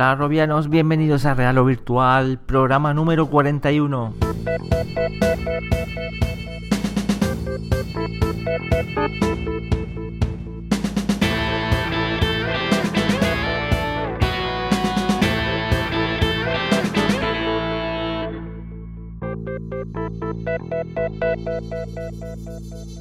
Hola 0.00 0.14
Robianos, 0.14 0.70
bienvenidos 0.70 1.26
a 1.26 1.34
Real 1.34 1.58
o 1.58 1.66
Virtual, 1.66 2.38
programa 2.46 2.94
número 2.94 3.26
41. 3.26 4.14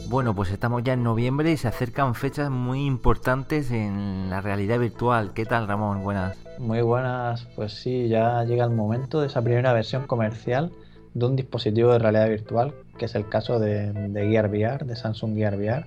Bueno, 0.10 0.34
pues 0.34 0.52
estamos 0.52 0.84
ya 0.84 0.94
en 0.94 1.04
noviembre 1.04 1.52
y 1.52 1.58
se 1.58 1.68
acercan 1.68 2.16
fechas 2.16 2.50
muy 2.50 2.86
importantes 2.86 3.70
en 3.72 4.30
la 4.30 4.42
realidad 4.42 4.80
virtual. 4.80 5.34
¿Qué 5.34 5.46
tal, 5.46 5.68
Ramón? 5.68 6.04
Buenas. 6.04 6.36
Muy 6.58 6.82
buenas, 6.82 7.46
pues 7.56 7.74
sí, 7.74 8.08
ya 8.08 8.44
llega 8.44 8.66
el 8.66 8.72
momento 8.72 9.22
de 9.22 9.28
esa 9.28 9.44
primera 9.44 9.72
versión 9.72 10.08
comercial 10.08 10.72
de 11.14 11.26
un 11.26 11.36
dispositivo 11.36 11.94
de 11.94 12.00
realidad 12.00 12.28
virtual, 12.28 12.74
que 12.98 13.06
es 13.06 13.16
el 13.16 13.30
caso 13.30 13.60
de, 13.60 13.94
Gear 14.14 14.50
VR, 14.50 14.86
de 14.86 14.96
Samsung 14.96 15.36
Gear 15.36 15.56
VR, 15.56 15.86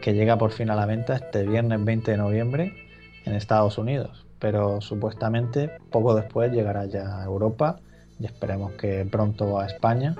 que 0.00 0.14
llega 0.14 0.38
por 0.38 0.52
fin 0.52 0.70
a 0.70 0.74
la 0.74 0.86
venta 0.86 1.14
este 1.14 1.46
viernes 1.46 1.84
20 1.84 2.10
de 2.10 2.16
noviembre 2.16 2.72
en 3.24 3.34
Estados 3.34 3.78
Unidos. 3.78 4.26
Pero 4.38 4.80
supuestamente 4.80 5.70
poco 5.90 6.14
después 6.14 6.50
llegará 6.50 6.86
ya 6.86 7.20
a 7.20 7.24
Europa 7.24 7.78
y 8.18 8.24
esperemos 8.24 8.72
que 8.72 9.06
pronto 9.10 9.60
a 9.60 9.66
España 9.66 10.16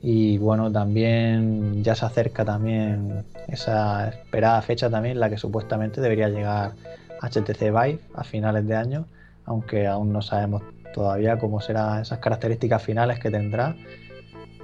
y 0.00 0.38
bueno, 0.38 0.70
también 0.70 1.82
ya 1.82 1.94
se 1.94 2.06
acerca 2.06 2.44
también 2.44 3.24
esa 3.48 4.08
esperada 4.08 4.62
fecha 4.62 4.88
también, 4.88 5.18
la 5.18 5.28
que 5.28 5.36
supuestamente 5.36 6.00
debería 6.00 6.28
llegar 6.28 6.72
HTC 7.20 7.60
Vive 7.60 8.00
a 8.14 8.22
finales 8.22 8.66
de 8.66 8.76
año, 8.76 9.06
aunque 9.44 9.86
aún 9.86 10.12
no 10.12 10.22
sabemos 10.22 10.62
todavía 10.94 11.38
cómo 11.38 11.60
serán 11.60 12.02
esas 12.02 12.18
características 12.18 12.82
finales 12.82 13.18
que 13.18 13.30
tendrá. 13.30 13.74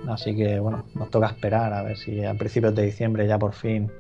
Así 0.08 0.36
que 0.36 0.60
bueno, 0.60 0.84
nos 0.94 1.10
toca 1.10 1.26
esperar 1.26 1.72
a 1.72 1.82
ver 1.82 1.96
si 1.96 2.24
a 2.24 2.34
principios 2.34 2.74
de 2.74 2.82
diciembre 2.82 3.26
ya 3.26 3.38
por 3.38 3.54
fin 3.54 3.90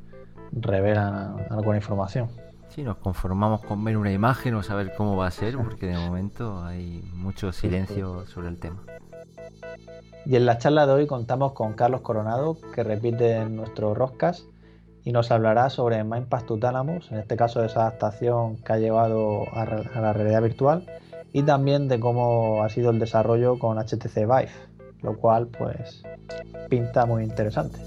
revelan 0.52 1.46
alguna 1.50 1.76
información. 1.76 2.28
Sí, 2.68 2.82
nos 2.82 2.96
conformamos 2.96 3.64
con 3.64 3.82
ver 3.84 3.96
una 3.96 4.12
imagen 4.12 4.54
o 4.54 4.62
saber 4.62 4.94
cómo 4.96 5.16
va 5.16 5.28
a 5.28 5.30
ser, 5.30 5.56
porque 5.56 5.86
de 5.86 5.96
momento 5.96 6.64
hay 6.64 7.02
mucho 7.14 7.52
silencio 7.52 8.26
sobre 8.26 8.48
el 8.48 8.58
tema. 8.58 8.82
Y 10.26 10.36
en 10.36 10.46
la 10.46 10.58
charla 10.58 10.86
de 10.86 10.92
hoy 10.92 11.06
contamos 11.06 11.52
con 11.52 11.74
Carlos 11.74 12.00
Coronado, 12.00 12.56
que 12.74 12.82
repite 12.82 13.44
nuestro 13.46 13.94
Roscas 13.94 14.46
y 15.04 15.12
nos 15.12 15.30
hablará 15.30 15.68
sobre 15.68 16.02
Mindpass 16.02 16.46
to 16.46 16.58
Thalamus, 16.58 17.12
en 17.12 17.18
este 17.18 17.36
caso 17.36 17.60
de 17.60 17.66
esa 17.66 17.82
adaptación 17.82 18.56
que 18.56 18.72
ha 18.72 18.78
llevado 18.78 19.44
a, 19.52 19.66
la 19.66 20.12
realidad 20.14 20.42
virtual, 20.42 20.86
y 21.32 21.42
también 21.42 21.88
de 21.88 22.00
cómo 22.00 22.62
ha 22.62 22.70
sido 22.70 22.90
el 22.90 22.98
desarrollo 22.98 23.58
con 23.58 23.76
HTC 23.78 24.20
Vive, 24.20 24.50
lo 25.02 25.18
cual 25.18 25.48
pues 25.48 26.02
pinta 26.70 27.04
muy 27.04 27.22
interesante. 27.22 27.78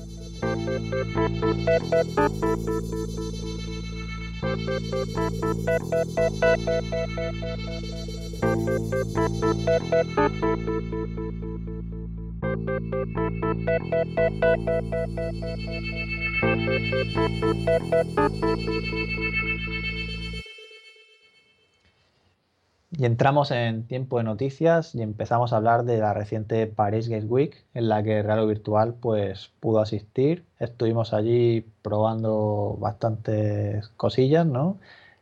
Y 23.00 23.06
entramos 23.06 23.52
en 23.52 23.86
tiempo 23.86 24.18
de 24.18 24.24
noticias 24.24 24.96
y 24.96 25.02
empezamos 25.04 25.54
a 25.54 25.58
hablar 25.58 25.84
de 25.86 26.00
la 26.00 26.14
reciente 26.14 26.66
Paris 26.68 27.10
Games 27.10 27.26
Week, 27.30 27.64
en 27.76 27.90
la 27.90 28.02
que 28.02 28.24
Real 28.24 28.48
Virtual 28.48 28.96
pues, 28.96 29.52
pudo 29.60 29.80
asistir. 29.80 30.46
Estuvimos 30.60 31.14
allí 31.14 31.66
probando 31.84 32.76
bastantes 32.80 33.88
cosillas, 33.90 34.48
¿no? 34.48 34.80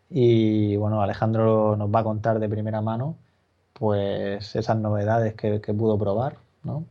Y 0.09 0.77
bueno, 0.77 1.01
Alejandro 1.01 1.75
nos 1.75 1.93
va 1.93 1.99
a 1.99 2.03
contar 2.03 2.39
de 2.39 2.49
primera 2.49 2.81
mano 2.81 3.17
pues 3.73 4.55
esas 4.55 4.77
novedades 4.77 5.33
que, 5.35 5.61
que 5.61 5.73
pudo 5.73 5.97
probar, 5.99 6.37
¿no? 6.65 6.85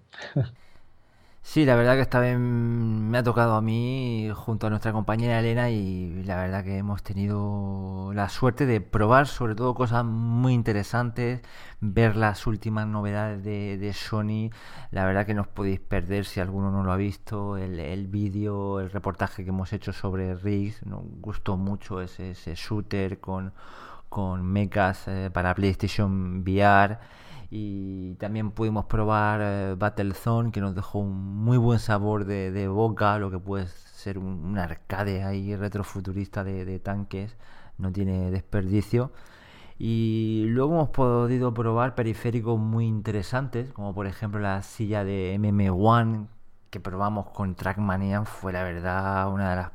Sí, 1.47 1.67
la 1.67 1.77
verdad 1.77 1.97
que 1.97 2.01
esta 2.01 2.21
vez 2.21 2.39
me 2.39 3.19
ha 3.19 3.23
tocado 3.23 3.55
a 3.55 3.61
mí 3.61 4.31
junto 4.35 4.67
a 4.67 4.71
nuestra 4.71 4.93
compañera 4.93 5.41
Elena 5.41 5.69
y 5.71 6.23
la 6.25 6.37
verdad 6.37 6.65
que 6.65 6.79
hemos 6.79 7.03
tenido 7.03 8.13
la 8.15 8.31
suerte 8.31 8.65
de 8.65 8.81
probar 8.81 9.27
sobre 9.27 9.55
todo 9.55 9.75
cosas 9.75 10.07
muy 10.07 10.55
interesantes, 10.55 11.43
ver 11.81 12.17
las 12.17 12.47
últimas 12.47 12.87
novedades 12.87 13.45
de, 13.45 13.93
Sony, 13.93 14.51
la 14.91 15.05
verdad 15.05 15.27
que 15.27 15.35
no 15.35 15.43
os 15.43 15.49
podéis 15.49 15.81
perder 15.81 16.25
si 16.25 16.41
alguno 16.41 16.71
no 16.71 16.83
lo 16.83 16.93
ha 16.93 16.97
visto, 16.97 17.59
el, 17.59 18.07
vídeo, 18.07 18.81
el 18.81 18.91
reportaje 18.91 19.45
que 19.45 19.51
hemos 19.51 19.73
hecho 19.75 19.93
sobre 19.93 20.35
Riggs, 20.35 20.85
nos 20.87 21.03
gustó 21.21 21.59
mucho 21.59 22.01
ese, 22.01 22.35
shooter 22.55 23.21
con, 23.21 23.53
con 24.09 24.43
mechas 24.45 25.07
eh, 25.09 25.31
para 25.31 25.55
PlayStation 25.55 26.41
VR 26.41 26.99
y 27.51 28.15
también 28.17 28.51
pudimos 28.51 28.87
probar 28.87 29.41
eh, 29.43 29.75
Battlezone 29.79 30.51
que 30.53 30.61
nos 30.61 30.75
dejó 30.75 31.01
un 31.01 31.13
muy 31.45 31.59
buen 31.59 31.79
sabor 31.79 32.25
de, 32.25 32.69
boca, 32.69 33.19
lo 33.19 33.31
que 33.31 33.39
puede 33.39 33.67
ser 33.69 34.19
un, 34.19 34.59
arcade 34.59 35.23
ahí 35.25 35.55
retrofuturista 35.57 36.45
de, 36.45 36.79
tanques, 36.81 37.37
no 37.79 37.93
tiene 37.93 38.31
desperdicio. 38.31 39.13
Y 39.79 40.47
luego 40.49 40.75
hemos 40.75 40.91
podido 40.91 41.53
probar 41.53 41.95
periféricos 41.95 42.59
muy 42.59 42.87
interesantes, 42.87 43.73
como 43.73 43.95
por 43.95 44.07
ejemplo 44.07 44.41
la 44.41 44.63
silla 44.63 45.05
de 45.05 45.37
MM1 45.39 46.29
que 46.71 46.81
probamos 46.81 47.31
con 47.31 47.55
Trackmania, 47.55 48.25
fue 48.25 48.53
la 48.53 48.63
verdad 48.65 49.33
una 49.33 49.51
de 49.51 49.57
las 49.57 49.71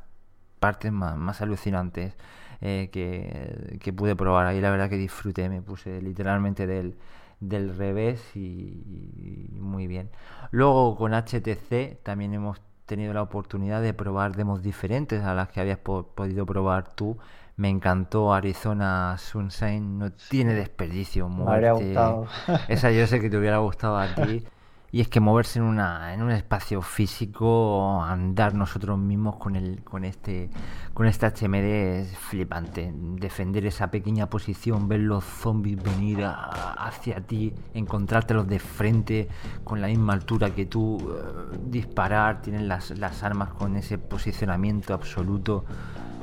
partes 0.58 0.92
más, 0.92 1.40
alucinantes 1.40 2.16
eh, 2.60 2.90
que, 2.92 3.78
que 3.80 3.92
pude 3.92 4.16
probar. 4.16 4.46
Ahí 4.46 4.60
la 4.60 4.70
verdad 4.70 4.90
que 4.90 4.96
disfruté, 4.98 5.48
me 5.48 5.62
puse 5.62 6.02
literalmente 6.02 6.66
del 6.66 6.96
del 7.40 7.76
revés 7.76 8.36
y, 8.36 9.48
muy 9.52 9.86
bien. 9.86 10.10
Luego 10.50 10.96
con 10.96 11.12
HTC 11.12 12.02
también 12.02 12.34
hemos 12.34 12.60
tenido 12.86 13.14
la 13.14 13.22
oportunidad 13.22 13.82
de 13.82 13.94
probar 13.94 14.36
demos 14.36 14.62
diferentes 14.62 15.22
a 15.22 15.34
las 15.34 15.48
que 15.48 15.60
habías 15.60 15.78
podido 15.78 16.46
probar 16.46 16.94
tú. 16.94 17.18
Me 17.56 17.68
encantó 17.68 18.32
Arizona 18.32 19.16
Sunshine, 19.18 19.98
no 19.98 20.12
tiene 20.12 20.54
desperdicio. 20.54 21.28
Me 21.28 21.50
habría 21.50 21.72
gustado. 21.72 22.26
Esa 22.68 22.90
yo 22.90 23.06
sé 23.06 23.20
que 23.20 23.28
te 23.28 23.36
hubiera 23.36 23.58
gustado 23.58 23.98
a 23.98 24.14
ti. 24.14 24.44
Y 24.92 25.00
es 25.00 25.08
que 25.08 25.20
moverse 25.20 25.60
en, 25.60 25.66
una, 25.66 26.12
en 26.12 26.22
un 26.22 26.32
espacio 26.32 26.82
físico, 26.82 28.02
andar 28.02 28.54
nosotros 28.54 28.98
mismos 28.98 29.36
con, 29.36 29.54
el, 29.54 29.84
con, 29.84 30.04
este, 30.04 30.50
con 30.92 31.06
este 31.06 31.26
HMD 31.26 31.54
es 31.54 32.18
flipante. 32.18 32.92
Defender 32.94 33.66
esa 33.66 33.88
pequeña 33.90 34.26
posición, 34.26 34.88
ver 34.88 35.00
los 35.00 35.22
zombies 35.24 35.80
venir 35.80 36.24
hacia 36.24 37.20
ti, 37.20 37.54
encontrártelos 37.72 38.48
de 38.48 38.58
frente 38.58 39.28
con 39.62 39.80
la 39.80 39.86
misma 39.86 40.14
altura 40.14 40.50
que 40.50 40.66
tú, 40.66 40.98
eh, 40.98 41.56
disparar, 41.66 42.42
tienen 42.42 42.66
las, 42.66 42.90
las, 42.98 43.22
armas 43.22 43.50
con 43.50 43.76
ese 43.76 43.96
posicionamiento 43.98 44.92
absoluto 44.92 45.64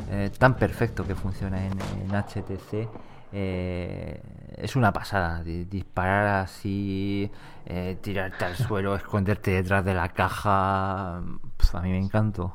eh, 0.09 0.29
tan 0.37 0.55
perfecto 0.55 1.07
que 1.07 1.15
funciona 1.15 1.65
en, 1.65 1.73
en 1.73 2.09
HTC. 2.11 2.89
Eh, 3.31 4.21
es 4.57 4.75
una 4.75 4.91
pasada 4.91 5.43
disparar 5.43 6.43
así, 6.43 7.31
eh, 7.65 7.97
tirarte 8.01 8.45
al 8.45 8.55
suelo, 8.55 8.95
esconderte 8.97 9.51
detrás 9.51 9.85
de 9.85 9.93
la 9.93 10.09
caja. 10.09 11.17
a 11.17 11.81
mí 11.81 11.89
me 11.89 11.99
encantó. 11.99 12.53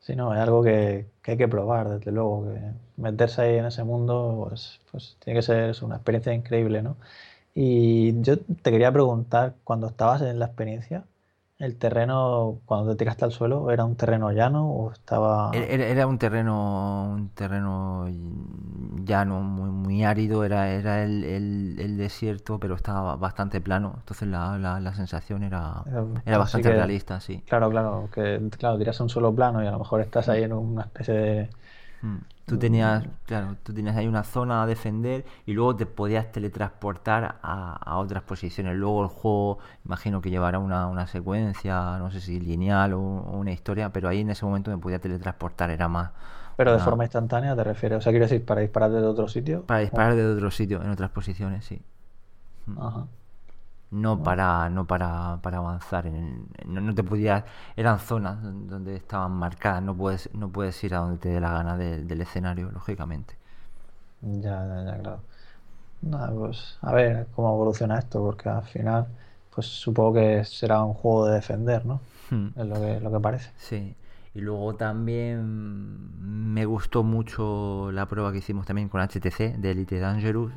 Sí, 0.00 0.14
no, 0.16 0.34
es 0.34 0.40
algo 0.40 0.62
que, 0.62 1.06
hay 1.24 1.36
que 1.36 1.48
probar, 1.48 1.88
desde 1.88 2.12
luego. 2.12 2.52
Que 2.52 2.60
meterse 2.96 3.42
ahí 3.42 3.56
en 3.56 3.66
ese 3.66 3.84
mundo, 3.84 4.46
pues, 4.48 4.80
pues 4.90 5.16
tiene 5.24 5.38
que 5.38 5.42
ser 5.42 5.74
una 5.82 5.96
experiencia 5.96 6.34
increíble, 6.34 6.82
¿no? 6.82 6.96
Y 7.54 8.20
yo 8.22 8.38
te 8.38 8.70
quería 8.70 8.92
preguntar, 8.92 9.54
cuando 9.64 9.86
estabas 9.88 10.22
en 10.22 10.38
la 10.38 10.46
experiencia, 10.46 11.04
¿El 11.58 11.76
terreno, 11.78 12.60
cuando 12.64 12.90
te 12.90 12.96
tiraste 12.96 13.24
al 13.24 13.30
suelo, 13.30 13.70
era 13.70 13.84
un 13.84 13.94
terreno 13.94 14.32
llano 14.32 14.68
o 14.68 14.90
estaba...? 14.90 15.52
Era, 15.54 16.06
un 16.08 16.18
terreno 16.18 17.12
un 17.14 17.28
terreno 17.28 18.08
llano, 19.04 19.40
muy, 19.40 19.70
muy 19.70 20.04
árido, 20.04 20.44
era, 20.44 20.70
era 20.70 21.04
el, 21.04 21.22
el, 21.78 21.96
desierto, 21.96 22.58
pero 22.58 22.74
estaba 22.74 23.14
bastante 23.14 23.60
plano. 23.60 23.94
Entonces 23.98 24.26
la, 24.26 24.58
la, 24.58 24.94
sensación 24.94 25.44
era, 25.44 25.84
era, 26.26 26.38
bastante 26.38 26.72
realista, 26.72 27.20
sí. 27.20 27.44
Claro, 27.46 27.70
claro, 27.70 28.08
que 28.12 28.40
claro, 28.58 28.76
tiras 28.76 28.98
un 28.98 29.08
suelo 29.08 29.32
plano 29.32 29.62
y 29.62 29.66
a 29.68 29.70
lo 29.70 29.78
mejor 29.78 30.00
estás 30.00 30.28
ahí 30.28 30.42
en 30.42 30.52
una 30.52 30.82
especie 30.82 31.14
de... 31.14 31.50
Mm. 32.44 32.50
Tú 32.50 32.58
tenías, 32.58 33.04
claro, 33.26 33.56
tú 33.62 33.72
tenías 33.72 33.96
ahí 33.96 34.06
una 34.06 34.22
zona 34.22 34.62
a 34.62 34.66
defender 34.66 35.24
y 35.46 35.52
luego 35.52 35.76
te 35.76 35.86
podías 35.86 36.30
teletransportar 36.30 37.36
a, 37.42 37.96
otras 37.98 38.22
posiciones. 38.22 38.76
Luego 38.76 39.02
el 39.02 39.08
juego, 39.08 39.58
imagino 39.84 40.20
que 40.20 40.30
llevará 40.30 40.58
una, 40.58 41.06
secuencia, 41.06 41.98
no 41.98 42.10
sé 42.10 42.20
si 42.20 42.40
lineal 42.40 42.94
o, 42.94 42.98
una 42.98 43.52
historia, 43.52 43.90
pero 43.92 44.08
ahí 44.08 44.20
en 44.20 44.30
ese 44.30 44.44
momento 44.44 44.70
me 44.70 44.78
podía 44.78 44.98
teletransportar, 44.98 45.70
era 45.70 45.88
más... 45.88 46.10
Pero 46.56 46.72
de 46.72 46.78
forma 46.78 47.02
instantánea 47.02 47.56
te 47.56 47.64
refieres, 47.64 47.98
o 47.98 48.00
sea, 48.00 48.12
quiero 48.12 48.26
decir, 48.26 48.44
para 48.44 48.60
disparar 48.60 48.92
desde 48.92 49.06
otro 49.06 49.26
sitio. 49.26 49.62
Para 49.62 49.80
disparar 49.80 50.14
desde 50.14 50.34
otro 50.34 50.52
sitio, 50.52 50.80
en 50.82 50.90
otras 50.90 51.10
posiciones, 51.10 51.64
sí. 51.64 51.82
Ajá 52.78 53.06
no 53.94 54.22
para 54.22 54.68
no 54.70 54.86
para, 54.86 55.38
para 55.40 55.58
avanzar 55.58 56.06
en, 56.06 56.48
no, 56.66 56.94
te 56.94 57.04
podías 57.04 57.44
eran 57.76 58.00
zonas 58.00 58.38
donde 58.42 58.96
estaban 58.96 59.32
marcadas 59.32 59.82
no 59.82 59.94
puedes 59.94 60.28
no 60.34 60.48
puedes 60.48 60.82
ir 60.82 60.94
a 60.94 60.98
donde 60.98 61.18
te 61.18 61.28
dé 61.28 61.40
la 61.40 61.52
gana 61.52 61.76
del 61.76 62.20
escenario 62.20 62.70
lógicamente. 62.72 63.36
Ya 64.20 64.66
ya 64.66 64.84
ya 64.84 64.98
claro. 64.98 65.20
Pues 66.38 66.78
a 66.82 66.92
ver 66.92 67.28
cómo 67.34 67.54
evoluciona 67.54 67.98
esto 67.98 68.20
porque 68.20 68.48
al 68.48 68.64
final 68.64 69.06
pues 69.54 69.66
supongo 69.66 70.14
que 70.14 70.44
será 70.44 70.82
un 70.82 70.94
juego 70.94 71.26
de 71.26 71.34
defender 71.36 71.86
no 71.86 72.00
hmm. 72.30 72.48
es 72.56 72.66
lo 72.66 72.74
que 72.74 73.00
lo 73.00 73.12
que 73.12 73.20
parece. 73.20 73.50
Sí. 73.56 73.94
Y 74.34 74.40
luego 74.40 74.74
también 74.74 76.52
me 76.52 76.64
gustó 76.64 77.04
mucho 77.04 77.92
la 77.92 78.06
prueba 78.06 78.32
que 78.32 78.38
hicimos 78.38 78.66
también 78.66 78.88
con 78.88 79.00
HTC 79.00 79.56
de 79.56 79.70
Elite 79.70 80.00
Dangerous 80.00 80.52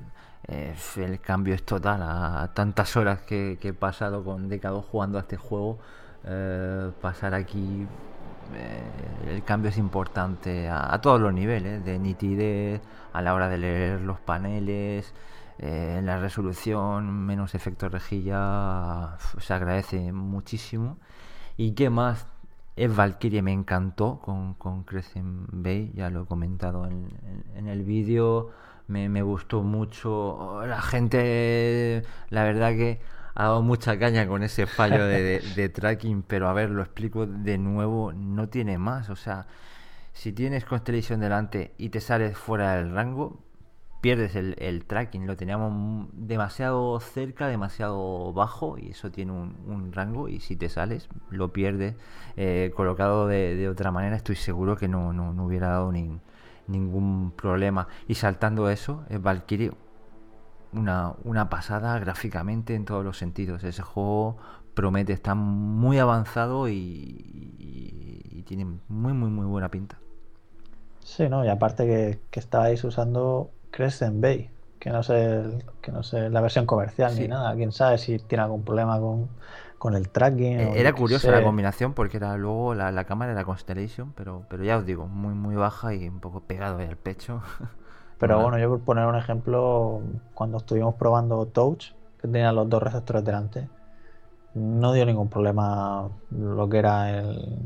eh, 0.48 0.76
el 0.98 1.20
cambio 1.20 1.54
es 1.56 1.64
total 1.64 2.02
a 2.04 2.52
tantas 2.54 2.96
horas 2.96 3.22
que, 3.22 3.58
he 3.62 3.74
pasado 3.74 4.24
con 4.24 4.48
décadas 4.50 4.86
jugando 4.86 5.18
a 5.18 5.22
este 5.22 5.38
juego. 5.38 5.80
Eh, 6.24 6.92
pasar 7.02 7.34
aquí, 7.34 7.88
eh, 8.56 8.84
el 9.30 9.44
cambio 9.44 9.70
es 9.70 9.78
importante 9.78 10.70
a, 10.70 11.00
todos 11.02 11.20
los 11.20 11.34
niveles, 11.34 11.84
de 11.84 12.00
nitidez, 12.00 12.82
a 13.14 13.22
la 13.22 13.34
hora 13.34 13.50
de 13.50 13.58
leer 13.58 14.02
los 14.02 14.20
paneles, 14.20 15.14
en 15.60 16.06
la 16.06 16.20
resolución, 16.20 17.26
menos 17.26 17.56
efecto 17.56 17.90
rejilla, 17.90 19.18
se 19.40 19.54
agradece 19.54 20.12
muchísimo. 20.14 20.98
¿Y 21.58 21.72
qué 21.74 21.90
más? 21.90 22.28
Es 22.76 22.96
Valkyrie 22.96 23.42
me 23.42 23.52
encantó 23.54 24.20
con, 24.20 24.84
Crescent 24.84 25.50
Bay, 25.52 25.92
ya 25.96 26.12
lo 26.12 26.24
he 26.24 26.26
comentado 26.28 26.86
en, 26.86 27.10
en 27.56 27.68
el 27.68 27.84
vídeo 27.84 28.52
me, 28.88 29.10
me 29.10 29.22
gustó 29.22 29.64
mucho. 29.64 30.66
La 30.66 30.82
gente, 30.82 32.04
la 32.30 32.44
verdad 32.44 32.72
que 32.72 33.00
ha 33.36 33.44
dado 33.44 33.62
mucha 33.62 34.00
caña 34.00 34.28
con 34.28 34.42
ese 34.42 34.66
fallo 34.66 35.06
de, 35.06 35.72
tracking, 35.74 36.24
pero 36.24 36.50
a 36.50 36.54
ver, 36.54 36.72
lo 36.72 36.82
explico 36.82 37.28
de 37.28 37.60
nuevo, 37.60 38.12
no 38.12 38.50
tiene 38.50 38.80
más. 38.80 39.10
O 39.10 39.16
sea, 39.16 39.46
si 40.14 40.34
tienes 40.34 40.66
Constellation 40.66 41.20
delante 41.20 41.74
y 41.78 41.90
te 41.90 42.02
sales 42.02 42.36
fuera 42.36 42.78
del 42.78 42.92
rango, 42.92 43.44
pierdes 44.02 44.36
el, 44.36 44.86
tracking. 44.86 45.28
Lo 45.28 45.38
teníamos 45.38 46.08
demasiado 46.14 47.00
cerca, 47.00 47.48
demasiado 47.48 48.34
bajo, 48.34 48.78
y 48.80 48.90
eso 48.90 49.12
tiene 49.12 49.34
un, 49.34 49.92
rango, 49.94 50.30
y 50.30 50.40
si 50.40 50.56
te 50.56 50.68
sales, 50.68 51.08
lo 51.30 51.54
pierdes. 51.54 51.96
Eh, 52.38 52.72
colocado 52.76 53.28
de, 53.28 53.56
de, 53.56 53.70
otra 53.70 53.92
manera, 53.92 54.16
estoy 54.16 54.36
seguro 54.36 54.78
que 54.78 54.88
no, 54.88 55.14
no, 55.14 55.32
no 55.34 55.46
hubiera 55.46 55.68
dado 55.68 55.92
ni 55.92 56.20
ningún 56.68 57.32
problema. 57.32 57.88
Y 58.08 58.16
saltando 58.16 58.70
eso, 58.70 59.04
es 59.10 59.22
Valkyrie 59.22 59.72
una, 60.74 61.14
una 61.24 61.50
pasada 61.50 61.98
gráficamente 62.00 62.76
en 62.76 62.86
todos 62.86 63.04
los 63.04 63.18
sentidos. 63.18 63.64
Ese 63.64 63.82
juego 63.82 64.38
promete, 64.74 65.14
está 65.14 65.36
muy 65.36 66.00
avanzado 66.00 66.70
y, 66.70 68.44
tiene 68.46 68.66
muy, 68.88 69.12
muy, 69.12 69.30
muy 69.30 69.46
buena 69.46 69.70
pinta. 69.70 69.98
Sí, 71.04 71.28
¿no? 71.28 71.44
Y 71.44 71.50
aparte 71.50 71.86
que, 71.86 72.20
que 72.32 72.40
estabais 72.40 72.82
usando 72.86 73.50
Crescent 73.72 74.22
Bay, 74.22 74.50
que 74.80 74.90
no 74.90 75.04
sé, 75.04 75.66
que 75.82 75.92
no 75.92 76.04
sé 76.04 76.30
la 76.30 76.40
versión 76.40 76.66
comercial 76.66 77.14
ni 77.20 77.28
nada. 77.28 77.54
Quién 77.56 77.74
sabe 77.74 77.98
si 77.98 78.20
tiene 78.20 78.44
algún 78.44 78.64
problema 78.64 79.00
con, 79.00 79.28
con 79.78 79.96
el 79.96 80.10
tracking. 80.10 80.60
Eh, 80.60 80.80
era 80.80 80.94
curiosa 80.94 81.32
la 81.32 81.44
combinación 81.44 81.94
porque 81.94 82.18
era 82.18 82.36
luego 82.38 82.74
la, 82.74 83.04
cámara 83.06 83.32
era 83.32 83.44
Constellation, 83.44 84.14
pero, 84.16 84.44
pero 84.50 84.64
ya 84.64 84.78
os 84.78 84.86
digo, 84.86 85.08
muy 85.08 85.34
muy 85.34 85.56
baja 85.56 85.94
y 85.94 86.08
un 86.08 86.20
poco 86.20 86.42
pegado 86.42 86.80
al 86.80 86.98
pecho. 86.98 87.42
Pero 88.20 88.42
bueno, 88.42 88.58
yo 88.58 88.70
por 88.70 88.80
poner 88.80 89.06
un 89.06 89.16
ejemplo, 89.16 90.02
cuando 90.34 90.58
estuvimos 90.58 90.96
probando 90.96 91.46
Touch, 91.46 91.92
que 92.20 92.28
tenía 92.28 92.52
los 92.52 92.68
dos 92.68 92.82
receptores 92.82 93.24
delante, 93.24 93.70
no 94.56 94.92
dio 94.94 95.06
ningún 95.06 95.30
problema 95.30 96.10
lo 96.32 96.68
que 96.68 96.80
era 96.80 97.12
el, 97.12 97.60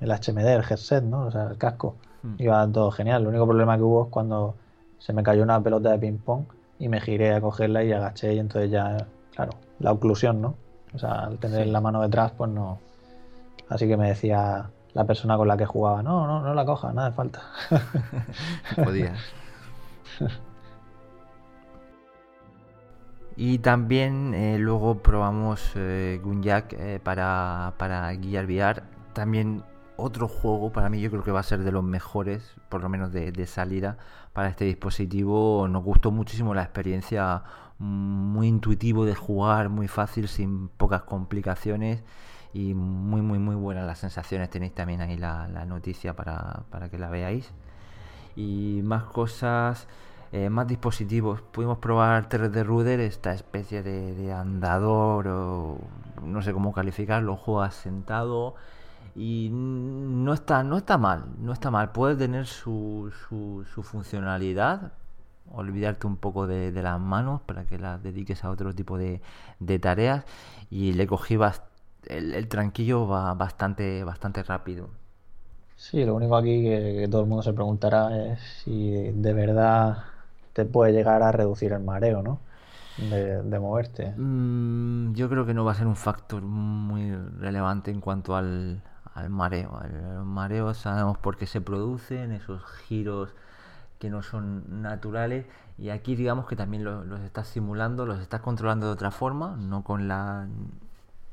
el 0.00 0.10
HMD, 0.12 0.46
el 0.46 0.62
headset, 0.70 1.02
¿no? 1.02 1.26
O 1.26 1.30
sea, 1.32 1.48
el 1.48 1.58
casco. 1.58 1.96
Hmm. 2.22 2.34
Iba 2.38 2.68
todo 2.68 2.92
genial. 2.92 3.22
El 3.22 3.28
único 3.28 3.44
problema 3.44 3.76
que 3.76 3.82
hubo 3.82 4.04
es 4.04 4.10
cuando 4.10 4.54
se 4.98 5.12
me 5.12 5.24
cayó 5.24 5.42
una 5.42 5.60
pelota 5.60 5.90
de 5.90 5.98
ping 5.98 6.18
pong 6.18 6.44
y 6.78 6.88
me 6.88 7.00
giré 7.00 7.34
a 7.34 7.40
cogerla 7.40 7.82
y 7.82 7.92
agaché 7.92 8.34
y 8.34 8.38
entonces 8.38 8.70
ya, 8.70 9.08
claro, 9.34 9.52
la 9.80 9.90
oclusión, 9.90 10.40
¿no? 10.40 10.54
O 10.94 10.98
sea, 10.98 11.24
al 11.24 11.38
tener 11.38 11.66
la 11.66 11.80
mano 11.80 12.02
detrás, 12.02 12.32
pues 12.36 12.50
no. 12.50 12.78
Así 13.68 13.86
que 13.86 13.96
me 13.96 14.08
decía 14.08 14.70
la 14.94 15.04
persona 15.04 15.36
con 15.36 15.46
la 15.48 15.56
que 15.56 15.66
jugaba, 15.66 16.02
no, 16.02 16.26
no, 16.26 16.40
no 16.40 16.54
la 16.54 16.64
coja, 16.64 16.92
nada 16.92 17.10
de 17.10 17.16
falta. 17.16 17.42
Podía. 18.84 19.14
y 23.36 23.58
también 23.58 24.34
eh, 24.34 24.58
luego 24.58 24.98
probamos 24.98 25.72
eh, 25.76 26.20
Gunjak 26.22 26.72
eh, 26.72 27.00
para, 27.02 27.74
para 27.76 28.12
guiar 28.14 28.46
VR. 28.46 28.82
También 29.12 29.62
otro 29.96 30.28
juego 30.28 30.72
para 30.72 30.88
mí 30.88 31.00
yo 31.00 31.10
creo 31.10 31.22
que 31.22 31.32
va 31.32 31.40
a 31.40 31.44
ser 31.44 31.60
de 31.60 31.72
los 31.72 31.84
mejores, 31.84 32.54
por 32.68 32.82
lo 32.82 32.88
menos 32.88 33.12
de, 33.12 33.30
de 33.30 33.46
salida 33.46 33.98
para 34.32 34.48
este 34.48 34.64
dispositivo. 34.64 35.68
Nos 35.68 35.84
gustó 35.84 36.10
muchísimo 36.10 36.54
la 36.54 36.62
experiencia 36.62 37.42
muy 37.78 38.48
intuitivo 38.48 39.04
de 39.04 39.14
jugar, 39.14 39.68
muy 39.68 39.88
fácil, 39.88 40.28
sin 40.28 40.68
pocas 40.68 41.02
complicaciones 41.02 42.02
y 42.52 42.74
muy 42.74 43.22
muy 43.22 43.38
muy 43.38 43.54
buenas 43.54 43.86
las 43.86 43.98
sensaciones. 43.98 44.50
Tenéis 44.50 44.74
también 44.74 45.00
ahí 45.00 45.16
la, 45.16 45.46
noticia 45.66 46.14
para, 46.14 46.88
que 46.90 46.98
la 46.98 47.10
veáis. 47.10 47.52
Y 48.36 48.80
más 48.84 49.04
cosas, 49.04 49.88
eh, 50.32 50.50
más 50.50 50.66
dispositivos. 50.66 51.42
Pudimos 51.42 51.78
probar 51.78 52.28
3D 52.28 52.64
Ruder, 52.64 53.00
esta 53.00 53.32
especie 53.32 53.82
de, 53.82 54.32
andador 54.32 55.28
o 55.28 55.78
no 56.22 56.42
sé 56.42 56.52
cómo 56.52 56.72
calificarlo, 56.72 57.36
juego 57.36 57.68
sentado 57.70 58.54
y 59.14 59.50
no 59.52 60.32
está, 60.32 60.62
no 60.62 60.76
está 60.78 60.98
mal, 60.98 61.26
no 61.40 61.52
está 61.52 61.70
mal. 61.70 61.92
Puede 61.92 62.16
tener 62.16 62.46
su, 62.46 63.12
su 63.28 63.82
funcionalidad, 63.82 64.92
olvidarte 65.52 66.06
un 66.06 66.16
poco 66.16 66.46
de, 66.46 66.70
las 66.72 67.00
manos 67.00 67.40
para 67.42 67.64
que 67.64 67.78
las 67.78 68.02
dediques 68.02 68.44
a 68.44 68.50
otro 68.50 68.74
tipo 68.74 68.98
de, 68.98 69.20
tareas 69.80 70.24
y 70.70 70.92
le 70.92 71.06
cogí 71.06 71.38
el, 72.06 72.48
tranquillo 72.48 73.06
va 73.06 73.34
bastante, 73.34 74.04
bastante 74.04 74.42
rápido. 74.42 74.88
Sí, 75.76 76.04
lo 76.04 76.14
único 76.14 76.36
aquí 76.36 76.62
que, 76.62 77.08
todo 77.10 77.22
el 77.22 77.28
mundo 77.28 77.42
se 77.42 77.52
preguntará 77.52 78.32
es 78.32 78.40
si 78.64 78.90
de 79.12 79.32
verdad 79.32 80.04
te 80.52 80.64
puede 80.64 80.92
llegar 80.92 81.22
a 81.22 81.32
reducir 81.32 81.72
el 81.72 81.82
mareo, 81.82 82.22
¿no? 82.22 82.40
De, 82.98 83.58
moverte. 83.60 84.12
Mm, 84.16 85.14
yo 85.14 85.28
creo 85.28 85.46
que 85.46 85.54
no 85.54 85.64
va 85.64 85.70
a 85.70 85.74
ser 85.76 85.86
un 85.86 85.94
factor 85.94 86.42
muy 86.42 87.14
relevante 87.38 87.92
en 87.92 88.00
cuanto 88.00 88.34
al, 88.34 88.82
al 89.14 89.30
mareo. 89.30 89.80
El 89.84 90.24
mareo 90.24 90.74
sabemos 90.74 91.16
por 91.16 91.36
qué 91.36 91.46
se 91.46 91.60
producen 91.60 92.32
esos 92.32 92.64
giros 92.88 93.30
que 93.98 94.10
no 94.10 94.22
son 94.22 94.82
naturales 94.82 95.46
y 95.78 95.90
aquí 95.90 96.16
digamos 96.16 96.46
que 96.46 96.56
también 96.56 96.84
los, 96.84 97.20
estás 97.20 97.48
simulando, 97.48 98.06
los 98.06 98.20
estás 98.20 98.40
controlando 98.40 98.86
de 98.86 98.92
otra 98.92 99.10
forma, 99.10 99.56
no 99.56 99.84
con 99.84 100.08
la 100.08 100.46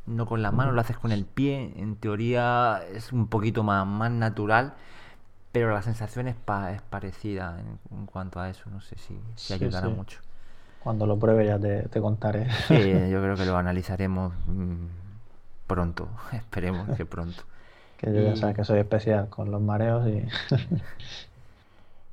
no 0.05 0.27
con 0.27 0.43
la 0.43 0.51
mano, 0.51 0.71
lo 0.71 0.81
haces 0.81 0.99
con 0.99 1.11
el 1.11 1.25
pie, 1.25 1.73
en 1.77 1.95
teoría 1.95 2.79
es 2.93 3.11
un 3.11 3.27
poquito 3.27 3.63
más, 3.63 3.87
más 3.87 4.11
natural, 4.11 4.73
pero 5.51 5.73
la 5.73 5.81
sensación 5.81 6.27
es, 6.27 6.35
es 6.71 6.81
parecida 6.83 7.59
en, 7.89 8.05
cuanto 8.05 8.39
a 8.39 8.49
eso, 8.49 8.69
no 8.69 8.81
sé 8.81 8.97
si, 8.99 9.19
si 9.33 9.53
ayudará 9.53 9.89
mucho. 9.89 10.19
Cuando 10.83 11.07
lo 11.07 11.17
pruebe 11.17 11.47
ya 11.47 11.57
te, 11.57 11.89
te 11.89 11.99
contaré. 11.99 12.51
Sí, 12.67 12.75
yo 13.09 13.19
creo 13.19 13.35
que 13.35 13.45
lo 13.45 13.57
analizaremos 13.57 14.31
mm, 14.45 14.85
pronto, 15.65 16.07
esperemos 16.33 16.95
que 16.95 17.07
pronto. 17.07 17.41
que 17.97 18.13
yo 18.13 18.21
ya 18.21 18.35
sabes 18.35 18.55
que 18.55 18.63
soy 18.63 18.77
especial 18.77 19.29
con 19.29 19.49
los 19.49 19.61
mareos 19.61 20.07
y 20.07 20.23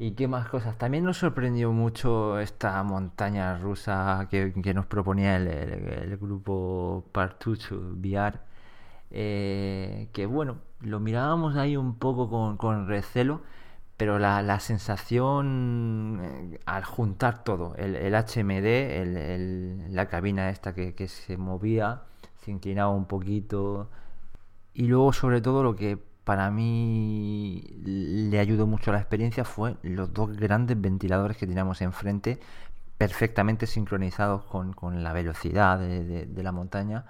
¿Y 0.03 0.15
qué 0.17 0.27
más 0.27 0.49
cosas? 0.49 0.77
También 0.79 1.05
nos 1.05 1.19
sorprendió 1.19 1.71
mucho 1.71 2.41
esta 2.41 2.83
montaña 2.83 3.57
rusa 3.57 4.27
que, 4.29 4.53
nos 4.75 4.87
proponía 4.87 5.37
el, 5.37 6.17
grupo 6.17 7.05
Partucho 7.13 7.77
VR. 7.77 8.41
Eh, 9.13 10.09
que 10.13 10.27
bueno, 10.27 10.59
lo 10.81 10.99
mirábamos 10.99 11.55
ahí 11.57 11.77
un 11.77 11.95
poco 12.01 12.59
con, 12.59 12.89
recelo, 12.89 13.43
pero 13.97 14.19
la, 14.19 14.59
sensación 14.59 16.21
eh, 16.21 16.61
al 16.67 16.85
juntar 16.85 17.45
todo, 17.45 17.77
el, 17.77 18.13
HMD, 18.13 19.93
la 19.95 20.09
cabina 20.09 20.51
esta 20.51 20.75
que, 20.75 20.97
que 20.97 21.07
se 21.07 21.37
movía, 21.37 22.03
se 22.45 22.51
inclinaba 22.51 22.91
un 22.91 23.07
poquito, 23.07 23.89
y 24.75 24.89
luego 24.89 25.13
sobre 25.13 25.41
todo 25.41 25.63
lo 25.63 25.77
que 25.77 26.12
para 26.25 26.51
mí 26.51 27.65
le 27.85 28.39
ayudó 28.39 28.67
mucho 28.67 28.93
la 28.93 28.99
experiencia 28.99 29.45
fue 29.45 29.77
los 29.83 30.13
dos 30.13 30.37
grandes 30.37 30.81
ventiladores 30.81 31.37
que 31.37 31.47
teníamos 31.47 31.83
enfrente, 31.83 32.39
perfectamente 32.97 33.67
sincronizados 33.67 34.45
con, 34.45 35.03
la 35.03 35.13
velocidad 35.13 35.79
de, 35.79 36.43
la 36.43 36.53
montaña. 36.53 37.07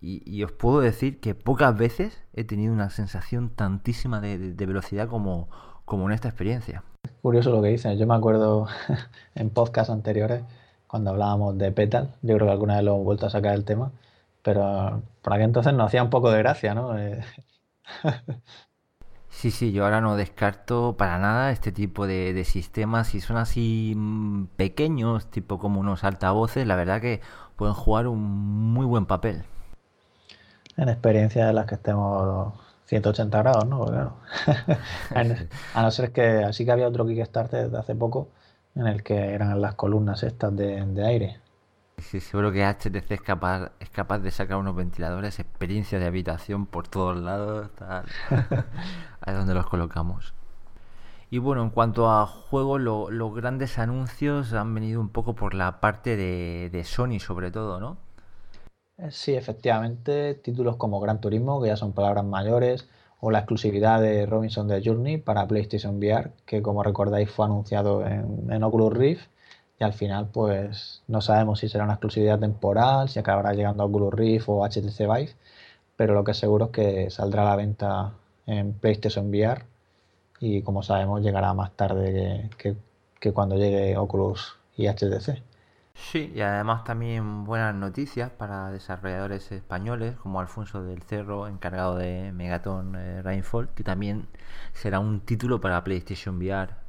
Y, 0.00 0.42
os 0.42 0.52
puedo 0.52 0.80
decir 0.80 1.20
que 1.20 1.34
pocas 1.34 1.76
veces 1.76 2.22
he 2.34 2.44
tenido 2.44 2.72
una 2.72 2.90
sensación 2.90 3.50
tantísima 3.50 4.20
de, 4.20 4.66
velocidad 4.66 5.08
como, 5.08 5.48
como 5.84 6.06
en 6.06 6.12
esta 6.12 6.28
experiencia. 6.28 6.82
Curioso 7.22 7.50
lo 7.50 7.62
que 7.62 7.68
dices. 7.68 7.98
Yo 7.98 8.06
me 8.06 8.14
acuerdo 8.14 8.66
en 9.34 9.50
podcasts 9.50 9.90
anteriores 9.90 10.42
cuando 10.88 11.10
hablábamos 11.10 11.56
de 11.56 11.70
Petal. 11.72 12.16
Yo 12.22 12.34
creo 12.34 12.48
que 12.48 12.52
alguna 12.52 12.74
vez 12.74 12.84
lo 12.84 12.94
hemos 12.94 13.04
vuelto 13.04 13.26
a 13.26 13.30
sacar 13.30 13.54
el 13.54 13.64
tema. 13.64 13.92
Pero 14.42 15.02
por 15.22 15.32
aquel 15.32 15.46
entonces 15.46 15.72
nos 15.72 15.86
hacía 15.86 16.02
un 16.02 16.10
poco 16.10 16.32
de 16.32 16.38
gracia, 16.38 16.74
¿no? 16.74 16.94
Sí, 19.32 19.50
sí, 19.50 19.72
yo 19.72 19.84
ahora 19.84 20.00
no 20.00 20.14
descarto 20.14 20.94
para 20.96 21.18
nada 21.18 21.50
este 21.50 21.72
tipo 21.72 22.06
de, 22.06 22.44
sistemas. 22.44 23.08
Si 23.08 23.20
son 23.20 23.38
así 23.38 23.94
mm, 23.96 24.46
pequeños, 24.56 25.30
tipo 25.30 25.58
como 25.58 25.80
unos 25.80 26.04
altavoces, 26.04 26.66
la 26.66 26.76
verdad 26.76 27.00
que 27.00 27.20
pueden 27.56 27.74
jugar 27.74 28.06
un 28.06 28.20
muy 28.20 28.86
buen 28.86 29.06
papel. 29.06 29.42
En 30.76 30.88
experiencias 30.88 31.48
en 31.48 31.56
las 31.56 31.66
que 31.66 31.74
estemos 31.74 32.54
180 32.86 33.38
grados, 33.38 33.66
¿no? 33.66 33.86
a 35.74 35.82
no 35.82 35.90
ser 35.90 36.12
que 36.12 36.44
así 36.44 36.64
que 36.64 36.72
había 36.72 36.86
otro 36.86 37.06
Kickstarter 37.06 37.70
de 37.70 37.78
hace 37.78 37.94
poco 37.94 38.28
en 38.76 38.86
el 38.86 39.02
que 39.02 39.34
eran 39.34 39.60
las 39.60 39.74
columnas 39.74 40.22
estas 40.22 40.54
de 40.54 41.04
aire. 41.04 41.41
Sí, 42.02 42.20
seguro 42.20 42.52
que 42.52 42.64
HTC 42.64 43.10
es 43.12 43.22
capaz, 43.22 43.72
es 43.80 43.88
capaz 43.88 44.18
de 44.18 44.30
sacar 44.30 44.58
unos 44.58 44.74
ventiladores, 44.76 45.38
experiencia 45.38 45.98
de 45.98 46.06
habitación 46.06 46.66
por 46.66 46.88
todos 46.88 47.16
lados, 47.16 47.70
tal. 47.76 48.04
Ahí 49.20 49.32
es 49.32 49.34
donde 49.34 49.54
los 49.54 49.66
colocamos. 49.66 50.34
Y 51.30 51.38
bueno, 51.38 51.62
en 51.62 51.70
cuanto 51.70 52.10
a 52.10 52.26
juegos, 52.26 52.80
los 52.80 53.34
grandes 53.34 53.78
anuncios 53.78 54.52
han 54.52 54.74
venido 54.74 55.00
un 55.00 55.08
poco 55.08 55.34
por 55.34 55.54
la 55.54 55.80
parte 55.80 56.16
de, 56.16 56.68
de, 56.70 56.84
Sony, 56.84 57.18
sobre 57.20 57.50
todo, 57.50 57.80
¿no? 57.80 57.96
Eh, 58.98 59.10
sí, 59.10 59.34
efectivamente, 59.34 60.34
títulos 60.34 60.76
como 60.76 61.00
Gran 61.00 61.20
Turismo, 61.20 61.62
que 61.62 61.68
ya 61.68 61.76
son 61.76 61.92
palabras 61.92 62.26
mayores, 62.26 62.88
o 63.20 63.30
la 63.30 63.38
exclusividad 63.38 64.02
de 64.02 64.26
Robinson 64.26 64.68
de 64.68 64.82
Journey 64.84 65.16
para 65.16 65.46
PlayStation 65.46 65.96
VR, 65.96 66.32
que 66.44 66.60
como 66.60 66.82
recordáis 66.82 67.30
fue 67.30 67.46
anunciado 67.46 68.04
en, 68.04 68.52
en 68.52 68.62
Oculus 68.62 68.92
Rift 68.92 69.31
y 69.82 69.84
al 69.84 69.92
final 69.94 70.28
pues 70.32 71.02
no 71.08 71.20
sabemos 71.20 71.58
si 71.58 71.68
será 71.68 71.82
una 71.82 71.94
exclusividad 71.94 72.38
temporal, 72.38 73.08
si 73.08 73.18
acabará 73.18 73.52
llegando 73.52 73.82
a 73.82 73.86
Oculus 73.86 74.14
Rift 74.14 74.44
o 74.46 74.64
HTC 74.64 75.00
Vive, 75.00 75.34
pero 75.96 76.14
lo 76.14 76.22
que 76.22 76.34
seguro 76.34 76.66
es 76.66 76.70
que 76.70 77.10
saldrá 77.10 77.42
a 77.42 77.46
la 77.46 77.56
venta 77.56 78.12
en 78.46 78.74
PlayStation 78.74 79.28
VR 79.28 79.64
y 80.38 80.62
como 80.62 80.84
sabemos 80.84 81.20
llegará 81.20 81.52
más 81.52 81.72
tarde 81.72 82.48
que, 82.58 82.76
que 83.18 83.32
cuando 83.32 83.56
llegue 83.56 83.96
Oculus 83.96 84.56
y 84.76 84.86
HTC. 84.86 85.42
Sí, 85.94 86.32
y 86.32 86.40
además 86.42 86.84
también 86.84 87.44
buenas 87.44 87.74
noticias 87.74 88.30
para 88.30 88.70
desarrolladores 88.70 89.50
españoles 89.50 90.14
como 90.16 90.38
Alfonso 90.38 90.84
del 90.84 91.02
Cerro, 91.02 91.48
encargado 91.48 91.96
de 91.96 92.30
Megaton 92.32 92.94
eh, 92.94 93.20
Rainfall, 93.22 93.68
que 93.74 93.82
también 93.82 94.28
será 94.74 95.00
un 95.00 95.20
título 95.20 95.60
para 95.60 95.82
PlayStation 95.82 96.36
VR 96.36 96.81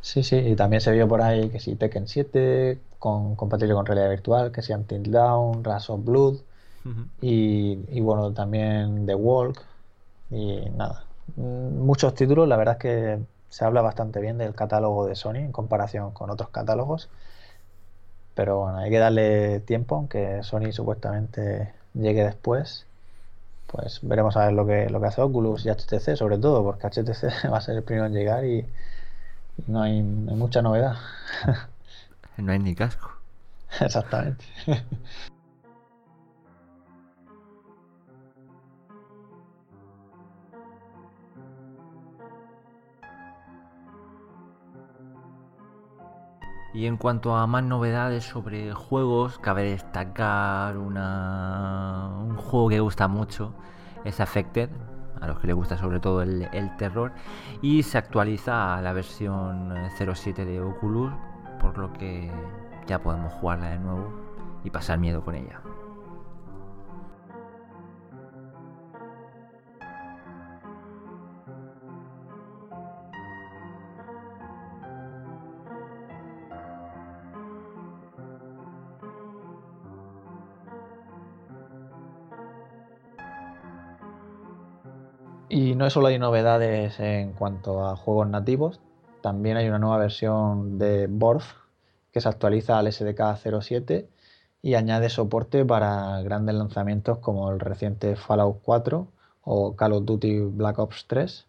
Sí, 0.00 0.22
sí, 0.22 0.36
y 0.36 0.56
también 0.56 0.80
se 0.80 0.92
vio 0.92 1.08
por 1.08 1.20
ahí 1.22 1.48
que 1.50 1.58
si 1.60 1.74
Tekken 1.74 2.06
7 2.06 2.78
con, 2.98 3.34
compatible 3.36 3.74
con 3.74 3.86
realidad 3.86 4.10
virtual, 4.10 4.52
que 4.52 4.62
si 4.62 4.72
Until 4.72 5.10
Down, 5.10 5.64
Ras 5.64 5.90
of 5.90 6.04
Blood 6.04 6.36
y, 7.20 8.00
bueno, 8.00 8.32
también 8.32 9.06
The 9.06 9.14
Walk 9.14 9.60
y 10.30 10.60
nada. 10.70 11.04
Mm, 11.36 11.78
muchos 11.84 12.14
títulos, 12.14 12.48
la 12.48 12.56
verdad 12.56 12.74
es 12.74 12.80
que 12.80 13.18
se 13.48 13.64
habla 13.64 13.82
bastante 13.82 14.20
bien 14.20 14.38
del 14.38 14.54
catálogo 14.54 15.06
de 15.06 15.16
Sony 15.16 15.36
en 15.36 15.52
comparación 15.52 16.12
con 16.12 16.30
otros 16.30 16.50
catálogos, 16.50 17.08
pero 18.34 18.60
bueno, 18.60 18.78
hay 18.78 18.90
que 18.90 18.98
darle 18.98 19.60
tiempo, 19.60 19.96
aunque 19.96 20.42
Sony 20.42 20.72
supuestamente 20.72 21.72
llegue 21.94 22.22
después. 22.24 22.86
Pues 23.66 24.00
veremos 24.02 24.36
a 24.36 24.46
ver 24.46 24.52
lo 24.52 24.66
que, 24.66 24.88
lo 24.90 25.00
que 25.00 25.06
hace 25.06 25.22
Oculus 25.22 25.66
y 25.66 25.70
HTC, 25.70 26.16
sobre 26.16 26.38
todo, 26.38 26.62
porque 26.64 26.86
HTC 26.86 27.50
va 27.52 27.58
a 27.58 27.60
ser 27.60 27.76
el 27.76 27.82
primero 27.82 28.06
en 28.06 28.14
llegar 28.14 28.44
y, 28.44 28.66
no 29.66 29.82
hay, 29.82 30.02
mucha 30.02 30.62
novedad. 30.62 30.96
no 32.36 32.52
hay 32.52 32.58
ni 32.58 32.74
casco. 32.74 33.12
Exactamente. 33.80 34.44
Y 46.76 46.84
en 46.84 46.98
cuanto 46.98 47.34
a 47.34 47.46
más 47.46 47.64
novedades 47.64 48.24
sobre 48.24 48.74
juegos, 48.74 49.38
cabe 49.38 49.62
destacar 49.62 50.76
una, 50.76 52.10
un 52.20 52.36
juego 52.36 52.68
que 52.68 52.80
gusta 52.80 53.08
mucho, 53.08 53.54
es 54.04 54.20
Affected, 54.20 54.68
a 55.20 55.26
los 55.26 55.38
que 55.38 55.46
les 55.46 55.56
gusta 55.56 55.76
sobre 55.76 56.00
todo 56.00 56.22
el, 56.22 56.76
terror, 56.76 57.12
y 57.62 57.82
se 57.82 57.98
actualiza 57.98 58.76
a 58.76 58.82
la 58.82 58.92
versión 58.92 59.72
07 59.96 60.44
de 60.44 60.60
Oculus, 60.60 61.12
por 61.60 61.78
lo 61.78 61.92
que 61.92 62.30
ya 62.86 63.00
podemos 63.00 63.32
jugarla 63.34 63.70
de 63.70 63.78
nuevo 63.78 64.12
y 64.64 64.70
pasar 64.70 64.98
miedo 64.98 65.22
con 65.22 65.34
ella. 65.34 65.60
Y 85.56 85.74
no 85.74 85.88
solo 85.88 86.08
hay 86.08 86.18
novedades 86.18 87.00
en 87.00 87.32
cuanto 87.32 87.86
a 87.86 87.96
juegos 87.96 88.28
nativos, 88.28 88.78
también 89.22 89.56
hay 89.56 89.66
una 89.66 89.78
nueva 89.78 89.96
versión 89.96 90.78
de 90.78 91.06
Borf 91.06 91.50
que 92.12 92.20
se 92.20 92.28
actualiza 92.28 92.78
al 92.78 92.92
SDK 92.92 93.38
07 93.62 94.06
y 94.60 94.74
añade 94.74 95.08
soporte 95.08 95.64
para 95.64 96.20
grandes 96.20 96.56
lanzamientos 96.56 97.20
como 97.20 97.50
el 97.50 97.58
reciente 97.58 98.16
Fallout 98.16 98.60
4 98.64 99.06
o 99.44 99.74
Call 99.76 99.94
of 99.94 100.04
Duty 100.04 100.40
Black 100.40 100.78
Ops 100.78 101.06
3 101.06 101.46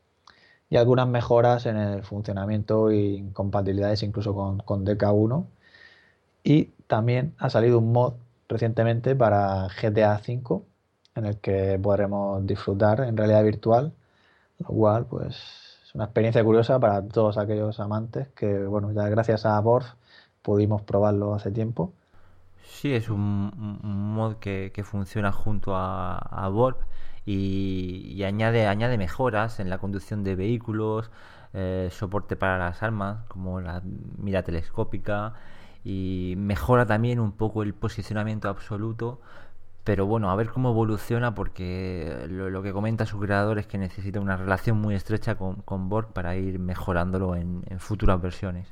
y 0.70 0.78
algunas 0.78 1.10
mejoras 1.10 1.66
en 1.66 1.76
el 1.76 2.02
funcionamiento 2.04 2.94
y 2.94 3.30
compatibilidades 3.34 4.04
incluso 4.04 4.34
con, 4.34 4.60
con 4.60 4.86
DK1 4.86 5.44
y 6.46 6.70
también 6.88 7.34
ha 7.40 7.50
salido 7.50 7.80
un 7.80 7.92
mod 7.92 8.14
recientemente 8.48 9.18
para 9.18 9.68
GTA 9.82 10.22
V 10.26 10.62
en 11.18 11.26
el 11.26 11.38
que 11.38 11.80
podremos 11.82 12.46
disfrutar 12.46 13.02
en 13.02 13.18
realidad 13.18 13.44
virtual, 13.44 13.92
lo 14.60 14.68
cual 14.68 15.06
pues 15.06 15.36
es 15.84 15.96
una 15.96 16.06
experiencia 16.06 16.44
curiosa 16.44 16.80
para 16.80 17.02
todos 17.08 17.38
aquellos 17.38 17.80
amantes 17.80 18.28
que 18.30 18.66
bueno, 18.66 18.92
ya 18.92 19.10
gracias 19.10 19.46
a 19.46 19.60
Borf 19.60 19.94
pudimos 20.42 20.82
probarlo 20.84 21.34
hace 21.34 21.52
tiempo. 21.52 21.92
Sí, 22.64 22.94
es 22.94 23.10
un, 23.10 23.52
mod 23.84 24.36
que, 24.36 24.72
funciona 24.84 25.32
junto 25.32 25.76
a, 25.76 26.18
a 26.18 26.50
y, 27.26 28.24
añade, 28.24 28.68
añade 28.68 28.98
mejoras 28.98 29.60
en 29.60 29.70
la 29.70 29.80
conducción 29.80 30.24
de 30.24 30.36
vehículos, 30.36 31.10
eh, 31.54 31.90
soporte 31.92 32.36
para 32.36 32.58
las 32.58 32.84
armas 32.84 33.26
como 33.28 33.60
la 33.60 33.82
mira 34.18 34.44
telescópica 34.44 35.34
y 35.84 36.36
mejora 36.38 36.86
también 36.86 37.20
un 37.20 37.32
poco 37.32 37.64
el 37.64 37.74
posicionamiento 37.74 38.48
absoluto 38.50 39.20
pero 39.88 40.06
bueno, 40.06 40.30
a 40.30 40.36
ver 40.36 40.50
cómo 40.50 40.72
evoluciona 40.72 41.34
porque 41.34 42.14
lo, 42.28 42.62
que 42.62 42.74
comenta 42.74 43.06
su 43.06 43.18
creador 43.22 43.58
es 43.58 43.68
que 43.68 43.78
necesita 43.78 44.20
una 44.20 44.36
relación 44.36 44.82
muy 44.82 44.96
estrecha 44.96 45.36
con, 45.36 45.88
Borg 45.88 46.12
para 46.12 46.36
ir 46.36 46.60
mejorándolo 46.60 47.38
en, 47.38 47.64
futuras 47.80 48.22
versiones. 48.22 48.68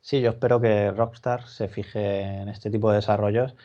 Sí, 0.00 0.20
yo 0.20 0.30
espero 0.30 0.60
que 0.60 0.92
Rockstar 0.92 1.48
se 1.48 1.66
fije 1.66 2.20
en 2.20 2.48
este 2.48 2.70
tipo 2.70 2.90
de 2.90 2.98
desarrollos 2.98 3.56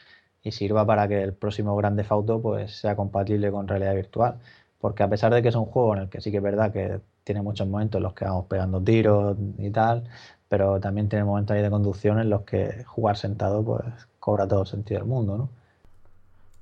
y 0.42 0.52
sirva 0.52 0.88
para 0.88 1.08
que 1.08 1.22
el 1.22 1.34
próximo 1.34 1.76
Grande 1.76 2.04
Auto 2.10 2.42
pues, 2.42 2.80
sea 2.80 2.96
compatible 2.96 3.52
con 3.52 3.68
realidad 3.68 3.94
virtual. 3.94 4.40
Porque 4.80 5.04
a 5.04 5.08
pesar 5.08 5.32
de 5.32 5.44
que 5.44 5.50
es 5.50 5.56
un 5.56 5.66
juego 5.66 5.94
en 5.94 6.02
el 6.02 6.10
que 6.10 6.20
sí 6.20 6.32
que 6.32 6.38
es 6.38 6.44
verdad 6.44 6.74
que 6.74 7.00
tiene 7.24 7.44
muchos 7.44 7.68
momentos 7.68 8.00
en 8.00 8.04
los 8.06 8.14
que 8.16 8.26
vamos 8.26 8.48
pegando 8.48 8.82
tiros 8.82 9.38
y 9.60 9.70
tal, 9.70 10.06
pero 10.48 10.80
también 10.80 11.10
tiene 11.10 11.26
momentos 11.26 11.56
ahí 11.56 11.62
de 11.62 11.70
conducción 11.70 12.18
en 12.18 12.32
los 12.32 12.42
que 12.42 12.84
jugar 12.86 13.18
sentado 13.18 13.64
pues 13.64 13.84
cobra 14.20 14.48
todo 14.48 14.62
el 14.62 14.68
sentido 14.68 15.02
del 15.02 15.08
mundo, 15.08 15.38
¿no? 15.38 15.59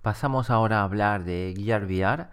Pasamos 0.08 0.50
ahora 0.50 0.80
a 0.80 0.84
hablar 0.84 1.26
de 1.26 1.54
Gear 1.58 1.84
VR, 1.84 2.28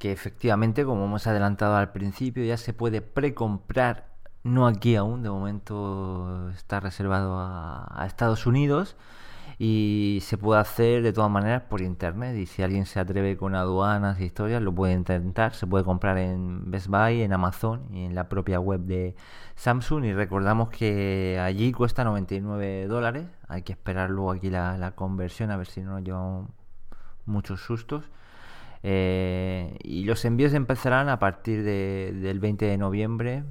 que 0.00 0.10
efectivamente, 0.10 0.84
como 0.84 1.04
hemos 1.04 1.28
adelantado 1.28 1.76
al 1.76 1.92
principio, 1.92 2.44
ya 2.44 2.56
se 2.56 2.72
puede 2.72 3.00
precomprar, 3.00 4.08
no 4.42 4.66
aquí 4.66 4.96
aún, 4.96 5.22
de 5.22 5.30
momento 5.30 6.50
está 6.50 6.80
reservado 6.80 7.38
a, 7.38 8.04
Estados 8.08 8.44
Unidos. 8.44 8.96
y 9.56 10.18
se 10.22 10.36
puede 10.36 10.60
hacer 10.60 11.02
de 11.04 11.12
todas 11.12 11.30
maneras 11.30 11.62
por 11.70 11.80
internet 11.80 12.36
y 12.36 12.46
si 12.46 12.62
alguien 12.64 12.86
se 12.86 12.98
atreve 12.98 13.36
con 13.36 13.54
aduanas 13.54 14.18
y 14.20 14.24
historias 14.24 14.60
lo 14.60 14.74
puede 14.74 14.94
intentar, 14.94 15.54
se 15.54 15.68
puede 15.68 15.84
comprar 15.84 16.18
en 16.18 16.70
Best 16.72 16.88
Buy, 16.88 17.22
en 17.22 17.32
Amazon 17.32 17.86
y 17.92 18.04
en 18.04 18.16
la 18.16 18.28
propia 18.28 18.58
web 18.58 18.80
de 18.80 19.14
Samsung 19.54 20.04
y 20.06 20.12
recordamos 20.12 20.70
que 20.70 21.38
allí 21.40 21.70
cuesta 21.70 22.02
99 22.02 22.86
dólares, 22.88 23.26
hay 23.46 23.62
que 23.62 23.72
esperar 23.72 24.10
luego 24.10 24.32
aquí 24.32 24.50
la, 24.50 24.92
conversión 24.96 25.52
a 25.52 25.56
ver 25.56 25.68
si 25.68 25.82
no 25.82 25.92
nos 25.92 26.02
llevamos 26.02 26.48
muchos 27.26 27.60
sustos. 27.60 28.04
Eh, 28.82 29.78
y 29.82 30.04
los 30.04 30.24
envíos 30.24 30.54
empezarán 30.54 31.08
a 31.08 31.18
partir 31.18 31.62
del 31.62 32.40
20 32.40 32.66
de 32.66 32.78
noviembre, 32.78 33.44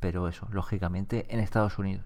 pero 0.00 0.28
eso, 0.28 0.48
lógicamente, 0.50 1.26
en 1.28 1.40
Estados 1.40 1.78
Unidos. 1.78 2.04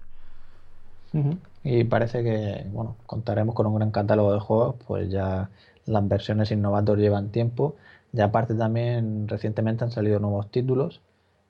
Y 1.63 1.83
parece 1.85 2.23
que, 2.23 2.67
bueno, 2.71 2.95
contaremos 3.05 3.55
con 3.55 3.65
un 3.65 3.75
gran 3.75 3.91
catálogo 3.91 4.33
de 4.33 4.39
juegos, 4.39 4.75
pues 4.85 5.09
ya 5.09 5.49
las 5.85 6.07
versiones 6.07 6.51
Innovator 6.51 6.97
llevan 6.99 7.29
tiempo. 7.29 7.75
Y 8.13 8.21
aparte 8.21 8.53
también 8.55 9.27
recientemente 9.27 9.83
han 9.83 9.91
salido 9.91 10.19
nuevos 10.19 10.49
títulos, 10.51 11.01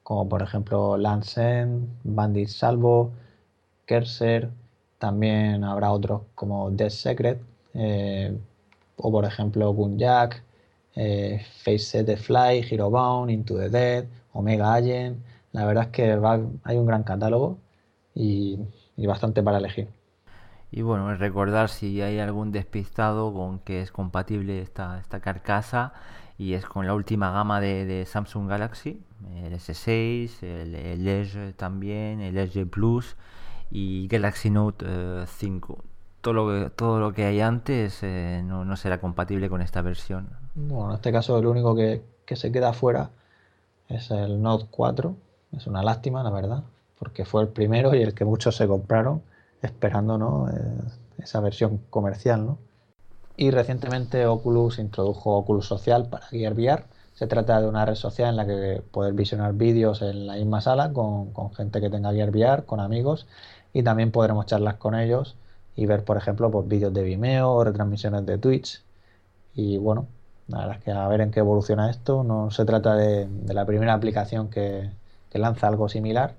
como 0.03 0.29
por 0.29 0.41
ejemplo 0.41 0.95
End, 0.97 1.87
Bandit 2.03 2.47
Salvo, 2.49 3.11
Kerser, 3.85 4.49
también 4.99 5.63
habrá 5.63 5.91
otros 5.91 6.21
como 6.35 6.71
Dead 6.71 6.89
Secret, 6.89 7.41
eh, 7.73 8.37
o 8.97 9.11
por 9.11 9.25
ejemplo 9.25 9.71
Gunjack, 9.71 10.43
eh, 10.95 11.41
Face 11.63 11.79
Set 11.79 12.17
Fly, 12.17 12.65
Hero 12.69 12.89
Bound, 12.89 13.31
Into 13.31 13.57
the 13.57 13.69
Dead, 13.69 14.05
Omega 14.33 14.73
Agent. 14.75 15.23
La 15.53 15.65
verdad 15.65 15.85
es 15.85 15.89
que 15.89 16.19
hay 16.63 16.77
un 16.77 16.85
gran 16.85 17.03
catálogo 17.03 17.57
y 18.13 18.57
bastante 18.97 19.43
para 19.43 19.59
elegir. 19.59 19.89
Y 20.71 20.81
bueno, 20.81 21.15
recordar 21.15 21.69
si 21.69 22.01
hay 22.01 22.19
algún 22.19 22.51
despistado 22.51 23.33
con 23.33 23.59
que 23.59 23.81
es 23.81 23.91
compatible 23.91 24.61
esta, 24.61 24.99
esta 24.99 25.21
carcasa 25.21 25.93
y 26.37 26.53
es 26.53 26.65
con 26.65 26.85
la 26.85 26.93
última 26.93 27.31
gama 27.31 27.61
de, 27.61 28.05
Samsung 28.05 28.49
Galaxy, 28.49 29.01
el 29.33 29.53
S6, 29.53 30.43
el, 30.43 31.07
Edge 31.07 31.53
también, 31.53 32.19
el 32.21 32.37
Edge 32.37 32.65
Plus 32.65 33.15
y 33.71 34.07
Galaxy 34.07 34.49
Note 34.49 34.85
5. 35.25 35.83
Todo 36.27 36.33
lo 36.33 36.49
que, 36.49 36.69
todo 36.71 36.99
lo 36.99 37.13
que 37.13 37.23
hay 37.23 37.39
antes 37.39 37.99
eh, 38.03 38.43
no, 38.43 38.75
será 38.75 38.99
compatible 38.99 39.47
con 39.47 39.61
esta 39.61 39.81
versión. 39.81 40.27
Bueno, 40.55 40.89
en 40.89 40.95
este 40.95 41.09
caso 41.13 41.39
el 41.39 41.45
único 41.45 41.73
que, 41.73 42.03
que 42.25 42.35
se 42.35 42.51
queda 42.51 42.73
fuera 42.73 43.11
es 43.87 44.11
el 44.11 44.41
Note 44.41 44.65
4. 44.69 45.15
Es 45.55 45.67
una 45.67 45.81
lástima, 45.83 46.23
la 46.23 46.29
verdad, 46.29 46.63
porque 46.99 47.23
fue 47.23 47.43
el 47.43 47.47
primero 47.47 47.95
y 47.95 48.01
el 48.01 48.13
que 48.13 48.25
muchos 48.25 48.57
se 48.57 48.67
compraron 48.67 49.21
esperando 49.61 50.17
¿no? 50.17 50.49
Eh, 50.49 50.81
esa 51.19 51.39
versión 51.39 51.79
comercial. 51.89 52.45
¿no? 52.45 52.57
Y 53.37 53.51
recientemente 53.51 54.25
Oculus 54.25 54.79
introdujo 54.79 55.37
Oculus 55.37 55.65
Social 55.65 56.09
para 56.09 56.25
Gear 56.25 56.55
VR. 56.55 56.83
Se 57.13 57.27
trata 57.27 57.61
de 57.61 57.69
una 57.69 57.85
red 57.85 57.95
social 57.95 58.31
en 58.31 58.35
la 58.35 58.45
que 58.45 58.81
poder 58.91 59.13
visionar 59.13 59.53
vídeos 59.53 60.01
en 60.01 60.27
la 60.27 60.33
misma 60.33 60.59
sala 60.59 60.91
con, 60.91 61.31
gente 61.53 61.79
que 61.79 61.89
tenga 61.89 62.11
Gear 62.11 62.31
VR, 62.31 62.65
con 62.65 62.81
amigos, 62.81 63.27
y 63.71 63.81
también 63.81 64.11
podremos 64.11 64.45
charlar 64.45 64.77
con 64.77 64.93
ellos 64.93 65.37
y 65.77 65.85
ver, 65.85 66.03
por 66.03 66.17
ejemplo, 66.17 66.51
pues, 66.51 66.67
vídeos 66.67 66.93
de 66.93 67.03
Vimeo 67.03 67.51
o 67.51 67.63
retransmisiones 67.63 68.25
de 68.25 68.37
Twitch. 68.37 68.83
Y 69.53 69.77
bueno, 69.77 70.07
la 70.47 70.59
verdad 70.59 70.77
es 70.77 70.83
que 70.83 70.91
a 70.91 71.07
ver 71.07 71.21
en 71.21 71.31
qué 71.31 71.39
evoluciona 71.39 71.89
esto. 71.89 72.23
No 72.23 72.51
se 72.51 72.65
trata 72.65 72.95
de, 72.95 73.29
la 73.47 73.65
primera 73.65 73.93
aplicación 73.93 74.49
que, 74.49 74.89
que 75.29 75.39
lanza 75.39 75.67
algo 75.67 75.87
similar, 75.87 76.35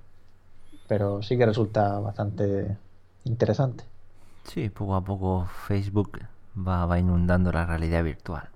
pero 0.88 1.23
sí 1.23 1.38
que 1.38 1.47
resulta 1.47 2.00
bastante 2.00 2.76
interesante. 3.25 3.85
Sí, 4.42 4.71
poco 4.71 4.97
a 4.97 5.04
poco 5.04 5.47
Facebook 5.66 6.18
va, 6.57 6.99
inundando 6.99 7.52
la 7.52 7.64
realidad 7.64 8.02
virtual. 8.02 8.49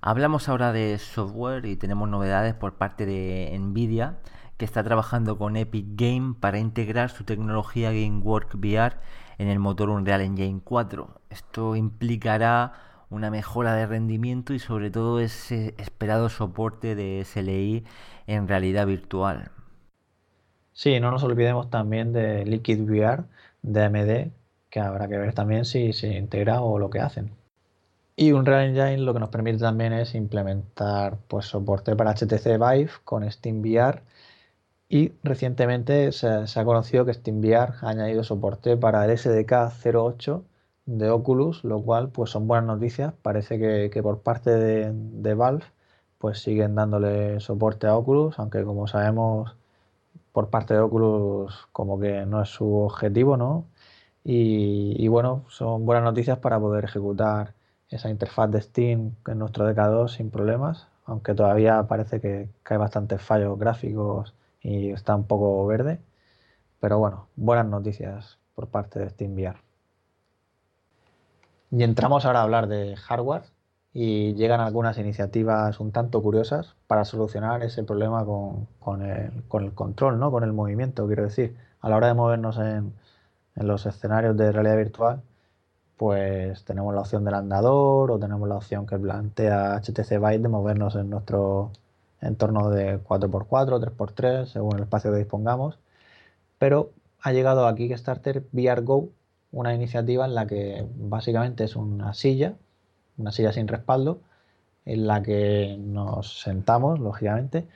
Hablamos 0.00 0.48
ahora 0.48 0.72
de 0.72 0.98
software 0.98 1.64
y 1.64 1.76
tenemos 1.76 2.08
novedades 2.08 2.54
por 2.54 2.74
parte 2.74 3.06
de 3.06 3.56
Nvidia 3.56 4.16
que 4.56 4.64
está 4.64 4.82
trabajando 4.82 5.38
con 5.38 5.56
Epic 5.56 5.86
Game 5.94 6.34
para 6.38 6.58
integrar 6.58 7.10
su 7.10 7.24
tecnología 7.24 7.90
GameWork 7.90 8.54
VR 8.54 8.96
en 9.38 9.48
el 9.48 9.58
motor 9.58 9.90
Unreal 9.90 10.20
Engine 10.20 10.60
4. 10.62 11.20
Esto 11.30 11.76
implicará 11.76 12.72
una 13.10 13.30
mejora 13.30 13.74
de 13.74 13.86
rendimiento 13.86 14.54
y 14.54 14.58
sobre 14.58 14.90
todo 14.90 15.20
ese 15.20 15.74
esperado 15.78 16.28
soporte 16.28 16.94
de 16.94 17.24
SLI 17.24 17.84
en 18.26 18.48
realidad 18.48 18.86
virtual. 18.86 19.50
Sí, 20.72 20.98
no 21.00 21.10
nos 21.10 21.22
olvidemos 21.22 21.68
también 21.68 22.12
de 22.12 22.46
Liquid 22.46 22.80
VR 22.80 23.24
de 23.60 23.84
AMD, 23.84 24.32
que 24.70 24.80
habrá 24.80 25.08
que 25.08 25.18
ver 25.18 25.34
también 25.34 25.66
si 25.66 25.92
se 25.92 26.16
integra 26.16 26.62
o 26.62 26.78
lo 26.78 26.88
que 26.88 27.00
hacen. 27.00 27.32
Y 28.16 28.32
Unreal 28.32 28.68
Engine 28.68 28.98
lo 28.98 29.12
que 29.12 29.20
nos 29.20 29.28
permite 29.28 29.58
también 29.58 29.92
es 29.92 30.14
implementar 30.14 31.18
pues, 31.28 31.46
soporte 31.46 31.96
para 31.96 32.14
HTC 32.14 32.58
Vive 32.58 32.90
con 33.04 33.30
SteamVR 33.30 34.02
y 34.92 35.14
recientemente 35.24 36.12
se, 36.12 36.28
ha 36.28 36.64
conocido 36.66 37.06
que 37.06 37.14
SteamVR 37.14 37.76
ha 37.80 37.88
añadido 37.88 38.22
soporte 38.24 38.76
para 38.76 39.06
el 39.06 39.16
SDK 39.16 39.72
08 39.82 40.44
de 40.84 41.10
Oculus, 41.10 41.64
lo 41.64 41.80
cual 41.82 42.10
pues 42.10 42.28
son 42.30 42.46
buenas 42.46 42.66
noticias. 42.66 43.14
Parece 43.22 43.58
que, 43.58 44.02
por 44.02 44.20
parte 44.20 44.50
de, 44.50 45.34
Valve 45.34 45.64
pues 46.18 46.40
siguen 46.42 46.74
dándole 46.74 47.40
soporte 47.40 47.86
a 47.86 47.96
Oculus, 47.96 48.38
aunque 48.38 48.64
como 48.64 48.86
sabemos 48.86 49.56
por 50.32 50.50
parte 50.50 50.74
de 50.74 50.80
Oculus 50.80 51.68
como 51.72 51.98
que 51.98 52.26
no 52.26 52.42
es 52.42 52.50
su 52.50 52.74
objetivo, 52.76 53.38
¿no? 53.38 53.64
Y, 54.24 55.08
bueno, 55.08 55.44
son 55.48 55.86
buenas 55.86 56.04
noticias 56.04 56.38
para 56.38 56.60
poder 56.60 56.84
ejecutar 56.84 57.54
esa 57.88 58.10
interfaz 58.10 58.50
de 58.50 58.60
Steam 58.62 59.16
en 59.26 59.38
nuestro 59.38 59.68
DK2 59.70 60.08
sin 60.16 60.30
problemas, 60.30 60.88
aunque 61.06 61.34
todavía 61.34 61.82
parece 61.88 62.20
que, 62.20 62.50
hay 62.64 62.76
bastantes 62.76 63.22
fallos 63.22 63.58
gráficos 63.58 64.34
y 64.62 64.90
está 64.90 65.14
un 65.16 65.24
poco 65.26 65.66
verde. 65.66 66.00
Pero 66.80 66.98
bueno, 66.98 67.28
buenas 67.36 67.66
noticias 67.66 68.38
por 68.54 68.68
parte 68.68 68.98
de 69.00 69.10
SteamVR. 69.10 69.56
Y 71.70 71.82
entramos 71.84 72.24
ahora 72.24 72.40
a 72.40 72.42
hablar 72.42 72.68
de 72.68 72.96
hardware 72.96 73.44
y 73.94 74.34
llegan 74.34 74.60
algunas 74.60 74.98
iniciativas 74.98 75.80
un 75.80 75.92
tanto 75.92 76.22
curiosas 76.22 76.76
para 76.86 77.04
solucionar 77.04 77.62
ese 77.62 77.82
problema 77.82 78.24
con, 78.24 79.02
el, 79.02 79.72
control, 79.74 80.18
¿no? 80.18 80.30
con 80.30 80.44
el 80.44 80.52
movimiento, 80.52 81.06
quiero 81.06 81.24
decir. 81.24 81.56
A 81.80 81.88
la 81.88 81.96
hora 81.96 82.08
de 82.08 82.14
movernos 82.14 82.58
en, 82.58 82.92
los 83.56 83.86
escenarios 83.86 84.36
de 84.36 84.52
realidad 84.52 84.76
virtual, 84.76 85.22
pues 85.96 86.64
tenemos 86.64 86.94
la 86.94 87.02
opción 87.02 87.24
del 87.24 87.34
andador 87.34 88.10
o 88.10 88.18
tenemos 88.18 88.48
la 88.48 88.56
opción 88.56 88.86
que 88.86 88.98
plantea 88.98 89.76
HTC 89.80 90.10
Vive 90.18 90.38
de 90.38 90.48
movernos 90.48 90.94
en 90.96 91.10
nuestro 91.10 91.70
entorno 92.22 92.70
de 92.70 92.98
4x4, 93.00 93.80
3x3, 93.80 94.46
según 94.46 94.76
el 94.76 94.84
espacio 94.84 95.12
que 95.12 95.18
dispongamos. 95.18 95.78
Pero 96.58 96.92
ha 97.20 97.32
llegado 97.32 97.66
aquí 97.66 97.88
Kickstarter 97.88 98.44
VR 98.52 98.82
Go, 98.82 99.10
una 99.52 99.74
iniciativa 99.74 100.24
en 100.24 100.34
la 100.34 100.46
que 100.46 100.86
básicamente 100.96 101.64
es 101.64 101.76
una 101.76 102.14
silla 102.14 102.54
una 103.18 103.32
silla 103.32 103.52
sin 103.52 103.68
respaldo, 103.68 104.20
en 104.84 105.06
la 105.06 105.22
que 105.22 105.76
nos 105.78 106.40
sentamos, 106.42 106.98
lógicamente, 107.00 107.66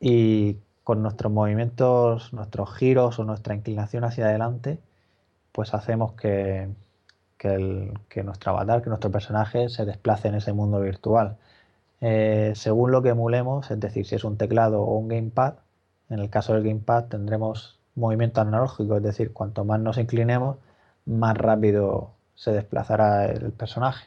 y 0.00 0.58
con 0.84 1.02
nuestros 1.02 1.32
movimientos, 1.32 2.32
nuestros 2.32 2.74
giros 2.74 3.18
o 3.18 3.24
nuestra 3.24 3.54
inclinación 3.54 4.04
hacia 4.04 4.26
adelante, 4.26 4.78
pues 5.52 5.74
hacemos 5.74 6.12
que, 6.14 6.68
que, 7.38 8.22
nuestro 8.24 8.52
avatar, 8.52 8.82
que 8.82 8.90
nuestro 8.90 9.10
personaje 9.10 9.68
se 9.68 9.84
desplace 9.84 10.28
en 10.28 10.36
ese 10.36 10.52
mundo 10.52 10.80
virtual. 10.80 11.36
Eh, 12.06 12.52
según 12.54 12.92
lo 12.92 13.02
que 13.02 13.08
emulemos, 13.08 13.70
es 13.70 13.80
decir, 13.80 14.04
si 14.04 14.14
es 14.14 14.24
un 14.24 14.36
teclado 14.36 14.82
o 14.82 14.98
un 14.98 15.08
gamepad, 15.08 15.54
en 16.10 16.18
el 16.18 16.28
caso 16.28 16.52
del 16.52 16.62
gamepad 16.62 17.04
tendremos 17.04 17.78
movimiento 17.94 18.42
analógico, 18.42 18.98
es 18.98 19.02
decir, 19.02 19.32
cuanto 19.32 19.64
más 19.64 19.80
nos 19.80 19.96
inclinemos, 19.96 20.58
más 21.06 21.34
rápido 21.34 22.10
se 22.34 22.52
desplazará 22.52 23.24
el 23.24 23.52
personaje. 23.52 24.06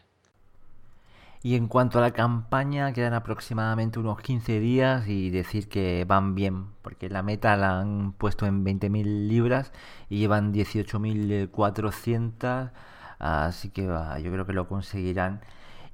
Y 1.41 1.55
en 1.55 1.67
cuanto 1.67 1.97
a 1.97 2.03
la 2.03 2.11
campaña, 2.11 2.93
quedan 2.93 3.15
aproximadamente 3.15 3.97
unos 3.97 4.21
15 4.21 4.59
días 4.59 5.07
y 5.07 5.31
decir 5.31 5.67
que 5.67 6.05
van 6.07 6.35
bien, 6.35 6.67
porque 6.83 7.09
la 7.09 7.23
meta 7.23 7.57
la 7.57 7.79
han 7.79 8.11
puesto 8.11 8.45
en 8.45 8.63
20.000 8.63 9.27
libras 9.27 9.71
y 10.07 10.19
llevan 10.19 10.53
18.400, 10.53 12.69
así 13.17 13.71
que 13.71 13.85
yo 13.85 14.31
creo 14.31 14.45
que 14.45 14.53
lo 14.53 14.67
conseguirán. 14.67 15.41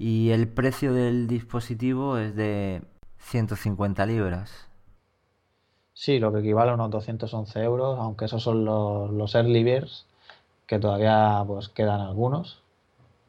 Y 0.05 0.31
el 0.31 0.49
precio 0.49 0.93
del 0.93 1.27
dispositivo 1.27 2.17
es 2.17 2.35
de 2.35 2.81
150 3.19 4.05
libras. 4.05 4.67
Sí, 5.93 6.19
lo 6.19 6.33
que 6.33 6.39
equivale 6.39 6.71
a 6.71 6.73
unos 6.73 6.91
211 6.91 7.63
euros, 7.63 7.97
aunque 7.97 8.25
esos 8.25 8.43
son 8.43 8.65
los, 8.65 9.09
los 9.11 9.33
early 9.33 9.63
que 10.67 10.77
todavía 10.77 11.41
pues 11.47 11.69
quedan 11.69 12.01
algunos. 12.01 12.61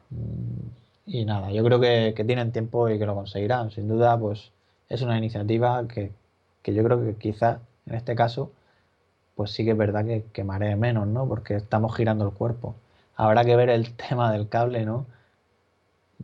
Mm, 0.09 0.67
y 1.05 1.23
nada, 1.23 1.49
yo 1.49 1.63
creo 1.63 1.79
que, 1.79 2.13
tienen 2.27 2.51
tiempo 2.51 2.89
y 2.89 2.99
que 2.99 3.05
lo 3.05 3.15
conseguirán. 3.15 3.71
Sin 3.71 3.87
duda, 3.87 4.19
pues 4.19 4.51
es 4.89 5.01
una 5.01 5.17
iniciativa 5.17 5.87
que, 5.87 6.11
yo 6.65 6.83
creo 6.83 7.01
que 7.01 7.15
quizás 7.15 7.59
en 7.85 7.95
este 7.95 8.15
caso, 8.15 8.51
pues 9.35 9.51
sí 9.51 9.63
que 9.63 9.71
es 9.71 9.77
verdad 9.77 10.03
que, 10.03 10.25
que 10.33 10.43
maree 10.43 10.75
menos, 10.75 11.07
¿no? 11.07 11.25
Porque 11.25 11.55
estamos 11.55 11.95
girando 11.95 12.25
el 12.25 12.33
cuerpo. 12.33 12.75
Habrá 13.15 13.45
que 13.45 13.55
ver 13.55 13.69
el 13.69 13.93
tema 14.09 14.29
del 14.33 14.49
cable, 14.49 14.85
¿no? 14.85 15.05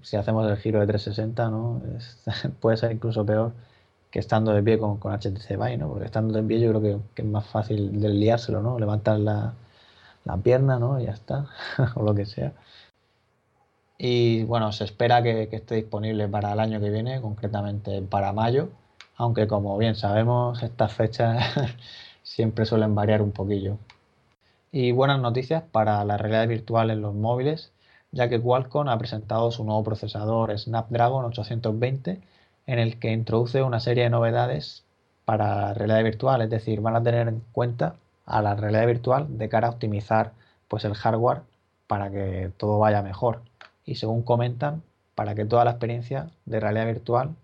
Si 0.01 0.17
hacemos 0.17 0.49
el 0.49 0.57
giro 0.57 0.79
de 0.79 0.87
360, 0.87 1.49
¿no? 1.49 1.81
puede 2.59 2.77
ser 2.77 2.91
incluso 2.91 3.25
peor 3.25 3.53
que 4.11 4.19
estando 4.19 4.53
de 4.53 4.61
pie 4.61 4.77
con, 4.77 4.97
con 4.97 5.13
HTC 5.13 5.51
Vive, 5.51 5.77
¿no? 5.77 5.87
Porque 5.89 6.05
estando 6.05 6.33
de 6.33 6.43
pie 6.43 6.59
yo 6.59 6.69
creo 6.69 6.81
que, 6.81 7.21
es 7.21 7.27
más 7.27 7.47
fácil 7.47 7.99
desliárselo, 8.01 8.61
¿no? 8.61 8.77
Levantar 8.77 9.19
la, 9.19 9.53
la 10.25 10.37
pierna, 10.37 10.79
¿no? 10.79 10.99
Y 10.99 11.05
ya 11.05 11.11
está, 11.11 11.47
o 11.95 12.03
lo 12.03 12.13
que 12.13 12.25
sea. 12.25 12.53
Y 13.97 14.43
bueno, 14.45 14.71
se 14.71 14.83
espera 14.83 15.21
que, 15.21 15.47
esté 15.51 15.75
disponible 15.75 16.27
para 16.27 16.53
el 16.53 16.59
año 16.59 16.79
que 16.81 16.89
viene, 16.89 17.21
concretamente 17.21 18.01
para 18.01 18.33
mayo, 18.33 18.69
aunque 19.15 19.47
como 19.47 19.77
bien 19.77 19.95
sabemos, 19.95 20.63
estas 20.63 20.93
fechas 20.93 21.43
siempre 22.23 22.65
suelen 22.65 22.95
variar 22.95 23.21
un 23.21 23.31
poquillo. 23.31 23.77
Y 24.71 24.91
buenas 24.91 25.19
noticias 25.19 25.63
para 25.71 26.03
la 26.03 26.17
realidad 26.17 26.47
virtual 26.47 26.89
en 26.89 27.01
los 27.01 27.13
móviles, 27.13 27.71
ya 28.11 28.29
que 28.29 28.39
Qualcomm 28.39 28.89
ha 28.89 28.97
presentado 28.97 29.51
su 29.51 29.63
nuevo 29.63 29.83
procesador 29.83 30.57
Snapdragon 30.57 31.25
820, 31.25 32.21
en 32.67 32.79
el 32.79 32.99
que 32.99 33.11
introduce 33.11 33.63
una 33.63 33.79
serie 33.79 34.03
de 34.03 34.09
novedades 34.09 34.83
para 35.25 35.73
realidad 35.73 36.03
virtual, 36.03 36.41
es 36.41 36.49
decir, 36.49 36.81
van 36.81 36.95
a 36.95 37.03
tener 37.03 37.27
en 37.27 37.41
cuenta 37.51 37.95
a 38.25 38.41
la 38.41 38.55
realidad 38.55 38.87
virtual 38.87 39.37
de 39.37 39.49
cara 39.49 39.67
a 39.67 39.71
optimizar 39.71 40.33
pues 40.67 40.85
el 40.85 40.93
hardware 40.93 41.41
para 41.87 42.11
que 42.11 42.51
todo 42.57 42.79
vaya 42.79 43.01
mejor 43.01 43.41
y 43.85 43.95
según 43.95 44.23
comentan, 44.23 44.83
para 45.15 45.35
que 45.35 45.45
toda 45.45 45.65
la 45.65 45.71
experiencia 45.71 46.29
de 46.45 46.59
realidad 46.59 46.85
virtual 46.85 47.35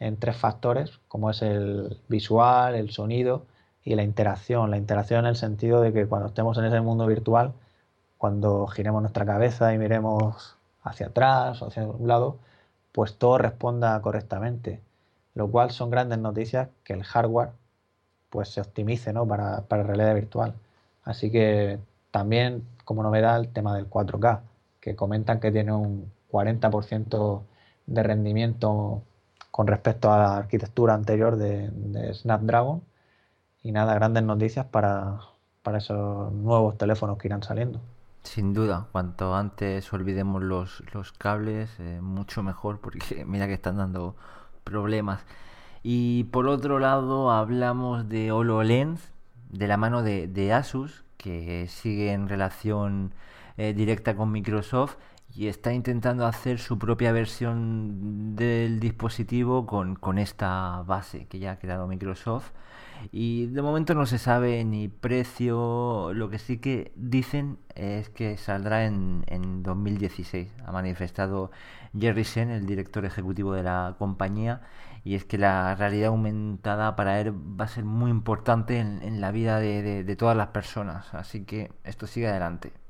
en 0.00 0.16
tres 0.16 0.36
factores, 0.36 0.98
como 1.08 1.30
es 1.30 1.42
el 1.42 1.98
visual, 2.08 2.74
el 2.74 2.90
sonido 2.90 3.46
y 3.84 3.94
la 3.94 4.02
interacción. 4.02 4.70
La 4.70 4.76
interacción 4.76 5.20
en 5.20 5.26
el 5.26 5.36
sentido 5.36 5.80
de 5.80 5.92
que 5.92 6.06
cuando 6.06 6.28
estemos 6.28 6.58
en 6.58 6.64
ese 6.64 6.80
mundo 6.80 7.06
virtual, 7.06 7.52
cuando 8.22 8.68
giremos 8.68 9.02
nuestra 9.02 9.26
cabeza 9.26 9.74
y 9.74 9.78
miremos 9.78 10.56
hacia 10.84 11.08
atrás 11.08 11.60
o 11.60 11.66
hacia 11.66 11.84
un 11.88 12.06
lado, 12.06 12.38
pues 12.92 13.18
todo 13.18 13.36
responda 13.36 14.00
correctamente. 14.00 14.80
Lo 15.34 15.50
cual 15.50 15.72
son 15.72 15.90
grandes 15.90 16.20
noticias 16.20 16.68
que 16.84 16.92
el 16.92 17.02
hardware 17.02 17.50
pues 18.30 18.48
se 18.50 18.60
optimice 18.60 19.12
¿no? 19.12 19.26
para, 19.26 19.62
para 19.62 19.82
realidad 19.82 20.14
virtual. 20.14 20.54
Así 21.02 21.32
que 21.32 21.80
también 22.12 22.64
como 22.84 23.02
novedad 23.02 23.40
el 23.40 23.48
tema 23.48 23.74
del 23.74 23.90
4K 23.90 24.42
que 24.80 24.94
comentan 24.94 25.40
que 25.40 25.50
tiene 25.50 25.72
un 25.72 26.12
40% 26.30 27.42
de 27.86 28.02
rendimiento 28.04 29.02
con 29.50 29.66
respecto 29.66 30.12
a 30.12 30.18
la 30.18 30.36
arquitectura 30.36 30.94
anterior 30.94 31.34
de, 31.36 32.14
Snapdragon. 32.14 32.82
Y 33.64 33.72
nada, 33.72 33.94
grandes 33.94 34.22
noticias 34.22 34.64
para, 34.66 35.18
esos 35.76 36.32
nuevos 36.32 36.78
teléfonos 36.78 37.18
que 37.18 37.26
irán 37.26 37.42
saliendo. 37.42 37.80
Sin 38.22 38.54
duda, 38.54 38.88
cuanto 38.92 39.34
antes 39.34 39.92
olvidemos 39.92 40.42
los, 40.42 40.82
cables, 41.18 41.70
eh, 41.80 42.00
mucho 42.00 42.42
mejor, 42.42 42.80
porque 42.80 43.24
mira 43.26 43.46
que 43.46 43.54
están 43.54 43.76
dando 43.76 44.16
problemas. 44.64 45.24
Y 45.82 46.24
por 46.24 46.46
otro 46.46 46.78
lado, 46.78 47.30
hablamos 47.32 48.08
de 48.08 48.30
HoloLens, 48.32 49.12
de 49.50 49.66
la 49.66 49.76
mano 49.76 50.02
de, 50.02 50.28
de 50.28 50.52
Asus, 50.52 51.04
que 51.16 51.66
sigue 51.68 52.12
en 52.12 52.28
relación 52.28 53.12
eh, 53.56 53.74
directa 53.74 54.16
con 54.16 54.32
Microsoft 54.32 54.96
y 55.34 55.48
está 55.48 55.72
intentando 55.72 56.26
hacer 56.26 56.58
su 56.58 56.78
propia 56.78 57.12
versión 57.12 58.36
del 58.36 58.80
dispositivo 58.80 59.66
con, 59.66 59.96
con, 59.96 60.18
esta 60.18 60.82
base 60.82 61.26
que 61.26 61.38
ya 61.38 61.52
ha 61.52 61.58
creado 61.58 61.86
Microsoft. 61.86 62.50
Y 63.10 63.46
de 63.46 63.62
momento 63.62 63.94
no 63.94 64.06
se 64.06 64.18
sabe 64.18 64.64
ni 64.64 64.88
precio, 64.88 66.12
lo 66.14 66.30
que 66.30 66.38
sí 66.38 66.58
que 66.58 66.92
dicen 66.96 67.58
es 67.74 68.10
que 68.10 68.36
saldrá 68.36 68.84
en, 68.84 69.24
en 69.26 69.62
2016. 69.62 70.52
Ha 70.64 70.72
manifestado 70.72 71.50
Jerry 71.98 72.24
Sen, 72.24 72.50
el 72.50 72.66
director 72.66 73.04
ejecutivo 73.04 73.54
de 73.54 73.64
la 73.64 73.96
compañía, 73.98 74.62
y 75.04 75.14
es 75.16 75.24
que 75.24 75.38
la 75.38 75.74
realidad 75.74 76.08
aumentada 76.08 76.94
para 76.94 77.20
él 77.20 77.32
va 77.32 77.64
a 77.64 77.68
ser 77.68 77.84
muy 77.84 78.10
importante 78.10 78.78
en, 78.78 79.20
la 79.20 79.32
vida 79.32 79.58
de, 79.58 80.04
de 80.04 80.16
todas 80.16 80.36
las 80.36 80.48
personas. 80.48 81.12
Así 81.14 81.44
que 81.44 81.72
esto 81.84 82.06
sigue 82.06 82.28
adelante. 82.28 82.81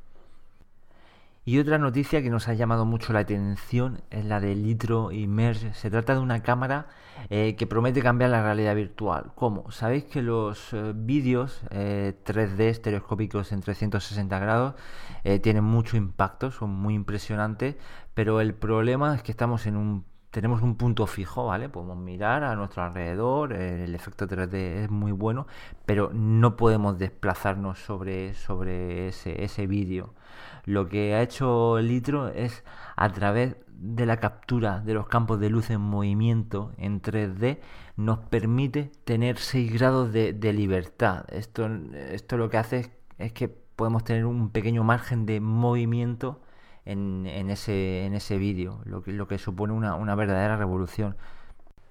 Y 1.45 1.59
otra 1.59 1.77
noticia 1.77 2.23
que 2.23 2.31
nos 2.31 2.47
ha 2.47 2.55
llamado 2.55 2.85
mucho 2.85 3.13
la 3.13 3.19
atención 3.19 4.03
es 4.11 4.25
la 4.25 4.39
de 4.39 4.55
Litro 4.55 5.11
Immerse. 5.11 5.75
Se 5.75 5.91
trata 5.91 6.15
de 6.15 6.21
una 6.21 6.41
cámara 6.41 6.87
eh, 7.31 7.57
que 7.57 7.67
promete 7.67 8.01
cambiar 8.01 8.31
la 8.31 8.45
realidad 8.45 8.77
virtual. 8.77 9.33
¿Cómo? 9.35 9.69
Sabéis 9.73 10.05
que 10.05 10.23
los 10.23 10.73
eh, 10.73 10.93
vídeos 10.95 11.65
3D 11.71 12.61
eh, 12.61 12.69
estereoscópicos 12.69 13.51
en 13.51 13.61
360 13.61 14.39
grados 14.39 14.75
tienen 15.43 15.65
mucho 15.65 15.97
impacto, 15.97 16.53
son 16.53 16.71
muy 16.71 16.95
impresionantes, 16.95 17.77
pero 18.15 18.41
el 18.41 18.55
problema 18.55 19.15
es 19.17 19.23
que 19.23 19.33
estamos 19.33 19.67
en 19.67 19.77
un 19.77 20.05
tenemos 20.31 20.63
un 20.63 20.77
punto 20.77 21.07
fijo, 21.07 21.47
¿vale? 21.47 21.69
Podemos 21.69 21.99
mirar 21.99 22.43
a 22.43 22.57
nuestro 22.57 22.83
alrededor, 22.83 23.53
el 23.53 23.95
efecto 23.95 24.27
3D 24.27 24.85
es 24.85 24.91
muy 24.91 25.13
bueno, 25.13 25.47
pero 25.85 26.11
no 26.15 26.57
podemos 26.57 26.99
desplazarnos 26.99 27.79
sobre, 27.81 28.33
sobre 28.33 29.09
ese, 29.09 29.45
ese 29.45 29.67
vídeo. 29.67 30.15
Lo 30.65 30.89
que 30.89 31.15
ha 31.15 31.23
hecho 31.23 31.79
Litro 31.81 32.29
es 32.29 32.65
a 32.97 33.11
través 33.11 33.57
de 33.83 34.07
la 34.07 34.19
captura 34.19 34.81
de 34.81 34.95
los 34.95 35.09
campos 35.09 35.41
de 35.41 35.51
luz 35.51 35.71
en 35.71 35.81
movimiento 35.81 36.73
en 36.79 37.03
3D 37.03 37.59
nos 37.97 38.21
permite 38.21 38.93
tener 39.05 39.39
6 39.39 39.73
grados 39.73 40.13
de, 40.13 40.53
libertad. 40.53 41.25
Esto, 41.29 41.69
esto 41.95 42.37
lo 42.37 42.49
que 42.49 42.59
hace 42.59 42.93
es, 43.19 43.33
que 43.33 43.49
podemos 43.49 44.05
tener 44.05 44.25
un 44.25 44.51
pequeño 44.51 44.85
margen 44.85 45.27
de 45.27 45.41
movimiento 45.41 46.41
en, 46.85 47.27
en 47.27 47.51
ese, 47.51 48.07
en 48.07 48.15
ese 48.15 48.39
vídeo, 48.39 48.81
lo 48.85 49.03
que, 49.03 49.13
lo 49.13 49.27
que 49.27 49.39
supone 49.39 49.73
una, 49.73 49.97
una 49.97 50.15
verdadera 50.15 50.57
revolución. 50.57 51.17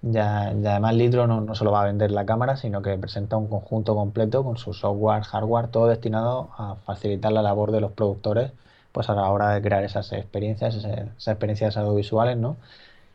Ya, 0.03 0.47
además 0.47 0.95
Litro 0.95 1.27
no, 1.27 1.53
solo 1.53 1.71
va 1.71 1.83
a 1.83 1.85
vender 1.85 2.09
la 2.11 2.25
cámara, 2.25 2.57
sino 2.57 2.81
que 2.81 2.97
presenta 2.97 3.37
un 3.37 3.47
conjunto 3.47 3.95
completo 3.95 4.43
con 4.43 4.57
su 4.57 4.73
software, 4.73 5.23
hardware, 5.23 5.67
todo 5.67 5.87
destinado 5.87 6.49
a 6.57 6.75
facilitar 6.75 7.31
la 7.31 7.43
labor 7.43 7.71
de 7.71 7.81
los 7.81 7.91
productores 7.91 8.51
pues 8.91 9.09
a 9.09 9.13
la 9.13 9.29
hora 9.29 9.49
de 9.51 9.61
crear 9.61 9.83
esas 9.83 10.11
experiencias, 10.11 10.75
esas, 10.75 11.27
experiencias 11.27 11.77
audiovisuales, 11.77 12.37
¿no? 12.37 12.57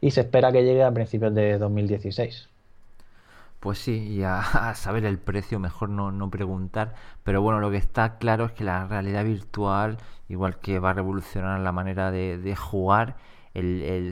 Y 0.00 0.12
se 0.12 0.22
espera 0.22 0.52
que 0.52 0.64
llegue 0.64 0.84
a 0.84 0.92
principios 0.92 1.34
de 1.34 1.58
2016. 1.58 2.48
Pues 3.60 3.78
sí, 3.78 4.14
y 4.18 4.22
a, 4.24 4.74
saber 4.74 5.04
el 5.04 5.18
precio 5.18 5.58
mejor 5.58 5.88
no, 5.90 6.12
no, 6.12 6.30
preguntar, 6.30 6.94
pero 7.24 7.42
bueno, 7.42 7.60
lo 7.60 7.70
que 7.70 7.76
está 7.78 8.18
claro 8.18 8.46
es 8.46 8.52
que 8.52 8.64
la 8.64 8.86
realidad 8.86 9.24
virtual, 9.24 9.98
igual 10.28 10.58
que 10.58 10.78
va 10.78 10.90
a 10.90 10.94
revolucionar 10.94 11.60
la 11.60 11.72
manera 11.72 12.10
de 12.10 12.56
jugar, 12.56 13.16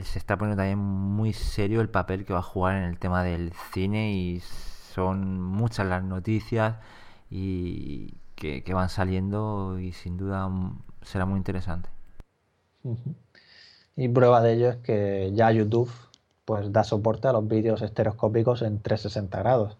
se 0.03 0.17
está 0.19 0.37
poniendo 0.37 0.61
también 0.61 0.79
muy 0.79 1.33
serio 1.33 1.81
el 1.81 1.89
papel 1.89 2.25
que 2.25 2.33
va 2.33 2.39
a 2.39 2.43
jugar 2.43 2.77
en 2.77 2.83
el 2.83 2.97
tema 2.97 3.23
del 3.23 3.53
cine 3.73 4.11
y 4.13 4.39
son 4.93 5.41
muchas 5.41 5.85
las 5.87 6.03
noticias 6.03 6.75
y 7.29 8.13
que, 8.35 8.63
que 8.63 8.73
van 8.73 8.89
saliendo 8.89 9.79
y 9.79 9.91
sin 9.93 10.17
duda 10.17 10.49
será 11.01 11.25
muy 11.25 11.37
interesante. 11.37 11.89
Y 13.95 14.07
prueba 14.09 14.41
de 14.41 14.53
ello 14.53 14.69
es 14.69 14.77
que 14.77 15.31
ya 15.33 15.51
YouTube 15.51 15.89
pues 16.45 16.71
da 16.71 16.83
soporte 16.83 17.27
a 17.27 17.33
los 17.33 17.47
vídeos 17.47 17.81
estereoscópicos 17.81 18.61
en 18.61 18.79
360 18.79 19.39
grados. 19.39 19.77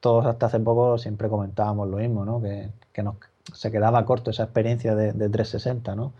Todos 0.00 0.26
hasta 0.26 0.46
hace 0.46 0.60
poco 0.60 0.98
siempre 0.98 1.28
comentábamos 1.28 1.88
lo 1.88 1.96
mismo, 1.96 2.24
¿no? 2.24 2.42
Que, 2.42 3.02
nos, 3.02 3.16
se 3.54 3.70
quedaba 3.70 4.04
corto 4.04 4.30
esa 4.30 4.44
experiencia 4.44 4.94
de, 4.94 5.12
360, 5.12 5.94
¿no? 5.96 6.12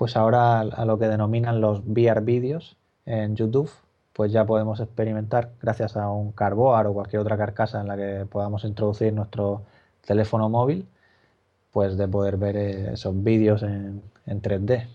Pues 0.00 0.16
ahora 0.16 0.60
a 0.60 0.84
lo 0.86 0.98
que 0.98 1.08
denominan 1.08 1.60
los 1.60 1.82
VR 1.84 2.22
vídeos 2.22 2.78
en 3.04 3.36
YouTube, 3.36 3.70
pues 4.14 4.32
ya 4.32 4.46
podemos 4.46 4.80
experimentar 4.80 5.50
gracias 5.60 5.94
a 5.94 6.08
un 6.08 6.32
carboard 6.32 6.86
o 6.86 6.94
cualquier 6.94 7.20
otra 7.20 7.36
carcasa 7.36 7.82
en 7.82 7.88
la 7.88 7.98
que 7.98 8.24
podamos 8.24 8.64
introducir 8.64 9.12
nuestro 9.12 9.60
teléfono 10.06 10.48
móvil 10.48 10.88
pues 11.70 11.98
de 11.98 12.08
poder 12.08 12.38
ver 12.38 12.56
eh, 12.56 12.92
esos 12.94 13.22
vídeos 13.22 13.62
en, 13.62 14.02
3D. 14.24 14.88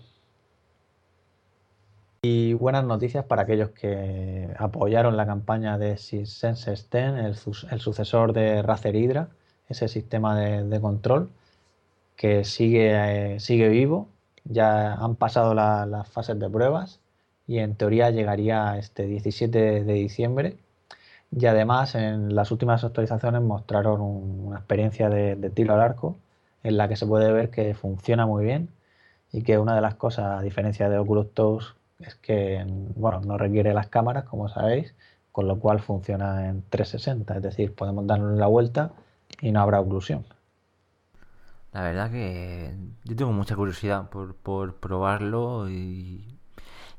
Y 2.22 2.54
buenas 2.54 2.82
noticias 2.82 3.24
para 3.24 3.42
aquellos 3.42 3.70
que 3.70 4.52
apoyaron 4.58 5.16
la 5.16 5.24
campaña 5.24 5.78
de 5.78 5.98
Sense 5.98 6.74
10, 6.90 7.36
el, 7.70 7.78
sucesor 7.78 8.32
de 8.32 8.60
Razer 8.60 8.96
Hydra, 8.96 9.28
ese 9.68 9.86
sistema 9.86 10.36
de, 10.36 10.80
control 10.80 11.30
que 12.16 12.42
sigue, 12.42 13.34
eh, 13.34 13.38
sigue 13.38 13.68
vivo. 13.68 14.08
Ya 14.48 14.94
han 14.94 15.16
pasado 15.16 15.54
las 15.54 16.08
fases 16.08 16.38
de 16.38 16.48
pruebas 16.50 17.00
y 17.46 17.58
en 17.58 17.74
teoría 17.76 18.10
llegaría 18.10 18.78
este 18.78 19.06
17 19.06 19.84
de 19.84 19.92
diciembre. 19.94 20.56
Y 21.32 21.46
además 21.46 21.94
en 21.94 22.34
las 22.34 22.50
últimas 22.52 22.84
actualizaciones 22.84 23.42
mostraron 23.42 24.00
una 24.00 24.58
experiencia 24.58 25.08
de 25.10 25.50
tiro 25.50 25.74
al 25.74 25.80
arco 25.80 26.16
en 26.62 26.76
la 26.76 26.88
que 26.88 26.96
se 26.96 27.06
puede 27.06 27.32
ver 27.32 27.50
que 27.50 27.74
funciona 27.74 28.26
muy 28.26 28.44
bien 28.44 28.68
y 29.32 29.42
que 29.42 29.58
una 29.58 29.74
de 29.74 29.80
las 29.80 29.94
cosas, 29.94 30.40
a 30.40 30.42
diferencia 30.42 30.88
de 30.88 30.98
Oculus 30.98 31.32
Touch, 31.34 31.64
es 32.00 32.14
que 32.16 32.64
bueno, 32.96 33.20
no 33.20 33.38
requiere 33.38 33.74
las 33.74 33.88
cámaras, 33.88 34.24
como 34.24 34.48
sabéis, 34.48 34.94
con 35.32 35.46
lo 35.48 35.58
cual 35.60 35.80
funciona 35.80 36.48
en 36.48 36.62
360, 36.70 37.36
es 37.36 37.42
decir, 37.42 37.74
podemos 37.74 38.06
darle 38.06 38.36
la 38.36 38.46
vuelta 38.46 38.92
y 39.40 39.52
no 39.52 39.60
habrá 39.60 39.80
oclusión. 39.80 40.24
La 41.76 41.82
verdad 41.82 42.10
que 42.10 42.74
yo 43.04 43.16
tengo 43.16 43.32
mucha 43.32 43.54
curiosidad 43.56 44.08
por, 44.10 44.34
por 44.36 44.76
probarlo 44.76 45.68
y, 45.68 46.38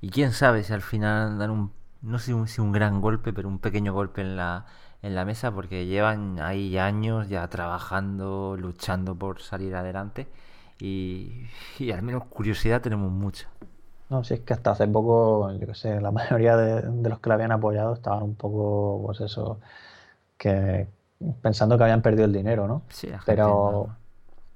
y 0.02 0.10
quién 0.12 0.34
sabe 0.34 0.64
si 0.64 0.74
al 0.74 0.82
final 0.84 1.40
dan 1.40 1.52
un, 1.52 1.74
no 2.02 2.20
sé 2.20 2.34
si 2.48 2.62
un 2.62 2.72
gran 2.74 3.02
golpe, 3.02 3.34
pero 3.34 3.50
un 3.50 3.60
pequeño 3.60 3.94
golpe 3.94 4.22
en 4.22 4.38
la, 4.38 4.66
en 5.04 5.16
la 5.16 5.26
mesa 5.26 5.52
porque 5.54 5.88
llevan 5.88 6.40
ahí 6.42 6.78
años 6.78 7.30
ya 7.30 7.48
trabajando, 7.50 8.58
luchando 8.60 9.16
por 9.18 9.42
salir 9.42 9.76
adelante 9.76 10.28
y, 10.80 11.48
y 11.80 11.92
al 11.92 12.04
menos 12.04 12.26
curiosidad 12.26 12.82
tenemos 12.82 13.12
mucha. 13.12 13.50
No, 14.10 14.24
si 14.24 14.36
es 14.36 14.40
que 14.42 14.54
hasta 14.54 14.72
hace 14.72 14.88
poco, 14.88 15.52
yo 15.54 15.68
qué 15.68 15.76
sé, 15.76 16.00
la 16.00 16.12
mayoría 16.14 16.56
de, 16.56 16.82
de 16.82 17.10
los 17.10 17.20
que 17.20 17.30
la 17.30 17.36
habían 17.36 17.52
apoyado 17.52 17.94
estaban 17.94 18.24
un 18.24 18.36
poco, 18.36 19.02
pues 19.06 19.20
eso, 19.22 19.60
que 20.38 20.88
pensando 21.42 21.78
que 21.78 21.84
habían 21.86 22.02
perdido 22.04 22.26
el 22.26 22.34
dinero, 22.34 22.68
¿no? 22.68 22.84
Sí, 22.90 23.08
la 23.08 23.20
gente 23.22 23.52
Pero, 23.54 23.88
no- 23.88 23.98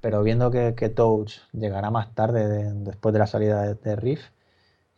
pero 0.01 0.23
viendo 0.23 0.51
que, 0.51 0.73
Touch 0.95 1.33
llegará 1.53 1.91
más 1.91 2.13
tarde, 2.15 2.47
de- 2.47 2.73
después 2.73 3.13
de 3.13 3.19
la 3.19 3.27
salida 3.27 3.63
de, 3.63 3.75
de 3.75 3.95
Rift, 3.95 4.31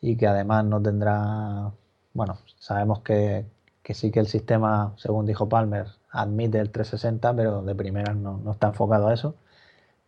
y 0.01 0.17
que 0.17 0.27
además 0.27 0.65
no 0.65 0.81
tendrá, 0.81 1.71
bueno, 2.13 2.37
sabemos 2.59 3.01
que, 3.01 3.45
que 3.83 3.93
sí 3.93 4.11
que 4.11 4.19
el 4.19 4.27
sistema, 4.27 4.93
según 4.97 5.25
dijo 5.25 5.49
Palmer, 5.49 5.87
admite 6.11 6.59
el 6.59 6.71
360, 6.71 7.35
pero 7.35 7.61
de 7.63 7.75
primeras 7.75 8.15
no, 8.15 8.37
no 8.39 8.51
está 8.53 8.67
enfocado 8.67 9.07
a 9.09 9.13
eso, 9.13 9.35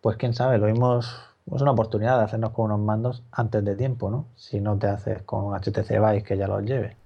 pues 0.02 0.18
quién 0.18 0.34
sabe, 0.34 0.58
lo 0.58 0.68
vimos, 0.68 1.22
es 1.54 1.62
una 1.62 1.72
oportunidad 1.72 2.18
de 2.20 2.26
hacernos 2.26 2.52
con 2.52 2.66
unos 2.66 2.80
mandos 2.80 3.24
antes 3.32 3.64
de 3.66 3.76
tiempo, 3.76 4.10
¿no? 4.12 4.28
Si 4.36 4.62
no 4.62 4.78
te 4.78 4.88
haces 4.88 5.24
con 5.24 5.46
un 5.46 5.56
HTC 5.56 5.90
Vive 6.00 6.24
que 6.24 6.38
ya 6.38 6.48
los 6.48 6.64
lleve. 6.64 6.98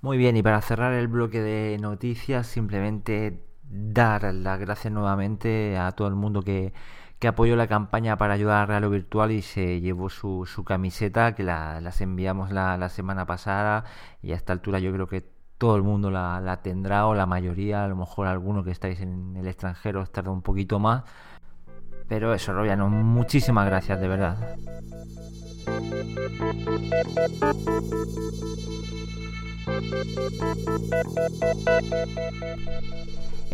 Muy 0.00 0.18
bien, 0.18 0.36
y 0.36 0.42
para 0.42 0.60
cerrar 0.60 0.92
el 0.92 1.08
bloque 1.08 1.40
de 1.40 1.78
noticias, 1.80 2.46
simplemente 2.46 3.40
dar 3.74 4.32
las 4.32 4.60
gracias 4.60 4.92
nuevamente 4.92 5.76
a 5.76 5.92
todo 5.92 6.08
el 6.08 6.14
mundo 6.14 6.42
que, 6.42 6.72
que 7.18 7.28
apoyó 7.28 7.56
la 7.56 7.66
campaña 7.66 8.16
para 8.16 8.34
ayudar 8.34 8.62
a 8.62 8.66
Realo 8.66 8.90
Virtual 8.90 9.32
y 9.32 9.42
se 9.42 9.80
llevó 9.80 10.10
su, 10.10 10.46
su 10.46 10.64
camiseta, 10.64 11.34
que 11.34 11.42
la, 11.42 11.80
las 11.80 12.00
enviamos 12.00 12.52
la, 12.52 12.76
la 12.78 12.88
semana 12.88 13.26
pasada 13.26 13.84
y 14.22 14.32
a 14.32 14.36
esta 14.36 14.52
altura 14.52 14.78
yo 14.78 14.92
creo 14.92 15.08
que 15.08 15.24
todo 15.58 15.76
el 15.76 15.82
mundo 15.82 16.10
la, 16.10 16.40
la 16.40 16.62
tendrá 16.62 17.06
o 17.06 17.14
la 17.14 17.26
mayoría, 17.26 17.84
a 17.84 17.88
lo 17.88 17.96
mejor 17.96 18.26
algunos 18.26 18.64
que 18.64 18.70
estáis 18.70 19.00
en 19.00 19.36
el 19.36 19.46
extranjero 19.48 20.02
os 20.02 20.12
tarda 20.12 20.30
un 20.30 20.42
poquito 20.42 20.78
más. 20.78 21.04
Pero 22.08 22.34
eso, 22.34 22.52
Robiano, 22.52 22.88
muchísimas 22.88 23.66
gracias, 23.66 24.00
de 24.00 24.08
verdad. 24.08 24.56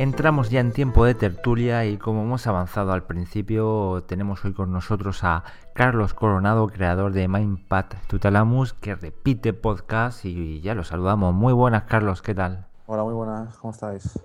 Entramos 0.00 0.48
ya 0.48 0.60
en 0.60 0.72
tiempo 0.72 1.04
de 1.04 1.14
tertulia 1.14 1.84
y 1.84 1.98
como 1.98 2.22
hemos 2.22 2.46
avanzado 2.46 2.92
al 2.92 3.02
principio, 3.02 4.02
tenemos 4.06 4.42
hoy 4.46 4.54
con 4.54 4.72
nosotros 4.72 5.22
a 5.24 5.44
Carlos 5.74 6.14
Coronado, 6.14 6.68
creador 6.68 7.12
de 7.12 7.28
Mindpad 7.28 7.84
Tutalamus, 8.08 8.72
que 8.72 8.94
repite 8.94 9.52
podcast 9.52 10.24
y 10.24 10.62
ya 10.62 10.74
lo 10.74 10.84
saludamos. 10.84 11.34
Muy 11.34 11.52
buenas, 11.52 11.82
Carlos, 11.82 12.22
¿qué 12.22 12.34
tal? 12.34 12.64
Hola, 12.86 13.02
muy 13.02 13.12
buenas, 13.12 13.58
¿cómo 13.58 13.74
estáis? 13.74 14.18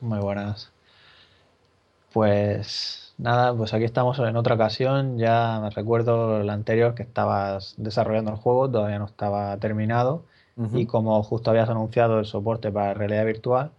Muy 0.00 0.20
buenas. 0.20 0.70
Pues 2.12 3.12
nada, 3.18 3.52
pues 3.52 3.74
aquí 3.74 3.82
estamos 3.82 4.20
en 4.20 4.36
otra 4.36 4.54
ocasión. 4.54 5.18
Ya 5.18 5.58
me 5.60 5.70
recuerdo 5.70 6.44
la 6.44 6.52
anterior 6.52 6.94
que 6.94 7.02
estabas 7.02 7.74
desarrollando 7.76 8.30
el 8.30 8.36
juego, 8.36 8.70
todavía 8.70 9.00
no 9.00 9.06
estaba 9.06 9.56
terminado. 9.56 10.22
Y 10.74 10.86
como 10.86 11.20
justo 11.24 11.50
habías 11.50 11.68
anunciado 11.68 12.20
el 12.20 12.26
soporte 12.26 12.70
para 12.70 12.94
realidad 12.94 13.24
virtual, 13.24 13.72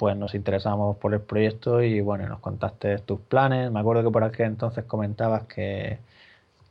pues 0.00 0.16
nos 0.16 0.34
interesamos 0.34 0.96
por 0.96 1.12
el 1.12 1.20
proyecto 1.20 1.82
y 1.82 2.00
bueno, 2.00 2.26
nos 2.26 2.40
contaste 2.40 2.98
tus 3.00 3.20
planes. 3.20 3.70
Me 3.70 3.80
acuerdo 3.80 4.02
que 4.02 4.10
por 4.10 4.24
aquel 4.24 4.46
entonces 4.46 4.86
comentabas 4.86 5.44
que, 5.44 5.98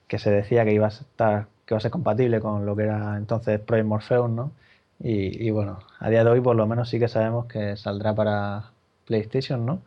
que 0.08 0.20
se 0.20 0.32
decía 0.32 0.66
que 0.66 0.74
ibas 0.74 1.00
a 1.02 1.04
estar, 1.04 1.48
que 1.66 1.76
iba 1.76 1.78
a 1.78 1.82
ser 1.82 1.92
compatible 1.92 2.42
con 2.42 2.66
lo 2.66 2.76
que 2.76 2.84
era 2.84 3.18
entonces 3.18 3.60
Project 3.60 3.88
Morpheus, 3.88 4.32
¿no? 4.32 4.52
Y, 5.00 5.48
y 5.48 5.52
bueno, 5.52 5.80
a 6.00 6.10
día 6.10 6.24
de 6.24 6.32
hoy 6.32 6.42
por 6.42 6.56
lo 6.56 6.66
menos 6.68 6.90
sí 6.90 7.00
que 7.00 7.08
sabemos 7.08 7.46
que 7.48 7.78
saldrá 7.78 8.16
para 8.16 8.72
PlayStation, 9.06 9.66
¿no? 9.66 9.84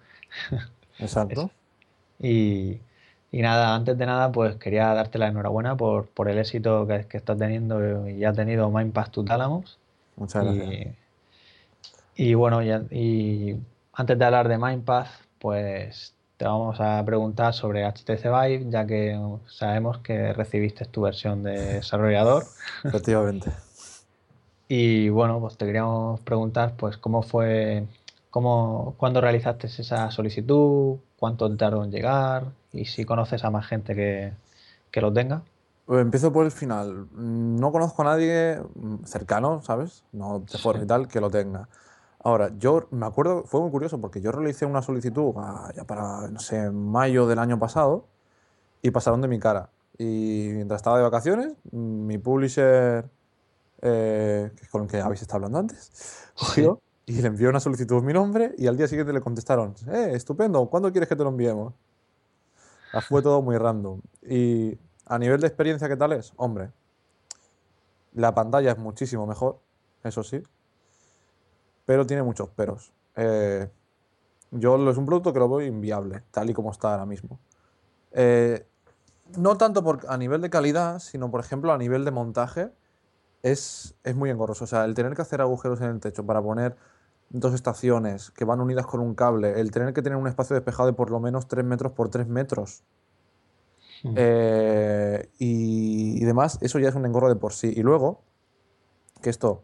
Exacto. 1.01 1.51
Y, 2.21 2.81
y 3.33 3.43
nada, 3.43 3.75
antes 3.75 3.99
de 3.99 4.07
nada, 4.07 4.31
pues 4.33 4.57
quería 4.57 4.95
darte 4.95 5.19
la 5.19 5.29
enhorabuena 5.29 5.77
por, 5.77 6.09
por 6.11 6.29
el 6.29 6.39
éxito 6.39 6.87
que, 6.87 7.07
que 7.09 7.17
estás 7.19 7.39
teniendo 7.39 8.09
y 8.09 8.25
ha 8.25 8.33
tenido 8.35 8.71
Mindpass 8.71 9.11
to 9.11 9.25
Thalamus. 9.25 9.81
Muchas 10.17 10.45
gracias. 10.45 11.02
Y, 12.17 12.31
y 12.31 12.35
bueno, 12.35 12.63
ya- 12.63 12.83
y 12.91 13.57
antes 13.95 14.19
de 14.19 14.25
hablar 14.25 14.49
de 14.49 14.59
Mindpath, 14.59 15.09
pues 15.39 16.15
te 16.37 16.45
vamos 16.45 16.81
a 16.81 17.03
preguntar 17.05 17.55
sobre 17.55 17.85
HTC 17.85 18.25
Vive, 18.29 18.71
ya 18.71 18.87
que 18.87 19.19
sabemos 19.47 19.99
que 19.99 20.33
recibiste 20.33 20.85
tu 20.87 21.03
versión 21.03 21.43
de 21.43 21.75
desarrollador. 21.75 22.47
Efectivamente. 22.85 23.51
Y 24.69 25.09
bueno, 25.11 25.39
pues 25.41 25.57
te 25.57 25.67
queríamos 25.67 26.21
preguntar, 26.21 26.75
pues 26.77 26.97
cómo 26.97 27.23
fue, 27.23 27.85
cómo, 28.31 28.95
cuándo 28.97 29.21
realizaste 29.21 29.67
esa 29.67 30.11
solicitud, 30.11 30.97
cuánto 31.19 31.55
tardó 31.57 31.85
en 31.85 31.91
llegar 31.91 32.47
y 32.73 32.87
si 32.87 33.05
conoces 33.05 33.45
a 33.45 33.51
más 33.51 33.67
gente 33.67 33.95
que, 33.95 34.33
que 34.91 35.01
lo 35.01 35.13
tenga. 35.13 35.43
Pues 35.85 36.01
empiezo 36.01 36.33
por 36.33 36.47
el 36.47 36.53
final. 36.53 37.07
No 37.15 37.71
conozco 37.71 38.03
a 38.03 38.07
nadie 38.07 38.61
cercano, 39.05 39.61
¿sabes? 39.63 40.05
No 40.13 40.39
de 40.41 40.47
Sí. 40.49 40.69
y 40.83 40.87
tal, 40.87 41.07
que 41.09 41.21
lo 41.21 41.29
tenga. 41.31 41.69
Ahora, 42.25 42.53
yo 42.57 42.87
me 42.91 43.07
acuerdo, 43.07 43.45
fue 43.45 43.61
muy 43.61 43.71
curioso 43.71 44.01
porque 44.01 44.21
yo 44.21 44.31
realicé 44.31 44.65
una 44.65 44.81
solicitud 44.81 45.35
ah, 45.37 45.73
ya 45.75 45.85
para, 45.85 46.29
no 46.29 46.39
sé, 46.39 46.71
mayo 46.71 47.27
del 47.27 47.41
año 47.41 47.59
pasado 47.59 48.07
y 48.81 48.91
pasaron 48.91 49.21
de 49.21 49.29
mi 49.29 49.41
cara. 49.41 49.71
Y 49.99 50.51
mientras 50.53 50.79
estaba 50.79 50.99
de 50.99 51.03
vacaciones, 51.03 51.55
mi 51.73 52.19
publisher, 52.19 53.09
eh, 53.81 54.53
que 54.57 54.63
es 54.63 54.69
con 54.69 54.83
el 54.83 54.89
que 54.89 55.01
habéis 55.01 55.23
estado 55.23 55.39
hablando 55.39 55.59
antes, 55.59 56.31
cogió 56.39 56.81
y 57.07 57.21
le 57.21 57.29
envió 57.29 57.49
una 57.49 57.61
solicitud 57.61 57.99
en 57.99 58.05
mi 58.05 58.13
nombre 58.13 58.55
y 58.57 58.69
al 58.69 58.77
día 58.77 58.87
siguiente 58.87 59.13
le 59.13 59.21
contestaron, 59.21 59.75
eh, 59.89 60.13
estupendo, 60.15 60.65
¿cuándo 60.67 60.93
quieres 60.93 61.09
que 61.09 61.17
te 61.17 61.25
lo 61.25 61.31
enviemos? 61.31 61.75
Fue 63.09 63.23
todo 63.23 63.43
muy 63.43 63.57
random. 63.59 64.01
Y 64.23 64.79
a 65.07 65.19
nivel 65.19 65.41
de 65.41 65.49
experiencia, 65.49 65.89
¿qué 65.89 65.97
tal 65.97 66.13
es? 66.13 66.33
Hombre, 66.37 66.71
la 68.13 68.35
pantalla 68.35 68.71
es 68.73 68.79
muchísimo 68.79 69.27
mejor, 69.27 69.59
eso 70.05 70.23
sí, 70.23 70.43
pero 71.85 72.07
tiene 72.07 72.23
muchos 72.23 72.49
peros. 72.51 72.93
Eh, 73.17 73.69
yo 74.51 74.91
es 74.91 74.97
un 74.97 75.07
producto 75.07 75.33
que 75.33 75.39
lo 75.39 75.49
veo 75.49 75.67
inviable, 75.67 76.23
tal 76.31 76.51
y 76.51 76.55
como 76.55 76.71
está 76.71 76.93
ahora 76.93 77.07
mismo. 77.07 77.39
Eh, 78.13 78.67
no 79.39 79.57
tanto 79.57 79.83
por, 79.83 80.01
a 80.09 80.19
nivel 80.19 80.43
de 80.43 80.51
calidad, 80.51 80.99
sino 80.99 81.31
por 81.31 81.41
ejemplo 81.41 81.73
a 81.73 81.79
nivel 81.79 82.05
de 82.05 82.11
montaje, 82.11 82.71
es, 83.43 83.95
es 84.05 84.15
muy 84.15 84.31
engorroso. 84.31 84.65
O 84.65 84.67
sea, 84.67 84.85
el 84.85 84.95
tener 84.95 85.15
que 85.15 85.23
hacer 85.23 85.41
agujeros 85.41 85.81
en 85.81 85.89
el 85.89 86.01
techo 86.01 86.25
para 86.25 86.43
poner 86.43 86.77
dos 87.31 87.55
estaciones 87.55 88.31
que 88.31 88.45
van 88.45 88.61
unidas 88.61 88.87
con 88.87 89.01
un 89.01 89.15
cable, 89.15 89.59
el 89.59 89.71
tener 89.71 89.95
que 89.95 90.03
tener 90.03 90.19
un 90.19 90.29
espacio 90.29 90.55
despejado 90.55 90.87
de 90.87 90.93
por 90.93 91.11
lo 91.11 91.19
menos 91.19 91.49
3 91.49 91.65
metros 91.65 91.93
por 91.93 92.11
3 92.11 92.29
metros, 92.29 92.85
eh, 94.17 95.31
y, 95.39 96.21
y 96.21 96.25
demás, 96.25 96.59
eso 96.61 96.79
ya 96.79 96.89
es 96.89 96.95
un 96.95 97.07
engorro 97.07 97.29
de 97.29 97.37
por 97.37 97.53
sí. 97.53 97.73
Y 97.75 97.83
luego, 97.83 98.21
que 99.23 99.31
esto 99.31 99.63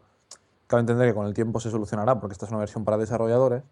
cabe 0.69 0.81
entender 0.81 1.07
que 1.07 1.15
con 1.15 1.25
el 1.25 1.33
tiempo 1.33 1.59
se 1.59 1.71
solucionará 1.71 2.19
porque 2.19 2.33
esta 2.33 2.45
es 2.45 2.51
una 2.51 2.59
versión 2.59 2.85
para 2.85 2.97
desarrolladores, 2.99 3.63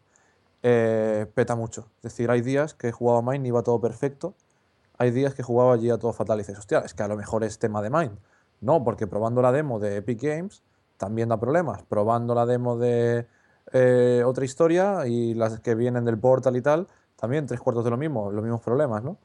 eh, 0.64 1.28
peta 1.36 1.56
mucho. 1.56 1.86
Es 1.98 2.02
decir, 2.02 2.32
hay 2.32 2.42
días 2.42 2.74
que 2.74 2.88
he 2.88 2.92
jugado 2.92 3.20
a 3.20 3.22
Mind 3.22 3.46
y 3.46 3.50
iba 3.50 3.62
todo 3.62 3.80
perfecto, 3.80 4.34
hay 4.98 5.12
días 5.12 5.36
que 5.36 5.44
jugaba 5.44 5.74
allí 5.74 5.92
a 5.92 6.00
todo 6.00 6.12
fatal 6.12 6.40
y 6.40 6.42
dices, 6.42 6.58
hostia, 6.58 6.80
es 6.80 6.96
que 6.96 7.04
a 7.04 7.08
lo 7.08 7.16
mejor 7.16 7.44
es 7.44 7.60
tema 7.60 7.84
de 7.84 7.92
Mind. 7.92 8.18
No, 8.62 8.84
porque 8.84 9.06
probando 9.06 9.44
la 9.44 9.52
demo 9.52 9.80
de 9.80 9.98
Epic 9.98 10.24
Games 10.24 10.64
también 10.98 11.30
da 11.30 11.40
problemas. 11.40 11.84
Probando 11.84 12.34
la 12.34 12.48
demo 12.48 12.78
de 12.80 13.28
eh, 13.74 14.24
otra 14.26 14.44
historia 14.44 15.06
y 15.06 15.36
las 15.36 15.60
que 15.60 15.76
vienen 15.76 16.04
del 16.04 16.18
portal 16.18 16.58
y 16.58 16.64
tal, 16.64 16.88
también 17.16 17.46
tres 17.46 17.60
cuartos 17.60 17.84
de 17.84 17.92
lo 17.92 17.98
mismo, 17.98 18.32
los 18.32 18.42
mismos 18.44 18.62
problemas, 18.62 19.04
¿no? 19.04 19.20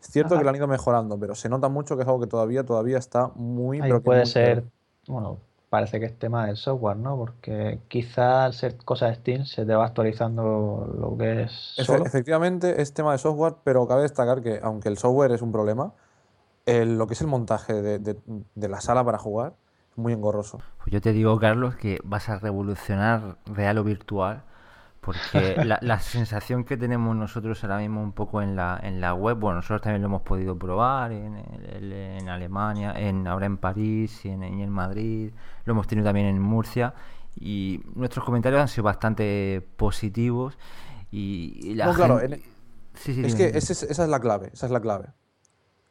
Es 0.00 0.10
cierto 0.12 0.34
Ajá. 0.34 0.40
que 0.40 0.44
lo 0.44 0.50
han 0.50 0.56
ido 0.56 0.68
mejorando, 0.68 1.18
pero 1.18 1.34
se 1.34 1.48
nota 1.48 1.68
mucho 1.68 1.96
que 1.96 2.02
es 2.02 2.08
algo 2.08 2.20
que 2.20 2.28
todavía, 2.28 2.64
todavía 2.64 2.98
está 2.98 3.32
muy, 3.34 3.80
Ahí 3.80 3.92
puede 3.98 4.20
muy 4.20 4.26
ser, 4.26 4.64
bueno, 5.08 5.38
parece 5.68 5.98
que 6.00 6.06
es 6.06 6.18
tema 6.18 6.46
del 6.46 6.56
software, 6.56 6.96
¿no? 6.96 7.16
Porque 7.16 7.80
quizá 7.88 8.44
al 8.44 8.52
ser 8.54 8.76
cosa 8.78 9.06
de 9.08 9.14
Steam 9.16 9.44
se 9.46 9.64
te 9.66 9.74
va 9.74 9.86
actualizando 9.86 10.86
lo 10.98 11.16
que 11.18 11.42
es 11.42 11.50
solo. 11.86 12.04
efectivamente 12.04 12.80
es 12.80 12.92
tema 12.94 13.12
de 13.12 13.18
software, 13.18 13.54
pero 13.64 13.86
cabe 13.86 14.02
destacar 14.02 14.42
que 14.42 14.60
aunque 14.62 14.88
el 14.88 14.96
software 14.98 15.32
es 15.32 15.42
un 15.42 15.52
problema, 15.52 15.92
el- 16.66 16.98
lo 16.98 17.06
que 17.06 17.14
es 17.14 17.20
el 17.20 17.26
montaje 17.26 17.74
de, 17.74 17.98
de- 17.98 18.18
de 18.54 18.68
la 18.68 18.80
sala 18.80 19.04
para 19.04 19.18
jugar 19.18 19.54
es 19.92 19.98
muy 19.98 20.12
engorroso. 20.12 20.58
Pues 20.78 20.90
yo 20.90 21.00
te 21.00 21.12
digo, 21.12 21.38
Carlos, 21.38 21.76
que 21.76 21.98
vas 22.04 22.28
a 22.28 22.38
revolucionar 22.38 23.36
real 23.46 23.78
o 23.78 23.84
virtual, 23.84 24.42
porque 25.06 25.56
la, 25.64 25.78
la 25.80 26.00
sensación 26.00 26.64
que 26.64 26.76
tenemos 26.76 27.16
nosotros 27.16 27.62
ahora 27.64 27.78
mismo 27.78 28.02
un 28.02 28.12
poco 28.12 28.42
en 28.42 28.56
la, 28.56 28.78
en 28.82 29.00
la 29.00 29.14
web, 29.14 29.38
bueno, 29.38 29.56
nosotros 29.56 29.80
también 29.80 30.02
lo 30.02 30.08
hemos 30.08 30.22
podido 30.22 30.58
probar 30.58 31.12
en, 31.12 31.36
en 31.38 32.28
Alemania, 32.28 32.92
en, 32.94 33.26
ahora 33.26 33.46
en 33.46 33.56
París 33.56 34.24
y 34.24 34.28
en, 34.28 34.42
en 34.42 34.68
Madrid, 34.70 35.32
lo 35.64 35.72
hemos 35.72 35.86
tenido 35.86 36.04
también 36.06 36.26
en 36.26 36.42
Murcia, 36.42 36.92
y 37.38 37.80
nuestros 37.94 38.24
comentarios 38.24 38.60
han 38.60 38.68
sido 38.68 38.84
bastante 38.84 39.66
positivos. 39.76 40.58
Y, 41.10 41.60
y 41.62 41.74
la 41.74 41.86
No, 41.86 41.94
claro, 41.94 42.18
gente- 42.18 42.34
en, 42.36 42.42
Sí, 42.94 43.14
sí, 43.14 43.20
Es 43.22 43.36
dime, 43.36 43.52
que 43.52 43.58
ese 43.58 43.72
esa 43.72 44.02
es 44.04 44.08
la 44.08 44.20
clave, 44.20 44.50
esa 44.52 44.66
es 44.66 44.72
la 44.72 44.80
clave. 44.80 45.08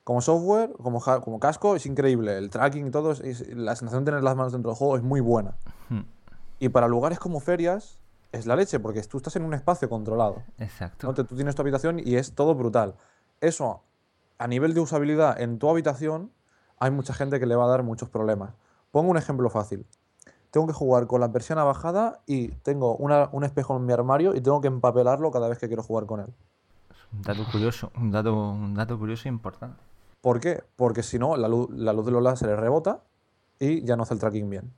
Como 0.03 0.21
software, 0.21 0.71
como, 0.81 0.99
como 1.01 1.39
casco, 1.39 1.75
es 1.75 1.85
increíble. 1.85 2.37
El 2.37 2.49
tracking 2.49 2.87
y 2.87 2.91
todo, 2.91 3.11
es- 3.11 3.47
la 3.55 3.75
sensación 3.75 4.03
de 4.05 4.11
tener 4.11 4.23
las 4.23 4.35
manos 4.35 4.51
dentro 4.53 4.71
del 4.71 4.77
juego 4.77 4.97
es 4.97 5.03
muy 5.03 5.19
buena. 5.21 5.55
Hmm, 5.89 6.01
Y 6.59 6.69
para 6.69 6.87
lugares 6.87 7.19
como 7.19 7.39
ferias, 7.39 7.99
es 8.35 8.45
la 8.45 8.55
leche, 8.55 8.79
porque 8.79 9.01
tú 9.03 9.17
estás 9.17 9.35
en 9.35 9.43
un 9.43 9.53
espacio 9.53 9.89
controlado. 9.89 10.43
Exacto. 10.57 11.07
¿no? 11.07 11.13
Te- 11.13 11.23
Tú 11.23 11.35
tienes 11.35 11.55
tu 11.55 11.61
habitación 11.61 11.99
y 11.99 12.15
es 12.15 12.33
todo 12.33 12.53
brutal. 12.55 12.95
Eso, 13.41 13.81
a 14.37 14.47
nivel 14.47 14.73
de 14.73 14.81
usabilidad 14.81 15.39
en 15.41 15.57
tu 15.59 15.69
habitación, 15.69 16.31
hay 16.79 16.91
mucha 16.91 17.13
gente 17.13 17.39
que 17.39 17.45
le 17.45 17.55
va 17.55 17.65
a 17.65 17.69
dar 17.69 17.83
muchos 17.83 18.09
problemas. 18.09 18.53
Pongo 18.91 19.09
un 19.11 19.17
ejemplo 19.17 19.49
fácil. 19.49 19.85
Tengo 20.51 20.67
que 20.67 20.73
jugar 20.73 21.07
con 21.07 21.19
la 21.19 21.31
persiana 21.31 21.63
bajada 21.63 22.21
y 22.25 22.49
tengo 22.49 22.95
una- 22.95 23.29
un 23.33 23.43
espejo 23.43 23.75
en 23.75 23.85
mi 23.85 23.91
armario 23.93 24.35
y 24.35 24.41
tengo 24.41 24.61
que 24.61 24.67
empapelarlo 24.67 25.31
cada 25.31 25.49
vez 25.49 25.57
que 25.59 25.67
quiero 25.67 25.83
jugar 25.83 26.05
con 26.05 26.21
él. 26.21 26.33
Un 27.11 27.21
dato 27.21 27.45
curioso, 27.51 27.91
un 27.97 28.11
dato, 28.11 28.33
un 28.51 28.73
dato 28.73 28.97
curioso 28.97 29.27
e 29.27 29.31
importante. 29.31 29.81
¿Por 30.21 30.39
qué? 30.39 30.63
Porque 30.75 31.03
si 31.03 31.19
no, 31.19 31.35
la 31.37 31.47
luz, 31.47 31.69
la 31.71 31.93
luz 31.93 32.05
de 32.05 32.11
los 32.11 32.23
láseres 32.23 32.57
rebota 32.59 33.01
y 33.59 33.83
ya 33.83 33.95
no 33.95 34.03
hace 34.03 34.13
el 34.15 34.19
tracking 34.19 34.49
bien. 34.49 34.73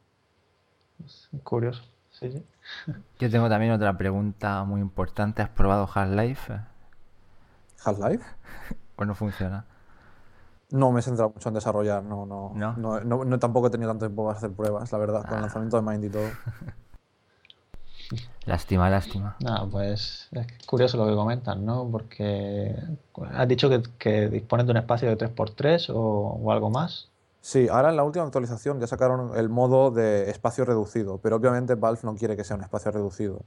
Curioso. 1.43 1.83
Sí, 2.19 2.31
sí. 2.31 2.43
Yo 3.19 3.29
tengo 3.29 3.49
también 3.49 3.71
otra 3.71 3.97
pregunta 3.97 4.63
muy 4.63 4.81
importante. 4.81 5.41
¿Has 5.41 5.49
probado 5.49 5.89
Half-Life? 5.93 6.53
¿Half-Life? 7.83 8.25
¿O 8.95 9.05
no 9.05 9.15
funciona? 9.15 9.65
No 10.69 10.91
me 10.91 10.99
he 10.99 11.03
centrado 11.03 11.29
mucho 11.29 11.47
en 11.49 11.55
desarrollar, 11.55 12.03
no, 12.03 12.25
no, 12.25 12.51
¿No? 12.55 12.73
no, 12.75 12.99
no- 12.99 13.23
no- 13.23 13.39
tampoco 13.39 13.67
he 13.67 13.69
tenido 13.69 13.89
tanto 13.89 14.05
tiempo 14.05 14.25
para 14.25 14.37
hacer 14.37 14.51
pruebas, 14.51 14.91
la 14.91 14.97
verdad, 14.97 15.25
con 15.25 15.35
el 15.35 15.41
lanzamiento 15.41 15.77
de 15.81 15.83
Mind 15.83 16.05
y 16.05 16.09
todo. 16.09 16.27
Lástima, 18.45 18.89
lástima. 18.89 19.35
Nada, 19.41 19.65
pues 19.69 20.29
es 20.31 20.47
curioso 20.65 20.97
lo 20.97 21.05
que 21.05 21.15
comentan, 21.15 21.65
¿no? 21.65 21.89
Porque 21.91 22.73
has 23.33 23.47
dicho 23.47 23.69
que, 23.69 23.83
que 23.97 24.29
dispones 24.29 24.65
de 24.65 24.71
un 24.71 24.77
espacio 24.77 25.09
de 25.09 25.17
3x3 25.17 25.89
o, 25.89 25.95
o 26.41 26.51
algo 26.51 26.69
más. 26.69 27.06
Sí, 27.41 27.67
ahora 27.69 27.89
en 27.89 27.95
la 27.95 28.03
última 28.03 28.25
actualización 28.25 28.79
ya 28.79 28.87
sacaron 28.87 29.31
el 29.37 29.47
modo 29.49 29.91
de 29.91 30.29
espacio 30.29 30.65
reducido, 30.65 31.19
pero 31.19 31.37
obviamente 31.37 31.75
Valve 31.75 32.01
no 32.03 32.15
quiere 32.15 32.35
que 32.35 32.43
sea 32.43 32.57
un 32.57 32.63
espacio 32.63 32.91
reducido. 32.91 33.45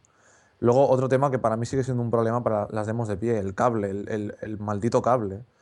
Luego, 0.61 0.89
otro 0.91 1.09
tema 1.09 1.31
que 1.31 1.39
para 1.39 1.57
mí 1.57 1.67
sigue 1.67 1.85
siendo 1.85 2.03
un 2.03 2.11
problema 2.11 2.43
para 2.45 2.69
las 2.71 2.87
demos 2.87 3.09
de 3.09 3.17
pie, 3.19 3.39
el 3.39 3.55
cable, 3.55 3.91
el, 3.91 4.09
el- 4.11 4.37
el 4.43 4.59
maldito 4.59 5.03
cable. 5.03 5.45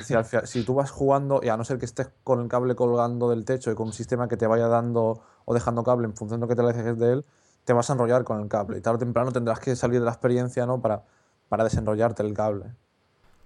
Si, 0.00 0.14
al 0.14 0.24
fi- 0.26 0.38
si 0.46 0.64
tú 0.64 0.74
vas 0.74 0.90
jugando, 0.92 1.40
y 1.42 1.48
a 1.50 1.56
no 1.56 1.64
ser 1.64 1.78
que 1.78 1.86
estés 1.86 2.10
con 2.24 2.40
el 2.40 2.48
cable 2.48 2.76
colgando 2.76 3.30
del 3.30 3.44
techo 3.46 3.70
y 3.72 3.74
con 3.76 3.88
un 3.88 3.92
sistema 3.94 4.28
que 4.28 4.36
te 4.36 4.46
vaya 4.46 4.68
dando 4.68 5.22
o 5.46 5.54
dejando 5.54 5.84
cable 5.84 6.06
en 6.06 6.16
función 6.16 6.40
de 6.40 6.44
lo 6.46 6.48
que 6.48 6.56
te 6.56 6.62
alejes 6.62 6.98
de 6.98 7.12
él, 7.14 7.26
te 7.64 7.72
vas 7.74 7.90
a 7.90 7.94
enrollar 7.94 8.24
con 8.24 8.40
el 8.40 8.48
cable. 8.48 8.78
Y 8.78 8.82
tarde 8.82 8.96
o 8.96 9.00
temprano 9.00 9.32
tendrás 9.32 9.60
que 9.60 9.76
salir 9.76 10.00
de 10.00 10.06
la 10.06 10.12
experiencia 10.12 10.66
¿no? 10.66 10.82
para, 10.82 11.04
para 11.48 11.64
desenrollarte 11.64 12.22
el 12.24 12.34
cable. 12.34 12.74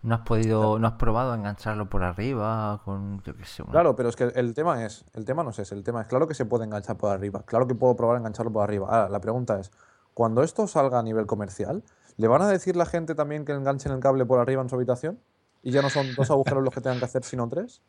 ¿No 0.02 0.16
has 0.16 0.22
podido, 0.22 0.78
no 0.80 0.86
has 0.88 0.94
probado 0.94 1.32
engancharlo 1.34 1.88
por 1.88 2.02
arriba 2.02 2.80
con, 2.84 3.22
yo 3.22 3.36
qué 3.36 3.44
sé, 3.44 3.62
una- 3.62 3.70
Claro, 3.70 3.94
pero 3.94 4.08
es 4.08 4.16
que 4.16 4.24
el 4.34 4.52
tema 4.52 4.84
es, 4.84 5.04
el 5.14 5.24
tema 5.24 5.44
no 5.44 5.50
es 5.50 5.58
ese, 5.60 5.76
el 5.76 5.84
tema 5.84 6.00
es, 6.02 6.08
claro 6.08 6.26
que 6.26 6.34
se 6.34 6.44
puede 6.44 6.64
enganchar 6.64 6.96
por 6.96 7.10
arriba, 7.12 7.42
claro 7.44 7.68
que 7.68 7.74
puedo 7.76 7.94
probar 7.94 8.18
engancharlo 8.18 8.52
por 8.52 8.64
arriba. 8.64 8.88
Ahora, 8.88 9.08
la 9.08 9.20
pregunta 9.20 9.60
es, 9.60 9.70
cuando 10.12 10.42
esto 10.42 10.66
salga 10.66 10.98
a 10.98 11.02
nivel 11.04 11.26
comercial, 11.26 11.84
¿le 12.16 12.26
van 12.26 12.42
a 12.42 12.48
decir 12.48 12.74
la 12.74 12.84
gente 12.86 13.14
también 13.14 13.44
que 13.44 13.52
enganchen 13.52 13.92
el 13.92 14.00
cable 14.00 14.26
por 14.26 14.40
arriba 14.40 14.60
en 14.60 14.68
su 14.68 14.74
habitación? 14.74 15.20
¿Y 15.62 15.70
ya 15.70 15.82
no 15.82 15.88
son 15.90 16.12
dos 16.16 16.30
agujeros 16.32 16.64
los 16.64 16.74
que 16.74 16.80
tengan 16.80 16.98
que 16.98 17.04
hacer, 17.04 17.22
sino 17.22 17.48
tres? 17.48 17.80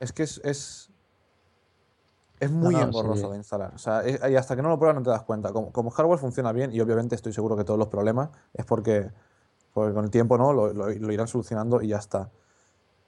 Es 0.00 0.12
que 0.12 0.24
es, 0.24 0.40
es, 0.44 0.90
es 2.42 2.50
muy 2.50 2.74
no, 2.74 2.82
engorroso 2.82 3.26
sí. 3.26 3.30
de 3.30 3.36
instalar. 3.36 3.72
O 3.74 3.78
sea, 3.78 4.00
es- 4.02 4.20
y 4.30 4.36
hasta 4.36 4.56
que 4.56 4.62
no 4.62 4.68
lo 4.68 4.78
pruebas 4.78 4.96
no 4.96 5.02
te 5.02 5.10
das 5.10 5.22
cuenta. 5.22 5.52
Como, 5.52 5.72
como 5.72 5.90
hardware 5.90 6.18
funciona 6.18 6.52
bien 6.52 6.72
y 6.72 6.80
obviamente 6.80 7.14
estoy 7.14 7.32
seguro 7.32 7.56
que 7.56 7.64
todos 7.64 7.78
los 7.78 7.88
problemas 7.88 8.30
es 8.54 8.64
porque, 8.64 9.10
porque 9.72 9.94
con 9.94 10.04
el 10.04 10.10
tiempo 10.10 10.36
no 10.38 10.52
lo, 10.52 10.72
lo- 10.72 10.88
lo 10.90 11.12
irán 11.12 11.28
solucionando 11.28 11.80
y 11.82 11.88
ya 11.88 11.98
está. 11.98 12.30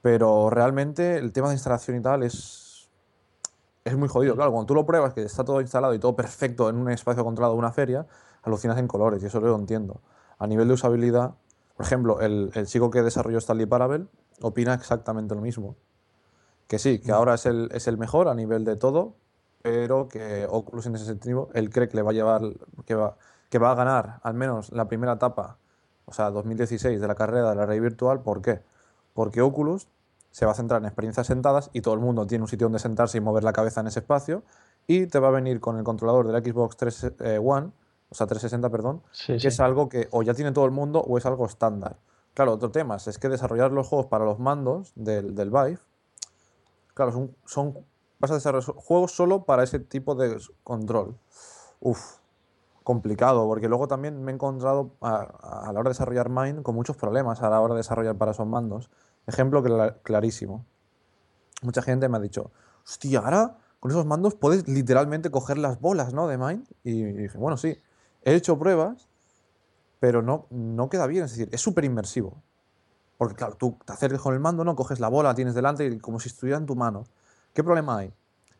Pero 0.02 0.50
realmente 0.50 1.16
el 1.16 1.32
tema 1.32 1.48
de 1.48 1.54
instalación 1.54 1.96
y 1.96 2.00
tal 2.00 2.22
es, 2.22 2.88
es 3.84 3.96
muy 3.96 4.08
jodido. 4.08 4.34
Claro, 4.34 4.52
cuando 4.52 4.66
tú 4.66 4.74
lo 4.74 4.86
pruebas, 4.86 5.14
que 5.14 5.22
está 5.22 5.44
todo 5.44 5.60
instalado 5.60 5.94
y 5.94 5.98
todo 5.98 6.14
perfecto 6.14 6.68
en 6.68 6.76
un 6.76 6.90
espacio 6.90 7.24
controlado 7.24 7.54
de 7.54 7.58
una 7.58 7.72
feria, 7.72 8.06
alucinas 8.42 8.78
en 8.78 8.86
colores 8.86 9.22
y 9.22 9.26
eso 9.26 9.40
lo 9.40 9.56
entiendo. 9.56 10.00
A 10.38 10.46
nivel 10.46 10.68
de 10.68 10.74
usabilidad, 10.74 11.34
por 11.76 11.86
ejemplo, 11.86 12.20
el, 12.20 12.50
el 12.54 12.66
chico 12.66 12.90
que 12.90 13.02
desarrolló 13.02 13.38
Stanley 13.38 13.66
Parable 13.66 14.06
opina 14.42 14.74
exactamente 14.74 15.34
lo 15.34 15.40
mismo. 15.40 15.74
Que 16.66 16.78
sí, 16.78 16.98
que 16.98 17.12
ahora 17.12 17.34
es 17.34 17.46
el, 17.46 17.68
es 17.72 17.88
el 17.88 17.98
mejor 17.98 18.28
a 18.28 18.34
nivel 18.34 18.64
de 18.64 18.76
todo, 18.76 19.16
pero 19.64 20.08
que 20.08 20.46
Oculus 20.46 20.84
en 20.84 20.94
ese 20.94 21.06
sentido, 21.06 21.48
él 21.54 21.70
cree 21.70 21.88
que 21.88 21.96
le 21.96 22.02
va 22.02 22.10
a 22.10 22.12
llevar, 22.12 22.42
que 22.84 22.94
va, 22.94 23.16
que 23.48 23.58
va 23.58 23.70
a 23.70 23.74
ganar 23.74 24.20
al 24.22 24.34
menos 24.34 24.70
la 24.72 24.88
primera 24.88 25.14
etapa, 25.14 25.56
o 26.04 26.12
sea, 26.12 26.30
2016 26.30 27.00
de 27.00 27.08
la 27.08 27.14
carrera 27.14 27.48
de 27.48 27.56
la 27.56 27.64
realidad 27.64 27.84
virtual. 27.84 28.20
¿Por 28.20 28.42
qué? 28.42 28.60
Porque 29.14 29.40
Oculus 29.40 29.88
se 30.32 30.44
va 30.44 30.52
a 30.52 30.54
centrar 30.54 30.82
en 30.82 30.84
experiencias 30.84 31.28
sentadas 31.28 31.70
y 31.72 31.80
todo 31.80 31.94
el 31.94 32.00
mundo 32.00 32.26
tiene 32.26 32.42
un 32.42 32.48
sitio 32.48 32.66
donde 32.66 32.78
sentarse 32.78 33.16
y 33.16 33.22
mover 33.22 33.42
la 33.42 33.54
cabeza 33.54 33.80
en 33.80 33.86
ese 33.86 34.00
espacio 34.00 34.42
y 34.86 35.06
te 35.06 35.18
va 35.18 35.28
a 35.28 35.30
venir 35.30 35.60
con 35.60 35.78
el 35.78 35.84
controlador 35.84 36.26
de 36.26 36.34
la 36.34 36.40
Xbox 36.40 36.76
3 36.76 37.12
eh, 37.20 37.38
One, 37.42 37.70
o 38.10 38.14
sea, 38.14 38.26
360, 38.26 38.68
perdón, 38.68 39.00
Sí, 39.12 39.32
que 39.32 39.40
sí. 39.40 39.46
es 39.48 39.60
algo 39.60 39.88
que 39.88 40.08
o 40.10 40.22
ya 40.22 40.34
tiene 40.34 40.52
todo 40.52 40.66
el 40.66 40.72
mundo 40.72 41.00
o 41.00 41.16
es 41.16 41.24
algo 41.24 41.46
estándar. 41.46 41.96
Claro, 42.34 42.52
otro 42.52 42.70
tema 42.70 42.96
es 42.96 43.18
que 43.18 43.30
desarrollar 43.30 43.72
los 43.72 43.86
juegos 43.88 44.08
para 44.08 44.26
los 44.26 44.38
mandos 44.38 44.92
del, 44.94 45.34
del 45.34 45.48
Vive, 45.48 45.78
claro, 46.92 47.12
son, 47.12 47.34
son 47.46 47.78
vas 48.24 48.30
a 48.30 48.34
desarrollar 48.34 48.74
juegos 48.76 49.12
solo 49.12 49.44
para 49.44 49.62
ese 49.62 49.78
tipo 49.78 50.14
de 50.14 50.38
control. 50.62 51.16
Uf, 51.80 52.16
complicado, 52.82 53.46
porque 53.46 53.68
luego 53.68 53.88
también 53.88 54.22
me 54.22 54.32
he 54.32 54.34
encontrado 54.34 54.96
a, 55.00 55.70
la 55.72 55.80
hora 55.80 55.84
de 55.84 55.90
desarrollar 55.90 56.28
Mind 56.28 56.62
con 56.62 56.74
muchos 56.74 56.96
problemas 56.96 57.42
a 57.42 57.50
la 57.50 57.60
hora 57.60 57.74
de 57.74 57.78
desarrollar 57.78 58.16
para 58.16 58.32
esos 58.32 58.46
mandos. 58.46 58.90
Ejemplo 59.26 59.62
cla- 59.62 59.96
clarísimo. 60.02 60.64
Mucha 61.62 61.82
gente 61.82 62.08
me 62.08 62.18
ha 62.18 62.20
dicho, 62.20 62.50
hostia, 62.84 63.20
ahora 63.20 63.58
con 63.80 63.90
esos 63.90 64.06
mandos 64.06 64.34
puedes 64.34 64.68
literalmente 64.68 65.30
coger 65.30 65.58
las 65.58 65.80
bolas, 65.80 66.12
¿no? 66.12 66.26
De 66.26 66.38
Mind. 66.38 66.66
Y 66.82 67.04
dije, 67.04 67.38
bueno, 67.38 67.56
sí, 67.56 67.76
he 68.22 68.34
hecho 68.34 68.58
pruebas, 68.58 69.08
pero 70.00 70.22
no, 70.22 70.46
no 70.50 70.88
queda 70.88 71.06
bien, 71.06 71.24
es 71.24 71.30
decir, 71.30 71.48
es 71.52 71.60
súper 71.60 71.84
inmersivo. 71.84 72.42
Porque 73.16 73.34
claro, 73.36 73.56
tú 73.56 73.78
te 73.84 73.92
acercas 73.92 74.20
con 74.20 74.34
el 74.34 74.40
mando, 74.40 74.64
¿no? 74.64 74.76
Coges 74.76 75.00
la 75.00 75.08
bola, 75.08 75.30
la 75.30 75.34
tienes 75.34 75.54
delante 75.54 75.86
y 75.86 75.98
como 75.98 76.20
si 76.20 76.28
estuviera 76.28 76.58
en 76.58 76.66
tu 76.66 76.74
mano. 76.74 77.04
¿Qué 77.54 77.62
problema 77.62 77.98
hay? 77.98 78.12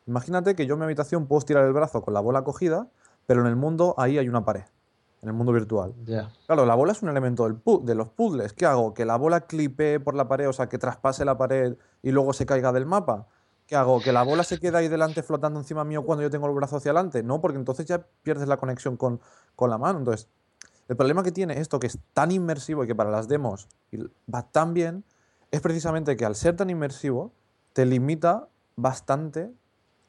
Imagínate 0.07 0.55
que 0.55 0.67
yo 0.67 0.75
en 0.75 0.81
mi 0.81 0.85
habitación 0.85 1.27
puedo 1.27 1.41
estirar 1.41 1.65
el 1.65 1.73
brazo 1.73 2.03
con 2.03 2.15
la 2.15 2.21
bola 2.21 2.45
cogida, 2.45 2.89
pero 3.27 3.41
en 3.41 3.49
el 3.49 3.57
mundo 3.57 3.95
ahí 3.99 4.19
hay 4.19 4.29
una 4.29 4.45
pared, 4.45 4.65
en 5.21 5.29
el 5.29 5.35
mundo 5.35 5.53
virtual. 5.53 5.95
Ya. 6.05 6.31
Claro, 6.47 6.65
la 6.65 6.75
bola 6.75 6.93
es 6.93 7.03
un 7.03 7.09
elemento 7.09 7.45
del 7.45 7.61
de 7.85 7.95
los 7.95 8.09
puzzles. 8.11 8.53
¿Qué 8.53 8.67
hago? 8.67 8.95
¿Que 8.95 9.05
la 9.05 9.17
bola 9.17 9.43
clipe 9.43 9.99
por 9.99 10.15
la 10.15 10.29
pared, 10.29 10.49
o 10.49 10.53
sea, 10.53 10.69
que 10.69 10.79
traspase 10.79 11.25
la 11.25 11.37
pared 11.37 11.77
y 12.03 12.13
luego 12.13 12.33
se 12.33 12.47
caiga 12.47 12.73
del 12.73 12.87
mapa? 12.87 13.27
¿Qué 13.67 13.77
hago? 13.77 14.01
¿Que 14.01 14.13
la 14.13 14.23
bola 14.23 14.45
se 14.45 14.61
queda 14.61 14.79
ahí 14.79 14.89
delante 14.89 15.23
flotando 15.23 15.59
encima 15.59 15.85
mío 15.85 16.05
cuando 16.05 16.23
yo 16.23 16.31
tengo 16.31 16.47
el 16.47 16.55
brazo 16.55 16.77
hacia 16.77 16.93
adelante? 16.93 17.23
No, 17.23 17.41
porque 17.41 17.59
entonces 17.59 17.87
ya 17.87 18.07
pierdes 18.23 18.47
la 18.47 18.59
conexión 18.59 18.97
con, 18.97 19.21
con 19.57 19.71
la 19.71 19.79
mano. 19.79 19.99
Entonces, 19.99 20.29
el 20.87 20.97
problema 20.97 21.23
que 21.23 21.33
tiene 21.33 21.59
esto, 21.59 21.81
que 21.81 21.87
es 21.87 21.99
tan 22.13 22.31
inmersivo 22.31 22.85
y 22.85 22.87
que 22.87 22.95
para 22.95 23.11
las 23.11 23.27
demos 23.27 23.69
va 24.33 24.43
tan 24.43 24.75
bien, 24.75 25.05
es 25.51 25.63
precisamente 25.63 26.17
que 26.17 26.27
al 26.27 26.35
ser 26.35 26.57
tan 26.57 26.69
inmersivo, 26.69 27.33
te 27.73 27.87
limita 27.87 28.49
bastante 28.77 29.51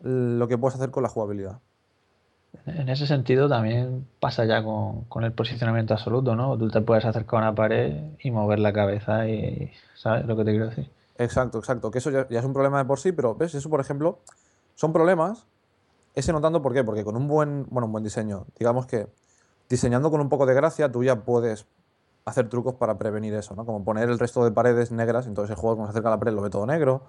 lo 0.02 0.48
que 0.48 0.58
puedes 0.58 0.76
hacer 0.76 0.92
con 0.92 1.04
la 1.04 1.10
jugabilidad. 1.10 1.60
En 2.66 2.90
ese 2.90 3.06
sentido 3.06 3.50
también 3.50 4.08
pasa 4.20 4.46
ya 4.46 4.64
con, 4.64 5.04
con 5.06 5.24
el 5.24 5.34
posicionamiento 5.34 5.94
absoluto, 5.94 6.36
¿no? 6.36 6.58
Tú 6.58 6.70
te 6.70 6.82
puedes 6.82 7.06
acercar 7.06 7.40
a 7.40 7.48
una 7.48 7.56
pared 7.56 8.04
y 8.20 8.32
mover 8.32 8.60
la 8.60 8.72
cabeza 8.72 9.28
y, 9.28 9.72
¿sabes 9.96 10.26
lo 10.26 10.38
que 10.38 10.46
te 10.46 10.52
quiero 10.52 10.70
decir? 10.70 10.90
Exacto, 11.18 11.58
exacto. 11.58 11.92
Que 11.92 12.00
eso 12.00 12.12
ya, 12.12 12.28
ya 12.30 12.40
es 12.40 12.46
un 12.46 12.54
problema 12.54 12.78
de 12.78 12.86
por 12.86 13.00
sí, 13.00 13.12
pero 13.12 13.36
ves, 13.36 13.56
eso 13.56 13.70
por 13.70 13.82
ejemplo, 13.82 14.20
son 14.76 14.94
problemas. 14.94 15.46
Ese 16.14 16.32
no 16.32 16.40
tanto, 16.42 16.62
¿por 16.62 16.74
qué? 16.74 16.84
Porque 16.84 17.04
con 17.04 17.18
un 17.18 17.28
buen, 17.28 17.66
bueno, 17.70 17.88
un 17.88 17.92
buen 17.92 18.04
diseño, 18.04 18.46
digamos 18.58 18.86
que 18.86 19.08
diseñando 19.70 20.12
con 20.12 20.22
un 20.22 20.30
poco 20.30 20.46
de 20.46 20.54
gracia, 20.54 20.92
tú 20.92 21.04
ya 21.04 21.18
puedes 21.24 21.66
hacer 22.24 22.50
trucos 22.50 22.76
para 22.76 22.98
prevenir 22.98 23.34
eso, 23.34 23.56
¿no? 23.56 23.66
Como 23.66 23.84
poner 23.84 24.10
el 24.10 24.18
resto 24.18 24.44
de 24.44 24.52
paredes 24.52 24.92
negras, 24.92 25.28
entonces 25.28 25.52
el 25.52 25.58
juego 25.58 25.76
cuando 25.76 25.92
se 25.92 25.98
acerca 25.98 26.10
a 26.10 26.12
la 26.12 26.20
pared 26.20 26.34
lo 26.34 26.42
ve 26.42 26.50
todo 26.50 26.66
negro. 26.66 27.04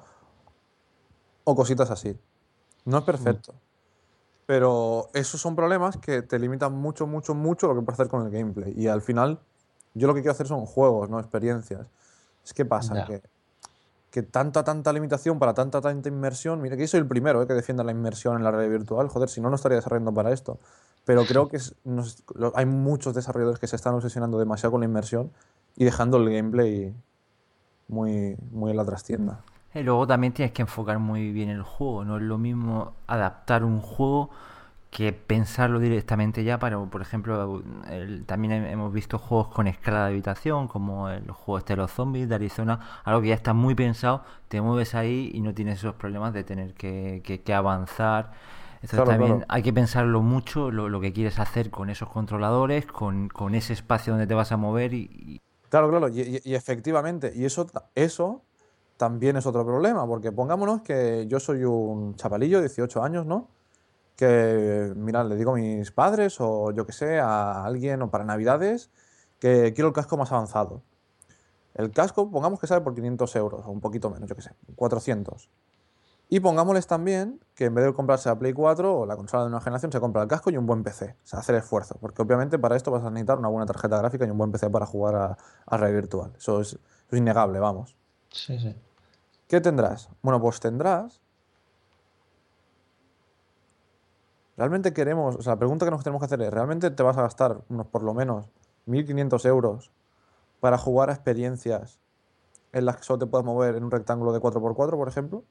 O 1.49 1.55
cositas 1.55 1.91
así. 1.93 2.19
No 2.85 2.99
es 2.99 3.05
perfecto. 3.05 3.55
Pero 4.47 5.09
esos 5.15 5.41
son 5.41 5.55
problemas 5.57 5.97
que 5.97 6.23
te 6.23 6.39
limitan 6.39 6.73
mucho, 6.73 7.07
mucho, 7.07 7.35
mucho 7.35 7.69
lo 7.69 7.75
que 7.75 7.83
puedes 7.83 7.99
hacer 8.01 8.11
con 8.11 8.25
el 8.27 8.31
gameplay. 8.31 8.73
Y 8.77 8.89
al 8.89 9.01
final, 9.01 9.41
yo 9.95 10.07
lo 10.09 10.15
que 10.15 10.21
quiero 10.21 10.33
hacer 10.33 10.47
son 10.49 10.67
juegos, 10.67 11.09
no 11.09 11.19
experiencias. 11.21 11.87
Es 12.45 12.53
que 12.53 12.65
pasa 12.65 12.95
que, 13.07 13.23
que 14.11 14.23
tanta, 14.23 14.63
tanta 14.65 14.93
limitación 14.93 15.39
para 15.39 15.55
tanta, 15.55 15.81
tanta 15.81 16.09
inmersión. 16.09 16.61
Mira, 16.61 16.77
que 16.77 16.83
yo 16.83 16.89
soy 16.89 17.01
el 17.01 17.07
primero 17.09 17.43
eh, 17.43 17.47
que 17.47 17.55
defienda 17.55 17.83
la 17.85 17.91
inmersión 17.93 18.37
en 18.37 18.45
la 18.45 18.51
realidad 18.51 18.73
virtual. 18.79 19.09
Joder, 19.09 19.29
si 19.29 19.41
no, 19.41 19.51
no 19.51 19.57
estaría 19.57 19.77
desarrollando 19.77 20.13
para 20.15 20.33
esto. 20.33 20.59
Pero 21.05 21.25
creo 21.27 21.49
que 21.49 21.57
es- 21.59 21.75
nos- 21.85 22.23
lo- 22.35 22.53
hay 22.57 22.67
muchos 22.67 23.15
desarrolladores 23.15 23.59
que 23.61 23.67
se 23.69 23.77
están 23.77 23.95
obsesionando 23.95 24.39
demasiado 24.39 24.73
con 24.73 24.81
la 24.81 24.87
inmersión 24.87 25.31
y 25.77 25.85
dejando 25.85 26.17
el 26.19 26.31
gameplay 26.33 26.95
muy, 27.89 28.37
muy 28.51 28.71
en 28.71 28.77
la 28.77 28.85
trastienda. 28.85 29.41
Y 29.77 29.83
luego 29.83 30.07
también 30.07 30.33
tienes 30.33 30.53
que 30.53 30.62
enfocar 30.62 30.99
muy 30.99 31.33
bien 31.33 31.51
el 31.51 31.62
juego. 31.62 32.05
No 32.05 32.16
es 32.16 32.22
lo 32.22 32.39
mismo 32.39 32.95
adaptar 33.07 33.62
un 33.62 33.81
juego 33.81 34.31
que 34.91 35.12
pensarlo 35.12 35.79
directamente 35.79 36.43
ya 36.43 36.59
para, 36.59 36.79
por 36.79 37.03
ejemplo, 37.03 37.62
también 38.24 38.53
hemos 38.64 38.91
visto 38.91 39.18
juegos 39.18 39.49
con 39.49 39.66
escala 39.66 40.05
de 40.05 40.12
habitación, 40.12 40.68
como 40.68 41.11
el 41.11 41.31
juego 41.31 41.59
este 41.59 41.74
de 41.74 41.77
los 41.77 41.91
zombies 41.91 42.31
de 42.31 42.37
Arizona, 42.37 43.03
algo 43.05 43.20
que 43.20 43.29
ya 43.29 43.35
está 43.35 43.53
muy 43.53 43.74
pensado, 43.74 44.24
te 44.49 44.62
mueves 44.62 44.95
ahí 44.95 45.31
y 45.35 45.43
no 45.43 45.53
tienes 45.53 45.81
esos 45.81 45.97
problemas 45.97 46.33
de 46.33 46.45
tener 46.45 46.72
que, 46.72 47.20
que, 47.45 47.55
avanzar. 47.55 48.33
Entonces 48.81 49.07
también 49.07 49.45
hay 49.49 49.62
que 49.62 49.74
pensarlo 49.74 50.22
mucho, 50.22 50.70
lo, 50.70 50.89
lo, 50.89 50.99
que 51.03 51.12
quieres 51.12 51.39
hacer 51.39 51.68
con 51.68 51.91
esos 51.91 52.09
controladores, 52.09 52.87
con, 52.87 53.29
con, 53.29 53.55
ese 53.55 53.74
espacio 53.74 54.14
donde 54.14 54.27
te 54.27 54.35
vas 54.35 54.51
a 54.53 54.57
mover 54.57 54.95
y... 54.95 55.43
Claro, 55.68 55.91
claro, 55.91 56.09
y, 56.09 56.41
y, 56.43 56.55
efectivamente, 56.55 57.33
y 57.35 57.45
eso, 57.45 57.66
eso 57.95 58.46
también 58.97 59.37
es 59.37 59.47
otro 59.47 59.65
problema, 59.65 60.07
porque 60.07 60.33
pongámonos 60.33 60.83
que 60.83 61.27
yo 61.29 61.41
soy 61.41 61.65
un 61.65 62.15
chavalillo, 62.17 62.61
18 62.61 63.03
años, 63.03 63.27
¿no? 63.27 63.49
que, 64.17 64.93
mira, 64.97 65.23
le 65.23 65.37
digo 65.37 65.53
a 65.53 65.55
mis 65.57 65.93
padres 65.93 66.41
o 66.41 66.73
yo 66.73 66.87
que 66.87 66.93
sé, 66.93 67.21
a 67.21 67.65
alguien 67.65 68.03
o 68.03 68.11
para 68.11 68.25
Navidades, 68.25 68.91
que 69.39 69.73
quiero 69.75 69.89
el 69.89 69.95
casco 69.95 70.17
más 70.17 70.33
avanzado. 70.33 70.83
El 71.75 71.93
casco, 71.93 72.31
pongamos 72.31 72.59
que 72.59 72.67
sale 72.67 72.81
por 72.81 72.95
500 72.95 73.37
euros 73.37 73.63
o 73.67 73.71
un 73.71 73.81
poquito 73.81 74.11
menos, 74.11 74.29
yo 74.29 74.35
que 74.35 74.43
sé, 74.43 74.53
400. 74.75 75.51
Y 76.29 76.41
pongámosles 76.41 76.87
también 76.87 77.39
que 77.55 77.67
en 77.67 77.75
vez 77.75 77.85
de 77.85 77.93
comprarse 77.93 78.29
la 78.31 78.39
Play 78.39 78.53
4 78.53 79.01
o 79.01 79.07
la 79.07 79.17
consola 79.17 79.45
de 79.45 79.51
nueva 79.51 79.63
generación, 79.63 79.93
se 79.93 80.01
compra 80.01 80.23
el 80.23 80.29
casco 80.29 80.51
y 80.51 80.57
un 80.57 80.67
buen 80.67 80.83
PC. 80.83 81.15
O 81.23 81.27
sea, 81.27 81.39
hacer 81.39 81.55
esfuerzo. 81.55 81.99
Porque 82.01 82.23
obviamente 82.23 82.59
para 82.59 82.75
esto 82.75 82.91
vas 82.91 83.05
a 83.05 83.11
necesitar 83.11 83.39
una 83.39 83.49
buena 83.49 83.67
tarjeta 83.67 83.99
gráfica 83.99 84.27
y 84.27 84.31
un 84.31 84.39
buen 84.39 84.51
PC 84.51 84.71
para 84.71 84.87
jugar 84.87 85.15
a, 85.15 85.39
a 85.67 85.77
red 85.77 85.95
virtual. 85.95 86.33
Eso 86.37 86.61
es, 86.61 86.73
eso 86.73 86.81
es 87.13 87.19
innegable, 87.19 87.61
vamos. 87.61 87.95
Sí, 88.33 88.59
sí. 88.59 88.75
¿Qué 89.49 89.61
tendrás? 89.61 90.09
Bueno, 90.23 90.41
pues 90.41 90.61
tendrás 90.61 91.21
¿Realmente 94.57 94.95
queremos, 94.95 95.37
o 95.37 95.43
sea, 95.43 95.53
la 95.53 95.59
pregunta 95.59 95.85
que 95.85 95.91
nos 95.91 96.03
tenemos 96.03 96.21
que 96.21 96.27
hacer 96.27 96.41
es, 96.41 96.51
¿realmente 96.51 96.91
te 96.91 97.03
vas 97.03 97.17
a 97.19 97.23
gastar 97.23 97.61
unos 97.69 97.87
por 97.87 98.03
lo 98.03 98.15
menos 98.15 98.49
1.500 98.87 99.45
euros 99.45 99.93
para 100.61 100.79
jugar 100.79 101.11
a 101.11 101.13
experiencias 101.13 102.01
en 102.73 102.87
las 102.87 102.97
que 102.97 103.03
solo 103.03 103.19
te 103.19 103.27
puedas 103.27 103.45
mover 103.45 103.77
en 103.77 103.85
un 103.85 103.91
rectángulo 103.91 104.33
de 104.33 104.41
4x4, 104.41 104.97
por 104.97 105.09
ejemplo? 105.09 105.45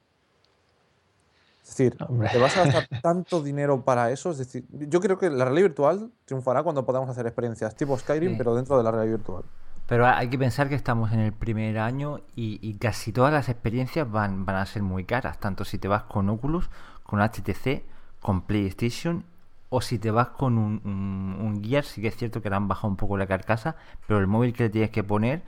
Es 1.62 1.70
decir, 1.70 1.98
¿te 1.98 2.40
vas 2.40 2.58
a 2.58 2.66
gastar 2.66 2.88
tanto 3.04 3.44
dinero 3.44 3.84
para 3.84 4.12
eso? 4.12 4.32
Es 4.32 4.40
decir, 4.40 4.66
yo 4.72 5.00
creo 5.00 5.20
que 5.20 5.30
la 5.30 5.46
realidad 5.46 5.68
virtual 5.68 6.12
triunfará 6.26 6.64
cuando 6.64 6.86
podamos 6.86 7.10
hacer 7.10 7.28
experiencias 7.28 7.76
tipo 7.76 7.98
Skyrim, 7.98 8.38
pero 8.38 8.56
dentro 8.56 8.78
de 8.78 8.84
la 8.84 8.92
realidad 8.92 9.18
virtual. 9.18 9.44
Pero 9.88 10.08
hay 10.08 10.30
que 10.30 10.38
pensar 10.38 10.68
que 10.68 10.76
estamos 10.76 11.12
en 11.12 11.20
el 11.20 11.32
primer 11.32 11.78
año 11.78 12.22
y, 12.36 12.74
casi 12.76 13.12
todas 13.12 13.32
las 13.32 13.50
experiencias 13.50 14.10
van, 14.10 14.46
van 14.46 14.56
a 14.56 14.66
ser 14.66 14.82
muy 14.82 15.06
caras, 15.06 15.40
tanto 15.40 15.64
si 15.64 15.78
te 15.78 15.88
vas 15.88 16.04
con 16.04 16.30
Oculus, 16.30 16.70
con 17.04 17.20
HTC 17.20 17.84
con 18.26 18.42
PlayStation 18.42 19.24
o 19.70 19.82
si 19.82 20.00
te 20.00 20.10
vas 20.10 20.30
con 20.30 20.58
un, 20.58 20.82
un, 20.84 21.64
Gear, 21.64 21.84
sí 21.84 22.02
que 22.02 22.08
es 22.08 22.16
cierto 22.16 22.42
que 22.42 22.50
le 22.50 22.56
han 22.56 22.68
bajado 22.68 22.88
un 22.88 22.96
poco 22.96 23.18
la 23.18 23.28
carcasa, 23.28 23.76
pero 24.08 24.20
el 24.20 24.26
móvil 24.26 24.52
que 24.52 24.64
le 24.64 24.70
tienes 24.72 24.90
que 24.90 25.04
poner 25.04 25.44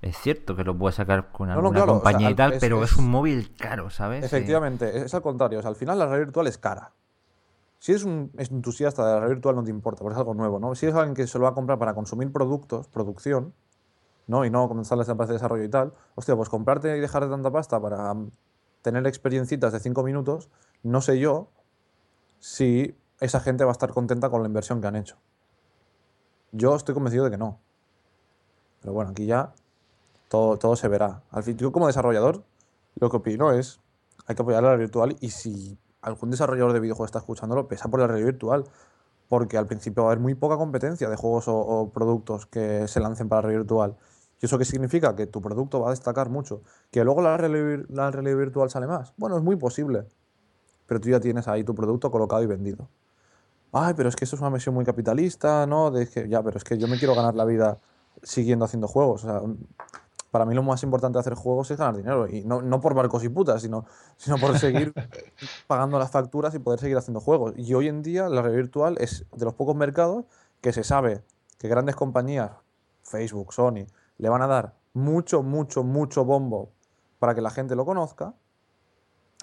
es 0.00 0.16
cierto 0.16 0.56
que 0.56 0.64
lo 0.64 0.74
puedes 0.74 0.94
sacar 0.94 1.30
con 1.30 1.50
alguna 1.50 1.84
compañía 1.84 2.30
y 2.30 2.34
tal, 2.34 2.54
pero 2.58 2.82
es, 2.82 2.96
un 2.96 3.10
móvil 3.10 3.54
caro, 3.58 3.90
¿sabes? 3.90 4.24
Efectivamente, 4.24 4.96
es 4.96 5.12
al 5.12 5.20
contrario. 5.20 5.60
al 5.62 5.76
final 5.76 5.98
la 5.98 6.06
realidad 6.06 6.28
virtual 6.28 6.46
es 6.46 6.56
cara. 6.56 6.92
Si 7.80 7.92
eres 7.92 8.04
un 8.04 8.30
entusiasta 8.38 9.02
de 9.02 9.08
la 9.08 9.14
realidad 9.16 9.36
virtual 9.36 9.56
no 9.56 9.64
te 9.64 9.70
importa, 9.70 10.00
porque 10.00 10.14
es 10.14 10.18
algo 10.18 10.32
nuevo, 10.32 10.58
¿no? 10.58 10.74
Si 10.74 10.86
eres 10.86 10.96
alguien 10.96 11.14
que 11.14 11.26
se 11.26 11.38
lo 11.38 11.44
va 11.44 11.50
a 11.50 11.54
comprar 11.54 11.78
para 11.78 11.92
consumir 11.92 12.32
productos, 12.32 12.88
producción, 12.88 13.52
¿no? 14.26 14.44
Y 14.44 14.50
no 14.50 14.68
comenzar 14.68 14.98
la 14.98 15.04
parte 15.04 15.32
de 15.32 15.34
desarrollo 15.34 15.64
y 15.64 15.68
tal, 15.68 15.92
hostia, 16.14 16.36
pues 16.36 16.48
comprarte 16.48 16.96
y 16.96 17.00
dejar 17.00 17.24
de 17.24 17.30
tanta 17.30 17.50
pasta 17.50 17.80
para 17.80 18.14
tener 18.82 19.06
experiencitas 19.06 19.72
de 19.72 19.80
5 19.80 20.02
minutos, 20.02 20.48
no 20.82 21.00
sé 21.00 21.18
yo 21.18 21.48
si 22.38 22.96
esa 23.20 23.40
gente 23.40 23.64
va 23.64 23.70
a 23.70 23.72
estar 23.72 23.90
contenta 23.90 24.30
con 24.30 24.42
la 24.42 24.48
inversión 24.48 24.80
que 24.80 24.86
han 24.86 24.96
hecho. 24.96 25.16
Yo 26.52 26.74
estoy 26.76 26.94
convencido 26.94 27.24
de 27.24 27.30
que 27.30 27.38
no. 27.38 27.58
Pero 28.80 28.92
bueno, 28.92 29.10
aquí 29.10 29.26
ya 29.26 29.52
todo, 30.28 30.58
todo 30.58 30.76
se 30.76 30.88
verá. 30.88 31.22
Al 31.30 31.42
fin, 31.42 31.56
yo 31.56 31.72
como 31.72 31.86
desarrollador, 31.86 32.44
lo 32.96 33.10
que 33.10 33.16
opino 33.16 33.52
es, 33.52 33.80
hay 34.26 34.34
que 34.34 34.42
apoyar 34.42 34.62
la 34.62 34.76
virtual 34.76 35.16
y 35.20 35.30
si 35.30 35.78
algún 36.02 36.30
desarrollador 36.30 36.72
de 36.72 36.80
videojuegos 36.80 37.08
está 37.08 37.18
escuchándolo, 37.18 37.68
pesa 37.68 37.88
por 37.88 38.00
la 38.00 38.06
realidad 38.06 38.28
virtual. 38.28 38.64
Porque 39.28 39.58
al 39.58 39.66
principio 39.66 40.04
va 40.04 40.10
a 40.10 40.12
haber 40.12 40.22
muy 40.22 40.34
poca 40.34 40.56
competencia 40.56 41.10
de 41.10 41.16
juegos 41.16 41.46
o, 41.48 41.90
productos 41.92 42.46
que 42.46 42.86
se 42.86 43.00
lancen 43.00 43.28
para 43.28 43.38
la 43.38 43.42
realidad 43.48 43.62
virtual. 43.62 43.96
¿Y 44.40 44.46
eso 44.46 44.58
qué 44.58 44.64
significa? 44.64 45.16
Que 45.16 45.26
tu 45.26 45.40
producto 45.40 45.80
va 45.80 45.88
a 45.88 45.90
destacar 45.90 46.28
mucho. 46.28 46.62
¿Que 46.90 47.04
luego 47.04 47.22
la 47.22 47.36
la 47.38 48.10
realidad 48.10 48.36
virtual 48.36 48.70
sale 48.70 48.86
más? 48.86 49.14
Bueno, 49.16 49.36
es 49.36 49.42
muy 49.42 49.56
posible 49.56 50.06
pero 50.86 51.00
tú 51.00 51.10
ya 51.10 51.20
tienes 51.20 51.48
ahí 51.48 51.64
tu 51.64 51.74
producto 51.74 52.10
colocado 52.10 52.42
y 52.42 52.46
vendido. 52.46 52.88
Ay, 53.72 53.94
pero 53.94 54.08
es 54.08 54.16
que 54.16 54.24
eso 54.24 54.36
es 54.36 54.40
una 54.40 54.50
versión 54.50 54.74
muy 54.74 54.84
capitalista, 54.84 55.66
¿no? 55.66 55.90
De 55.90 56.08
que, 56.08 56.28
ya, 56.28 56.42
pero 56.42 56.56
es 56.56 56.64
que 56.64 56.78
yo 56.78 56.88
me 56.88 56.98
quiero 56.98 57.14
ganar 57.14 57.34
la 57.34 57.44
vida 57.44 57.78
siguiendo 58.22 58.64
haciendo 58.64 58.88
juegos. 58.88 59.24
O 59.24 59.26
sea, 59.26 59.40
para 60.30 60.46
mí 60.46 60.54
lo 60.54 60.62
más 60.62 60.82
importante 60.82 61.16
de 61.16 61.20
hacer 61.20 61.34
juegos 61.34 61.70
es 61.70 61.78
ganar 61.78 61.96
dinero. 61.96 62.28
Y 62.28 62.44
no, 62.44 62.62
no 62.62 62.80
por 62.80 62.94
barcos 62.94 63.24
y 63.24 63.28
putas, 63.28 63.60
sino, 63.60 63.84
sino 64.16 64.38
por 64.38 64.58
seguir 64.58 64.94
pagando 65.66 65.98
las 65.98 66.10
facturas 66.10 66.54
y 66.54 66.58
poder 66.58 66.80
seguir 66.80 66.96
haciendo 66.96 67.20
juegos. 67.20 67.54
Y 67.56 67.74
hoy 67.74 67.88
en 67.88 68.02
día 68.02 68.28
la 68.28 68.40
red 68.40 68.54
virtual 68.54 68.96
es 68.98 69.26
de 69.34 69.44
los 69.44 69.54
pocos 69.54 69.76
mercados 69.76 70.24
que 70.60 70.72
se 70.72 70.84
sabe 70.84 71.22
que 71.58 71.68
grandes 71.68 71.96
compañías, 71.96 72.52
Facebook, 73.02 73.52
Sony, 73.52 73.86
le 74.18 74.28
van 74.28 74.42
a 74.42 74.46
dar 74.46 74.74
mucho, 74.94 75.42
mucho, 75.42 75.82
mucho 75.82 76.24
bombo 76.24 76.70
para 77.18 77.34
que 77.34 77.40
la 77.40 77.50
gente 77.50 77.76
lo 77.76 77.84
conozca 77.84 78.34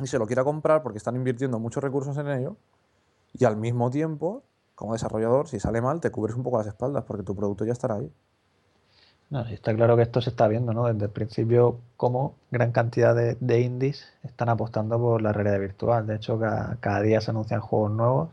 y 0.01 0.07
se 0.07 0.17
lo 0.17 0.25
quiera 0.25 0.43
comprar 0.43 0.81
porque 0.83 0.97
están 0.97 1.15
invirtiendo 1.15 1.59
muchos 1.59 1.83
recursos 1.83 2.17
en 2.17 2.27
ello 2.27 2.57
y 3.33 3.45
al 3.45 3.57
mismo 3.57 3.89
tiempo, 3.89 4.43
como 4.75 4.93
desarrollador, 4.93 5.47
si 5.47 5.59
sale 5.59 5.81
mal, 5.81 6.01
te 6.01 6.11
cubres 6.11 6.35
un 6.35 6.43
poco 6.43 6.57
las 6.57 6.67
espaldas 6.67 7.03
porque 7.05 7.23
tu 7.23 7.35
producto 7.35 7.65
ya 7.65 7.73
estará 7.73 7.95
ahí. 7.95 8.11
Está 9.49 9.73
claro 9.73 9.95
que 9.95 10.03
esto 10.03 10.21
se 10.21 10.29
está 10.29 10.47
viendo, 10.47 10.73
¿no? 10.73 10.85
Desde 10.85 11.05
el 11.05 11.11
principio, 11.11 11.79
como 11.97 12.35
gran 12.51 12.71
cantidad 12.71 13.15
de, 13.15 13.59
indies 13.61 14.13
están 14.21 14.49
apostando 14.49 14.99
por 14.99 15.23
la 15.23 15.33
realidad 15.33 15.59
virtual. 15.59 16.05
De 16.05 16.15
hecho, 16.17 16.39
cada, 16.39 17.01
día 17.01 17.19
se 17.19 17.31
anuncian 17.31 17.59
juegos 17.59 17.91
nuevos, 17.91 18.29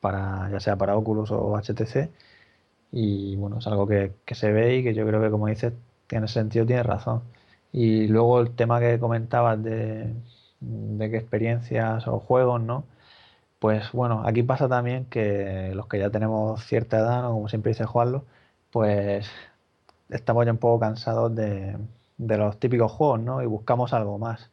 para, 0.00 0.50
ya 0.50 0.58
sea 0.58 0.76
para 0.76 0.96
Oculus 0.96 1.30
o 1.30 1.56
HTC. 1.56 2.10
Y 2.92 3.36
bueno, 3.36 3.58
es 3.58 3.66
algo 3.66 3.86
que, 3.86 4.12
que 4.24 4.34
se 4.34 4.52
ve 4.52 4.76
y 4.76 4.84
que 4.84 4.94
yo 4.94 5.06
creo 5.06 5.20
que, 5.20 5.30
como 5.30 5.48
dices, 5.48 5.72
tiene 6.06 6.28
sentido, 6.28 6.66
tiene 6.66 6.82
razón. 6.82 7.22
Y 7.72 8.08
luego 8.08 8.40
el 8.40 8.54
tema 8.54 8.80
que 8.80 8.98
comentabas 8.98 9.62
de, 9.62 10.14
de 10.60 11.10
qué 11.10 11.16
experiencias 11.18 12.06
o 12.08 12.20
juegos, 12.20 12.60
¿no? 12.60 12.84
Pues 13.58 13.92
bueno, 13.92 14.22
aquí 14.26 14.42
pasa 14.42 14.68
también 14.68 15.06
que 15.06 15.72
los 15.74 15.88
que 15.88 15.98
ya 15.98 16.10
tenemos 16.10 16.64
cierta 16.66 16.98
edad, 16.98 17.22
¿no? 17.22 17.32
como 17.32 17.48
siempre 17.48 17.70
dice 17.72 17.84
Juanlo, 17.86 18.24
pues 18.70 19.28
estamos 20.10 20.46
ya 20.46 20.52
un 20.52 20.58
poco 20.58 20.80
cansados 20.80 21.34
de, 21.34 21.76
los 22.18 22.58
típicos 22.60 22.92
juegos, 22.92 23.20
¿no? 23.20 23.42
Y 23.42 23.46
buscamos 23.46 23.92
algo 23.92 24.18
más. 24.18 24.50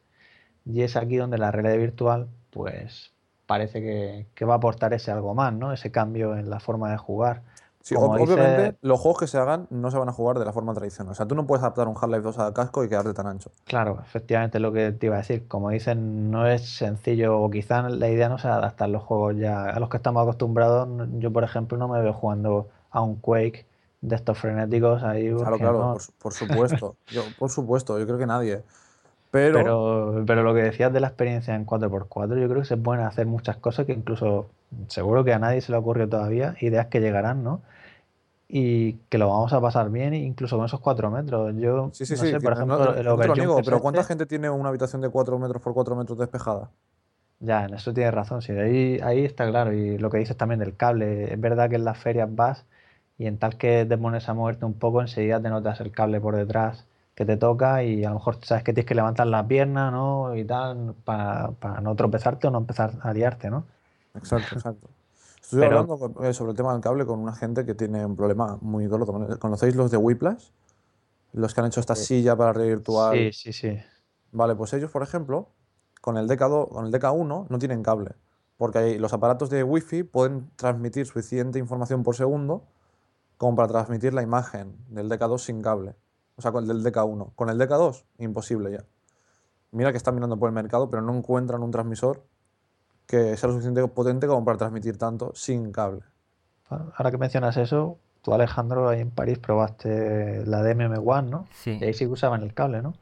Y 0.64 0.82
es 0.82 0.96
aquí 0.96 1.16
donde 1.16 1.38
la 1.38 1.52
realidad 1.52 1.78
virtual, 1.78 2.28
pues 2.50 3.12
parece 3.46 3.80
que, 3.82 4.26
que 4.34 4.44
va 4.44 4.54
a 4.54 4.56
aportar 4.58 4.94
ese 4.94 5.10
algo 5.12 5.34
más, 5.34 5.52
¿no? 5.54 5.72
Ese 5.72 5.90
cambio 5.92 6.36
en 6.36 6.50
la 6.50 6.60
forma 6.60 6.90
de 6.90 6.98
jugar 6.98 7.42
obviamente 7.94 8.76
los 8.82 8.98
juegos 8.98 9.20
que 9.20 9.26
se 9.26 9.38
hagan 9.38 9.66
no 9.70 9.90
se 9.90 9.98
van 9.98 10.08
a 10.08 10.12
jugar 10.12 10.38
de 10.38 10.44
la 10.44 10.52
forma 10.52 10.74
tradicional. 10.74 11.12
O 11.12 11.14
sea, 11.14 11.26
tú 11.26 11.34
no 11.34 11.46
puedes 11.46 11.62
adaptar 11.62 11.86
un 11.86 11.94
Half-Life 11.94 12.22
2 12.22 12.38
al 12.38 12.52
casco 12.52 12.82
y 12.82 12.88
quedarte 12.88 13.14
tan 13.14 13.26
ancho. 13.26 13.50
Claro, 13.64 13.98
efectivamente 14.04 14.58
es 14.58 14.62
lo 14.62 14.72
que 14.72 14.92
te 14.92 15.06
iba 15.06 15.14
a 15.16 15.18
decir. 15.18 15.46
Como 15.46 15.70
dicen, 15.70 16.30
no 16.30 16.48
es 16.48 16.76
sencillo, 16.76 17.38
o 17.38 17.50
quizá 17.50 17.88
la 17.88 18.08
idea 18.08 18.28
no 18.28 18.38
sea 18.38 18.56
adaptar 18.56 18.88
los 18.88 19.02
juegos 19.02 19.36
ya 19.36 19.64
a 19.64 19.78
los 19.78 19.88
que 19.88 19.98
estamos 19.98 20.22
acostumbrados. 20.22 20.88
Yo, 21.18 21.32
por 21.32 21.44
ejemplo, 21.44 21.78
no 21.78 21.86
me 21.88 22.00
veo 22.00 22.12
jugando 22.12 22.68
a 22.90 23.02
un 23.02 23.16
Quake 23.16 23.66
de 24.00 24.16
estos 24.16 24.38
frenéticos 24.38 25.02
ahí. 25.02 25.32
Claro, 25.32 25.58
claro, 25.58 25.96
por, 26.18 26.32
supuesto. 26.32 26.96
yo, 27.08 27.22
por 27.38 27.50
supuesto, 27.50 27.98
yo 27.98 28.06
creo 28.06 28.18
que 28.18 28.26
nadie. 28.26 28.62
Pero... 29.30 29.58
pero... 29.58 30.24
pero, 30.26 30.42
lo 30.42 30.54
que 30.54 30.62
decías 30.62 30.92
de 30.92 31.00
la 31.00 31.08
experiencia 31.08 31.54
en 31.54 31.66
4x4, 31.66 32.40
yo 32.40 32.48
creo 32.48 32.62
que 32.62 32.64
se 32.64 32.76
pueden 32.76 33.04
hacer 33.04 33.26
muchas 33.26 33.56
cosas 33.56 33.86
que 33.86 33.92
incluso 33.92 34.46
seguro 34.88 35.24
que 35.24 35.32
a 35.32 35.38
nadie 35.38 35.60
se 35.60 35.72
le 35.72 35.78
ocurrió 35.78 36.08
todavía, 36.08 36.54
ideas 36.60 36.86
que 36.86 37.00
llegarán, 37.00 37.42
¿no? 37.42 37.60
Y 38.48 38.94
que 39.08 39.18
lo 39.18 39.28
vamos 39.28 39.52
a 39.52 39.60
pasar 39.60 39.90
bien 39.90 40.14
incluso 40.14 40.56
con 40.56 40.66
esos 40.66 40.80
cuatro 40.80 41.10
metros. 41.10 41.54
Yo 41.56 41.90
sí, 41.92 42.06
sí, 42.06 42.16
sí, 42.16 42.38
por 42.38 42.52
ejemplo, 42.52 42.94
el 42.94 43.62
pero 43.64 43.80
¿cuánta 43.80 44.04
gente 44.04 44.26
tiene 44.26 44.50
una 44.50 44.68
habitación 44.68 45.02
de 45.02 45.08
4 45.08 45.38
metros 45.38 45.62
por 45.62 45.74
4 45.74 45.96
metros 45.96 46.18
despejada? 46.18 46.70
Ya, 47.40 47.66
en 47.66 47.74
eso 47.74 47.92
tienes 47.92 48.14
razón, 48.14 48.40
sí, 48.40 48.52
ahí, 48.52 48.98
ahí 49.02 49.24
está 49.24 49.46
claro. 49.48 49.72
Y 49.72 49.98
lo 49.98 50.08
que 50.10 50.18
dices 50.18 50.36
también 50.36 50.60
del 50.60 50.76
cable, 50.76 51.32
es 51.32 51.40
verdad 51.40 51.68
que 51.68 51.76
en 51.76 51.84
las 51.84 51.98
ferias 51.98 52.34
vas 52.34 52.64
y 53.18 53.26
en 53.26 53.38
tal 53.38 53.58
que 53.58 53.84
te 53.84 53.98
pones 53.98 54.28
a 54.28 54.34
moverte 54.34 54.64
un 54.64 54.74
poco, 54.74 55.02
enseguida 55.02 55.40
te 55.40 55.50
notas 55.50 55.80
el 55.80 55.90
cable 55.90 56.20
por 56.20 56.36
detrás 56.36 56.86
que 57.14 57.24
te 57.24 57.36
toca 57.36 57.82
y 57.82 58.04
a 58.04 58.10
lo 58.10 58.16
mejor 58.16 58.38
sabes 58.42 58.62
que 58.62 58.72
tienes 58.72 58.86
que 58.86 58.94
levantar 58.94 59.26
la 59.26 59.46
pierna, 59.46 59.90
¿no? 59.90 60.34
Y 60.36 60.44
tal, 60.44 60.94
para, 61.04 61.50
para 61.52 61.80
no 61.80 61.94
tropezarte 61.96 62.46
o 62.46 62.50
no 62.50 62.58
empezar 62.58 62.92
a 63.02 63.12
liarte, 63.12 63.50
¿no? 63.50 63.64
Exacto, 64.14 64.54
exacto. 64.54 64.88
Estoy 65.46 65.62
hablando 65.62 66.12
eh, 66.24 66.34
sobre 66.34 66.50
el 66.50 66.56
tema 66.56 66.72
del 66.72 66.82
cable 66.82 67.06
con 67.06 67.20
una 67.20 67.32
gente 67.32 67.64
que 67.64 67.76
tiene 67.76 68.04
un 68.04 68.16
problema 68.16 68.58
muy 68.62 68.86
duro. 68.86 69.06
¿Conocéis 69.38 69.76
los 69.76 69.92
de 69.92 69.96
Whiplash? 69.96 70.48
Los 71.34 71.54
que 71.54 71.60
han 71.60 71.68
hecho 71.68 71.78
esta 71.78 71.94
silla 71.94 72.34
para 72.34 72.52
realidad 72.52 72.78
virtual. 72.78 73.16
Sí, 73.16 73.32
sí, 73.32 73.52
sí. 73.52 73.78
Vale, 74.32 74.56
pues 74.56 74.72
ellos, 74.72 74.90
por 74.90 75.04
ejemplo, 75.04 75.50
con 76.00 76.16
el, 76.16 76.28
DK2, 76.28 76.68
con 76.68 76.86
el 76.86 76.92
DK1 76.92 77.46
no 77.48 77.58
tienen 77.60 77.84
cable. 77.84 78.16
porque 78.56 78.98
los 78.98 79.12
aparatos 79.12 79.48
de 79.48 79.62
Wi-Fi 79.62 80.02
pueden 80.02 80.50
transmitir 80.56 81.06
suficiente 81.06 81.60
información 81.60 82.02
por 82.02 82.16
segundo 82.16 82.64
como 83.36 83.54
para 83.54 83.68
transmitir 83.68 84.14
la 84.14 84.22
imagen 84.22 84.76
del 84.88 85.08
DK2 85.08 85.38
sin 85.38 85.62
cable. 85.62 85.94
O 86.34 86.42
sea, 86.42 86.50
con 86.50 86.64
el 86.64 86.82
del 86.82 86.92
DK1. 86.92 87.34
Con 87.36 87.50
el 87.50 87.58
DK2, 87.60 88.04
imposible 88.18 88.72
ya. 88.72 88.84
Mira 89.70 89.92
que 89.92 89.98
están 89.98 90.16
mirando 90.16 90.36
por 90.38 90.48
el 90.48 90.54
mercado, 90.54 90.90
pero 90.90 91.02
no 91.02 91.14
encuentran 91.14 91.62
un 91.62 91.70
transmisor 91.70 92.24
que 93.06 93.36
sea 93.36 93.48
lo 93.48 93.54
suficiente 93.54 93.86
potente 93.88 94.26
como 94.26 94.44
para 94.44 94.58
transmitir 94.58 94.98
tanto 94.98 95.32
sin 95.34 95.72
cable. 95.72 96.02
Ahora 96.68 97.10
que 97.10 97.18
mencionas 97.18 97.56
eso, 97.56 97.98
tú 98.22 98.34
Alejandro 98.34 98.88
ahí 98.88 99.00
en 99.00 99.10
París 99.10 99.38
probaste 99.38 100.44
la 100.46 100.62
DMM 100.62 101.00
One, 101.06 101.30
¿no? 101.30 101.46
Sí. 101.52 101.78
Y 101.80 101.84
ahí 101.84 101.94
sí 101.94 102.06
que 102.06 102.12
usaban 102.12 102.42
el 102.42 102.54
cable, 102.54 102.82
¿no? 102.82 102.94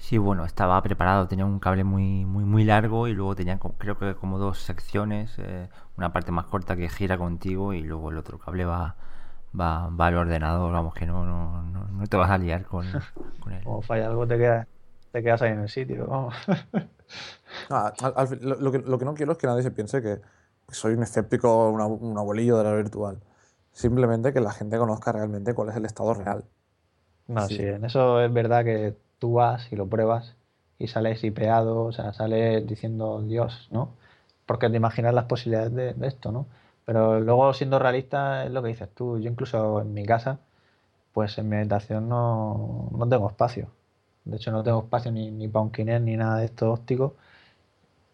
Sí, 0.00 0.16
bueno, 0.18 0.44
estaba 0.44 0.82
preparado, 0.82 1.28
tenía 1.28 1.44
un 1.44 1.58
cable 1.58 1.84
muy, 1.84 2.24
muy, 2.24 2.44
muy 2.44 2.64
largo 2.64 3.06
y 3.06 3.12
luego 3.12 3.36
tenía 3.36 3.58
creo 3.78 3.98
que 3.98 4.14
como 4.14 4.38
dos 4.38 4.58
secciones, 4.58 5.34
eh, 5.38 5.68
una 5.98 6.12
parte 6.12 6.32
más 6.32 6.46
corta 6.46 6.74
que 6.74 6.88
gira 6.88 7.18
contigo 7.18 7.74
y 7.74 7.82
luego 7.82 8.10
el 8.10 8.16
otro 8.16 8.38
cable 8.38 8.64
va, 8.64 8.96
va, 9.58 9.88
va 9.88 10.06
al 10.06 10.16
ordenador, 10.16 10.72
vamos 10.72 10.94
que 10.94 11.04
no, 11.06 11.26
no, 11.26 11.62
no, 11.64 11.84
no 11.86 12.06
te 12.06 12.16
vas 12.16 12.30
a 12.30 12.38
liar 12.38 12.64
con, 12.64 12.86
con 13.40 13.52
él. 13.52 13.62
Como 13.62 13.82
falla 13.82 14.06
algo, 14.06 14.26
te 14.26 14.38
quedas, 14.38 14.66
te 15.12 15.22
quedas 15.22 15.42
ahí 15.42 15.52
en 15.52 15.60
el 15.60 15.68
sitio, 15.68 16.06
vamos. 16.06 16.34
Ah, 17.68 17.94
al- 18.00 18.38
lo, 18.42 18.56
lo 18.60 18.72
que, 18.72 18.78
lo 18.80 18.98
que 18.98 19.04
no 19.04 19.14
quiero 19.14 19.32
es 19.32 19.38
que 19.38 19.46
nadie 19.46 19.62
se 19.62 19.70
piense 19.70 20.02
que 20.02 20.20
soy 20.68 20.94
un 20.94 21.02
escéptico, 21.02 21.68
una- 21.70 21.86
un 21.86 22.18
abuelillo 22.18 22.58
de 22.58 22.64
la 22.64 22.74
virtual. 22.74 23.20
Simplemente 23.72 24.32
que 24.32 24.40
la 24.40 24.52
gente 24.52 24.76
conozca 24.78 25.12
realmente 25.12 25.54
cuál 25.54 25.68
es 25.70 25.76
el 25.76 25.84
estado 25.86 26.14
real. 26.14 26.44
No, 27.28 27.48
Sí. 27.48 27.56
sí, 27.56 27.62
en 27.62 27.84
eso 27.84 28.20
es 28.20 28.32
verdad 28.32 28.64
que 28.64 28.96
tú 29.18 29.34
vas 29.34 29.70
y 29.72 29.76
lo 29.76 29.88
pruebas 29.88 30.36
y 30.78 30.88
sales 30.88 31.22
hipeado, 31.24 31.84
o 31.84 31.92
sea, 31.92 32.12
sales 32.12 32.66
diciendo 32.66 33.22
Dios, 33.22 33.68
¿no? 33.70 33.94
Porque 34.46 34.68
te 34.68 34.76
imaginas 34.76 35.14
las 35.14 35.26
posibilidades 35.26 35.72
de, 35.74 35.94
de 35.94 36.08
esto, 36.08 36.32
¿no? 36.32 36.46
Pero 36.84 37.20
luego 37.20 37.52
siendo 37.54 37.78
realista 37.78 38.44
es 38.44 38.50
lo 38.50 38.62
que 38.62 38.68
dices 38.68 38.88
tú. 38.94 39.18
Yo 39.20 39.30
incluso 39.30 39.80
en 39.80 39.94
mi 39.94 40.04
casa, 40.06 40.40
pues 41.12 41.38
en 41.38 41.48
mi 41.48 41.56
habitación 41.56 42.08
no, 42.08 42.90
no 42.92 43.08
tengo 43.08 43.28
espacio. 43.30 43.70
De 44.24 44.36
hecho, 44.36 44.52
no 44.52 44.62
tengo 44.62 44.80
espacio 44.80 45.10
ni, 45.12 45.30
ni 45.30 45.48
para 45.48 45.62
un 45.64 45.70
Kinect 45.72 46.04
ni 46.04 46.16
nada 46.16 46.38
de 46.38 46.46
esto 46.46 46.72
óptico, 46.72 47.16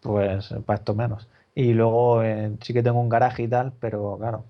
pues 0.01 0.53
para 0.65 0.79
esto 0.79 0.95
menos. 0.95 1.27
Y 1.55 1.73
luego 1.73 2.23
eh, 2.23 2.55
sí 2.61 2.73
que 2.73 2.83
tengo 2.83 2.99
un 2.99 3.09
garaje 3.09 3.43
y 3.43 3.47
tal, 3.47 3.73
pero 3.79 4.17
claro, 4.17 4.45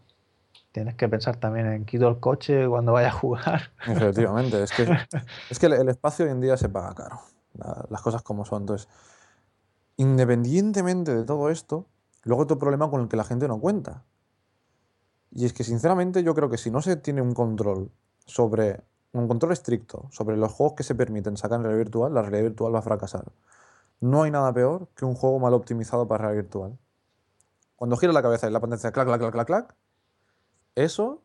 tienes 0.71 0.95
que 0.95 1.07
pensar 1.07 1.37
también 1.37 1.67
en 1.67 1.85
quito 1.85 2.07
el 2.07 2.19
coche 2.19 2.67
cuando 2.67 2.91
vaya 2.93 3.07
a 3.09 3.11
jugar. 3.11 3.71
Efectivamente, 3.87 4.61
es 4.61 4.71
que, 4.71 4.83
es 5.49 5.59
que 5.59 5.65
el, 5.67 5.89
espacio 5.89 6.25
hoy 6.25 6.31
en 6.31 6.41
día 6.41 6.57
se 6.57 6.69
paga 6.69 6.93
caro. 6.93 7.21
la- 7.53 7.85
las 7.89 8.01
cosas 8.01 8.21
como 8.21 8.45
son. 8.45 8.63
Entonces, 8.63 8.87
independientemente 9.97 11.15
de 11.15 11.23
todo 11.23 11.49
esto, 11.49 11.87
luego 12.23 12.43
otro 12.43 12.59
problema 12.59 12.89
con 12.89 13.01
el 13.01 13.07
que 13.07 13.17
la 13.17 13.23
gente 13.23 13.47
no 13.47 13.59
cuenta. 13.59 14.03
Y 15.31 15.45
es 15.45 15.53
que, 15.53 15.63
sinceramente, 15.63 16.23
yo 16.23 16.33
creo 16.33 16.49
que 16.49 16.57
si 16.57 16.71
no 16.71 16.81
se 16.81 16.95
tiene 16.95 17.21
un 17.21 17.33
control 17.33 17.91
sobre, 18.25 18.81
un 19.13 19.27
control 19.27 19.51
estricto 19.53 20.07
sobre 20.11 20.37
los 20.37 20.51
juegos 20.51 20.75
que 20.75 20.83
se 20.83 20.95
permiten 20.95 21.37
sacar 21.37 21.57
en 21.59 21.63
realidad 21.63 21.85
virtual, 21.85 22.13
la 22.13 22.21
realidad 22.21 22.43
virtual 22.43 22.73
va 22.75 22.79
a 22.79 22.83
fracasar. 22.83 23.31
No 24.01 24.23
hay 24.23 24.31
nada 24.31 24.53
peor 24.53 24.89
que 24.95 25.05
un 25.05 25.15
juego 25.15 25.39
mal 25.39 25.53
optimizado 25.53 26.07
para 26.07 26.25
realidad 26.25 26.43
virtual. 26.43 26.77
Cuando 27.75 27.97
gira 27.97 28.13
la 28.13 28.21
cabeza 28.21 28.47
y 28.47 28.51
la 28.51 28.59
pantalla 28.59 28.91
clac, 28.91 29.07
clac, 29.07 29.19
clac, 29.19 29.31
clac, 29.33 29.47
clac, 29.47 29.75
eso 30.75 31.23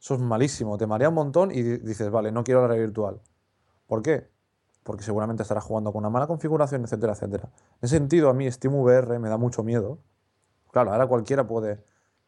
eso 0.00 0.14
es 0.14 0.20
malísimo, 0.20 0.78
te 0.78 0.86
marea 0.86 1.08
un 1.08 1.14
montón 1.16 1.50
y 1.50 1.62
di- 1.62 1.78
dices, 1.78 2.10
vale, 2.10 2.30
no 2.30 2.44
quiero 2.44 2.60
la 2.62 2.68
realidad 2.68 2.86
virtual. 2.88 3.20
¿Por 3.86 4.02
qué? 4.02 4.28
Porque 4.84 5.02
seguramente 5.04 5.42
estarás 5.42 5.64
jugando 5.64 5.92
con 5.92 6.00
una 6.00 6.10
mala 6.10 6.26
configuración, 6.28 6.84
etcétera, 6.84 7.14
etcétera. 7.14 7.44
En 7.54 7.78
ese 7.82 7.96
sentido, 7.96 8.30
a 8.30 8.34
mí 8.34 8.50
SteamVR 8.50 9.18
me 9.18 9.28
da 9.28 9.36
mucho 9.36 9.64
miedo. 9.64 9.98
Claro, 10.72 10.92
ahora 10.92 11.06
cualquiera 11.08 11.46
puede, 11.48 11.84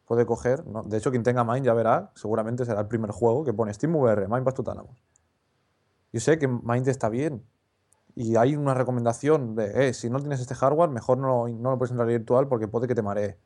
puede 0.09 0.25
coger. 0.25 0.63
De 0.63 0.97
hecho, 0.97 1.11
quien 1.11 1.21
tenga 1.21 1.43
Mind 1.43 1.63
ya 1.63 1.75
verá, 1.75 2.11
seguramente 2.15 2.65
será 2.65 2.81
el 2.81 2.87
primer 2.87 3.11
juego 3.11 3.45
que 3.45 3.53
pone 3.53 3.71
SteamVR, 3.71 4.27
Mind 4.27 4.43
Thalamus. 4.51 5.03
Yo 6.11 6.19
sé 6.19 6.39
que 6.39 6.47
Mind 6.47 6.87
está 6.87 7.09
bien. 7.09 7.45
Y 8.15 8.35
hay 8.35 8.55
una 8.55 8.73
recomendación 8.73 9.53
de, 9.55 9.89
eh, 9.89 9.93
si 9.93 10.09
no 10.09 10.19
tienes 10.19 10.39
este 10.39 10.55
hardware, 10.55 10.89
mejor 10.89 11.19
no, 11.19 11.47
no 11.47 11.69
lo 11.69 11.77
pones 11.77 11.91
en 11.91 11.97
realidad 11.97 12.21
virtual 12.21 12.47
porque 12.47 12.67
puede 12.67 12.87
que 12.87 12.95
te 12.95 13.03
maree. 13.03 13.37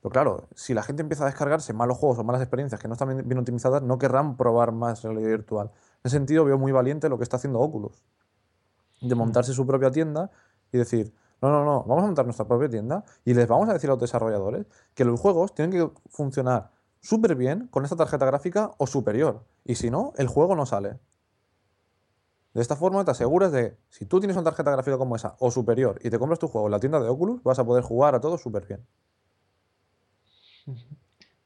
Pero 0.00 0.10
claro, 0.10 0.48
si 0.54 0.72
la 0.72 0.82
gente 0.82 1.02
empieza 1.02 1.24
a 1.24 1.26
descargarse 1.26 1.74
malos 1.74 1.98
juegos 1.98 2.18
o 2.18 2.24
malas 2.24 2.40
experiencias 2.40 2.80
que 2.80 2.88
no 2.88 2.94
están 2.94 3.28
bien 3.28 3.38
optimizadas, 3.38 3.82
no 3.82 3.98
querrán 3.98 4.38
probar 4.38 4.72
más 4.72 5.02
realidad 5.02 5.28
virtual. 5.28 5.66
En 5.66 6.00
ese 6.04 6.16
sentido, 6.16 6.46
veo 6.46 6.56
muy 6.56 6.72
valiente 6.72 7.10
lo 7.10 7.18
que 7.18 7.24
está 7.24 7.36
haciendo 7.36 7.60
Oculus. 7.60 8.02
De 9.02 9.14
montarse 9.14 9.52
su 9.52 9.66
propia 9.66 9.90
tienda 9.90 10.30
y 10.72 10.78
decir, 10.78 11.12
no, 11.42 11.50
no, 11.50 11.64
no, 11.64 11.84
vamos 11.84 12.04
a 12.04 12.06
montar 12.06 12.24
nuestra 12.24 12.46
propia 12.46 12.68
tienda 12.68 13.04
y 13.24 13.34
les 13.34 13.46
vamos 13.46 13.68
a 13.68 13.74
decir 13.74 13.90
a 13.90 13.92
los 13.92 14.00
desarrolladores 14.00 14.66
que 14.94 15.04
los 15.04 15.20
juegos 15.20 15.54
tienen 15.54 15.72
que 15.72 15.92
funcionar 16.08 16.70
súper 17.00 17.34
bien 17.36 17.68
con 17.68 17.84
esta 17.84 17.96
tarjeta 17.96 18.26
gráfica 18.26 18.72
o 18.78 18.86
superior. 18.86 19.44
Y 19.64 19.74
si 19.74 19.90
no, 19.90 20.12
el 20.16 20.28
juego 20.28 20.56
no 20.56 20.66
sale. 20.66 20.98
De 22.54 22.62
esta 22.62 22.74
forma 22.74 23.04
te 23.04 23.10
aseguras 23.10 23.52
de, 23.52 23.76
si 23.90 24.06
tú 24.06 24.18
tienes 24.18 24.36
una 24.36 24.44
tarjeta 24.44 24.70
gráfica 24.70 24.96
como 24.96 25.14
esa 25.14 25.36
o 25.40 25.50
superior 25.50 25.98
y 26.02 26.08
te 26.08 26.18
compras 26.18 26.38
tu 26.38 26.48
juego 26.48 26.68
en 26.68 26.72
la 26.72 26.80
tienda 26.80 26.98
de 27.00 27.08
Oculus, 27.08 27.42
vas 27.42 27.58
a 27.58 27.64
poder 27.64 27.84
jugar 27.84 28.14
a 28.14 28.20
todo 28.20 28.38
súper 28.38 28.66
bien. 28.66 28.86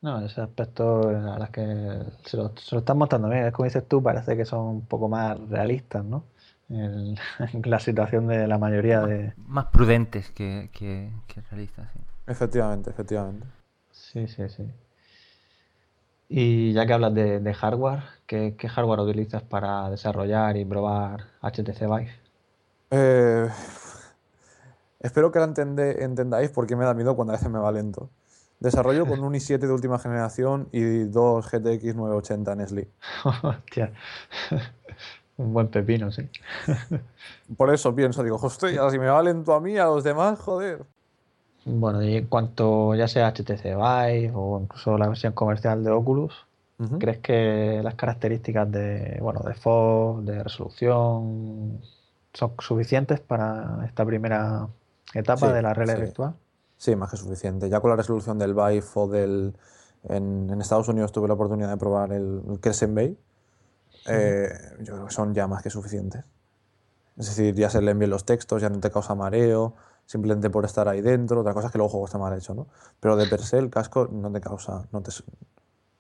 No, 0.03 0.24
ese 0.24 0.41
aspecto, 0.41 1.11
la 1.11 1.32
verdad 1.32 1.51
que 1.51 2.28
se 2.28 2.36
lo, 2.36 2.57
se 2.57 2.74
lo 2.74 2.78
están 2.78 2.97
mostrando 2.97 3.28
bien. 3.28 3.45
Es 3.45 3.53
como 3.53 3.64
dices 3.64 3.86
tú, 3.86 4.03
parece 4.03 4.36
que 4.36 4.45
son 4.45 4.61
un 4.61 4.86
poco 4.86 5.09
más 5.09 5.38
realistas, 5.49 6.05
¿no? 6.05 6.24
En, 6.70 7.16
en 7.52 7.62
la 7.70 7.80
situación 7.80 8.26
de 8.28 8.46
la 8.46 8.58
mayoría 8.58 9.00
de... 9.00 9.32
Más 9.36 9.66
prudentes 9.66 10.30
que, 10.30 10.70
que, 10.72 11.10
que 11.26 11.40
realistas, 11.50 11.90
sí. 11.92 11.98
Efectivamente, 12.26 12.90
efectivamente. 12.90 13.46
Sí, 13.90 14.26
sí, 14.28 14.48
sí. 14.48 14.70
Y 16.28 16.72
ya 16.72 16.86
que 16.86 16.92
hablas 16.92 17.12
de, 17.12 17.40
de 17.40 17.54
hardware, 17.54 18.04
¿qué, 18.26 18.54
qué 18.56 18.68
hardware 18.68 19.00
utilizas 19.00 19.42
para 19.42 19.90
desarrollar 19.90 20.56
y 20.56 20.64
probar 20.64 21.24
HTC 21.42 21.80
Vive? 21.80 22.14
Eh, 22.92 23.48
espero 25.00 25.32
que 25.32 25.38
ahora 25.40 25.52
entende- 25.52 26.04
entendáis 26.04 26.50
por 26.50 26.68
qué 26.68 26.76
me 26.76 26.84
da 26.84 26.94
miedo 26.94 27.16
cuando 27.16 27.32
a 27.32 27.36
veces 27.36 27.50
me 27.50 27.58
va 27.58 27.72
lento. 27.72 28.10
Desarrollo 28.60 29.06
con 29.06 29.18
un 29.24 29.34
i7 29.34 29.58
de 29.58 29.72
última 29.72 29.98
generación 29.98 30.68
y 30.70 31.04
dos 31.04 31.46
GTX 31.50 31.96
980 31.96 32.52
en 32.52 32.60
SLI. 32.60 32.88
Hostia, 33.42 33.92
un 35.41 35.53
buen 35.53 35.68
pepino, 35.68 36.11
sí. 36.12 36.28
Por 37.57 37.72
eso 37.72 37.95
pienso, 37.95 38.22
digo, 38.22 38.36
hostia, 38.36 38.88
si 38.91 38.99
me 38.99 39.07
va 39.09 39.22
lento 39.22 39.53
a 39.55 39.61
mí, 39.61 39.76
a 39.78 39.86
los 39.86 40.05
demás, 40.05 40.38
joder. 40.38 40.84
Bueno, 41.64 42.03
y 42.03 42.16
en 42.16 42.26
cuanto 42.26 42.95
ya 42.95 43.07
sea 43.09 43.28
HTC 43.32 43.64
Vive 43.76 44.32
o 44.34 44.61
incluso 44.62 44.97
la 44.97 45.09
versión 45.09 45.32
comercial 45.32 45.82
de 45.84 45.91
Oculus. 45.91 46.47
¿crees 46.99 47.18
que 47.18 47.82
las 47.84 47.95
características 47.95 48.72
de, 48.72 49.18
bueno, 49.20 49.41
de 49.41 49.53
FOV, 49.53 50.22
de 50.22 50.43
resolución, 50.43 51.78
son 52.32 52.53
suficientes 52.59 53.20
para 53.20 53.84
esta 53.86 54.03
primera 54.07 54.66
etapa 55.12 55.49
Sí, 55.49 55.53
de 55.53 55.61
la 55.61 55.74
realidad 55.74 55.99
sí. 55.99 56.03
virtual? 56.05 56.34
Sí, 56.78 56.97
más 56.97 57.11
que 57.11 57.18
suficiente. 57.18 57.68
Ya 57.68 57.80
con 57.80 57.91
la 57.91 57.97
resolución 57.97 58.38
del 58.38 58.55
Vive 58.55 58.82
o 58.95 59.09
del... 59.09 59.53
En, 60.05 60.49
en 60.49 60.59
Estados 60.62 60.88
Unidos 60.88 61.12
tuve 61.12 61.28
la 61.28 61.34
oportunidad 61.34 61.68
de 61.68 61.76
probar 61.76 62.14
el, 62.14 62.41
el 62.49 62.59
Crescent 62.61 62.95
Bay. 62.95 63.14
Eh, 64.11 64.48
yo 64.80 64.94
creo 64.94 65.06
que 65.06 65.12
son 65.12 65.34
ya 65.34 65.46
más 65.46 65.62
que 65.62 65.70
suficientes. 65.70 66.24
Es 67.16 67.26
decir, 67.26 67.54
ya 67.54 67.68
se 67.70 67.82
leen 67.82 67.98
bien 67.98 68.11
los 68.11 68.24
textos, 68.24 68.62
ya 68.62 68.70
no 68.70 68.80
te 68.80 68.90
causa 68.90 69.14
mareo, 69.14 69.74
simplemente 70.06 70.48
por 70.50 70.64
estar 70.64 70.88
ahí 70.88 71.00
dentro. 71.02 71.40
Otra 71.40 71.52
cosa 71.54 71.66
es 71.66 71.72
que 71.72 71.78
luego 71.78 71.88
el 71.88 71.92
juego 71.92 72.06
está 72.06 72.18
mal 72.18 72.36
hecho, 72.36 72.54
¿no? 72.54 72.66
Pero 73.00 73.16
de 73.16 73.26
per 73.26 73.42
se 73.42 73.58
el 73.58 73.68
casco 73.70 74.08
no 74.11 74.30
te 74.32 74.40
causa, 74.40 74.86
no 74.92 75.02
te, 75.02 75.11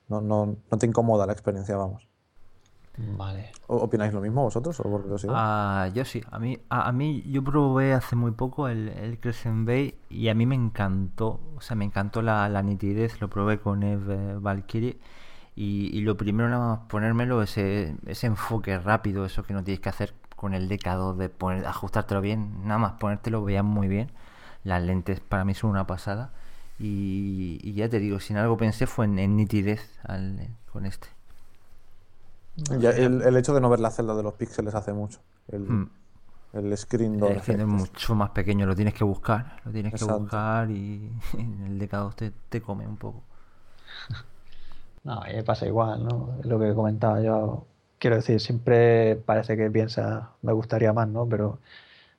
no, 0.08 0.20
no, 0.20 0.56
no 0.70 0.78
te 0.78 0.86
incomoda 0.86 1.26
la 1.26 1.32
experiencia, 1.32 1.76
vamos. 1.76 2.06
Vale. 3.16 3.52
¿O- 3.66 3.76
¿Opináis 3.76 4.12
lo 4.12 4.20
mismo 4.20 4.42
vosotros 4.42 4.78
o 4.80 4.82
por 4.84 5.02
curiosidad? 5.02 5.32
Ah, 5.36 5.88
yo 5.94 6.04
sí, 6.04 6.22
a 6.30 6.38
mí, 6.38 6.58
a, 6.68 6.88
a 6.88 6.92
mí 6.92 7.22
yo 7.30 7.42
probé 7.42 7.92
hace 7.94 8.16
muy 8.16 8.32
poco 8.32 8.68
el, 8.68 8.88
el 8.88 9.18
Crescent 9.20 9.66
Bay 9.66 9.98
y 10.10 10.28
a 10.28 10.34
mí 10.34 10.44
me 10.44 10.54
encantó, 10.54 11.40
o 11.56 11.60
sea, 11.60 11.76
me 11.76 11.84
encantó 11.84 12.20
la, 12.20 12.48
la 12.48 12.62
nitidez, 12.62 13.20
lo 13.20 13.28
probé 13.30 13.58
con 13.60 13.82
Eve 13.82 14.34
Valkyrie 14.38 14.98
y, 15.56 15.90
y 15.96 16.00
lo 16.02 16.16
primero 16.16 16.48
nada 16.48 16.66
más 16.76 16.78
ponérmelo, 16.88 17.42
ese, 17.42 17.96
ese 18.06 18.26
enfoque 18.26 18.78
rápido, 18.78 19.24
eso 19.26 19.42
que 19.42 19.54
no 19.54 19.64
tienes 19.64 19.80
que 19.80 19.88
hacer 19.88 20.14
con 20.36 20.54
el 20.54 20.68
DK2 20.68 21.16
de 21.16 21.28
poner, 21.28 21.66
ajustártelo 21.66 22.20
bien, 22.20 22.62
nada 22.66 22.78
más 22.78 22.92
ponértelo 22.94 23.44
veía 23.44 23.62
muy 23.62 23.88
bien, 23.88 24.10
las 24.64 24.82
lentes 24.82 25.20
para 25.20 25.44
mí 25.44 25.54
son 25.54 25.70
una 25.70 25.86
pasada 25.86 26.32
y, 26.78 27.58
y 27.62 27.74
ya 27.74 27.88
te 27.88 27.98
digo, 27.98 28.20
sin 28.20 28.36
algo 28.38 28.56
pensé 28.56 28.86
fue 28.86 29.04
en, 29.06 29.18
en 29.18 29.36
nitidez 29.36 29.98
al- 30.04 30.48
con 30.72 30.86
este. 30.86 31.08
Ya 32.80 32.90
el, 32.90 33.22
el 33.22 33.36
hecho 33.36 33.54
de 33.54 33.60
no 33.60 33.70
ver 33.70 33.80
la 33.80 33.90
celda 33.90 34.14
de 34.14 34.22
los 34.22 34.34
píxeles 34.34 34.74
hace 34.74 34.92
mucho. 34.92 35.20
El, 35.48 35.66
Mm. 35.68 35.84
el 36.52 36.76
screen 36.76 37.18
door 37.18 37.32
Es 37.36 37.42
que 37.42 37.54
no 37.54 37.62
es 37.62 37.68
mucho 37.68 38.14
más 38.14 38.30
pequeño, 38.30 38.66
lo 38.66 38.74
tienes 38.74 38.94
que 38.94 39.04
buscar, 39.04 39.56
lo 39.64 39.72
tienes 39.72 39.94
que 39.94 40.04
buscar 40.04 40.70
y 40.70 41.10
en 41.38 41.62
el 41.66 41.78
DK2 41.78 42.14
te, 42.16 42.30
te 42.48 42.60
come 42.60 42.86
un 42.86 42.96
poco. 42.96 43.22
No, 45.04 45.22
y 45.30 45.34
me 45.34 45.42
pasa 45.42 45.66
igual, 45.66 46.04
¿no? 46.04 46.38
Lo 46.42 46.58
que 46.58 46.74
comentaba 46.74 47.20
yo. 47.22 47.66
Quiero 47.98 48.16
decir, 48.16 48.40
siempre 48.40 49.16
parece 49.16 49.56
que 49.56 49.70
piensa, 49.70 50.32
me 50.42 50.52
gustaría 50.52 50.92
más, 50.92 51.08
¿no? 51.08 51.26
Pero 51.28 51.58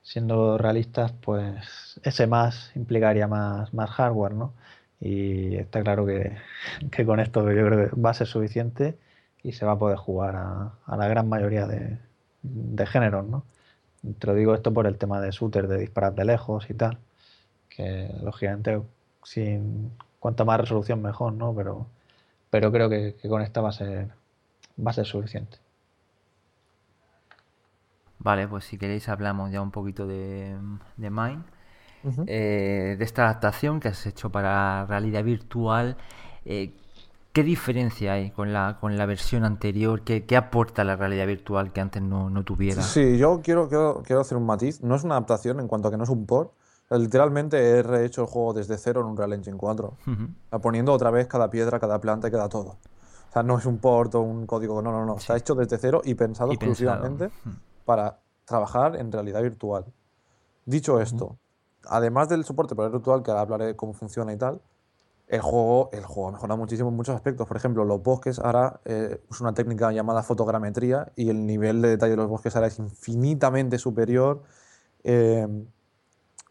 siendo 0.02 0.58
realistas, 0.58 1.12
pues 1.12 2.00
ese 2.04 2.26
más 2.26 2.72
implicaría 2.76 3.28
más, 3.28 3.72
más 3.74 3.90
hardware, 3.90 4.34
¿no? 4.34 4.54
Y 5.00 5.56
está 5.56 5.82
claro 5.82 6.06
que, 6.06 6.36
con 7.06 7.20
esto 7.20 7.42
yo 7.52 7.66
creo 7.66 7.90
que 7.90 8.00
va 8.00 8.10
a 8.10 8.14
ser 8.14 8.26
suficiente 8.28 8.98
y 9.42 9.52
se 9.52 9.66
va 9.66 9.72
a 9.72 9.78
poder 9.78 9.98
jugar 9.98 10.36
a, 10.36 10.96
la 10.96 11.08
gran 11.08 11.28
mayoría 11.28 11.66
de, 11.66 11.98
de, 12.42 12.86
géneros, 12.86 13.26
¿no? 13.26 13.44
Te 14.18 14.26
lo 14.28 14.34
digo 14.34 14.54
esto 14.54 14.72
por 14.72 14.86
el 14.86 14.98
tema 14.98 15.20
de 15.20 15.30
shooter, 15.30 15.68
de 15.68 15.78
disparar 15.78 16.14
de 16.14 16.24
lejos 16.24 16.70
y 16.70 16.74
tal, 16.74 16.98
que 17.70 18.10
lógicamente 18.22 18.82
sin 19.24 19.92
cuanta 20.20 20.44
más 20.44 20.60
resolución 20.60 21.02
mejor, 21.02 21.32
¿no? 21.34 21.54
Pero, 21.54 21.86
pero 22.52 22.70
creo 22.70 22.90
que, 22.90 23.16
que 23.16 23.30
con 23.30 23.40
esta 23.40 23.62
va 23.62 23.70
a 23.70 23.72
ser 23.72 24.10
va 24.78 24.90
a 24.90 24.94
ser 24.94 25.06
suficiente. 25.06 25.56
Vale, 28.18 28.46
pues 28.46 28.66
si 28.66 28.76
queréis 28.76 29.08
hablamos 29.08 29.50
ya 29.50 29.62
un 29.62 29.70
poquito 29.70 30.06
de, 30.06 30.54
de 30.98 31.10
Mine, 31.10 31.42
eh, 32.26 32.96
de 32.98 33.04
esta 33.04 33.24
adaptación 33.24 33.80
que 33.80 33.88
has 33.88 34.04
hecho 34.06 34.30
para 34.30 34.84
realidad 34.84 35.24
virtual. 35.24 35.96
Eh, 36.44 36.74
¿Qué 37.32 37.42
diferencia 37.42 38.12
hay 38.12 38.30
con 38.30 38.52
la, 38.52 38.76
con 38.78 38.98
la 38.98 39.06
versión 39.06 39.44
anterior? 39.44 40.02
¿Qué, 40.02 40.26
qué 40.26 40.36
aporta 40.36 40.84
la 40.84 40.96
realidad 40.96 41.26
virtual 41.26 41.72
que 41.72 41.80
antes 41.80 42.02
no, 42.02 42.28
no, 42.28 42.44
tuviera? 42.44 42.82
Sí, 42.82 43.16
yo 43.16 43.40
quiero, 43.42 43.70
quiero, 43.70 44.02
quiero 44.04 44.20
hacer 44.20 44.36
un 44.36 44.44
matiz. 44.44 44.82
No 44.82 44.94
es 44.94 45.04
una 45.04 45.14
adaptación 45.14 45.58
en 45.58 45.68
cuanto 45.68 45.88
a 45.88 45.90
que 45.90 45.96
no 45.96 46.04
es 46.04 46.10
un 46.10 46.26
port. 46.26 46.52
Literalmente 46.98 47.58
he 47.58 47.82
rehecho 47.82 48.22
el 48.22 48.26
juego 48.28 48.52
desde 48.52 48.76
cero 48.76 49.00
en 49.00 49.06
un 49.06 49.16
Real 49.16 49.32
Engine 49.32 49.56
4, 49.56 49.96
poniendo 50.60 50.92
otra 50.92 51.10
vez 51.10 51.26
cada 51.26 51.48
piedra, 51.48 51.80
cada 51.80 52.00
planta 52.00 52.28
y 52.28 52.30
cada 52.30 52.48
todo. 52.48 52.76
O 53.30 53.32
sea, 53.32 53.42
no 53.42 53.58
es 53.58 53.64
un 53.64 53.78
port 53.78 54.14
o 54.14 54.20
un 54.20 54.46
código, 54.46 54.82
no, 54.82 54.92
no, 54.92 55.06
no. 55.06 55.16
Ha 55.26 55.36
hecho 55.36 55.54
desde 55.54 55.78
cero 55.78 56.02
y 56.04 56.14
pensado 56.14 56.52
exclusivamente 56.52 57.30
para 57.86 58.18
trabajar 58.44 58.96
en 58.96 59.10
realidad 59.10 59.42
virtual. 59.42 59.86
Dicho 60.66 61.00
esto, 61.00 61.38
además 61.86 62.28
del 62.28 62.44
soporte 62.44 62.74
para 62.74 62.90
virtual, 62.90 63.22
que 63.22 63.30
ahora 63.30 63.40
hablaré 63.40 63.66
de 63.66 63.76
cómo 63.76 63.94
funciona 63.94 64.32
y 64.32 64.36
tal, 64.36 64.60
el 65.28 65.40
juego, 65.40 65.88
el 65.94 66.04
juego 66.04 66.28
ha 66.28 66.32
mejorado 66.32 66.58
muchísimo 66.58 66.90
en 66.90 66.96
muchos 66.96 67.16
aspectos. 67.16 67.48
Por 67.48 67.56
ejemplo, 67.56 67.86
los 67.86 68.02
bosques 68.02 68.38
ahora 68.38 68.80
eh, 68.84 69.18
es 69.30 69.40
una 69.40 69.54
técnica 69.54 69.90
llamada 69.92 70.22
fotogrametría 70.22 71.10
y 71.16 71.30
el 71.30 71.46
nivel 71.46 71.80
de 71.80 71.88
detalle 71.88 72.10
de 72.10 72.16
los 72.18 72.28
bosques 72.28 72.54
ahora 72.54 72.68
es 72.68 72.78
infinitamente 72.78 73.78
superior. 73.78 74.42
Eh, 75.04 75.48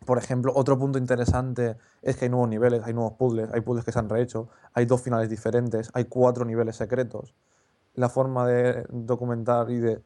por 0.06 0.18
ejemplo, 0.18 0.52
otro 0.56 0.80
punto 0.80 0.98
interesante 0.98 1.78
es 2.02 2.18
que 2.18 2.26
hay 2.26 2.30
nuevos 2.30 2.50
niveles, 2.50 2.82
hay 2.84 2.94
nuevos 2.94 3.14
puzzles, 3.14 3.50
hay 3.54 3.62
puzzles 3.62 3.86
que 3.86 3.92
se 3.92 4.00
han 4.00 4.10
rehecho, 4.10 4.50
hay 4.74 4.86
dos 4.86 5.02
finales 5.02 5.30
diferentes, 5.30 5.92
hay 5.94 6.06
cuatro 6.06 6.44
niveles 6.44 6.76
secretos. 6.76 7.36
La 7.94 8.10
forma 8.10 8.48
de 8.48 8.86
documentar 8.90 9.70
y 9.70 9.80
de, 9.80 10.02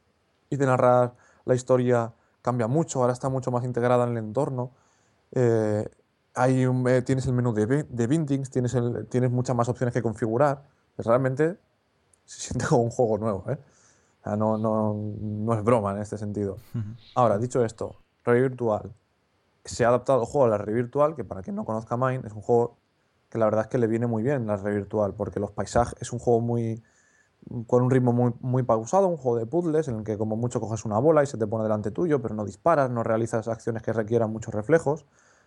y 0.50 0.56
de 0.56 0.66
narrar 0.66 1.14
la 1.44 1.54
historia 1.54 2.12
cambia 2.42 2.66
mucho, 2.66 3.00
ahora 3.00 3.12
está 3.12 3.28
mucho 3.28 3.50
más 3.50 3.64
integrada 3.64 4.04
en 4.04 4.10
el 4.10 4.18
entorno. 4.18 4.72
Eh, 5.32 5.88
hay 6.34 6.66
un, 6.66 6.86
eh, 6.88 7.00
tienes 7.00 7.26
el 7.26 7.32
menú 7.32 7.54
de, 7.54 7.84
de 7.84 8.06
bindings, 8.06 8.50
tienes, 8.50 8.74
el, 8.74 9.06
tienes 9.06 9.30
muchas 9.30 9.56
más 9.56 9.68
opciones 9.68 9.94
que 9.94 10.02
configurar. 10.02 10.62
Realmente 10.98 11.56
se 12.26 12.40
siente 12.40 12.66
como 12.66 12.82
un 12.82 12.90
juego 12.90 13.16
nuevo. 13.16 13.44
¿eh? 13.48 13.58
no, 14.36 14.58
no, 14.58 14.94
no, 14.94 15.54
es 15.54 15.64
broma 15.64 15.92
en 15.92 15.98
este 15.98 16.18
sentido. 16.18 16.58
Ahora, 17.14 17.38
dicho 17.38 17.64
esto, 17.64 17.96
realidad 18.24 18.50
virtual. 18.50 18.92
Se 19.66 19.84
ha 19.84 19.88
adaptado 19.88 20.20
el 20.20 20.26
juego 20.26 20.46
a 20.46 20.48
la 20.48 20.58
red 20.58 20.74
virtual, 20.74 21.14
que 21.14 21.24
para 21.24 21.42
quien 21.42 21.56
no 21.56 21.64
conozca 21.64 21.96
Mine, 21.96 22.22
es 22.24 22.32
un 22.32 22.42
juego 22.42 22.78
que 23.28 23.38
la 23.38 23.44
verdad 23.46 23.62
es 23.62 23.66
que 23.68 23.78
le 23.78 23.86
viene 23.86 24.06
muy 24.06 24.22
bien 24.22 24.46
la 24.46 24.56
red 24.56 24.74
virtual, 24.74 25.14
porque 25.14 25.40
los 25.40 25.50
paisajes 25.50 26.00
es 26.00 26.12
un 26.12 26.18
juego 26.18 26.40
muy, 26.40 26.82
con 27.66 27.82
un 27.82 27.90
ritmo 27.90 28.12
muy, 28.12 28.32
muy 28.40 28.62
pausado, 28.62 29.06
un 29.08 29.16
juego 29.16 29.38
de 29.38 29.46
puzzles 29.46 29.88
en 29.88 29.98
el 29.98 30.04
que 30.04 30.18
como 30.18 30.36
mucho 30.36 30.60
coges 30.60 30.84
una 30.84 30.98
bola 30.98 31.22
y 31.22 31.26
se 31.26 31.38
te 31.38 31.46
pone 31.46 31.64
delante 31.64 31.90
tuyo, 31.90 32.20
pero 32.22 32.34
no 32.34 32.44
disparas, 32.44 32.90
no 32.90 33.02
realizas 33.02 33.48
acciones 33.48 33.82
que 33.82 33.92
requieran 33.92 34.32
muchos 34.32 34.54
reflejos. 34.54 35.06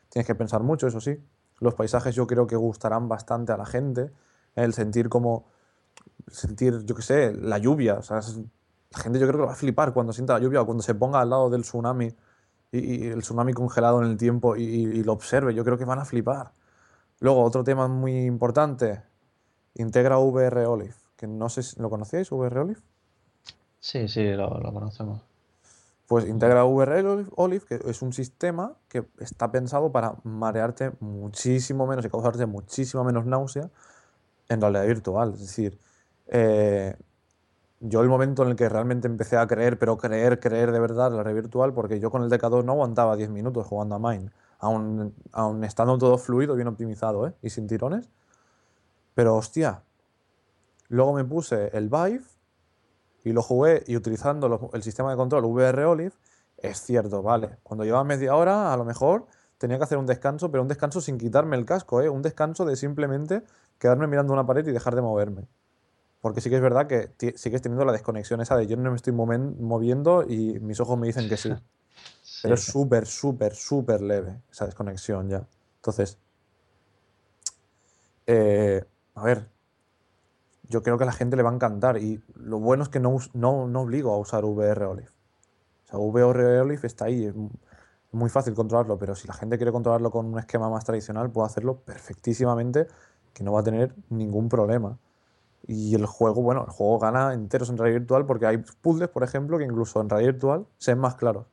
Tienes 0.10 0.28
que 0.28 0.36
pensar 0.36 0.64
mucho, 0.64 0.88
eso 0.88 1.00
sí. 1.00 1.22
Los 1.60 1.76
paisajes 1.76 2.16
yo 2.16 2.26
creo 2.26 2.48
que 2.48 2.56
gustarán 2.56 3.10
bastante 3.10 3.52
a 3.52 3.58
la 3.58 3.66
gente. 3.66 4.12
El 4.56 4.74
sentir 4.74 5.10
como, 5.10 5.46
sentir, 6.28 6.86
yo 6.86 6.96
qué 6.96 7.02
sé, 7.02 7.34
la 7.34 7.58
lluvia. 7.58 8.00
O 8.00 8.14
la 8.14 9.00
gente 9.00 9.20
yo 9.20 9.28
creo 9.28 9.42
que 9.42 9.46
va 9.46 9.52
a 9.54 9.56
flipar 9.56 9.94
cuando 9.94 10.14
sienta 10.14 10.34
la 10.34 10.40
lluvia 10.40 10.62
o 10.62 10.66
cuando 10.66 10.82
se 10.82 10.96
ponga 10.96 11.20
al 11.20 11.30
lado 11.30 11.50
del 11.50 11.62
tsunami 11.62 12.16
y, 12.72 13.08
el 13.08 13.22
tsunami 13.22 13.54
congelado 13.54 14.04
en 14.04 14.10
el 14.10 14.18
tiempo 14.18 14.56
y, 14.56 14.64
y 14.64 15.04
lo 15.04 15.14
observe. 15.14 15.54
Yo 15.54 15.64
creo 15.64 15.78
que 15.78 15.86
van 15.86 16.00
a 16.00 16.06
flipar. 16.06 16.54
Luego, 17.20 17.44
otro 17.44 17.64
tema 17.64 17.88
muy 17.88 18.26
importante, 18.26 19.04
integra 19.76 20.20
VR 20.20 20.66
Olive 20.66 20.96
que 21.20 21.28
no 21.28 21.50
sé 21.50 21.64
si 21.64 21.78
lo 21.82 21.90
conocíais, 21.90 22.32
VR 22.32 22.62
Olive. 22.62 22.80
Sí, 23.82 24.08
sí, 24.08 24.24
lo, 24.32 24.50
conocemos. 24.72 25.22
Pues 26.08 26.26
integra 26.26 26.64
VR 26.64 27.26
Olive, 27.36 27.66
que 27.68 27.82
es 27.86 28.02
un 28.02 28.14
sistema 28.14 28.78
que 28.88 29.06
está 29.20 29.52
pensado 29.52 29.92
para 29.92 30.16
marearte 30.24 30.94
muchísimo 31.02 31.86
menos 31.86 32.06
y 32.06 32.10
causarte 32.10 32.46
muchísimo 32.46 33.04
menos 33.04 33.26
náusea 33.26 33.70
en 34.48 34.62
realidad 34.62 34.88
virtual. 34.88 35.34
Es 35.34 35.42
decir, 35.42 35.78
eh, 36.28 36.96
yo 37.80 38.02
el 38.02 38.10
momento 38.10 38.44
en 38.44 38.50
el 38.50 38.56
que 38.56 38.70
realmente 38.70 39.08
empecé 39.08 39.38
a 39.38 39.48
creer, 39.48 39.80
pero 39.80 39.98
creer, 39.98 40.40
creer 40.40 40.72
de 40.72 40.80
verdad 40.80 41.12
la 41.12 41.24
red 41.24 41.36
virtual, 41.36 41.74
porque 41.74 42.00
yo 42.00 42.12
con 42.12 42.24
el 42.24 42.30
DK2 42.30 42.64
no 42.64 42.74
aguantaba 42.74 43.16
10 43.16 43.30
minutos 43.30 43.66
jugando 43.66 43.96
a 43.96 44.00
Mine, 44.00 44.32
aún, 44.60 45.14
estando 45.64 45.98
todo 45.98 46.18
fluido, 46.18 46.56
bien 46.56 46.68
optimizado 46.68 47.28
¿eh? 47.28 47.34
y 47.42 47.50
sin 47.50 47.68
tirones. 47.68 48.10
Pero 49.16 49.36
hostia, 49.36 49.84
Luego 50.90 51.14
me 51.14 51.24
puse 51.24 51.70
el 51.78 51.88
Vive 51.88 52.24
y 53.24 53.32
lo 53.32 53.44
jugué 53.44 53.84
y 53.86 53.96
utilizando 53.96 54.72
el 54.74 54.84
sistema 54.84 55.12
de 55.12 55.18
control 55.18 55.46
VR 55.46 55.86
Olive, 55.86 56.14
es 56.58 56.82
cierto, 56.82 57.22
vale. 57.22 57.58
Cuando 57.62 57.86
llevaba 57.86 58.04
media 58.04 58.36
hora, 58.36 58.74
a 58.74 58.78
lo 58.78 58.86
mejor 58.86 59.28
tenía 59.60 59.78
que 59.78 59.84
hacer 59.84 60.00
un 60.00 60.08
descanso, 60.08 60.50
pero 60.50 60.64
un 60.64 60.68
descanso 60.68 61.00
sin 61.00 61.20
quitarme 61.20 61.58
el 61.58 61.66
casco, 61.66 62.02
¿eh? 62.02 62.10
un 62.10 62.24
descanso 62.24 62.66
de 62.66 62.76
simplemente 62.76 63.44
quedarme 63.78 64.08
mirando 64.08 64.34
una 64.34 64.48
pared 64.48 64.68
y 64.68 64.72
dejar 64.72 64.96
de 64.96 65.04
moverme. 65.04 65.48
Porque 66.22 66.42
sí 66.42 66.50
que 66.50 66.58
es 66.58 66.62
verdad 66.62 66.88
que 66.88 67.14
sigues 67.36 67.62
teniendo 67.62 67.86
la 67.86 67.94
desconexión 67.94 68.42
esa 68.42 68.58
de 68.58 68.68
yo 68.68 68.76
no 68.76 68.90
me 68.90 68.98
estoy 68.98 69.14
moviendo 69.14 70.26
y 70.28 70.60
mis 70.60 70.80
ojos 70.80 70.98
me 70.98 71.08
dicen 71.08 71.30
que 71.30 71.38
sí. 71.38 71.54
Pero 72.42 72.56
es 72.56 72.62
súper, 72.62 73.06
súper, 73.06 73.56
súper 73.56 74.02
leve 74.02 74.42
esa 74.52 74.66
desconexión 74.66 75.30
ya. 75.30 75.48
Entonces, 75.78 76.18
eh, 78.28 78.84
a 79.16 79.24
ver, 79.24 79.50
yo 80.70 80.84
creo 80.84 80.98
que 80.98 81.04
a 81.04 81.08
la 81.08 81.14
gente 81.14 81.36
le 81.36 81.44
va 81.44 81.50
a 81.50 81.54
encantar. 81.54 81.98
Y 81.98 82.22
lo 82.36 82.60
bueno 82.60 82.84
es 82.84 82.90
que 82.90 83.00
no, 83.00 83.18
no, 83.34 83.68
no 83.68 83.82
obligo 83.82 84.14
a 84.14 84.18
usar 84.18 84.46
VR 84.46 84.86
Olive. 84.86 85.10
O 85.86 85.88
sea, 85.90 86.00
VR 86.00 86.62
Olive 86.62 86.86
está 86.86 87.06
ahí, 87.06 87.26
es 87.26 87.34
muy 88.12 88.30
fácil 88.30 88.54
controlarlo, 88.54 88.98
pero 88.98 89.16
si 89.16 89.28
la 89.28 89.34
gente 89.34 89.58
quiere 89.58 89.72
controlarlo 89.72 90.12
con 90.12 90.28
un 90.28 90.40
esquema 90.40 90.70
más 90.70 90.86
tradicional, 90.86 91.32
puede 91.32 91.48
hacerlo 91.48 91.80
perfectísimamente, 91.80 92.88
que 93.34 93.44
no 93.44 93.52
va 93.54 93.62
a 93.62 93.64
tener 93.64 93.96
ningún 94.10 94.50
problema. 94.50 94.98
Y 95.72 95.94
el 95.94 96.08
juego, 96.08 96.42
bueno, 96.42 96.66
el 96.66 96.72
juego 96.72 96.98
gana 96.98 97.32
enteros 97.32 97.70
en 97.70 97.78
realidad 97.78 98.00
virtual 98.00 98.26
porque 98.26 98.48
hay 98.48 98.58
puzzles, 98.58 99.08
por 99.08 99.22
ejemplo, 99.22 99.60
que 99.60 99.66
incluso 99.66 100.02
en 100.02 100.10
realidad 100.10 100.34
virtual 100.34 100.66
se 100.80 100.94
ven 100.94 101.00
más 101.00 101.14
claros 101.14 101.46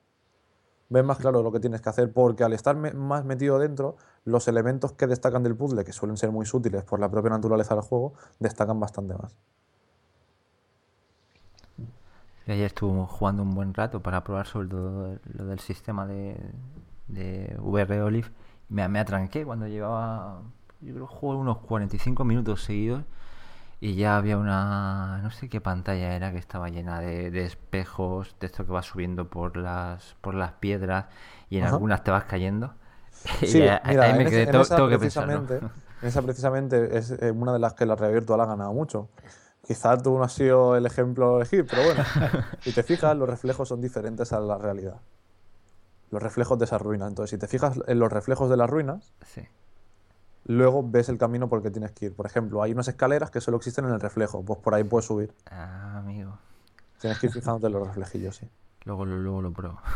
ves 0.88 1.04
más 1.04 1.18
claro 1.18 1.42
lo 1.42 1.52
que 1.52 1.60
tienes 1.60 1.80
que 1.80 1.88
hacer, 1.88 2.12
porque 2.12 2.44
al 2.44 2.52
estar 2.52 2.76
más 2.76 3.24
metido 3.24 3.58
dentro, 3.58 3.96
los 4.24 4.46
elementos 4.48 4.92
que 4.92 5.06
destacan 5.06 5.42
del 5.42 5.56
puzzle, 5.56 5.84
que 5.84 5.92
suelen 5.92 6.16
ser 6.16 6.30
muy 6.30 6.46
útiles 6.52 6.84
por 6.84 7.00
la 7.00 7.10
propia 7.10 7.30
naturaleza 7.30 7.74
del 7.74 7.82
juego, 7.82 8.14
destacan 8.38 8.78
bastante 8.78 9.14
más. 9.14 9.34
Ayer 12.46 12.66
estuve 12.66 13.04
jugando 13.08 13.42
un 13.42 13.52
buen 13.52 13.74
rato 13.74 14.00
para 14.00 14.22
probar 14.22 14.46
sobre 14.46 14.68
todo 14.68 15.18
lo 15.24 15.46
del 15.46 15.58
sistema 15.58 16.06
de, 16.06 16.38
de 17.08 17.56
VR 17.58 18.00
Olive. 18.02 18.28
Me, 18.68 18.88
me 18.88 19.00
atranqué 19.00 19.44
cuando 19.44 19.66
llevaba, 19.66 20.42
yo 20.80 20.94
creo, 20.94 21.06
juego 21.08 21.40
unos 21.40 21.58
45 21.58 22.24
minutos 22.24 22.62
seguidos 22.62 23.02
y 23.80 23.94
ya 23.94 24.16
había 24.16 24.38
una 24.38 25.20
no 25.22 25.30
sé 25.30 25.48
qué 25.48 25.60
pantalla 25.60 26.14
era 26.14 26.32
que 26.32 26.38
estaba 26.38 26.68
llena 26.70 27.00
de, 27.00 27.44
espejos 27.44 28.34
de 28.40 28.46
esto 28.46 28.64
que 28.64 28.72
va 28.72 28.82
subiendo 28.82 29.28
por 29.28 29.56
las 29.56 30.16
por 30.22 30.34
las 30.34 30.52
piedras 30.52 31.06
y 31.50 31.58
en 31.58 31.64
algunas 31.64 32.02
te 32.02 32.10
vas 32.10 32.24
cayendo. 32.24 32.74
Sí, 33.40 33.58
mira, 33.58 33.80
me 33.84 34.26
quedé, 34.26 34.42
en 34.42 34.54
esa, 34.54 34.76
que 34.88 34.98
precisamente, 34.98 35.60
esa 36.02 36.22
precisamente 36.22 36.96
es 36.96 37.10
eh, 37.10 37.32
una 37.32 37.54
de 37.54 37.58
las 37.58 37.72
que 37.72 37.84
la 37.84 37.96
realidad 37.96 38.20
virtual 38.20 38.40
ha 38.42 38.46
ganado 38.46 38.72
mucho. 38.72 39.08
Quizás 39.66 40.00
tú 40.02 40.16
no 40.16 40.22
has 40.22 40.32
sido 40.32 40.76
el 40.76 40.86
ejemplo 40.86 41.38
elegir 41.38 41.66
pero 41.68 41.82
bueno 41.82 42.04
si 42.60 42.72
te 42.72 42.84
fijas 42.84 43.16
los 43.16 43.28
reflejos 43.28 43.68
son 43.68 43.80
diferentes 43.80 44.32
a 44.32 44.38
la 44.38 44.58
realidad. 44.58 45.00
Los 46.10 46.22
reflejos 46.22 46.58
de 46.58 46.66
esas 46.66 46.80
ruinas. 46.80 47.08
Entonces 47.08 47.30
si 47.30 47.38
te 47.38 47.48
fijas 47.48 47.80
en 47.88 47.98
los 47.98 48.12
reflejos 48.12 48.48
de 48.48 48.56
las 48.56 48.70
ruinas 48.70 49.12
sí 49.24 49.48
luego 50.46 50.88
ves 50.88 51.08
el 51.08 51.18
camino 51.18 51.48
por 51.48 51.58
el 51.58 51.62
que 51.64 51.70
tienes 51.70 51.92
que 51.92 52.06
ir. 52.06 52.14
Por 52.14 52.26
ejemplo, 52.26 52.62
hay 52.62 52.72
unas 52.72 52.88
escaleras 52.88 53.30
que 53.30 53.40
solo 53.40 53.56
existen 53.56 53.84
en 53.84 53.92
el 53.92 54.00
reflejo, 54.00 54.44
pues 54.44 54.58
por 54.60 54.74
ahí 54.74 54.84
puedes 54.84 55.06
subir. 55.06 55.32
Ah, 55.50 55.98
amigo. 55.98 56.38
Tienes 57.00 57.18
que 57.18 57.26
ir 57.26 57.32
fijándote 57.32 57.66
en 57.66 57.72
los 57.72 57.86
reflejillos, 57.86 58.36
sí. 58.36 58.48
Luego, 58.84 59.04
luego 59.04 59.42
lo 59.42 59.52
pruebo. 59.52 59.78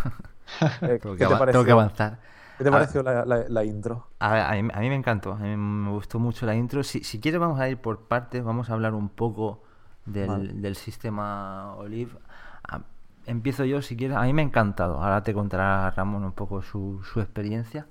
Eh, 0.82 0.98
tengo, 1.00 1.14
que 1.14 1.24
tengo, 1.52 1.64
que 1.64 1.70
avanzar. 1.70 2.18
¿Qué 2.58 2.64
te 2.64 2.72
pareció 2.72 3.04
la, 3.04 3.64
intro? 3.64 4.08
A, 4.18 4.52
mí, 4.54 4.88
me 4.88 4.96
encantó, 4.96 5.34
a 5.34 5.36
mí 5.36 5.56
me 5.56 5.92
gustó 5.92 6.18
mucho 6.18 6.44
la 6.44 6.56
intro. 6.56 6.82
Si, 6.82 7.04
si 7.04 7.20
quieres 7.20 7.40
vamos 7.40 7.60
a 7.60 7.68
ir 7.68 7.80
por 7.80 8.08
partes, 8.08 8.42
vamos 8.42 8.68
a 8.68 8.72
hablar 8.72 8.94
un 8.94 9.10
poco 9.10 9.62
del, 10.06 10.60
del 10.60 10.74
sistema 10.74 11.76
Olive. 11.76 12.10
empiezo 13.26 13.64
yo 13.64 13.80
si 13.80 13.96
quieres. 13.96 14.16
A 14.16 14.22
mí 14.22 14.32
me 14.32 14.42
ha 14.42 14.44
encantado. 14.44 15.00
Ahora 15.00 15.22
te 15.22 15.32
contará 15.32 15.88
Ramón 15.92 16.24
un 16.24 16.32
poco 16.32 16.62
su, 16.62 17.00
su 17.04 17.20
experiencia. 17.20 17.86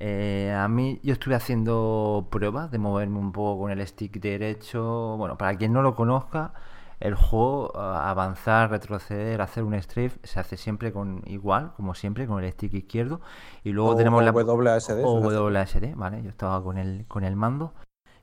Eh, 0.00 0.54
a 0.56 0.68
mí 0.68 1.00
yo 1.02 1.12
estuve 1.12 1.34
haciendo 1.34 2.28
pruebas 2.30 2.70
de 2.70 2.78
moverme 2.78 3.18
un 3.18 3.32
poco 3.32 3.62
con 3.62 3.72
el 3.72 3.84
stick 3.86 4.20
derecho. 4.20 5.16
Bueno, 5.18 5.36
para 5.36 5.56
quien 5.56 5.72
no 5.72 5.82
lo 5.82 5.96
conozca, 5.96 6.54
el 7.00 7.16
juego 7.16 7.76
avanzar, 7.76 8.70
retroceder, 8.70 9.40
hacer 9.40 9.64
un 9.64 9.80
strafe 9.80 10.18
se 10.22 10.38
hace 10.38 10.56
siempre 10.56 10.92
con 10.92 11.22
igual, 11.26 11.72
como 11.76 11.94
siempre, 11.94 12.26
con 12.28 12.42
el 12.42 12.52
stick 12.52 12.74
izquierdo. 12.74 13.20
Y 13.64 13.72
luego 13.72 13.96
tenemos 13.96 14.22
la 14.24 14.30
WASD. 14.30 15.04
O 15.04 15.18
WASD, 15.18 15.94
vale, 15.96 16.22
yo 16.22 16.30
estaba 16.30 16.62
con 16.62 16.78
el, 16.78 17.04
con 17.08 17.24
el 17.24 17.34
mando. 17.34 17.74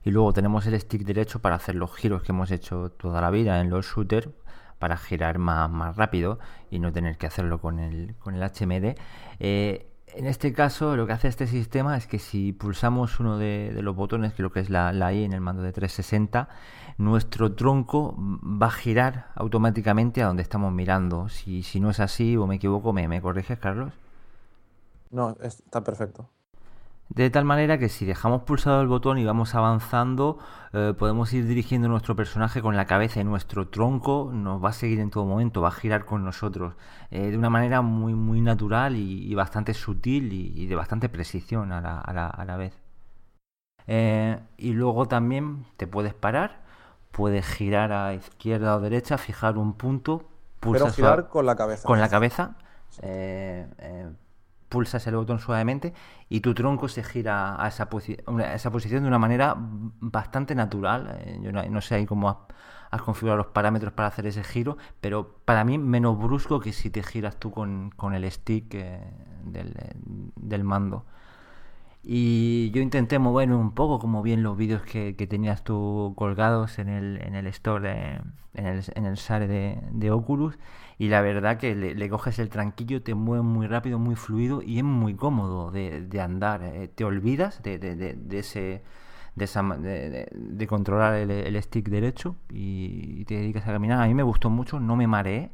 Y 0.02 0.12
luego 0.12 0.32
tenemos 0.32 0.66
el 0.68 0.80
stick 0.80 1.04
derecho 1.04 1.40
para 1.40 1.56
hacer 1.56 1.76
los 1.76 1.94
giros 1.94 2.22
que 2.24 2.32
hemos 2.32 2.52
hecho 2.52 2.92
toda 2.92 3.20
la 3.22 3.32
vida 3.32 3.60
en 3.60 3.70
los 3.70 3.86
shooters 3.86 4.30
para 4.78 4.98
girar 4.98 5.40
más, 5.40 5.70
más 5.70 5.96
rápido 5.96 6.38
y 6.70 6.80
no 6.80 6.92
tener 6.94 7.18
que 7.18 7.28
hacerlo 7.28 7.60
con 7.60 7.80
el, 7.80 8.16
con 8.20 8.36
el 8.36 8.44
HMD. 8.44 8.98
Eh, 9.40 9.88
en 10.16 10.26
este 10.28 10.54
caso, 10.54 10.96
lo 10.96 11.06
que 11.06 11.14
hace 11.14 11.28
este 11.28 11.48
sistema 11.48 11.98
es 11.98 12.08
que 12.08 12.20
si 12.20 12.54
pulsamos 12.54 13.20
uno 13.20 13.38
de, 13.38 13.72
los 13.82 13.96
botones, 13.96 14.34
creo 14.34 14.52
que 14.52 14.60
es 14.60 14.70
la, 14.70 14.92
I 15.14 15.24
en 15.24 15.34
el 15.34 15.42
mando 15.42 15.62
de 15.62 15.72
360, 15.72 16.48
nuestro 16.98 17.54
tronco 17.54 18.16
va 18.18 18.68
a 18.68 18.72
girar 18.72 19.28
automáticamente 19.36 20.24
a 20.24 20.28
donde 20.28 20.44
estamos 20.44 20.72
mirando. 20.72 21.30
Si, 21.30 21.64
si 21.64 21.80
no 21.80 21.90
es 21.90 22.00
así 22.00 22.38
o 22.38 22.48
me 22.48 22.56
equivoco, 22.56 22.94
¿me, 22.94 23.08
me 23.08 23.22
corriges, 23.22 23.60
Carlos? 23.60 23.94
No, 25.12 25.36
está 25.42 25.84
perfecto. 25.84 26.30
De 27.10 27.30
tal 27.30 27.46
manera 27.46 27.78
que 27.78 27.88
si 27.88 28.04
dejamos 28.04 28.42
pulsado 28.44 28.82
el 28.82 28.88
botón 28.88 29.20
y 29.20 29.26
vamos 29.26 29.54
avanzando, 29.54 30.40
eh, 30.74 30.94
podemos 30.98 31.32
ir 31.34 31.46
dirigiendo 31.46 31.88
nuestro 31.88 32.16
personaje 32.16 32.62
con 32.64 32.76
la 32.76 32.86
cabeza 32.86 33.20
y 33.20 33.24
nuestro 33.24 33.68
tronco 33.68 34.32
nos 34.34 34.64
va 34.64 34.70
a 34.70 34.74
seguir 34.74 35.00
en 35.00 35.12
todo 35.12 35.24
momento, 35.24 35.62
va 35.62 35.68
a 35.68 35.72
girar 35.72 36.06
con 36.06 36.26
nosotros 36.26 36.74
eh, 37.12 37.30
de 37.30 37.38
una 37.38 37.52
manera 37.52 37.82
muy, 37.82 38.16
muy 38.16 38.42
natural 38.42 38.96
y, 38.96 39.34
bastante 39.36 39.76
sutil 39.76 40.34
y, 40.34 40.66
de 40.66 40.76
bastante 40.76 41.08
precisión 41.08 41.72
a 41.72 41.80
la, 41.80 42.00
a 42.00 42.46
la, 42.46 42.58
vez. 42.58 42.74
Eh, 43.86 44.40
y 44.58 44.74
luego 44.74 45.08
también 45.08 45.66
te 45.78 45.86
puedes 45.86 46.16
parar, 46.16 46.64
puedes 47.12 47.46
girar 47.46 47.92
a 47.92 48.16
izquierda 48.16 48.76
o 48.76 48.80
derecha, 48.80 49.20
fijar 49.20 49.60
un 49.60 49.74
punto. 49.74 50.24
Pero 50.60 50.90
girar 50.90 51.30
con 51.30 51.46
la 51.46 51.56
cabeza. 51.56 51.88
Con 51.88 52.00
la 52.00 52.10
cabeza 52.10 52.56
pulsas 54.76 55.08
el 55.08 55.16
botón 55.16 55.40
suavemente 55.40 55.94
y 56.28 56.42
tu 56.42 56.54
tronco 56.54 56.90
se 56.90 57.02
gira 57.02 57.56
a 57.64 57.70
esa, 57.70 57.90
posición 57.90 59.04
de 59.04 59.08
una 59.08 59.18
manera 59.18 59.56
bastante 59.58 60.54
natural. 60.54 61.18
Eh, 61.22 61.40
yo 61.42 61.54
no, 61.54 61.80
sé 61.80 61.96
ahí 61.96 62.06
cómo 62.06 62.46
has, 62.92 63.02
configurado 63.02 63.38
los 63.38 63.48
parámetros 63.48 63.94
para 63.94 64.10
hacer 64.10 64.28
ese 64.28 64.44
giro, 64.44 64.78
pero 65.00 65.38
para 65.46 65.64
mí 65.64 65.78
menos 65.78 66.20
brusco 66.20 66.60
que 66.60 66.74
si 66.74 66.90
te 66.90 67.04
giras 67.04 67.38
tú 67.38 67.52
con, 67.52 67.94
el 68.14 68.30
stick 68.30 68.74
eh, 68.74 69.00
del, 70.36 70.64
mando. 70.66 71.06
Y 72.04 72.70
yo 72.72 72.82
intenté 72.82 73.18
moverme 73.18 73.56
un 73.56 73.72
poco, 73.72 73.98
como 73.98 74.24
bien 74.24 74.44
los 74.44 74.58
vídeos 74.58 74.82
que, 74.82 75.14
tenías 75.14 75.64
tú 75.64 76.14
colgados 76.18 76.80
en 76.80 76.90
el, 76.90 77.22
en 77.22 77.34
el 77.36 77.48
store, 77.48 78.20
en, 78.54 78.66
el, 78.66 78.84
en 78.94 79.06
el 79.06 79.16
SARE 79.16 79.80
de 79.90 80.12
Oculus 80.12 80.60
y 80.98 81.10
la 81.10 81.22
verdad 81.22 81.58
que 81.58 81.76
le, 81.76 82.10
coges 82.10 82.40
el 82.40 82.50
tranquillo, 82.50 83.02
te 83.02 83.16
mueve 83.16 83.44
muy 83.44 83.68
rápido, 83.68 84.00
muy 84.00 84.16
fluido 84.16 84.62
y 84.62 84.78
es 84.78 84.84
muy 84.84 85.16
cómodo 85.16 85.72
de, 85.72 86.22
andar. 86.22 86.64
Eh, 86.64 86.88
te 86.88 87.04
olvidas 87.04 87.62
de, 87.64 87.78
de, 87.80 88.40
ese 88.40 88.82
de, 89.36 90.28
de, 90.32 90.68
controlar 90.68 91.16
el, 91.16 91.62
stick 91.62 91.90
derecho 91.90 92.38
y, 92.50 93.26
te 93.26 93.36
dedicas 93.36 93.68
a 93.68 93.74
caminar. 93.74 94.02
A 94.02 94.08
mí 94.08 94.14
me 94.14 94.24
gustó 94.24 94.50
mucho, 94.50 94.80
no 94.80 94.96
me 94.96 95.08
mareé. 95.08 95.52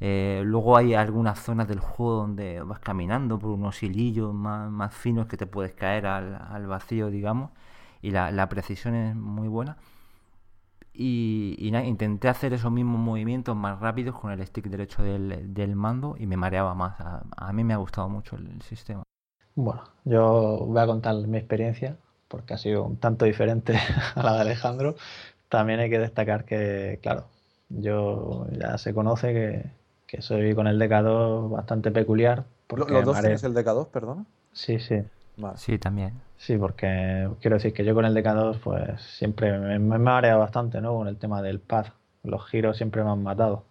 Eh, 0.00 0.42
luego 0.44 0.76
hay 0.76 0.94
algunas 0.94 1.40
zonas 1.40 1.68
del 1.68 1.80
juego 1.80 2.16
donde 2.16 2.60
vas 2.62 2.80
caminando 2.80 3.38
por 3.38 3.50
unos 3.50 3.82
hilillos 3.82 4.34
más, 4.34 4.70
más 4.70 4.94
finos 4.94 5.26
que 5.26 5.36
te 5.38 5.46
puedes 5.46 5.72
caer 5.74 6.06
al, 6.06 6.34
al 6.34 6.66
vacío, 6.66 7.08
digamos, 7.10 7.50
y 8.02 8.10
la, 8.10 8.30
la 8.30 8.48
precisión 8.48 8.94
es 8.94 9.16
muy 9.16 9.48
buena. 9.48 9.78
Y, 10.98 11.56
intenté 11.84 12.28
hacer 12.28 12.52
esos 12.52 12.72
mismos 12.72 12.98
movimientos 13.00 13.54
más 13.54 13.80
rápidos 13.80 14.18
con 14.18 14.30
el 14.30 14.44
stick 14.46 14.66
derecho 14.66 15.02
del, 15.02 15.76
mando 15.76 16.16
y 16.18 16.26
me 16.26 16.36
mareaba 16.36 16.74
más. 16.74 16.96
A, 17.00 17.52
mí 17.52 17.64
me 17.64 17.74
ha 17.74 17.76
gustado 17.76 18.08
mucho 18.08 18.36
el, 18.36 18.62
sistema. 18.62 19.02
Bueno, 19.54 19.82
yo 20.04 20.64
voy 20.66 20.80
a 20.80 20.86
contar 20.86 21.14
mi 21.16 21.38
experiencia 21.38 21.96
porque 22.28 22.54
ha 22.54 22.58
sido 22.58 22.84
un 22.84 22.96
tanto 22.96 23.24
diferente 23.24 23.74
a 24.14 24.22
la 24.22 24.34
de 24.34 24.40
Alejandro. 24.40 24.96
También 25.48 25.80
hay 25.80 25.90
que 25.90 25.98
destacar 25.98 26.44
que, 26.44 26.98
claro, 27.02 27.26
yo 27.68 28.46
ya 28.50 28.78
se 28.78 28.92
conoce 28.94 29.32
que, 29.32 29.70
que 30.06 30.22
soy 30.22 30.54
con 30.54 30.66
el 30.66 30.80
DK2 30.80 31.50
bastante 31.50 31.90
peculiar. 31.90 32.44
¿Los 32.74 33.04
dos 33.04 33.20
tienes 33.20 33.44
el 33.44 33.54
DK2, 33.54 33.88
perdona? 33.88 34.24
Sí, 34.52 34.78
sí. 34.78 35.02
Sí, 35.56 35.78
también. 35.78 36.14
Sí, 36.36 36.56
porque 36.56 37.28
quiero 37.40 37.56
decir 37.56 37.72
que 37.72 37.84
yo 37.84 37.94
con 37.94 38.04
el 38.04 38.14
DK2 38.14 38.58
pues 38.60 39.00
siempre 39.02 39.58
me, 39.58 39.78
me 39.78 39.98
marea 39.98 40.36
bastante, 40.36 40.80
¿no? 40.80 40.94
Con 40.94 41.08
el 41.08 41.16
tema 41.18 41.42
del 41.42 41.60
pad. 41.60 41.86
Los 42.22 42.46
giros 42.46 42.76
siempre 42.76 43.02
me 43.04 43.10
han 43.10 43.22
matado. 43.22 43.64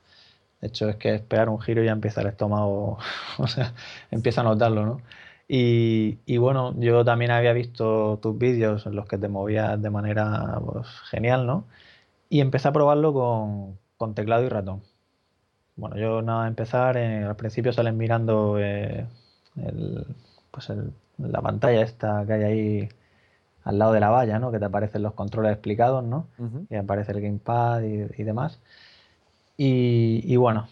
De 0.62 0.68
hecho, 0.68 0.90
es 0.90 0.96
que 0.98 1.16
esperar 1.16 1.50
un 1.50 1.60
giro 1.62 1.84
y 1.84 1.86
ya 1.86 1.92
empieza 1.92 2.22
el 2.22 2.28
estómago, 2.28 2.98
o 3.38 3.48
sea, 3.48 3.74
empieza 4.12 4.42
a 4.42 4.44
notarlo, 4.46 4.86
¿no? 4.86 5.02
Y, 5.48 6.20
y, 6.26 6.38
bueno, 6.38 6.74
yo 6.80 7.06
también 7.06 7.32
había 7.32 7.54
visto 7.54 8.20
tus 8.22 8.38
vídeos 8.38 8.86
en 8.88 8.96
los 8.96 9.08
que 9.08 9.18
te 9.20 9.28
movías 9.28 9.80
de 9.82 9.90
manera 9.92 10.60
pues, 10.66 10.88
genial, 11.12 11.46
¿no? 11.46 11.66
Y 12.30 12.42
empecé 12.42 12.68
a 12.70 12.74
probarlo 12.74 13.14
con, 13.14 13.80
con 13.98 14.16
teclado 14.16 14.44
y 14.44 14.50
ratón. 14.50 14.82
Bueno, 15.76 15.98
yo 15.98 16.22
nada, 16.22 16.48
empezar, 16.48 16.98
eh, 16.98 17.24
al 17.26 17.36
principio 17.36 17.74
salen 17.74 17.98
mirando 17.98 18.58
eh, 18.60 19.06
el, 19.58 20.06
pues 20.52 20.70
el 20.70 20.94
la 21.18 21.42
pantalla 21.42 21.82
esta 21.82 22.26
que 22.26 22.34
hay 22.34 22.44
ahí 22.44 22.90
al 23.64 23.80
lado 23.80 23.94
de 23.94 24.00
la 24.00 24.10
valla, 24.10 24.40
¿no? 24.40 24.52
Que 24.52 24.60
te 24.60 24.66
aparecen 24.66 25.04
los 25.04 25.14
controles 25.14 25.52
explicados, 25.54 26.04
¿no? 26.04 26.28
Y 26.70 26.76
aparece 26.76 27.12
el 27.14 27.22
gamepad 27.22 27.82
y, 27.82 28.24
demás. 28.24 28.60
Y, 29.58 30.36
bueno, 30.36 30.68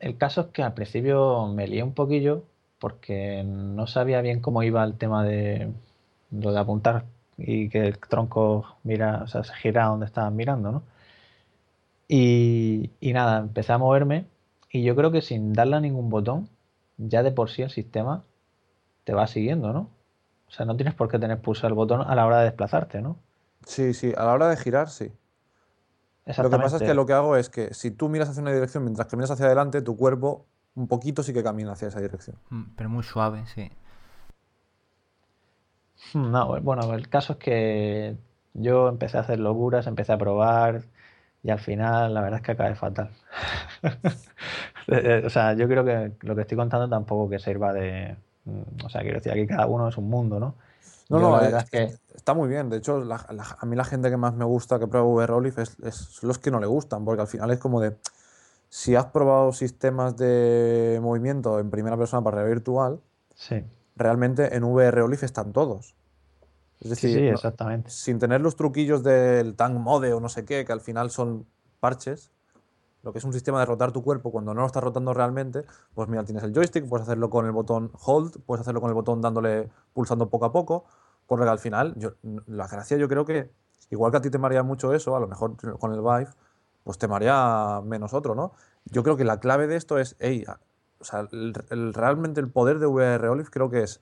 el 0.00 0.16
caso 0.18 0.42
es 0.42 0.46
que 0.48 0.62
al 0.62 0.74
principio 0.74 1.46
me 1.48 1.68
lié 1.68 1.82
un 1.82 1.94
poquillo 1.94 2.44
porque 2.80 3.44
no 3.44 3.86
sabía 3.86 4.20
bien 4.22 4.40
cómo 4.40 4.62
iba 4.64 4.82
el 4.84 4.94
tema 4.94 5.24
de 5.24 5.70
lo 6.32 6.52
de 6.52 6.58
apuntar 6.58 7.04
y 7.38 7.68
que 7.68 7.86
el 7.86 7.98
tronco 7.98 8.76
mira, 8.82 9.22
o 9.24 9.26
sea, 9.28 9.44
se 9.44 9.54
gira 9.54 9.86
donde 9.86 10.06
estaban 10.06 10.34
mirando, 10.34 10.72
¿no? 10.72 10.82
Y, 12.08 12.90
y 13.00 13.12
nada, 13.12 13.38
empecé 13.38 13.72
a 13.72 13.78
moverme 13.78 14.26
y 14.70 14.82
yo 14.82 14.96
creo 14.96 15.12
que 15.12 15.22
sin 15.22 15.52
darle 15.52 15.76
a 15.76 15.80
ningún 15.80 16.10
botón, 16.10 16.48
ya 16.98 17.22
de 17.22 17.30
por 17.32 17.50
sí 17.50 17.62
el 17.62 17.70
sistema 17.70 18.24
te 19.04 19.14
va 19.14 19.26
siguiendo, 19.26 19.72
¿no? 19.72 19.90
O 20.48 20.50
sea, 20.50 20.66
no 20.66 20.76
tienes 20.76 20.94
por 20.94 21.08
qué 21.08 21.18
tener 21.18 21.40
pulsar 21.40 21.70
el 21.70 21.74
botón 21.74 22.02
a 22.02 22.14
la 22.14 22.26
hora 22.26 22.38
de 22.40 22.44
desplazarte, 22.44 23.00
¿no? 23.00 23.18
Sí, 23.64 23.94
sí, 23.94 24.12
a 24.16 24.24
la 24.24 24.32
hora 24.32 24.48
de 24.48 24.56
girar, 24.56 24.90
sí. 24.90 25.10
Lo 26.26 26.50
que 26.50 26.58
pasa 26.58 26.76
es 26.76 26.82
que 26.82 26.94
lo 26.94 27.04
que 27.04 27.12
hago 27.14 27.36
es 27.36 27.48
que 27.48 27.74
si 27.74 27.90
tú 27.90 28.08
miras 28.08 28.28
hacia 28.28 28.42
una 28.42 28.52
dirección 28.52 28.84
mientras 28.84 29.08
que 29.08 29.16
miras 29.16 29.30
hacia 29.30 29.46
adelante, 29.46 29.82
tu 29.82 29.96
cuerpo 29.96 30.46
un 30.74 30.86
poquito 30.86 31.22
sí 31.22 31.32
que 31.32 31.42
camina 31.42 31.72
hacia 31.72 31.88
esa 31.88 32.00
dirección. 32.00 32.36
Mm, 32.50 32.74
pero 32.76 32.88
muy 32.88 33.02
suave, 33.02 33.44
sí. 33.46 33.70
Hmm, 36.12 36.30
no, 36.30 36.60
bueno, 36.60 36.94
el 36.94 37.08
caso 37.08 37.34
es 37.34 37.38
que 37.38 38.16
yo 38.54 38.88
empecé 38.88 39.16
a 39.18 39.20
hacer 39.20 39.40
locuras, 39.40 39.86
empecé 39.86 40.12
a 40.12 40.18
probar 40.18 40.82
y 41.42 41.50
al 41.50 41.58
final 41.58 42.14
la 42.14 42.20
verdad 42.20 42.40
es 42.40 42.44
que 42.46 42.52
acabé 42.52 42.74
fatal. 42.74 43.10
o 45.26 45.30
sea, 45.30 45.54
yo 45.54 45.66
creo 45.66 45.84
que 45.84 46.12
lo 46.20 46.34
que 46.34 46.42
estoy 46.42 46.56
contando 46.56 46.88
tampoco 46.88 47.30
que 47.30 47.38
sirva 47.38 47.72
de, 47.72 48.16
o 48.84 48.88
sea, 48.88 49.02
quiero 49.02 49.18
decir, 49.18 49.32
aquí 49.32 49.46
cada 49.46 49.66
uno 49.66 49.88
es 49.88 49.96
un 49.96 50.08
mundo, 50.08 50.40
¿no? 50.40 50.54
No, 51.08 51.20
no, 51.20 51.40
es, 51.40 51.70
que... 51.70 51.94
está 52.14 52.32
muy 52.32 52.48
bien. 52.48 52.70
De 52.70 52.78
hecho, 52.78 53.02
a 53.02 53.66
mí 53.66 53.76
la 53.76 53.84
gente 53.84 54.08
que 54.08 54.16
más 54.16 54.34
me 54.34 54.44
gusta 54.44 54.78
que 54.78 54.86
prueba 54.86 55.06
VR 55.06 55.48
es, 55.48 55.76
es, 55.82 56.22
los 56.22 56.38
que 56.38 56.50
no 56.50 56.58
le 56.58 56.66
gustan, 56.66 57.04
porque 57.04 57.20
al 57.20 57.28
final 57.28 57.50
es 57.50 57.58
como 57.58 57.80
de. 57.80 57.96
Si 58.68 58.94
has 58.94 59.06
probado 59.06 59.52
sistemas 59.52 60.16
de 60.16 60.98
movimiento 61.02 61.58
en 61.58 61.70
primera 61.70 61.96
persona 61.98 62.24
para 62.24 62.36
realidad 62.36 62.56
virtual, 62.56 63.00
sí. 63.34 63.62
realmente 63.96 64.56
en 64.56 64.64
VR 64.64 65.04
están 65.20 65.52
todos. 65.52 65.94
Es 66.80 66.90
decir, 66.90 67.18
sí, 67.18 67.26
exactamente. 67.26 67.90
sin 67.90 68.18
tener 68.18 68.40
los 68.40 68.56
truquillos 68.56 69.02
del 69.02 69.54
tank 69.54 69.78
mode 69.78 70.14
o 70.14 70.20
no 70.20 70.30
sé 70.30 70.46
qué, 70.46 70.64
que 70.64 70.72
al 70.72 70.80
final 70.80 71.10
son 71.10 71.46
parches, 71.80 72.32
lo 73.02 73.12
que 73.12 73.18
es 73.18 73.24
un 73.24 73.32
sistema 73.32 73.58
de 73.60 73.66
rotar 73.66 73.92
tu 73.92 74.02
cuerpo 74.02 74.30
cuando 74.30 74.54
no 74.54 74.60
lo 74.60 74.66
estás 74.66 74.82
rotando 74.82 75.12
realmente, 75.12 75.64
pues 75.94 76.08
mira, 76.08 76.24
tienes 76.24 76.44
el 76.44 76.54
joystick, 76.54 76.88
puedes 76.88 77.06
hacerlo 77.06 77.30
con 77.30 77.46
el 77.46 77.52
botón 77.52 77.90
hold, 78.04 78.40
puedes 78.46 78.60
hacerlo 78.60 78.80
con 78.80 78.90
el 78.90 78.94
botón 78.94 79.20
dándole, 79.20 79.70
pulsando 79.92 80.28
poco 80.28 80.44
a 80.44 80.52
poco, 80.52 80.84
por 81.26 81.38
lo 81.38 81.44
que 81.44 81.50
al 81.50 81.58
final, 81.58 81.96
la 82.46 82.68
gracia 82.68 82.96
yo 82.96 83.08
creo 83.08 83.24
que, 83.24 83.50
igual 83.90 84.12
que 84.12 84.18
a 84.18 84.20
ti 84.20 84.30
te 84.30 84.38
marea 84.38 84.62
mucho 84.62 84.94
eso, 84.94 85.16
a 85.16 85.20
lo 85.20 85.26
mejor 85.26 85.56
con 85.78 85.92
el 85.92 86.00
Vive, 86.00 86.30
pues 86.84 86.98
te 86.98 87.08
marea 87.08 87.80
menos 87.84 88.14
otro, 88.14 88.34
¿no? 88.34 88.52
Yo 88.84 89.02
creo 89.02 89.16
que 89.16 89.24
la 89.24 89.40
clave 89.40 89.66
de 89.66 89.76
esto 89.76 89.98
es, 89.98 90.16
hey, 90.18 90.44
o 91.00 91.04
sea, 91.04 91.28
realmente 91.30 92.40
el 92.40 92.50
poder 92.50 92.78
de 92.78 92.86
VR 92.86 93.28
Olive 93.28 93.50
creo 93.50 93.70
que 93.70 93.82
es, 93.82 94.00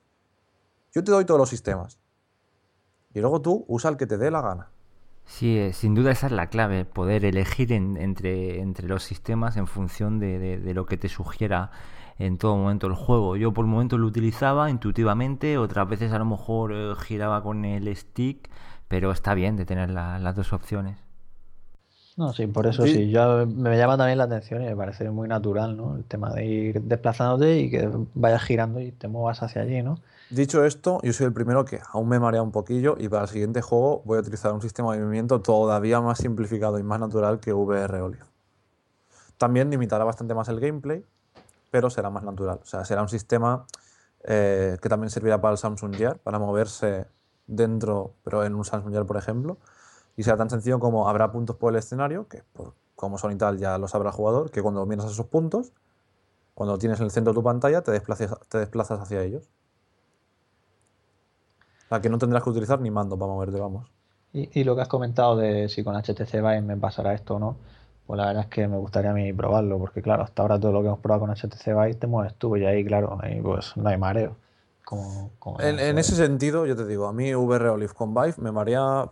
yo 0.93 1.03
te 1.03 1.11
doy 1.11 1.25
todos 1.25 1.39
los 1.39 1.49
sistemas, 1.49 1.99
y 3.13 3.19
luego 3.19 3.41
tú 3.41 3.65
usa 3.67 3.89
el 3.89 3.97
que 3.97 4.07
te 4.07 4.17
dé 4.17 4.31
la 4.31 4.41
gana. 4.41 4.69
Sí, 5.25 5.57
eh, 5.57 5.73
sin 5.73 5.95
duda 5.95 6.11
esa 6.11 6.27
es 6.27 6.33
la 6.33 6.47
clave, 6.49 6.85
poder 6.85 7.25
elegir 7.25 7.71
entre, 7.71 8.59
entre 8.59 8.87
los 8.87 9.03
sistemas 9.03 9.57
en 9.57 9.67
función 9.67 10.19
de, 10.19 10.59
de, 10.59 10.73
lo 10.73 10.85
que 10.85 10.97
te 10.97 11.09
sugiera 11.09 11.71
en 12.19 12.37
todo 12.37 12.57
momento 12.57 12.87
el 12.87 12.93
juego. 12.93 13.37
Yo 13.37 13.53
por 13.53 13.65
momentos 13.65 13.99
lo 13.99 14.07
utilizaba 14.07 14.69
intuitivamente, 14.69 15.57
otras 15.57 15.87
veces 15.87 16.11
a 16.11 16.19
lo 16.19 16.25
mejor 16.25 16.73
eh, 16.73 16.93
giraba 16.99 17.41
con 17.43 17.65
el 17.65 17.95
stick, 17.95 18.49
pero 18.87 19.11
está 19.11 19.33
bien 19.33 19.55
de 19.55 19.65
tener 19.65 19.89
las 19.89 20.35
dos 20.35 20.53
opciones. 20.53 21.10
No, 22.17 22.33
sí, 22.33 22.45
por 22.47 22.67
eso 22.67 22.85
sí. 22.85 23.09
Yo, 23.09 23.47
me 23.47 23.77
llama 23.77 23.97
también 23.97 24.17
la 24.17 24.25
atención 24.25 24.61
y 24.61 24.65
me 24.65 24.75
parece 24.75 25.09
muy 25.09 25.27
natural, 25.27 25.77
¿no? 25.77 25.95
El 25.95 26.03
tema 26.03 26.31
de 26.33 26.45
ir 26.45 26.81
desplazándote 26.81 27.59
y 27.59 27.71
que 27.71 27.89
vayas 28.13 28.43
girando 28.43 28.81
y 28.81 28.91
te 28.91 29.07
muevas 29.07 29.41
hacia 29.41 29.61
allí, 29.61 29.81
¿no? 29.81 29.97
Dicho 30.29 30.65
esto, 30.65 30.99
yo 31.03 31.13
soy 31.13 31.27
el 31.27 31.33
primero 31.33 31.65
que 31.65 31.79
aún 31.91 32.09
me 32.09 32.19
marea 32.19 32.41
un 32.41 32.51
poquillo 32.51 32.95
y 32.97 33.07
para 33.09 33.23
el 33.23 33.29
siguiente 33.29 33.61
juego 33.61 34.01
voy 34.05 34.17
a 34.17 34.21
utilizar 34.21 34.53
un 34.53 34.61
sistema 34.61 34.93
de 34.93 35.01
movimiento 35.01 35.41
todavía 35.41 35.99
más 36.01 36.19
simplificado 36.19 36.79
y 36.79 36.83
más 36.83 36.99
natural 36.99 37.39
que 37.39 37.53
VR 37.53 38.01
Olive. 38.01 38.23
También 39.37 39.69
limitará 39.69 40.03
bastante 40.03 40.33
más 40.33 40.47
el 40.49 40.59
gameplay, 40.59 41.03
pero 41.69 41.89
será 41.89 42.09
más 42.09 42.23
natural. 42.23 42.59
O 42.61 42.65
sea, 42.65 42.85
será 42.85 43.01
un 43.01 43.09
sistema 43.09 43.65
eh, 44.23 44.77
que 44.81 44.89
también 44.89 45.09
servirá 45.09 45.41
para 45.41 45.53
el 45.53 45.57
Samsung 45.57 45.95
Gear, 45.95 46.19
para 46.19 46.39
moverse 46.39 47.07
dentro, 47.47 48.13
pero 48.23 48.45
en 48.45 48.55
un 48.55 48.65
Samsung 48.65 48.91
Gear, 48.91 49.05
por 49.05 49.17
ejemplo 49.17 49.57
y 50.15 50.23
sea 50.23 50.37
tan 50.37 50.49
sencillo 50.49 50.79
como 50.79 51.07
habrá 51.07 51.31
puntos 51.31 51.55
por 51.55 51.73
el 51.73 51.79
escenario, 51.79 52.27
que 52.27 52.43
por, 52.53 52.73
como 52.95 53.17
son 53.17 53.31
y 53.31 53.35
tal 53.35 53.57
ya 53.57 53.77
lo 53.77 53.87
sabrá 53.87 54.09
el 54.09 54.15
jugador, 54.15 54.51
que 54.51 54.61
cuando 54.61 54.85
miras 54.85 55.05
esos 55.05 55.25
puntos, 55.27 55.71
cuando 56.53 56.77
tienes 56.77 56.99
en 56.99 57.05
el 57.05 57.11
centro 57.11 57.33
de 57.33 57.35
tu 57.35 57.43
pantalla, 57.43 57.81
te 57.81 57.91
desplazas, 57.91 58.37
te 58.49 58.57
desplazas 58.59 58.99
hacia 58.99 59.23
ellos. 59.23 59.49
La 61.89 62.01
que 62.01 62.09
no 62.09 62.17
tendrás 62.17 62.43
que 62.43 62.49
utilizar 62.49 62.79
ni 62.79 62.91
mando 62.91 63.17
para 63.17 63.31
moverte, 63.31 63.59
vamos. 63.59 63.91
Y, 64.33 64.63
lo 64.63 64.75
que 64.75 64.81
has 64.81 64.87
comentado 64.87 65.35
de 65.35 65.67
si 65.67 65.83
con 65.83 65.93
HTC 65.93 66.35
Vive 66.35 66.61
me 66.61 66.77
pasará 66.77 67.13
esto 67.13 67.35
o 67.35 67.39
no, 67.39 67.57
pues 68.07 68.17
la 68.17 68.27
verdad 68.27 68.43
es 68.43 68.49
que 68.49 68.65
me 68.65 68.77
gustaría 68.77 69.11
a 69.11 69.13
mí 69.13 69.33
probarlo, 69.33 69.77
porque 69.77 70.01
claro, 70.01 70.23
hasta 70.23 70.41
ahora 70.41 70.57
todo 70.57 70.71
lo 70.71 70.81
que 70.81 70.87
hemos 70.87 70.99
probado 70.99 71.25
con 71.25 71.35
HTC 71.35 71.65
Vive 71.67 71.95
te 71.95 72.07
mueves 72.07 72.35
tú 72.35 72.55
y 72.55 72.65
ahí, 72.65 72.85
claro, 72.85 73.17
ahí 73.21 73.41
pues 73.41 73.75
no 73.75 73.89
hay 73.89 73.97
mareo 73.97 74.37
en, 75.59 75.97
ese 75.97 76.15
sentido, 76.15 76.65
yo 76.65 76.75
te 76.75 76.85
digo, 76.85 77.07
a 77.07 77.13
mí 77.13 77.33
VR 77.33 77.69
Olive 77.69 77.93
con 77.93 78.13
Vive 78.13 78.35
me 78.37 78.51
marea, 78.51 79.09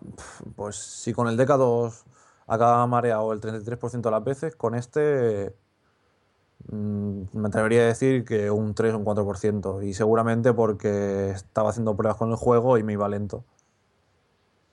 pues 0.56 0.76
si 0.76 1.14
con 1.14 1.28
el 1.28 1.38
DK2 1.38 2.04
acaba 2.48 2.86
mareado 2.88 3.32
el 3.32 3.40
33% 3.40 4.02
de 4.02 4.12
las 4.12 4.24
veces, 4.24 4.56
con 4.56 4.76
este 4.76 5.56
mm, 6.72 7.22
me 7.34 7.48
atrevería 7.48 7.82
a 7.82 7.86
decir 7.86 8.26
que 8.26 8.52
un 8.52 8.74
3 8.74 8.94
o 8.94 8.98
un 8.98 9.06
4%, 9.06 9.86
y 9.88 9.94
seguramente 9.94 10.54
porque 10.54 11.32
estaba 11.32 11.70
haciendo 11.70 11.96
pruebas 11.96 12.18
con 12.18 12.30
el 12.32 12.36
juego 12.36 12.78
y 12.78 12.84
me 12.84 12.94
iba 12.94 13.08
lento. 13.08 13.44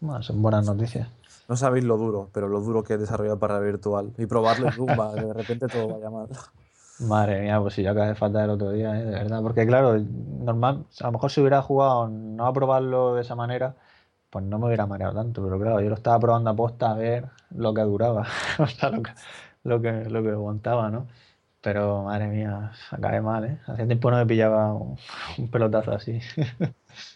Bueno, 0.00 0.22
son 0.22 0.42
buenas 0.42 0.66
noticias. 0.66 1.08
No 1.48 1.56
sabéis 1.56 1.84
lo 1.84 1.96
duro, 1.96 2.28
pero 2.32 2.48
lo 2.48 2.60
duro 2.60 2.82
que 2.82 2.94
he 2.94 2.98
desarrollado 2.98 3.38
para 3.38 3.60
virtual. 3.60 4.12
Y 4.18 4.26
probarlo 4.26 4.66
en 4.66 4.72
Zumba, 4.72 5.14
que 5.14 5.22
de 5.22 5.32
repente 5.32 5.68
todo 5.68 5.88
vaya 5.88 6.10
mal. 6.10 6.28
Madre 6.98 7.42
mía, 7.42 7.60
pues 7.60 7.74
si 7.74 7.82
yo 7.82 7.90
acabé 7.90 8.08
de 8.08 8.14
faltar 8.14 8.44
el 8.44 8.50
otro 8.50 8.70
día, 8.70 8.98
¿eh? 8.98 9.04
de 9.04 9.10
verdad. 9.10 9.42
Porque 9.42 9.66
claro, 9.66 9.98
normal, 9.98 10.86
a 11.00 11.04
lo 11.04 11.12
mejor 11.12 11.30
si 11.30 11.40
hubiera 11.40 11.60
jugado 11.62 12.08
no 12.08 12.46
a 12.46 12.52
probarlo 12.54 13.14
de 13.14 13.22
esa 13.22 13.34
manera, 13.34 13.76
pues 14.30 14.44
no 14.44 14.58
me 14.58 14.66
hubiera 14.66 14.86
mareado 14.86 15.14
tanto. 15.14 15.42
Pero 15.44 15.58
claro, 15.60 15.80
yo 15.80 15.88
lo 15.90 15.94
estaba 15.96 16.18
probando 16.20 16.50
a 16.50 16.56
posta 16.56 16.90
a 16.92 16.94
ver 16.94 17.26
lo 17.50 17.74
que 17.74 17.82
duraba, 17.82 18.26
o 18.58 18.66
sea, 18.66 18.90
lo 18.90 19.02
que, 19.02 19.12
lo 19.64 19.80
que, 19.82 19.92
lo 20.10 20.22
que 20.22 20.30
aguantaba, 20.30 20.90
¿no? 20.90 21.06
Pero 21.60 22.04
madre 22.04 22.28
mía, 22.28 22.72
acabé 22.90 23.20
mal, 23.20 23.44
¿eh? 23.44 23.58
Hacía 23.66 23.86
tiempo 23.86 24.10
no 24.10 24.18
me 24.18 24.26
pillaba 24.26 24.72
un 24.74 25.50
pelotazo 25.50 25.92
así. 25.92 26.20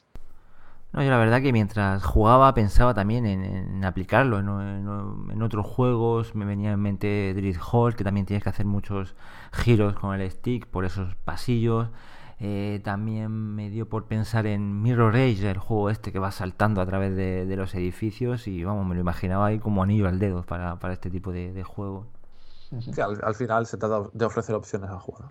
No, 0.92 1.04
yo 1.04 1.10
la 1.10 1.18
verdad 1.18 1.40
que 1.40 1.52
mientras 1.52 2.02
jugaba 2.02 2.52
pensaba 2.52 2.94
también 2.94 3.24
en, 3.24 3.84
aplicarlo 3.84 4.40
en, 4.40 5.42
otros 5.42 5.64
juegos. 5.64 6.34
Me 6.34 6.44
venía 6.44 6.72
en 6.72 6.80
mente 6.80 7.32
Drift 7.34 7.60
Hall, 7.70 7.94
que 7.94 8.02
también 8.02 8.26
tienes 8.26 8.42
que 8.42 8.48
hacer 8.48 8.66
muchos 8.66 9.14
giros 9.52 9.94
con 9.94 10.20
el 10.20 10.28
stick 10.30 10.66
por 10.66 10.84
esos 10.84 11.14
pasillos. 11.14 11.88
Eh, 12.40 12.80
también 12.82 13.30
me 13.30 13.70
dio 13.70 13.88
por 13.88 14.06
pensar 14.06 14.46
en 14.46 14.82
Mirror 14.82 15.14
Age, 15.14 15.50
el 15.50 15.58
juego 15.58 15.90
este 15.90 16.10
que 16.10 16.18
va 16.18 16.32
saltando 16.32 16.80
a 16.80 16.86
través 16.86 17.14
de, 17.14 17.54
los 17.56 17.72
edificios. 17.76 18.48
Y 18.48 18.64
vamos, 18.64 18.84
me 18.84 18.96
lo 18.96 19.00
imaginaba 19.00 19.46
ahí 19.46 19.60
como 19.60 19.84
anillo 19.84 20.08
al 20.08 20.18
dedo 20.18 20.42
para, 20.42 20.76
este 20.92 21.08
tipo 21.08 21.30
de, 21.30 21.62
juego. 21.62 22.08
al 23.22 23.34
final 23.36 23.66
se 23.66 23.76
trata 23.76 24.08
de 24.12 24.24
ofrecer 24.24 24.56
opciones 24.56 24.90
al 24.90 24.98
jugador. 24.98 25.30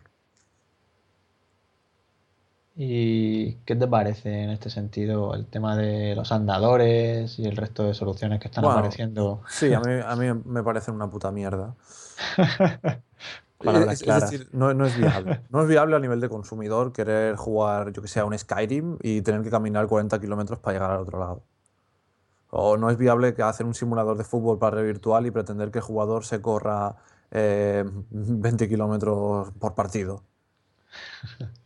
¿Y 2.76 3.55
qué 3.65 3.76
te 3.76 3.88
parece 3.88 4.43
en 4.43 4.51
este 4.51 4.70
sentido 4.70 5.34
el 5.34 5.45
tema 5.47 5.76
de 5.76 6.15
los 6.15 6.32
andadores 6.32 7.38
y 7.38 7.45
el 7.45 7.57
resto 7.57 7.84
de 7.84 7.93
soluciones 7.93 8.39
que 8.39 8.47
están 8.47 8.63
apareciendo? 8.65 9.41
Sí, 9.49 9.74
a 9.74 9.82
mí, 9.82 9.93
a 10.05 10.15
mí 10.15 10.41
me 10.45 10.63
parece 10.63 10.91
una 10.91 11.09
puta 11.09 11.32
mierda. 11.32 11.76
es, 13.59 14.05
decir, 14.05 14.49
no, 14.53 14.70
es 14.86 14.97
viable. 14.97 15.41
No 15.49 15.61
es 15.61 15.67
viable 15.67 15.95
a 15.95 15.99
nivel 15.99 16.22
de 16.22 16.30
consumidor 16.30 16.93
querer 16.93 17.36
jugar, 17.36 17.91
yo 17.91 18.01
que 18.01 18.07
sé, 18.07 18.22
a 18.22 18.26
un 18.26 18.38
Skyrim 18.38 18.97
y 19.01 19.22
tener 19.22 19.41
que 19.43 19.49
caminar 19.49 19.88
40 19.88 20.20
kilómetros 20.20 20.59
para 20.59 20.74
llegar 20.76 20.91
al 20.91 20.99
otro 20.99 21.20
lado. 21.20 21.43
O 22.51 22.78
no 22.78 22.89
es 22.89 22.97
viable 22.97 23.34
que 23.34 23.43
hacer 23.43 23.65
un 23.65 23.74
simulador 23.74 24.17
de 24.17 24.24
fútbol 24.24 24.57
para 24.57 24.78
red 24.78 24.86
virtual 24.86 25.26
y 25.26 25.32
pretender 25.32 25.72
que 25.72 25.80
el 25.80 25.84
jugador 25.84 26.26
se 26.26 26.41
corra 26.41 26.95
20 27.32 28.65
eh, 28.65 28.67
kilómetros 28.70 29.51
por 29.59 29.76
partido. 29.76 30.24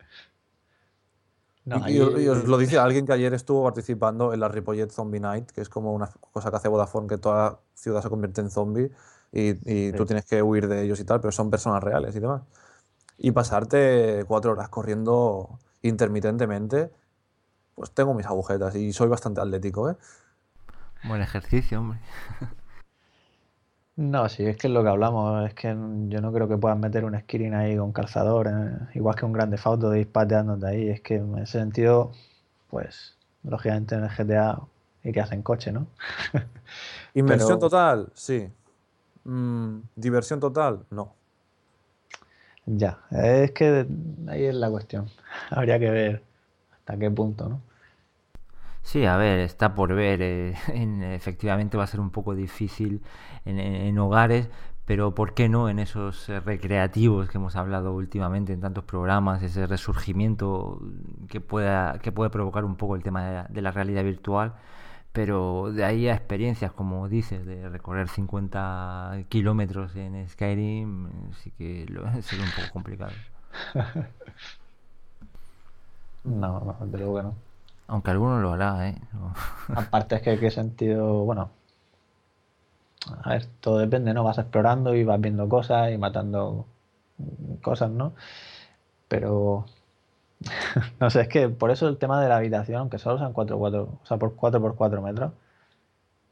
y, 1.66 2.00
os 2.00 2.44
lo 2.46 2.58
dice 2.58 2.78
alguien 2.78 3.06
que 3.06 3.14
ayer 3.14 3.34
estuvo 3.34 3.64
participando 3.64 4.34
en 4.34 4.40
la 4.40 4.50
Ripollet 4.50 4.90
Zombie 4.92 5.20
Night, 5.20 5.52
que 5.52 5.62
es 5.62 5.70
como 5.70 5.94
una 5.94 6.10
cosa 6.32 6.50
que 6.50 6.58
hace 6.58 6.68
Vodafone, 6.68 7.08
que 7.08 7.18
toda 7.18 7.60
ciudad 7.74 8.02
se 8.02 8.10
convierte 8.10 8.42
en 8.42 8.50
zombie 8.50 8.92
y, 9.32 9.92
tú 9.94 10.06
tienes 10.06 10.26
que 10.26 10.42
huir 10.44 10.68
de 10.68 10.84
ellos 10.84 11.00
y 11.00 11.06
tal, 11.06 11.22
pero 11.22 11.32
son 11.32 11.50
personas 11.50 11.84
reales 11.84 12.16
y 12.16 12.20
demás. 12.20 12.44
Y 13.18 13.32
pasarte 13.32 14.26
cuatro 14.28 14.52
horas 14.52 14.70
corriendo 14.70 15.60
intermitentemente, 15.82 16.92
pues 17.76 17.92
tengo 17.92 18.14
mis 18.14 18.26
agujetas 18.26 18.76
y 18.76 18.94
soy 18.94 19.08
bastante 19.08 19.42
atlético, 19.42 19.90
¿eh? 19.90 19.98
Buen 21.06 21.22
ejercicio, 21.22 21.80
hombre. 21.80 22.00
No, 23.96 24.28
sí, 24.28 24.44
es 24.46 24.58
que 24.58 24.68
es 24.68 24.74
lo 24.74 24.82
que 24.84 24.90
hablamos. 24.90 25.48
Es 25.48 25.54
que 25.54 25.68
yo 25.68 26.22
no 26.22 26.34
creo 26.34 26.48
que 26.48 26.58
puedan 26.58 26.80
meter 26.80 27.06
un 27.06 27.18
skilling 27.20 27.54
ahí 27.54 27.78
con 27.78 27.92
calzador, 27.92 28.48
eh, 28.48 28.88
igual 28.96 29.16
que 29.16 29.26
un 29.26 29.34
grande 29.34 29.58
fauto 29.58 29.90
de 29.90 30.02
ir 30.02 30.12
de 30.12 30.68
ahí. 30.68 30.90
Es 30.90 31.02
que 31.02 31.16
en 31.16 31.38
ese 31.38 31.60
sentido, 31.60 32.12
pues, 32.70 33.16
lógicamente 33.44 33.96
en 33.96 34.04
el 34.04 34.10
GTA 34.10 34.60
irías 35.04 35.32
en 35.32 35.44
coche, 35.44 35.72
¿no? 35.72 35.88
Inversión 37.14 37.60
total, 37.60 38.10
sí. 38.16 38.50
Mm, 39.26 39.80
diversión 39.96 40.40
total, 40.40 40.86
no. 40.90 41.14
Ya, 42.66 43.00
es 43.12 43.52
que 43.52 43.86
ahí 44.28 44.46
es 44.46 44.56
la 44.56 44.70
cuestión. 44.72 45.08
Habría 45.52 45.78
que 45.78 45.90
ver 45.92 46.24
hasta 46.72 46.98
qué 46.98 47.12
punto, 47.12 47.48
¿no? 47.48 47.62
Sí, 48.84 49.06
a 49.06 49.18
ver, 49.18 49.40
está 49.40 49.74
por 49.76 49.94
ver. 49.96 50.22
Eh, 50.22 50.56
efectivamente 51.16 51.78
va 51.78 51.86
a 51.86 51.88
ser 51.88 52.00
un 52.00 52.12
poco 52.12 52.36
difícil 52.36 53.02
en, 53.46 53.98
hogares, 53.98 54.50
pero 54.86 55.16
¿por 55.16 55.34
qué 55.34 55.50
no 55.50 55.70
en 55.70 55.80
esos 55.80 56.30
eh, 56.30 56.40
recreativos 56.40 57.30
que 57.30 57.38
hemos 57.38 57.56
hablado 57.56 57.94
últimamente 57.94 58.54
en 58.54 58.62
tantos 58.62 58.84
programas, 58.84 59.42
ese 59.44 59.68
resurgimiento 59.68 60.82
que, 61.30 61.42
pueda, 61.42 62.00
que 62.00 62.12
puede 62.12 62.30
provocar 62.30 62.66
un 62.66 62.76
poco 62.76 62.96
el 62.96 63.04
tema 63.04 63.48
de 63.50 63.62
la, 63.62 63.72
realidad 63.72 64.04
virtual? 64.04 64.54
Pero 65.14 65.72
de 65.72 65.86
ahí 65.86 66.08
a 66.10 66.16
experiencias, 66.16 66.72
como 66.74 67.08
dices, 67.10 67.46
de 67.46 67.70
recorrer 67.70 68.10
50 68.10 69.26
kilómetros 69.30 69.96
en 69.96 70.28
Skyrim, 70.30 71.32
sí 71.34 71.52
que 71.58 71.86
lo, 71.90 72.04
sería 72.24 72.46
un 72.46 72.52
poco 72.52 72.74
complicado. 72.74 73.14
no, 76.24 76.60
no, 76.62 76.78
desde 76.86 76.98
luego 76.98 77.18
que 77.18 77.24
no. 77.24 77.53
Aunque 77.88 78.12
alguno 78.12 78.40
lo 78.40 78.54
hará, 78.54 78.90
¿eh? 78.90 78.98
Aparte 79.76 80.16
es 80.16 80.22
que 80.22 80.40
qué 80.40 80.52
sentido, 80.52 81.26
bueno, 81.26 81.52
a 83.24 83.30
ver, 83.30 83.46
todo 83.60 83.80
depende, 83.80 84.14
¿no? 84.14 84.24
Vas 84.24 84.38
explorando 84.38 84.96
y 84.96 85.04
vas 85.04 85.20
viendo 85.20 85.48
cosas 85.50 85.92
y 85.92 85.98
matando 85.98 86.66
cosas, 87.62 87.90
¿no? 87.92 88.14
Pero 89.08 89.66
no 91.00 91.10
sé, 91.10 91.22
es 91.22 91.28
que 91.28 91.50
por 91.50 91.72
eso 91.72 91.88
el 91.88 91.98
tema 91.98 92.22
de 92.22 92.30
la 92.30 92.38
habitación, 92.38 92.80
aunque 92.80 93.00
solo 93.00 93.18
sean 93.18 93.34
4 93.34 93.58
4, 93.58 93.84
o 94.04 94.06
sea, 94.06 94.18
por 94.18 94.36
4 94.36 94.62
por 94.62 94.76
4 94.76 95.02
metros, 95.02 95.34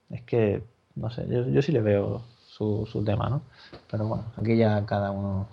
es 0.09 0.21
que, 0.23 0.63
no 0.95 1.09
sé, 1.09 1.27
yo, 1.27 1.47
yo 1.47 1.61
sí 1.61 1.71
le 1.71 1.81
veo 1.81 2.21
su, 2.47 2.85
su, 2.85 3.03
tema, 3.03 3.29
¿no? 3.29 3.41
Pero 3.89 4.07
bueno, 4.07 4.25
aquí 4.37 4.57
ya 4.57 4.85
cada 4.85 5.11
uno... 5.11 5.47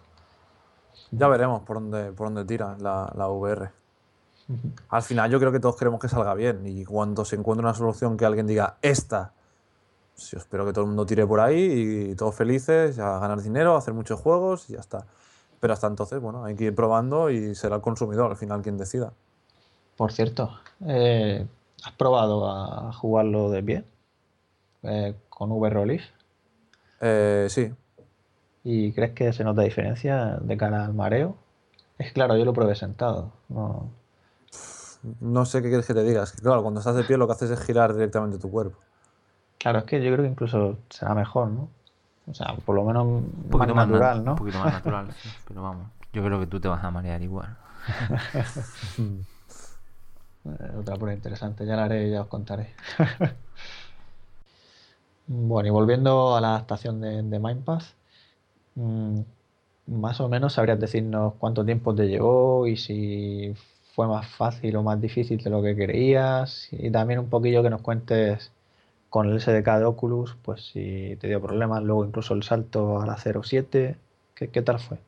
Ya 1.12 1.28
veremos 1.28 1.62
por 1.62 1.76
dónde, 1.76 2.12
por 2.12 2.26
dónde 2.28 2.44
tira 2.44 2.76
la, 2.80 3.12
la 3.16 3.28
VR. 3.28 3.70
Al 4.88 5.02
final 5.02 5.30
yo 5.30 5.38
creo 5.38 5.52
que 5.52 5.60
todos 5.60 5.76
queremos 5.76 6.00
que 6.00 6.08
salga 6.08 6.34
bien 6.34 6.66
y 6.66 6.84
cuando 6.84 7.24
se 7.24 7.36
encuentre 7.36 7.64
una 7.64 7.74
solución 7.74 8.16
que 8.16 8.24
alguien 8.24 8.46
diga, 8.46 8.78
esta, 8.80 9.32
pues 10.14 10.30
yo 10.30 10.38
espero 10.38 10.64
que 10.64 10.72
todo 10.72 10.84
el 10.84 10.88
mundo 10.88 11.04
tire 11.04 11.26
por 11.26 11.40
ahí 11.40 12.10
y 12.10 12.14
todos 12.14 12.34
felices, 12.34 12.98
a 12.98 13.18
ganar 13.18 13.42
dinero, 13.42 13.74
a 13.74 13.78
hacer 13.78 13.92
muchos 13.92 14.20
juegos 14.20 14.70
y 14.70 14.74
ya 14.74 14.80
está. 14.80 15.04
Pero 15.60 15.72
hasta 15.74 15.86
entonces, 15.86 16.20
bueno, 16.20 16.44
hay 16.44 16.54
que 16.54 16.64
ir 16.64 16.74
probando 16.74 17.30
y 17.30 17.54
será 17.54 17.76
el 17.76 17.82
consumidor 17.82 18.30
al 18.30 18.36
final 18.36 18.62
quien 18.62 18.78
decida. 18.78 19.12
Por 19.96 20.12
cierto, 20.12 20.50
eh, 20.86 21.46
¿has 21.84 21.92
probado 21.92 22.50
a 22.50 22.92
jugarlo 22.92 23.50
de 23.50 23.62
pie? 23.62 23.84
eh, 24.82 25.14
con 25.28 25.50
V-Rollis. 25.52 26.02
Eh, 27.00 27.46
sí. 27.48 27.72
¿Y 28.64 28.92
crees 28.92 29.12
que 29.12 29.32
se 29.32 29.44
nota 29.44 29.62
diferencia 29.62 30.38
de 30.40 30.56
cara 30.56 30.84
al 30.84 30.94
mareo? 30.94 31.36
Es 31.98 32.12
claro, 32.12 32.36
yo 32.36 32.44
lo 32.44 32.52
probé 32.52 32.74
sentado. 32.74 33.32
No, 33.48 33.90
No 35.20 35.44
sé 35.44 35.62
qué 35.62 35.68
quieres 35.68 35.86
que 35.86 35.94
te 35.94 36.02
diga. 36.04 36.22
Es 36.22 36.32
que 36.32 36.42
claro, 36.42 36.62
cuando 36.62 36.80
estás 36.80 36.96
de 36.96 37.04
pie 37.04 37.16
lo 37.16 37.26
que 37.26 37.32
haces 37.32 37.50
es 37.50 37.60
girar 37.60 37.94
directamente 37.94 38.38
tu 38.38 38.50
cuerpo. 38.50 38.78
Claro, 39.58 39.78
es 39.80 39.84
que 39.84 40.02
yo 40.02 40.12
creo 40.12 40.24
que 40.24 40.30
incluso 40.30 40.78
será 40.88 41.14
mejor, 41.14 41.48
¿no? 41.48 41.68
O 42.26 42.34
sea, 42.34 42.54
por 42.64 42.74
lo 42.76 42.84
menos 42.84 43.06
Un 43.06 43.50
más 43.50 43.50
poquito 43.50 43.74
más, 43.74 43.88
na- 43.88 43.98
natural, 43.98 44.18
Un 44.18 44.24
¿no? 44.24 44.36
poquito 44.36 44.58
más 44.58 44.72
natural, 44.72 45.12
sí. 45.22 45.28
Pero 45.48 45.62
vamos, 45.62 45.88
yo 46.12 46.24
creo 46.24 46.38
que 46.40 46.46
tú 46.46 46.60
te 46.60 46.68
vas 46.68 46.82
a 46.84 46.90
marear 46.90 47.22
igual. 47.22 47.56
Otra 50.78 50.96
prueba 50.96 51.14
interesante, 51.14 51.66
ya 51.66 51.76
la 51.76 51.84
haré 51.84 52.08
y 52.08 52.10
ya 52.12 52.22
os 52.22 52.28
contaré. 52.28 52.74
Bueno, 55.26 55.68
y 55.68 55.70
volviendo 55.70 56.34
a 56.36 56.40
la 56.40 56.48
adaptación 56.50 57.00
de, 57.00 57.22
de 57.22 57.38
Mindpass, 57.38 57.94
mm, 58.76 59.20
más 59.88 60.20
o 60.20 60.28
menos 60.28 60.54
sabrías 60.54 60.80
decirnos 60.80 61.34
cuánto 61.38 61.64
tiempo 61.64 61.94
te 61.94 62.08
llevó 62.08 62.66
y 62.66 62.76
si 62.76 63.54
fue 63.98 64.06
más 64.08 64.28
fácil 64.36 64.76
o 64.76 64.84
más 64.84 65.00
difícil 65.02 65.42
de 65.42 65.50
lo 65.50 65.62
que 65.62 65.74
creías 65.76 66.68
y 66.72 66.90
también 66.92 67.20
un 67.20 67.28
poquillo 67.30 67.62
que 67.64 67.70
nos 67.70 67.82
cuentes 67.82 68.52
con 69.10 69.28
el 69.28 69.38
SDK 69.38 69.78
de 69.80 69.86
Oculus, 69.86 70.36
pues 70.44 70.66
si 70.72 71.16
te 71.20 71.28
dio 71.28 71.42
problemas, 71.42 71.82
luego 71.82 72.04
incluso 72.06 72.34
el 72.34 72.44
salto 72.44 73.00
a 73.02 73.06
la 73.06 73.18
07, 73.18 73.98
¿qué, 74.36 74.50
qué 74.50 74.62
tal 74.62 74.80
fue? 74.80 74.98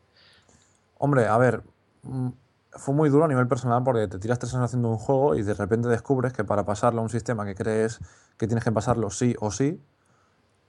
Hombre, 0.98 1.26
a 1.26 1.38
ver, 1.38 1.62
mm, 2.02 2.28
fue 2.72 2.94
muy 2.94 3.08
duro 3.10 3.24
a 3.24 3.28
nivel 3.28 3.48
personal 3.48 3.82
porque 3.84 4.08
te 4.08 4.18
tiras 4.18 4.38
tres 4.38 4.54
años 4.54 4.66
haciendo 4.66 4.88
un 4.90 4.98
juego 4.98 5.34
y 5.36 5.42
de 5.42 5.54
repente 5.54 5.88
descubres 5.88 6.32
que 6.32 6.44
para 6.44 6.64
pasarlo 6.64 7.00
a 7.00 7.04
un 7.04 7.10
sistema 7.10 7.44
que 7.46 7.54
crees 7.54 8.00
que 8.38 8.46
tienes 8.46 8.64
que 8.64 8.72
pasarlo 8.72 9.10
sí 9.10 9.34
o 9.40 9.50
sí, 9.50 9.80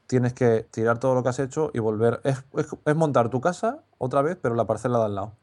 tienes 0.08 0.34
que 0.34 0.68
tirar 0.72 1.00
todo 1.00 1.16
lo 1.16 1.24
que 1.24 1.30
has 1.30 1.40
hecho 1.40 1.72
y 1.74 1.80
volver. 1.80 2.22
Es, 2.26 2.44
es- 2.56 2.76
es 2.86 2.96
montar 2.96 3.30
tu 3.30 3.42
casa 3.42 3.84
otra 4.00 4.22
vez, 4.24 4.38
pero 4.42 4.56
la 4.56 4.68
parcela 4.68 5.00
de 5.00 5.06
al 5.06 5.16
lado. 5.16 5.34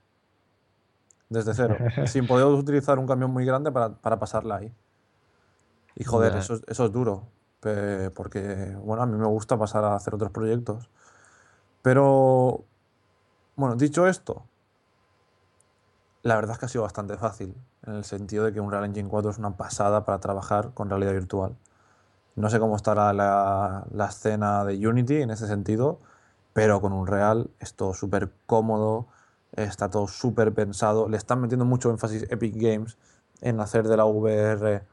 Desde 1.28 1.54
cero. 1.54 1.76
sin 2.06 2.26
poder 2.26 2.46
utilizar 2.46 2.98
un 2.98 3.06
camión 3.06 3.30
muy 3.30 3.44
grande 3.44 3.70
para, 3.70 3.90
para 3.90 4.18
pasarla 4.18 4.56
ahí. 4.56 4.72
Y 5.94 6.04
joder, 6.04 6.32
eso, 6.36 6.54
es- 6.54 6.62
eso 6.68 6.84
es 6.86 6.92
duro. 6.92 7.24
Porque, 8.14 8.76
bueno, 8.82 9.02
a 9.02 9.06
mí 9.06 9.16
me 9.18 9.26
gusta 9.26 9.58
pasar 9.58 9.84
a 9.84 9.94
hacer 9.96 10.14
otros 10.14 10.30
proyectos. 10.30 10.88
Pero, 11.82 12.64
bueno, 13.56 13.74
dicho 13.76 14.06
esto, 14.06 14.44
la 16.22 16.34
verdad 16.36 16.52
es 16.52 16.58
que 16.58 16.66
ha 16.66 16.68
sido 16.68 16.82
bastante 16.82 17.16
fácil, 17.16 17.54
en 17.86 17.94
el 17.94 18.04
sentido 18.04 18.44
de 18.44 18.52
que 18.52 18.60
Unreal 18.60 18.84
Engine 18.84 19.08
4 19.08 19.30
es 19.30 19.38
una 19.38 19.56
pasada 19.56 20.04
para 20.04 20.18
trabajar 20.20 20.72
con 20.74 20.88
realidad 20.90 21.12
virtual. 21.12 21.56
No 22.36 22.50
sé 22.50 22.60
cómo 22.60 22.76
estará 22.76 23.12
la, 23.12 23.84
la 23.90 24.06
escena 24.06 24.64
de 24.64 24.86
Unity 24.86 25.22
en 25.22 25.30
ese 25.30 25.46
sentido, 25.46 25.98
pero 26.52 26.80
con 26.80 26.92
Unreal 26.92 27.50
es 27.58 27.74
todo 27.74 27.94
súper 27.94 28.30
cómodo, 28.46 29.06
está 29.52 29.90
todo 29.90 30.08
súper 30.08 30.52
pensado. 30.54 31.08
Le 31.08 31.16
están 31.16 31.40
metiendo 31.40 31.64
mucho 31.64 31.90
énfasis 31.90 32.24
Epic 32.30 32.54
Games 32.56 32.98
en 33.40 33.60
hacer 33.60 33.88
de 33.88 33.96
la 33.96 34.04
VR 34.04 34.84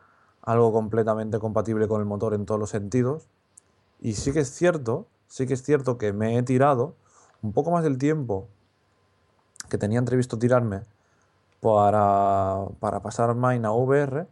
algo 0.42 0.72
completamente 0.72 1.40
compatible 1.40 1.88
con 1.88 2.02
el 2.02 2.06
motor 2.06 2.34
en 2.34 2.46
todos 2.46 2.60
los 2.60 2.70
sentidos. 2.70 3.28
Y 4.00 4.14
sí 4.14 4.32
que 4.32 4.42
es 4.42 4.52
cierto, 4.52 5.08
sí 5.28 5.48
que 5.48 5.54
es 5.54 5.64
cierto 5.64 5.98
que 5.98 6.14
me 6.14 6.38
he 6.38 6.44
tirado 6.44 6.96
un 7.42 7.54
poco 7.54 7.72
más 7.72 7.84
del 7.84 7.98
tiempo 7.98 8.48
que 9.70 9.78
tenía 9.78 10.02
previsto 10.04 10.38
tirarme 10.38 10.82
para, 11.60 12.66
para 12.80 13.02
pasar 13.02 13.34
Mine 13.36 13.68
a 13.68 13.72
VR, 13.72 14.28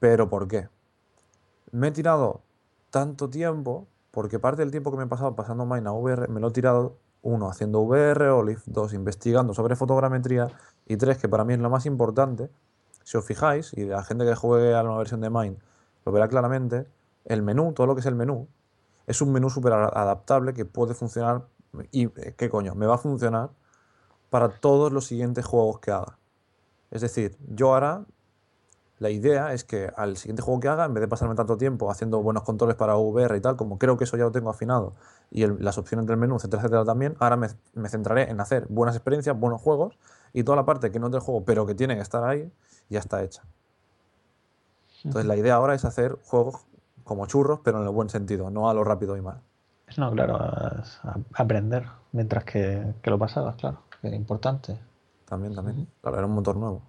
pero 0.00 0.28
¿por 0.28 0.48
qué? 0.48 0.68
Me 1.70 1.88
he 1.88 1.90
tirado 1.90 2.40
tanto 2.90 3.28
tiempo 3.28 3.86
porque 4.10 4.38
parte 4.38 4.62
del 4.62 4.70
tiempo 4.70 4.90
que 4.90 4.96
me 4.96 5.04
he 5.04 5.08
pasado 5.08 5.34
pasando 5.34 5.66
Mine 5.66 5.88
a 5.88 5.92
VR 5.92 6.28
me 6.28 6.40
lo 6.40 6.48
he 6.48 6.52
tirado, 6.52 6.96
uno, 7.22 7.48
haciendo 7.48 7.80
VR, 7.80 8.30
Olive, 8.30 8.60
dos, 8.66 8.92
investigando 8.92 9.54
sobre 9.54 9.76
fotogrametría 9.76 10.48
y 10.86 10.96
tres, 10.96 11.18
que 11.18 11.28
para 11.28 11.44
mí 11.44 11.54
es 11.54 11.60
lo 11.60 11.70
más 11.70 11.86
importante, 11.86 12.50
si 13.04 13.16
os 13.16 13.24
fijáis, 13.24 13.72
y 13.74 13.84
la 13.84 14.02
gente 14.02 14.24
que 14.24 14.34
juegue 14.34 14.74
a 14.74 14.82
la 14.82 14.96
versión 14.96 15.20
de 15.20 15.30
Mine 15.30 15.56
lo 16.04 16.12
verá 16.12 16.28
claramente, 16.28 16.86
el 17.24 17.42
menú, 17.42 17.72
todo 17.72 17.86
lo 17.86 17.94
que 17.94 18.00
es 18.00 18.06
el 18.06 18.16
menú, 18.16 18.48
es 19.06 19.20
un 19.20 19.32
menú 19.32 19.50
súper 19.50 19.72
adaptable 19.72 20.52
que 20.52 20.64
puede 20.64 20.94
funcionar, 20.94 21.46
y 21.90 22.06
eh, 22.06 22.34
¿qué 22.36 22.48
coño? 22.48 22.74
Me 22.74 22.86
va 22.86 22.96
a 22.96 22.98
funcionar 22.98 23.50
para 24.30 24.48
todos 24.48 24.92
los 24.92 25.06
siguientes 25.06 25.44
juegos 25.44 25.78
que 25.78 25.90
haga. 25.90 26.18
Es 26.90 27.00
decir, 27.00 27.36
yo 27.48 27.74
ahora 27.74 28.04
la 29.02 29.10
idea 29.10 29.52
es 29.52 29.64
que 29.64 29.90
al 29.96 30.16
siguiente 30.16 30.42
juego 30.42 30.60
que 30.60 30.68
haga, 30.68 30.84
en 30.84 30.94
vez 30.94 31.00
de 31.02 31.08
pasarme 31.08 31.34
tanto 31.34 31.56
tiempo 31.56 31.90
haciendo 31.90 32.22
buenos 32.22 32.44
controles 32.44 32.76
para 32.76 32.96
VR 32.96 33.36
y 33.36 33.40
tal, 33.40 33.56
como 33.56 33.78
creo 33.78 33.96
que 33.98 34.04
eso 34.04 34.16
ya 34.16 34.24
lo 34.24 34.32
tengo 34.32 34.48
afinado, 34.50 34.94
y 35.30 35.42
el- 35.42 35.56
las 35.62 35.76
opciones 35.76 36.06
del 36.06 36.16
menú, 36.16 36.36
etcétera, 36.36 36.62
etcétera 36.62 36.84
también, 36.84 37.16
ahora 37.18 37.36
me, 37.36 37.48
me 37.74 37.88
centraré 37.88 38.30
en 38.30 38.40
hacer 38.40 38.66
buenas 38.68 38.94
experiencias, 38.96 39.38
buenos 39.38 39.60
juegos, 39.60 39.98
y 40.32 40.44
toda 40.44 40.56
la 40.56 40.64
parte 40.64 40.90
que 40.90 40.98
no 40.98 41.06
es 41.06 41.12
del 41.12 41.20
juego, 41.20 41.44
pero 41.44 41.66
que 41.66 41.74
tiene 41.74 41.94
que 41.96 42.00
estar 42.02 42.24
ahí, 42.24 42.50
ya 42.88 43.00
está 43.00 43.22
hecha. 43.22 43.42
Entonces 45.04 45.26
la 45.26 45.36
idea 45.36 45.54
ahora 45.56 45.74
es 45.74 45.84
hacer 45.84 46.16
juegos 46.24 46.64
como 47.04 47.26
churros, 47.26 47.60
pero 47.64 47.78
en 47.78 47.84
el 47.84 47.90
buen 47.90 48.08
sentido, 48.08 48.50
no 48.50 48.70
a 48.70 48.74
lo 48.74 48.84
rápido 48.84 49.16
y 49.16 49.20
mal. 49.20 49.40
No, 49.98 50.10
claro, 50.12 50.38
es 50.80 51.00
aprender 51.34 51.86
mientras 52.12 52.44
que, 52.44 52.94
que 53.02 53.10
lo 53.10 53.18
pasabas, 53.18 53.56
claro, 53.56 53.78
que 54.00 54.08
es 54.08 54.14
importante. 54.14 54.78
También, 55.26 55.54
también. 55.54 55.88
Claro, 56.00 56.18
era 56.18 56.26
un 56.26 56.34
motor 56.34 56.56
nuevo. 56.56 56.82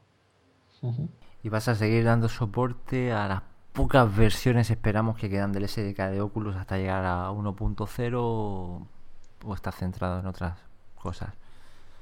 Y 1.44 1.50
vas 1.50 1.68
a 1.68 1.76
seguir 1.76 2.06
dando 2.06 2.30
soporte 2.30 3.12
a 3.12 3.28
las 3.28 3.42
pocas 3.74 4.16
versiones, 4.16 4.70
esperamos, 4.72 5.18
que 5.18 5.30
quedan 5.30 5.52
del 5.52 5.68
SDK 5.68 6.10
de 6.10 6.22
Oculus 6.22 6.56
hasta 6.56 6.78
llegar 6.78 7.06
a 7.06 7.30
1.0 7.32 8.14
o 8.18 8.88
o 9.44 9.54
estás 9.54 9.76
centrado 9.76 10.20
en 10.20 10.26
otras 10.26 10.58
cosas. 10.96 11.34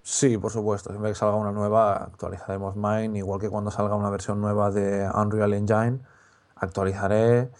Sí, 0.03 0.37
por 0.37 0.51
supuesto. 0.51 0.89
Siempre 0.89 1.11
que 1.11 1.15
salga 1.15 1.35
una 1.35 1.51
nueva, 1.51 1.95
actualizaremos 1.95 2.75
Mine. 2.75 3.19
Igual 3.19 3.39
que 3.39 3.49
cuando 3.49 3.71
salga 3.71 3.95
una 3.95 4.09
versión 4.09 4.41
nueva 4.41 4.71
de 4.71 5.09
Unreal 5.13 5.53
Engine, 5.53 5.99
actualizaré. 6.55 7.51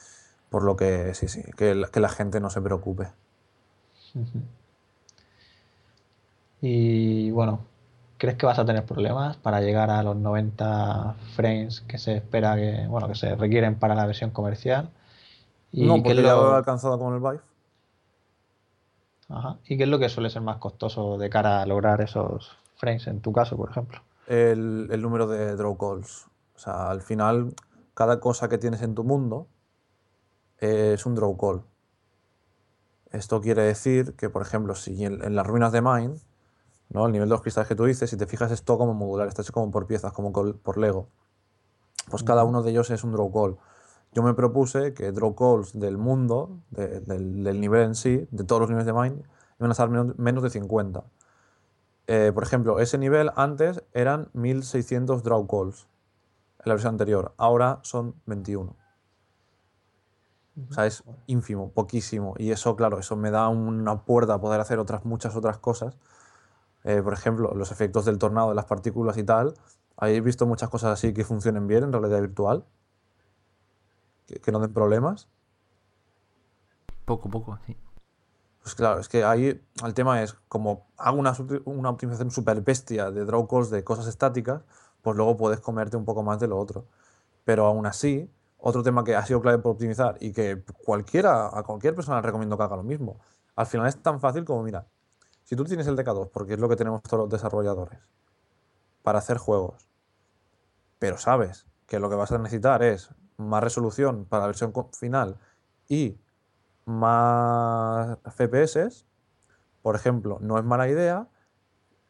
Por 0.49 0.63
lo 0.63 0.75
que 0.75 1.13
sí, 1.13 1.27
sí, 1.27 1.43
que 1.55 1.75
la, 1.75 1.87
que 1.87 1.99
la 1.99 2.09
gente 2.09 2.39
no 2.39 2.49
se 2.49 2.61
preocupe. 2.61 3.09
Y 6.61 7.31
bueno, 7.31 7.61
¿crees 8.21 8.37
que 8.37 8.45
vas 8.45 8.59
a 8.59 8.65
tener 8.65 8.85
problemas 8.85 9.35
para 9.37 9.61
llegar 9.61 9.89
a 9.89 10.03
los 10.03 10.15
90 10.15 11.15
frames 11.35 11.81
que 11.81 11.97
se 11.97 12.15
espera 12.17 12.55
que, 12.55 12.85
bueno, 12.87 13.07
que 13.07 13.15
se 13.15 13.35
requieren 13.35 13.79
para 13.79 13.95
la 13.95 14.05
versión 14.05 14.29
comercial? 14.29 14.91
¿Y 15.71 15.85
no, 15.87 15.95
porque 16.03 16.15
ya 16.21 16.35
lo- 16.35 16.43
lo 16.43 16.53
he 16.53 16.57
alcanzado 16.57 16.99
con 16.99 17.13
el 17.15 17.19
Vive. 17.19 17.41
Ajá. 19.29 19.57
¿Y 19.65 19.77
qué 19.77 19.83
es 19.83 19.89
lo 19.89 19.97
que 19.97 20.09
suele 20.09 20.29
ser 20.29 20.41
más 20.43 20.57
costoso 20.57 21.17
de 21.17 21.29
cara 21.29 21.61
a 21.61 21.65
lograr 21.65 22.01
esos 22.01 22.51
frames 22.75 23.07
en 23.07 23.21
tu 23.21 23.31
caso, 23.31 23.57
por 23.57 23.71
ejemplo? 23.71 24.01
El, 24.27 24.89
el 24.91 25.01
número 25.01 25.25
de 25.27 25.55
draw 25.55 25.75
calls. 25.77 26.27
O 26.55 26.59
sea, 26.59 26.91
al 26.91 27.01
final, 27.01 27.53
cada 27.95 28.19
cosa 28.19 28.49
que 28.49 28.57
tienes 28.59 28.81
en 28.83 28.93
tu 28.93 29.03
mundo 29.03 29.47
es 30.59 31.05
un 31.05 31.15
draw 31.15 31.35
call. 31.37 31.63
Esto 33.11 33.41
quiere 33.41 33.63
decir 33.63 34.15
que, 34.15 34.29
por 34.29 34.41
ejemplo, 34.41 34.75
si 34.75 35.03
en, 35.05 35.23
en 35.23 35.35
las 35.35 35.45
ruinas 35.47 35.71
de 35.71 35.81
Mine, 35.81 36.15
¿no? 36.91 37.05
el 37.05 37.11
nivel 37.11 37.27
de 37.29 37.33
los 37.35 37.41
cristales 37.41 37.67
que 37.67 37.75
tú 37.75 37.85
dices, 37.85 38.09
si 38.09 38.17
te 38.17 38.27
fijas, 38.27 38.51
es 38.51 38.63
todo 38.63 38.79
como 38.79 38.93
modular, 38.93 39.27
está 39.27 39.41
hecho 39.41 39.53
como 39.53 39.71
por 39.71 39.87
piezas, 39.87 40.13
como 40.13 40.31
por 40.33 40.77
Lego. 40.77 41.09
Pues 42.09 42.23
cada 42.23 42.43
uno 42.43 42.61
de 42.63 42.71
ellos 42.71 42.89
es 42.89 43.03
un 43.03 43.11
draw 43.13 43.31
call. 43.31 43.57
Yo 44.13 44.23
me 44.23 44.33
propuse 44.33 44.93
que 44.93 45.11
draw 45.11 45.35
calls 45.35 45.79
del 45.79 45.97
mundo, 45.97 46.59
de- 46.71 46.99
del, 47.01 47.43
del 47.43 47.61
nivel 47.61 47.83
en 47.83 47.95
sí, 47.95 48.27
de 48.31 48.43
todos 48.43 48.61
los 48.61 48.69
niveles 48.69 48.85
de 48.85 48.93
Mine, 48.93 49.23
iban 49.59 49.71
a 49.71 49.73
estar 49.73 49.89
menos, 49.89 50.17
menos 50.17 50.43
de 50.43 50.49
50. 50.49 51.03
Eh, 52.07 52.31
por 52.33 52.43
ejemplo, 52.43 52.79
ese 52.79 52.97
nivel 52.97 53.31
antes 53.35 53.83
eran 53.93 54.29
1600 54.33 55.23
draw 55.23 55.47
calls 55.47 55.87
en 56.59 56.69
la 56.69 56.73
versión 56.73 56.93
anterior, 56.95 57.33
ahora 57.37 57.79
son 57.83 58.15
21. 58.25 58.75
O 60.69 60.73
sea, 60.73 60.85
es 60.85 61.03
ínfimo, 61.27 61.71
poquísimo. 61.71 62.33
Y 62.37 62.51
eso, 62.51 62.75
claro, 62.75 62.99
eso 62.99 63.15
me 63.15 63.31
da 63.31 63.47
una 63.47 64.03
puerta 64.05 64.35
a 64.35 64.41
poder 64.41 64.59
hacer 64.59 64.79
otras 64.79 65.05
muchas 65.05 65.35
otras 65.35 65.57
cosas. 65.57 65.97
Eh, 66.83 67.01
por 67.03 67.13
ejemplo, 67.13 67.53
los 67.55 67.71
efectos 67.71 68.05
del 68.05 68.17
tornado 68.17 68.49
de 68.49 68.55
las 68.55 68.65
partículas 68.65 69.17
y 69.17 69.23
tal. 69.23 69.53
¿Habéis 69.97 70.23
visto 70.23 70.45
muchas 70.45 70.69
cosas 70.69 70.91
así 70.91 71.13
que 71.13 71.23
funcionen 71.23 71.67
bien 71.67 71.83
en 71.83 71.91
realidad 71.91 72.21
virtual? 72.21 72.65
Que, 74.27 74.39
que 74.39 74.51
no 74.51 74.59
den 74.59 74.73
problemas. 74.73 75.27
Poco 77.05 77.27
a 77.27 77.31
poco, 77.31 77.59
sí. 77.65 77.77
Pues 78.61 78.75
claro, 78.75 78.99
es 78.99 79.09
que 79.09 79.23
ahí 79.23 79.61
el 79.83 79.93
tema 79.93 80.21
es, 80.21 80.33
como 80.47 80.85
hago 80.97 81.17
una, 81.17 81.33
una 81.65 81.89
optimización 81.89 82.29
súper 82.29 82.61
bestia 82.61 83.09
de 83.09 83.25
draw 83.25 83.47
calls 83.47 83.71
de 83.71 83.83
cosas 83.83 84.07
estáticas, 84.07 84.61
pues 85.01 85.17
luego 85.17 85.35
puedes 85.35 85.59
comerte 85.59 85.97
un 85.97 86.05
poco 86.05 86.21
más 86.21 86.39
de 86.39 86.47
lo 86.47 86.59
otro. 86.59 86.85
Pero 87.43 87.65
aún 87.65 87.87
así, 87.87 88.29
otro 88.59 88.83
tema 88.83 89.03
que 89.03 89.15
ha 89.15 89.25
sido 89.25 89.41
clave 89.41 89.57
por 89.57 89.71
optimizar 89.71 90.17
y 90.19 90.31
que 90.31 90.63
cualquiera, 90.85 91.47
a 91.47 91.63
cualquier 91.63 91.95
persona 91.95 92.17
le 92.17 92.27
recomiendo 92.27 92.55
que 92.55 92.63
haga 92.63 92.75
lo 92.75 92.83
mismo. 92.83 93.17
Al 93.55 93.65
final 93.65 93.87
es 93.87 93.97
tan 93.97 94.19
fácil 94.19 94.45
como, 94.45 94.61
mira, 94.61 94.85
si 95.51 95.57
tú 95.57 95.65
tienes 95.65 95.85
el 95.87 95.97
DK2, 95.97 96.29
porque 96.31 96.53
es 96.53 96.59
lo 96.61 96.69
que 96.69 96.77
tenemos 96.77 97.03
todos 97.03 97.23
los 97.23 97.29
desarrolladores, 97.29 97.99
para 99.03 99.19
hacer 99.19 99.37
juegos, 99.37 99.89
pero 100.97 101.17
sabes 101.17 101.67
que 101.87 101.99
lo 101.99 102.09
que 102.09 102.15
vas 102.15 102.31
a 102.31 102.37
necesitar 102.37 102.81
es 102.83 103.09
más 103.35 103.61
resolución 103.61 104.23
para 104.23 104.43
la 104.43 104.47
versión 104.47 104.71
final 104.93 105.39
y 105.89 106.17
más 106.85 108.17
FPS, 108.23 109.05
por 109.81 109.97
ejemplo, 109.97 110.37
no 110.39 110.57
es 110.57 110.63
mala 110.63 110.87
idea 110.87 111.27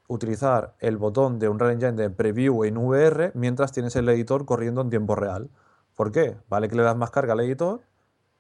utilizar 0.08 0.76
el 0.78 0.98
botón 0.98 1.40
de 1.40 1.50
Unreal 1.50 1.72
Engine 1.72 1.94
de 1.94 2.12
Preview 2.12 2.64
en 2.64 2.78
VR 2.78 3.32
mientras 3.34 3.72
tienes 3.72 3.96
el 3.96 4.08
editor 4.10 4.46
corriendo 4.46 4.82
en 4.82 4.92
tiempo 4.92 5.16
real. 5.16 5.50
¿Por 5.96 6.12
qué? 6.12 6.38
Vale 6.48 6.70
que 6.70 6.76
le 6.76 6.84
das 6.84 6.96
más 6.96 7.10
carga 7.10 7.34
al 7.34 7.40
editor, 7.40 7.82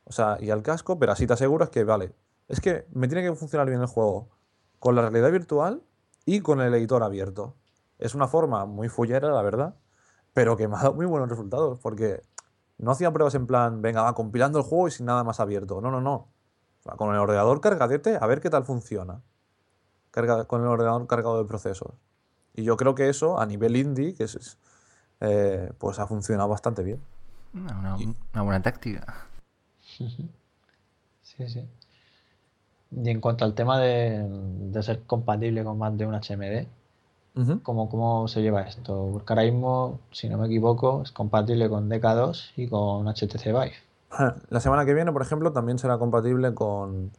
o 0.03 0.11
sea, 0.11 0.37
y 0.39 0.51
al 0.51 0.61
casco, 0.61 0.99
pero 0.99 1.11
así 1.11 1.25
te 1.25 1.33
aseguras 1.33 1.71
que, 1.71 1.85
vale, 1.85 2.13
es 2.47 2.61
que 2.61 2.85
me 2.91 3.07
tiene 3.07 3.27
que 3.27 3.35
funcionar 3.35 3.67
bien 3.67 3.81
el 3.81 3.87
juego 3.87 4.39
con 4.81 4.95
la 4.95 5.03
realidad 5.03 5.31
virtual 5.31 5.83
y 6.25 6.39
con 6.41 6.59
el 6.59 6.73
editor 6.73 7.03
abierto. 7.03 7.55
Es 7.99 8.15
una 8.15 8.27
forma 8.27 8.65
muy 8.65 8.89
fullera, 8.89 9.29
la 9.29 9.43
verdad, 9.43 9.75
pero 10.33 10.57
que 10.57 10.67
me 10.67 10.75
ha 10.75 10.79
dado 10.79 10.95
muy 10.95 11.05
buenos 11.05 11.29
resultados, 11.29 11.77
porque 11.77 12.23
no 12.79 12.89
hacía 12.89 13.13
pruebas 13.13 13.35
en 13.35 13.45
plan, 13.45 13.83
venga, 13.83 14.01
va 14.01 14.15
compilando 14.15 14.57
el 14.57 14.65
juego 14.65 14.87
y 14.87 14.91
sin 14.91 15.05
nada 15.05 15.23
más 15.23 15.39
abierto. 15.39 15.81
No, 15.81 15.91
no, 15.91 16.01
no. 16.01 16.29
con 16.97 17.13
el 17.13 17.21
ordenador 17.21 17.61
cargadete, 17.61 18.17
a 18.19 18.25
ver 18.25 18.41
qué 18.41 18.49
tal 18.49 18.65
funciona. 18.65 19.21
Carga, 20.09 20.45
con 20.45 20.61
el 20.61 20.67
ordenador 20.67 21.05
cargado 21.05 21.37
de 21.37 21.47
procesos. 21.47 21.93
Y 22.55 22.63
yo 22.63 22.75
creo 22.75 22.95
que 22.95 23.07
eso, 23.07 23.39
a 23.39 23.45
nivel 23.45 23.75
indie, 23.75 24.15
que 24.15 24.23
es, 24.23 24.57
eh, 25.19 25.71
pues 25.77 25.99
ha 25.99 26.07
funcionado 26.07 26.49
bastante 26.49 26.81
bien. 26.81 26.99
Una, 27.53 27.97
una 28.33 28.41
buena 28.41 28.61
táctica. 28.63 29.27
Sí, 31.23 31.47
sí. 31.47 31.69
Y 32.91 33.09
en 33.09 33.21
cuanto 33.21 33.45
al 33.45 33.53
tema 33.53 33.79
de, 33.79 34.27
ser 34.81 35.03
compatible 35.03 35.63
con 35.63 35.77
más 35.77 35.97
de 35.97 36.05
un 36.05 36.13
HMD, 36.13 36.67
¿cómo, 37.63 38.27
se 38.27 38.41
lleva 38.41 38.63
esto? 38.63 39.09
Porque 39.13 39.31
ahora 39.31 39.43
mismo, 39.43 39.99
si 40.11 40.27
no 40.27 40.37
me 40.37 40.47
equivoco, 40.47 41.01
es 41.03 41.11
compatible 41.11 41.69
con 41.69 41.89
DK2 41.89 42.51
y 42.57 42.67
con 42.67 43.07
HTC 43.07 43.45
Vive. 43.45 43.73
La 44.49 44.59
semana 44.59 44.85
que 44.85 44.93
viene, 44.93 45.11
por 45.13 45.21
ejemplo, 45.21 45.53
también 45.53 45.79
será 45.79 45.97
compatible 45.97 46.53
con. 46.53 47.11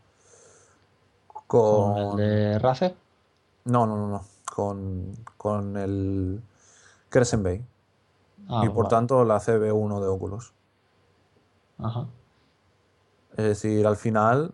¿Con, 1.47 1.99
el 1.99 2.17
de 2.17 2.59
Razer? 2.59 2.95
No, 3.65 3.87
no, 3.87 3.97
no, 3.97 4.09
no. 4.09 4.25
Con, 4.55 5.15
con 5.39 5.77
el 5.79 6.43
Crescent 7.09 7.43
Bay. 7.43 7.65
Ah, 8.49 8.63
y 8.65 8.69
por 8.69 8.89
tanto 8.89 9.25
la 9.25 9.39
CB1 9.39 10.01
de 10.01 10.07
Oculus. 10.09 10.53
Ajá. 11.79 12.07
Es 13.37 13.45
decir, 13.45 13.87
al 13.87 13.97
final 13.97 14.53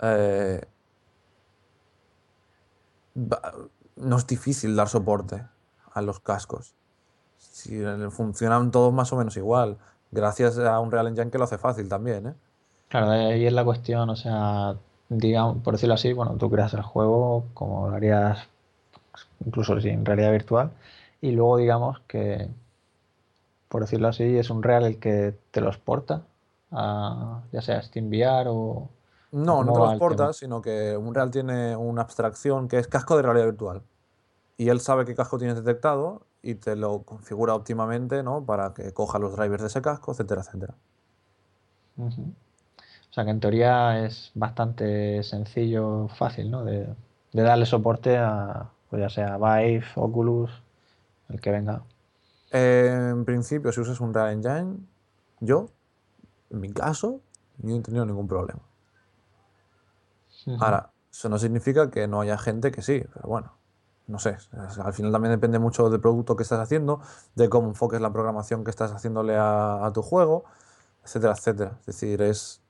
eh, 0.00 0.60
no 3.96 4.16
es 4.16 4.26
difícil 4.26 4.76
dar 4.76 4.88
soporte 4.88 5.42
a 5.92 6.02
los 6.02 6.20
cascos. 6.20 6.74
Si 7.38 7.82
funcionan 8.10 8.70
todos 8.70 8.92
más 8.92 9.12
o 9.12 9.16
menos 9.16 9.36
igual, 9.36 9.78
gracias 10.10 10.58
a 10.58 10.78
un 10.80 10.90
Real 10.90 11.08
Engine 11.08 11.30
que 11.30 11.38
lo 11.38 11.44
hace 11.44 11.58
fácil 11.58 11.88
también. 11.88 12.26
¿eh? 12.26 12.34
Claro, 12.88 13.10
ahí 13.10 13.46
es 13.46 13.52
la 13.52 13.64
cuestión, 13.64 14.10
o 14.10 14.16
sea, 14.16 14.76
digamos, 15.08 15.62
por 15.62 15.74
decirlo 15.74 15.94
así, 15.94 16.12
bueno, 16.12 16.36
tú 16.36 16.50
creas 16.50 16.74
el 16.74 16.82
juego 16.82 17.46
como 17.54 17.88
harías 17.88 18.48
incluso 19.44 19.80
sin 19.80 20.04
realidad 20.04 20.32
virtual 20.32 20.70
y 21.20 21.32
luego 21.32 21.56
digamos 21.56 22.00
que, 22.06 22.48
por 23.68 23.82
decirlo 23.82 24.08
así, 24.08 24.36
es 24.36 24.50
un 24.50 24.62
Real 24.62 24.84
el 24.84 24.98
que 24.98 25.34
te 25.50 25.60
lo 25.60 25.68
exporta, 25.68 26.22
a, 26.70 27.42
ya 27.52 27.62
sea 27.62 27.82
SteamVR 27.82 28.48
o, 28.48 28.90
no, 29.36 29.64
no 29.64 29.72
te 29.74 29.78
lo 29.78 29.90
exportas, 29.90 30.36
sino 30.38 30.62
que 30.62 30.96
Unreal 30.96 31.30
tiene 31.30 31.76
una 31.76 32.00
abstracción 32.00 32.68
que 32.68 32.78
es 32.78 32.88
casco 32.88 33.16
de 33.16 33.22
realidad 33.22 33.44
virtual. 33.44 33.82
Y 34.56 34.70
él 34.70 34.80
sabe 34.80 35.04
qué 35.04 35.14
casco 35.14 35.36
tienes 35.36 35.56
detectado 35.56 36.22
y 36.40 36.54
te 36.54 36.74
lo 36.74 37.02
configura 37.02 37.54
óptimamente 37.54 38.22
¿no? 38.22 38.46
para 38.46 38.72
que 38.72 38.94
coja 38.94 39.18
los 39.18 39.36
drivers 39.36 39.60
de 39.60 39.68
ese 39.68 39.82
casco, 39.82 40.12
etcétera, 40.12 40.40
etcétera. 40.40 40.74
O 41.98 42.10
sea 43.10 43.24
que 43.24 43.30
en 43.30 43.40
teoría 43.40 44.06
es 44.06 44.30
bastante 44.34 45.22
sencillo, 45.22 46.08
fácil, 46.08 46.50
¿no? 46.50 46.64
De, 46.64 46.88
darle 47.32 47.66
soporte 47.66 48.16
a, 48.16 48.70
pues 48.88 49.02
ya 49.02 49.10
sea 49.10 49.36
Vive, 49.36 49.84
Oculus, 49.96 50.50
el 51.28 51.42
que 51.42 51.50
venga. 51.50 51.82
en 52.52 53.26
principio, 53.26 53.70
si 53.70 53.80
usas 53.80 54.00
un 54.00 54.14
Real 54.14 54.32
Engine, 54.32 54.78
yo, 55.40 55.68
en 56.48 56.60
mi 56.60 56.72
caso, 56.72 57.20
no 57.58 57.76
he 57.76 57.80
tenido 57.80 58.06
ningún 58.06 58.26
problema. 58.26 58.60
Ahora, 60.60 60.92
eso 61.10 61.28
no 61.28 61.38
significa 61.38 61.90
que 61.90 62.06
no 62.06 62.20
haya 62.20 62.38
gente 62.38 62.70
que 62.70 62.82
sí, 62.82 63.04
pero 63.12 63.28
bueno, 63.28 63.52
no 64.06 64.18
sé. 64.18 64.36
Al 64.52 64.92
final 64.92 65.12
también 65.12 65.32
depende 65.32 65.58
mucho 65.58 65.90
del 65.90 66.00
producto 66.00 66.36
que 66.36 66.42
estás 66.42 66.60
haciendo, 66.60 67.00
de 67.34 67.48
cómo 67.48 67.68
enfoques 67.68 68.00
la 68.00 68.12
programación 68.12 68.64
que 68.64 68.70
estás 68.70 68.92
haciéndole 68.92 69.36
a, 69.36 69.90
tu 69.92 70.02
juego, 70.02 70.44
etcétera, 71.04 71.32
etcétera. 71.32 71.76
Es 71.80 71.86
decir, 71.86 72.22
es, 72.22 72.60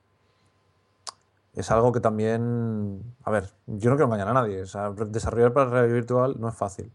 es 1.54 1.70
algo 1.70 1.92
que 1.92 2.00
también. 2.00 3.02
A 3.24 3.30
ver, 3.30 3.52
yo 3.66 3.90
no 3.90 3.96
quiero 3.96 4.04
engañar 4.06 4.28
a 4.28 4.32
nadie. 4.32 4.64
desarrollar 5.08 5.52
para 5.52 5.70
realidad 5.70 5.94
virtual 5.94 6.36
no 6.38 6.48
es 6.48 6.54
fácil. 6.54 6.90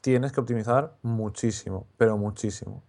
Tienes 0.00 0.32
que 0.32 0.40
optimizar 0.40 0.94
muchísimo, 1.02 1.86
pero 1.96 2.16
muchísimo. 2.16 2.82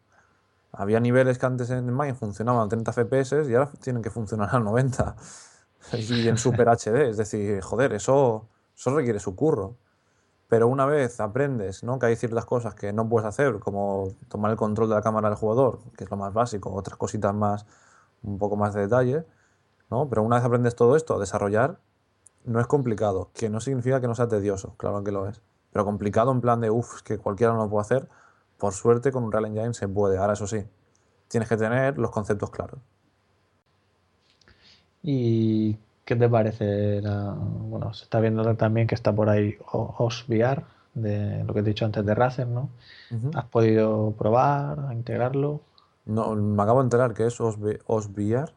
Había 0.71 0.99
niveles 0.99 1.37
que 1.37 1.45
antes 1.45 1.69
en 1.69 1.85
Mine 1.95 2.15
funcionaban 2.15 2.65
a 2.65 2.67
30 2.69 2.91
FPS 2.93 3.47
y 3.47 3.53
ahora 3.53 3.71
tienen 3.79 4.01
que 4.01 4.09
funcionar 4.09 4.55
a 4.55 4.59
90 4.59 5.15
y 5.91 6.27
en 6.27 6.37
Super 6.37 6.67
HD. 6.69 7.09
Es 7.09 7.17
decir, 7.17 7.61
joder, 7.61 7.93
eso, 7.93 8.47
eso 8.75 8.95
requiere 8.95 9.19
su 9.19 9.35
curro. 9.35 9.75
Pero 10.47 10.67
una 10.67 10.85
vez 10.85 11.19
aprendes 11.19 11.83
¿no? 11.83 11.97
que 11.97 12.05
hay 12.05 12.15
ciertas 12.15 12.45
cosas 12.45 12.75
que 12.75 12.93
no 12.93 13.09
puedes 13.09 13.27
hacer, 13.27 13.59
como 13.59 14.09
tomar 14.27 14.51
el 14.51 14.57
control 14.57 14.89
de 14.89 14.95
la 14.95 15.01
cámara 15.01 15.29
del 15.29 15.37
jugador, 15.37 15.79
que 15.97 16.03
es 16.03 16.11
lo 16.11 16.17
más 16.17 16.33
básico, 16.33 16.71
otras 16.71 16.97
cositas 16.97 17.33
más, 17.33 17.65
un 18.21 18.37
poco 18.37 18.55
más 18.55 18.73
de 18.73 18.81
detalle, 18.81 19.25
¿no? 19.89 20.07
pero 20.09 20.21
una 20.21 20.35
vez 20.35 20.45
aprendes 20.45 20.75
todo 20.75 20.95
esto, 20.95 21.17
desarrollar 21.17 21.79
no 22.45 22.59
es 22.59 22.67
complicado, 22.67 23.31
que 23.33 23.49
no 23.49 23.61
significa 23.61 24.01
que 24.01 24.07
no 24.07 24.15
sea 24.15 24.27
tedioso, 24.27 24.75
claro 24.77 25.03
que 25.03 25.11
lo 25.11 25.27
es. 25.27 25.41
Pero 25.71 25.85
complicado 25.85 26.31
en 26.31 26.41
plan 26.41 26.61
de, 26.61 26.69
uff, 26.69 27.01
que 27.01 27.17
cualquiera 27.17 27.53
no 27.53 27.63
lo 27.63 27.69
puede 27.69 27.81
hacer, 27.81 28.09
por 28.57 28.73
suerte 28.73 29.11
con 29.11 29.23
un 29.23 29.31
Real 29.31 29.45
Engine 29.45 29.73
se 29.73 29.87
puede. 29.87 30.17
Ahora 30.17 30.33
eso 30.33 30.45
sí, 30.45 30.63
tienes 31.29 31.49
que 31.49 31.57
tener 31.57 31.97
los 31.97 32.11
conceptos 32.11 32.49
claros. 32.51 32.79
¿Y 35.03 35.77
qué 36.05 36.15
te 36.15 36.29
parece? 36.29 37.01
bueno, 37.01 37.93
se 37.93 38.05
está 38.05 38.21
viendo 38.21 38.55
también 38.55 38.87
que 38.87 38.95
está 38.95 39.13
por 39.13 39.29
ahí 39.29 39.57
OSVR, 39.71 40.63
de 40.93 41.43
lo 41.43 41.53
que 41.53 41.59
he 41.59 41.63
dicho 41.63 41.85
antes 41.85 42.05
de 42.05 42.15
Razer, 42.15 42.47
¿no? 42.47 42.69
¿Has 43.35 43.45
podido 43.45 44.13
probar, 44.17 44.93
integrarlo? 44.93 45.61
No, 46.05 46.35
me 46.35 46.63
acabo 46.63 46.79
de 46.79 46.85
enterar 46.85 47.13
que 47.13 47.27
es 47.27 47.39
OSVR. 47.39 48.51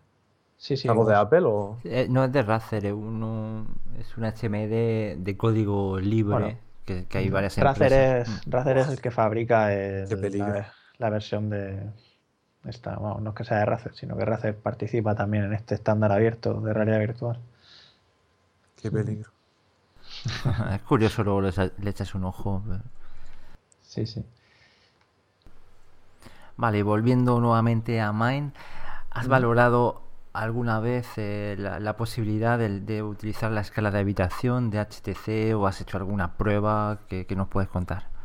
Sí, 0.57 0.77
sí. 0.77 0.89
¿Algo 0.89 1.05
de 1.05 1.15
Apple 1.15 1.43
o...? 1.45 1.79
Eh, 1.85 2.07
no 2.09 2.25
es 2.25 2.33
de 2.33 2.43
Razer, 2.43 2.87
es, 2.87 2.93
uno, 2.93 3.67
es 3.99 4.17
un 4.17 4.25
HMD 4.25 5.23
de, 5.23 5.35
código 5.37 6.01
libre, 6.01 6.59
que, 6.87 7.07
hay 7.13 7.29
varias 7.29 7.59
Razer 7.59 7.93
Es, 7.93 8.29
mm. 8.29 8.51
Razer 8.51 8.79
es 8.79 8.89
el 8.89 9.01
que 9.01 9.11
fabrica 9.11 9.69
la 10.99 11.11
versión 11.11 11.51
de, 11.51 11.83
no 12.67 13.31
es 13.31 13.35
que 13.35 13.45
sea 13.45 13.59
de 13.59 13.65
Razer, 13.65 13.95
sino 13.95 14.17
que 14.17 14.25
Razer 14.25 14.57
participa 14.57 15.15
también 15.15 15.45
en 15.45 15.53
este 15.53 15.75
estándar 15.75 16.13
abierto 16.13 16.61
de 16.61 16.73
realidad 16.73 16.99
virtual. 16.99 17.39
Qué 18.81 18.91
peligro. 18.91 19.31
es 20.73 20.83
curioso, 20.83 21.25
luego 21.25 21.43
le, 21.43 21.91
echas 21.91 22.15
un 22.15 22.25
ojo. 22.25 22.63
Sí, 23.83 24.07
sí. 24.07 24.25
Vale, 26.57 26.83
volviendo 26.83 27.41
nuevamente 27.41 28.01
a 28.01 28.13
Mind, 28.13 28.53
¿has 29.11 29.29
valorado 29.29 30.03
alguna 30.33 30.81
vez 30.81 31.07
eh, 31.17 31.57
la, 31.59 31.97
posibilidad 31.97 32.59
de, 32.59 33.03
utilizar 33.03 33.53
la 33.53 33.61
escala 33.61 33.91
de 33.91 33.99
habitación 34.01 34.71
de 34.71 34.81
HTC 34.81 35.55
o 35.55 35.67
has 35.67 35.81
hecho 35.81 35.99
alguna 35.99 36.37
prueba 36.37 37.01
que 37.09 37.37
nos 37.37 37.49
puedes 37.49 37.69
contar? 37.69 38.16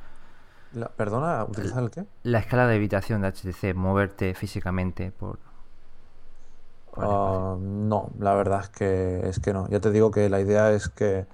¿Perdona? 0.96 1.44
¿Utilizar 1.44 1.84
el 1.84 1.92
qué? 1.92 2.06
La 2.24 2.40
escala 2.40 2.68
de 2.68 2.76
habitación 2.76 3.22
de 3.22 3.28
HTC, 3.32 3.76
moverte 3.76 4.34
físicamente 4.34 5.12
por... 5.12 5.40
Ah, 6.98 7.56
no, 7.60 8.10
la 8.20 8.34
verdad 8.34 8.62
es 8.62 8.70
que, 8.70 9.28
es 9.28 9.40
que 9.40 9.54
no. 9.54 9.68
Ya 9.70 9.80
te 9.80 9.92
digo 9.92 10.12
que 10.12 10.30
la 10.30 10.40
idea 10.40 10.72
es 10.72 10.90
que 10.90 11.26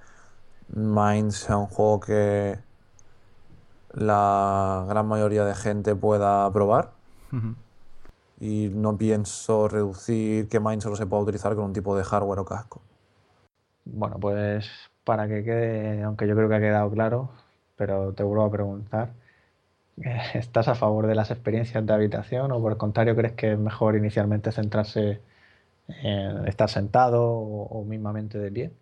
Mind 0.68 1.32
sea 1.32 1.56
un 1.56 1.66
juego 1.66 2.00
que 2.00 2.58
la 3.92 4.84
gran 4.88 5.06
mayoría 5.06 5.44
de 5.44 5.54
gente 5.54 5.94
pueda 5.94 6.50
probar. 6.52 6.92
Y 8.40 8.70
no 8.72 8.96
pienso 8.96 9.68
reducir 9.68 10.48
que 10.48 10.60
Mind 10.60 10.80
solo 10.80 10.96
se 10.96 11.06
pueda 11.06 11.22
utilizar 11.22 11.54
con 11.56 11.64
un 11.64 11.72
tipo 11.72 11.96
de 11.96 12.04
hardware 12.04 12.38
o 12.38 12.44
casco. 12.44 12.80
Bueno, 13.84 14.16
pues 14.20 14.68
para 15.04 15.26
que 15.26 15.42
quede, 15.42 16.02
aunque 16.02 16.28
yo 16.28 16.36
creo 16.36 16.48
que 16.48 16.54
ha 16.54 16.60
quedado 16.60 16.90
claro, 16.90 17.30
pero 17.76 18.12
te 18.12 18.22
vuelvo 18.22 18.44
a 18.44 18.50
preguntar, 18.50 19.12
¿Estás 20.34 20.68
a 20.68 20.74
favor 20.74 21.06
de 21.06 21.14
las 21.14 21.30
experiencias 21.30 21.84
de 21.84 21.92
habitación 21.92 22.52
o 22.52 22.60
por 22.60 22.72
el 22.72 22.78
contrario 22.78 23.16
crees 23.16 23.34
que 23.34 23.52
es 23.52 23.58
mejor 23.58 23.96
inicialmente 23.96 24.52
centrarse 24.52 25.20
en 25.88 26.46
estar 26.46 26.68
sentado 26.68 27.24
o, 27.24 27.84
mismamente 27.84 28.38
de 28.38 28.50
pie? 28.50 28.72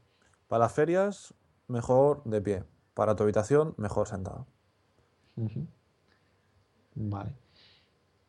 Para 0.49 0.65
las 0.65 0.73
ferias, 0.73 1.35
mejor 1.69 2.23
de 2.25 2.41
pie. 2.41 2.65
Para 2.95 3.15
tu 3.15 3.23
habitación, 3.23 3.75
mejor 3.77 4.09
sentado. 4.09 4.47
Vale. 6.95 7.31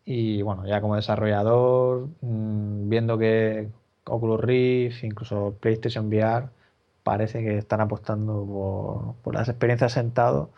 Y 0.05 0.41
bueno, 0.41 0.65
ya 0.65 0.81
como 0.81 0.95
desarrollador, 0.95 2.09
mm, 2.21 2.89
viendo 2.89 3.17
que 3.17 3.69
Oculus 4.05 4.41
Rift, 4.41 5.03
incluso 5.03 5.57
PlayStation 5.59 6.07
VR, 6.07 6.49
parece 7.03 7.41
que 7.43 7.57
están 7.57 7.81
apostando 7.81 9.15
por, 9.23 9.33
las 9.33 9.49
experiencias 9.49 9.93
sentado. 9.93 10.51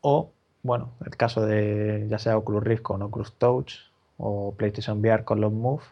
O, 0.00 0.32
bueno, 0.62 0.92
el 1.04 1.16
caso 1.16 1.46
de 1.46 2.06
ya 2.08 2.18
sea 2.18 2.36
Oculus 2.36 2.64
Rift 2.64 2.82
con 2.82 3.02
Oculus 3.02 3.32
Touch 3.34 3.74
o 4.18 4.54
PlayStation 4.56 5.00
VR 5.00 5.24
con 5.24 5.40
los 5.40 5.52
Move, 5.52 5.82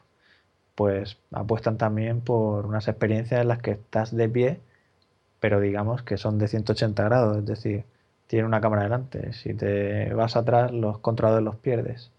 pues 0.74 1.18
apuestan 1.32 1.78
también 1.78 2.20
por 2.20 2.66
unas 2.66 2.88
experiencias 2.88 3.40
en 3.42 3.48
las 3.48 3.58
que 3.60 3.72
estás 3.72 4.14
de 4.14 4.28
pie, 4.28 4.60
pero 5.40 5.60
digamos 5.60 6.02
que 6.02 6.16
son 6.18 6.38
de 6.38 6.48
180 6.48 7.02
grados, 7.04 7.38
es 7.38 7.46
decir, 7.46 7.84
tiene 8.28 8.46
una 8.46 8.60
cámara 8.60 8.84
delante. 8.84 9.32
Si 9.32 9.54
te 9.54 10.12
vas 10.14 10.36
atrás, 10.36 10.70
los 10.72 10.98
controladores 10.98 11.44
los 11.44 11.56
pierdes. 11.56 12.12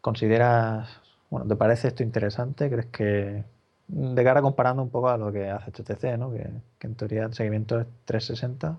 ¿Consideras, 0.00 0.88
bueno, 1.30 1.46
te 1.46 1.56
parece 1.56 1.88
esto 1.88 2.02
interesante? 2.02 2.70
¿Crees 2.70 2.86
que, 2.86 3.44
de 3.88 4.24
cara 4.24 4.42
comparando 4.42 4.82
un 4.82 4.90
poco 4.90 5.08
a 5.10 5.18
lo 5.18 5.32
que 5.32 5.50
hace 5.50 5.70
HTC, 5.70 6.18
¿no? 6.18 6.30
que, 6.32 6.48
en 6.80 6.94
teoría 6.94 7.24
el 7.24 7.34
seguimiento 7.34 7.80
es 7.80 7.86
360? 8.04 8.78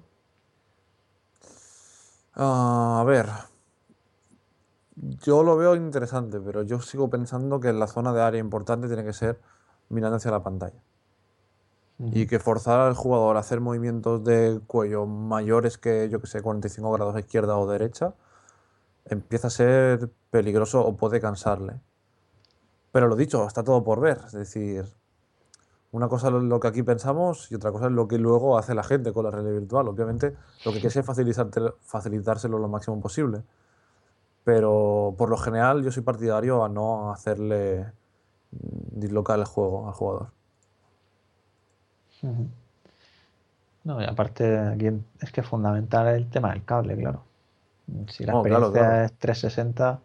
Ah, 2.41 3.01
a 3.01 3.03
ver, 3.03 3.27
yo 4.95 5.43
lo 5.43 5.57
veo 5.57 5.75
interesante, 5.75 6.39
pero 6.39 6.63
yo 6.63 6.79
sigo 6.81 7.09
pensando 7.09 7.59
que 7.59 7.73
la 7.73 7.87
zona 7.87 8.13
de 8.13 8.21
área 8.21 8.39
importante 8.39 8.87
tiene 8.87 9.03
que 9.03 9.13
ser 9.13 9.39
mirando 9.89 10.17
hacia 10.17 10.31
la 10.31 10.43
pantalla. 10.43 10.81
Y 11.99 12.27
que 12.27 12.39
forzar 12.39 12.79
al 12.79 12.95
jugador 12.95 13.35
a 13.35 13.41
hacer 13.41 13.59
movimientos 13.59 14.23
de 14.23 14.61
cuello 14.67 15.05
mayores 15.05 15.77
que, 15.77 16.07
yo 16.09 16.21
que 16.21 16.27
sé, 16.27 16.41
45 16.41 16.91
grados 16.93 17.15
a 17.15 17.19
izquierda 17.19 17.57
o 17.57 17.67
derecha, 17.69 18.13
empieza 19.05 19.47
a 19.47 19.51
ser 19.51 20.09
peligroso 20.31 20.85
o 20.85 20.97
puede 20.97 21.19
cansarle. 21.21 21.81
Pero 22.91 23.07
lo 23.07 23.15
dicho, 23.15 23.45
está 23.47 23.63
todo 23.63 23.83
por 23.83 23.99
ver. 23.99 24.19
Es 24.25 24.33
decir, 24.33 24.85
una 25.91 26.07
cosa 26.07 26.27
es 26.27 26.33
lo 26.33 26.59
que 26.59 26.67
aquí 26.67 26.83
pensamos 26.83 27.51
y 27.51 27.55
otra 27.55 27.71
cosa 27.71 27.87
es 27.87 27.91
lo 27.91 28.07
que 28.07 28.17
luego 28.17 28.57
hace 28.57 28.75
la 28.75 28.83
gente 28.83 29.11
con 29.11 29.25
la 29.25 29.31
realidad 29.31 29.59
virtual. 29.59 29.87
Obviamente, 29.87 30.35
lo 30.65 30.71
que 30.71 30.79
quiere 30.79 30.99
es 30.99 31.75
facilitárselo 31.81 32.59
lo 32.59 32.67
máximo 32.67 32.99
posible 32.99 33.43
pero 34.49 35.13
por 35.15 35.29
lo 35.29 35.37
general 35.37 35.83
yo 35.83 35.91
soy 35.91 36.01
partidario 36.01 36.63
a 36.63 36.69
no 36.69 37.11
hacerle 37.11 37.91
dislocar 38.49 39.37
el 39.37 39.45
juego 39.45 39.87
al 39.87 39.93
jugador. 39.93 40.31
No, 43.83 44.01
y 44.01 44.05
aparte 44.05 44.57
aquí 44.57 44.89
es 45.21 45.31
que 45.31 45.41
es 45.41 45.47
fundamental 45.47 46.07
el 46.07 46.27
tema 46.31 46.51
del 46.51 46.65
cable, 46.65 46.97
claro. 46.97 47.23
Si 48.07 48.25
la 48.25 48.33
experiencia 48.33 49.05
es 49.05 49.13
360, 49.13 49.99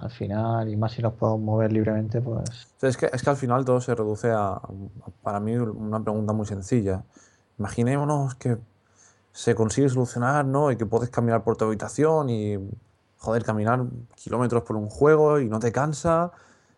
al 0.00 0.10
final, 0.10 0.68
y 0.68 0.76
más 0.76 0.92
si 0.92 1.02
los 1.02 1.12
podemos 1.14 1.40
mover 1.40 1.72
libremente, 1.72 2.20
pues... 2.20 2.68
es, 2.82 2.96
que, 2.96 3.10
es 3.12 3.22
que 3.22 3.30
al 3.30 3.36
final 3.36 3.64
todo 3.64 3.80
se 3.80 3.94
reduce 3.94 4.30
a, 4.30 4.60
para 5.22 5.40
mí, 5.40 5.56
una 5.56 6.00
pregunta 6.00 6.32
muy 6.32 6.46
sencilla. 6.46 7.04
Imaginémonos 7.58 8.34
que 8.36 8.58
se 9.32 9.54
consigue 9.54 9.88
solucionar, 9.88 10.44
¿no? 10.44 10.70
Y 10.70 10.76
que 10.76 10.86
puedes 10.86 11.10
caminar 11.10 11.42
por 11.44 11.56
tu 11.56 11.64
habitación 11.64 12.30
y 12.30 12.58
joder, 13.18 13.44
caminar 13.44 13.84
kilómetros 14.14 14.62
por 14.62 14.76
un 14.76 14.88
juego 14.88 15.40
y 15.40 15.48
no 15.48 15.58
te 15.58 15.72
cansa 15.72 16.32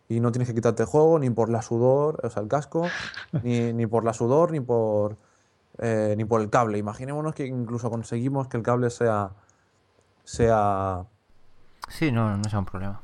y 0.09 0.19
no 0.19 0.31
tienes 0.31 0.49
que 0.49 0.55
quitarte 0.55 0.83
el 0.83 0.89
juego 0.89 1.19
ni 1.19 1.29
por 1.29 1.49
la 1.49 1.61
sudor, 1.61 2.19
o 2.23 2.29
sea, 2.29 2.41
el 2.43 2.49
casco, 2.49 2.85
ni, 3.43 3.85
por 3.87 4.03
la 4.03 4.13
sudor, 4.13 4.51
ni 4.51 4.59
por, 4.59 5.17
eh, 5.77 6.15
ni 6.17 6.25
por 6.25 6.41
el 6.41 6.49
cable. 6.49 6.77
Imaginémonos 6.77 7.33
que 7.33 7.45
incluso 7.45 7.89
conseguimos 7.89 8.47
que 8.47 8.57
el 8.57 8.63
cable 8.63 8.89
sea... 8.89 9.31
sea 10.23 11.05
sí, 11.87 12.11
no, 12.11 12.35
no 12.37 12.43
sea 12.49 12.59
un 12.59 12.65
problema. 12.65 13.01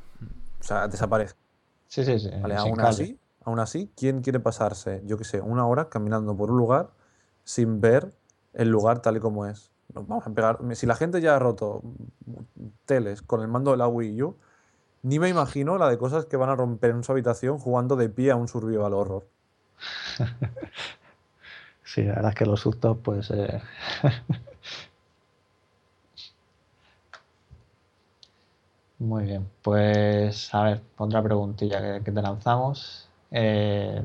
O 0.68 0.74
sea, 0.74 0.86
desaparezca. 0.86 1.38
Sí, 1.86 2.04
sí, 2.04 2.18
sí. 2.18 2.28
aún, 2.30 2.78
así, 2.82 3.18
aún 3.42 3.58
así, 3.58 3.90
¿quién 3.96 4.20
quiere 4.20 4.38
pasarse, 4.38 5.00
yo 5.06 5.16
qué 5.16 5.24
sé, 5.24 5.40
una 5.40 5.66
hora 5.66 5.88
caminando 5.88 6.36
por 6.36 6.50
un 6.50 6.58
lugar 6.58 6.90
sin 7.42 7.80
ver 7.80 8.12
el 8.52 8.68
lugar 8.68 9.00
tal 9.00 9.16
y 9.16 9.20
como 9.20 9.46
es? 9.46 9.70
vamos 9.94 10.26
a 10.26 10.30
pegar. 10.30 10.58
Si 10.74 10.84
la 10.84 10.94
gente 10.94 11.22
ya 11.22 11.36
ha 11.36 11.38
roto 11.38 11.82
teles 12.84 13.22
con 13.22 13.40
el 13.40 13.48
mando 13.48 13.70
de 13.70 13.78
la 13.78 13.88
Wii 13.88 14.22
U, 14.22 14.36
ni 15.02 15.18
me 15.18 15.30
imagino 15.30 15.78
la 15.78 15.88
de 15.88 15.96
cosas 15.96 16.26
que 16.26 16.36
van 16.36 16.50
a 16.50 16.54
romper 16.54 16.90
en 16.90 17.02
su 17.02 17.12
habitación 17.12 17.56
jugando 17.56 17.96
de 17.96 18.10
pie 18.10 18.32
a 18.32 18.36
un 18.36 18.46
survival 18.46 18.92
horror. 18.92 19.26
sí, 21.82 22.02
la 22.02 22.16
verdad 22.16 22.32
es 22.32 22.34
que 22.34 22.44
los 22.44 22.60
sustos, 22.60 22.98
pues. 23.02 23.30
Eh... 23.30 23.62
Muy 28.98 29.24
bien, 29.24 29.48
pues 29.62 30.52
a 30.54 30.64
ver, 30.64 30.80
otra 30.96 31.22
preguntilla 31.22 32.02
que, 32.02 32.10
te 32.10 32.22
lanzamos. 32.22 33.08
Eh, 33.30 34.02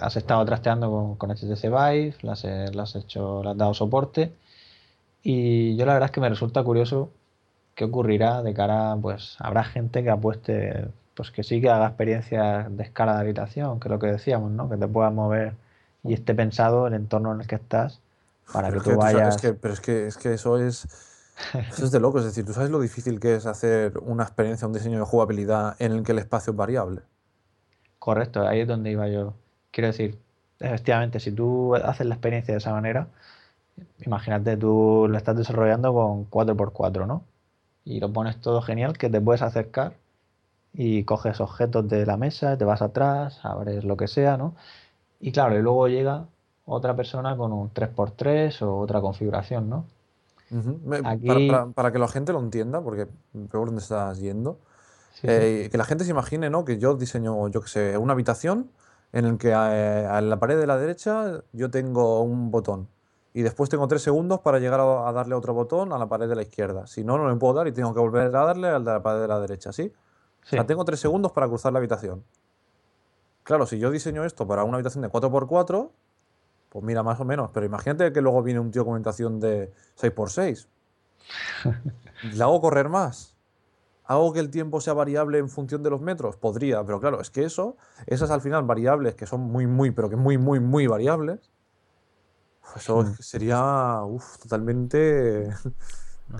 has 0.00 0.16
estado 0.16 0.44
trasteando 0.44 0.90
con, 0.90 1.16
con 1.16 1.30
HTC 1.30 1.62
Vive, 1.62 2.14
las, 2.22 2.44
has 2.44 2.96
hecho, 2.96 3.42
le 3.42 3.50
has 3.50 3.56
dado 3.56 3.72
soporte. 3.72 4.32
Y 5.22 5.76
yo 5.76 5.86
la 5.86 5.94
verdad 5.94 6.08
es 6.08 6.12
que 6.12 6.20
me 6.20 6.28
resulta 6.28 6.62
curioso 6.62 7.10
qué 7.74 7.84
ocurrirá 7.84 8.42
de 8.42 8.52
cara, 8.52 8.96
pues 9.00 9.36
habrá 9.38 9.64
gente 9.64 10.02
que 10.02 10.10
apueste, 10.10 10.88
pues 11.14 11.30
que 11.30 11.42
sí 11.42 11.60
que 11.60 11.70
haga 11.70 11.86
experiencias 11.86 12.76
de 12.76 12.82
escala 12.82 13.14
de 13.14 13.20
habitación, 13.20 13.80
que 13.80 13.88
es 13.88 13.92
lo 13.92 13.98
que 13.98 14.08
decíamos, 14.08 14.50
¿no? 14.50 14.68
Que 14.68 14.76
te 14.76 14.88
puedas 14.88 15.12
mover 15.12 15.54
y 16.04 16.12
esté 16.12 16.34
pensado 16.34 16.86
el 16.86 16.94
entorno 16.94 17.32
en 17.32 17.40
el 17.40 17.46
que 17.46 17.54
estás 17.54 18.00
para 18.52 18.70
que 18.72 18.80
tú 18.80 18.94
vayas. 18.96 19.40
pero 19.60 19.72
es 19.72 19.80
que, 19.80 20.06
es 20.06 20.16
que 20.16 20.34
eso 20.34 20.58
es. 20.58 20.86
Eso 21.70 21.84
es 21.84 21.90
de 21.90 22.00
loco, 22.00 22.18
es 22.18 22.24
decir, 22.24 22.44
tú 22.44 22.52
sabes 22.52 22.70
lo 22.70 22.80
difícil 22.80 23.20
que 23.20 23.36
es 23.36 23.46
hacer 23.46 23.98
una 23.98 24.24
experiencia, 24.24 24.66
un 24.66 24.72
diseño 24.72 24.98
de 24.98 25.04
jugabilidad 25.04 25.76
en 25.78 25.92
el 25.92 26.02
que 26.02 26.12
el 26.12 26.18
espacio 26.18 26.52
es 26.52 26.56
variable. 26.56 27.02
Correcto, 27.98 28.46
ahí 28.46 28.60
es 28.60 28.68
donde 28.68 28.90
iba 28.90 29.08
yo. 29.08 29.34
Quiero 29.70 29.88
decir, 29.88 30.18
efectivamente, 30.60 31.20
si 31.20 31.32
tú 31.32 31.74
haces 31.74 32.06
la 32.06 32.14
experiencia 32.14 32.54
de 32.54 32.58
esa 32.58 32.72
manera, 32.72 33.08
imagínate, 34.04 34.56
tú 34.56 35.06
lo 35.08 35.16
estás 35.16 35.36
desarrollando 35.36 35.92
con 35.92 36.30
4x4, 36.30 37.06
¿no? 37.06 37.24
Y 37.84 38.00
lo 38.00 38.12
pones 38.12 38.40
todo 38.40 38.60
genial, 38.62 38.98
que 38.98 39.08
te 39.08 39.20
puedes 39.20 39.42
acercar 39.42 39.94
y 40.72 41.04
coges 41.04 41.40
objetos 41.40 41.88
de 41.88 42.06
la 42.06 42.16
mesa, 42.16 42.56
te 42.58 42.64
vas 42.64 42.82
atrás, 42.82 43.40
abres 43.44 43.84
lo 43.84 43.96
que 43.96 44.08
sea, 44.08 44.36
¿no? 44.36 44.54
Y 45.20 45.32
claro, 45.32 45.58
y 45.58 45.62
luego 45.62 45.88
llega 45.88 46.26
otra 46.66 46.94
persona 46.94 47.36
con 47.36 47.52
un 47.52 47.72
3x3 47.72 48.62
o 48.62 48.78
otra 48.78 49.00
configuración, 49.00 49.68
¿no? 49.70 49.84
Para, 51.74 51.92
que 51.92 51.98
la 51.98 52.08
gente 52.08 52.32
lo 52.32 52.40
entienda, 52.40 52.80
porque 52.82 53.08
veo 53.32 53.64
dónde 53.64 53.80
estás 53.80 54.18
yendo, 54.18 54.58
eh, 55.22 55.68
que 55.70 55.78
la 55.78 55.84
gente 55.84 56.04
se 56.04 56.10
imagine, 56.10 56.50
¿no? 56.50 56.64
Que 56.64 56.78
yo 56.78 56.94
diseño, 56.94 57.48
yo 57.48 57.60
qué 57.60 57.68
sé, 57.68 57.98
una 57.98 58.12
habitación 58.12 58.70
en 59.12 59.24
la 59.26 59.38
que 59.38 59.50
eh, 59.50 60.18
en 60.18 60.30
la 60.30 60.38
pared 60.38 60.58
de 60.58 60.66
la 60.66 60.76
derecha 60.76 61.42
yo 61.52 61.70
tengo 61.70 62.22
un 62.22 62.50
botón 62.50 62.88
y 63.32 63.42
después 63.42 63.70
tengo 63.70 63.86
tres 63.88 64.02
segundos 64.02 64.40
para 64.40 64.58
llegar 64.58 64.80
a, 64.80 65.12
darle 65.12 65.34
otro 65.34 65.54
botón 65.54 65.92
a 65.92 65.98
la 65.98 66.08
pared 66.08 66.28
de 66.28 66.34
la 66.34 66.42
izquierda. 66.42 66.86
Si 66.86 67.04
no, 67.04 67.18
no 67.18 67.28
le 67.28 67.36
puedo 67.36 67.54
dar 67.54 67.68
y 67.68 67.72
tengo 67.72 67.94
que 67.94 68.00
volver 68.00 68.34
a 68.34 68.44
darle 68.44 68.68
al 68.68 68.84
de 68.84 68.92
la 68.92 69.02
pared 69.02 69.20
de 69.20 69.28
la 69.28 69.40
derecha, 69.40 69.72
¿sí? 69.72 69.92
O 70.44 70.46
sea, 70.48 70.66
tengo 70.66 70.84
tres 70.84 70.98
segundos 70.98 71.32
para 71.32 71.46
cruzar 71.46 71.72
la 71.72 71.78
habitación. 71.78 72.24
Claro, 73.42 73.66
si 73.66 73.78
yo 73.78 73.90
diseño 73.90 74.24
esto 74.24 74.46
para 74.46 74.64
una 74.64 74.76
habitación 74.76 75.02
de 75.02 75.08
4x4, 75.08 75.90
pues 76.68 76.84
mira, 76.84 77.02
más 77.02 77.20
o 77.20 77.24
menos. 77.24 77.50
Pero 77.52 77.66
imagínate 77.66 78.12
que 78.12 78.20
luego 78.20 78.42
viene 78.42 78.60
un 78.60 78.70
tío 78.70 78.84
con 78.84 78.94
habitación 78.94 79.40
de 79.40 79.72
6x6. 80.00 80.66
¿Le 82.32 82.42
hago 82.42 82.60
correr 82.60 82.88
más? 82.88 83.36
¿Hago 84.04 84.32
que 84.32 84.40
el 84.40 84.50
tiempo 84.50 84.80
sea 84.80 84.94
variable 84.94 85.38
en 85.38 85.50
función 85.50 85.82
de 85.82 85.90
los 85.90 86.00
metros? 86.00 86.36
Podría, 86.36 86.82
pero 86.84 86.98
claro, 86.98 87.20
es 87.20 87.28
que 87.28 87.44
eso, 87.44 87.76
esas 88.06 88.30
al 88.30 88.40
final 88.40 88.64
variables 88.64 89.14
que 89.14 89.26
son 89.26 89.40
muy, 89.40 89.66
muy, 89.66 89.90
pero 89.90 90.08
que 90.08 90.16
muy, 90.16 90.38
muy, 90.38 90.60
muy 90.60 90.86
variables, 90.86 91.50
eso 92.74 93.04
sería 93.20 94.00
totalmente 94.42 95.50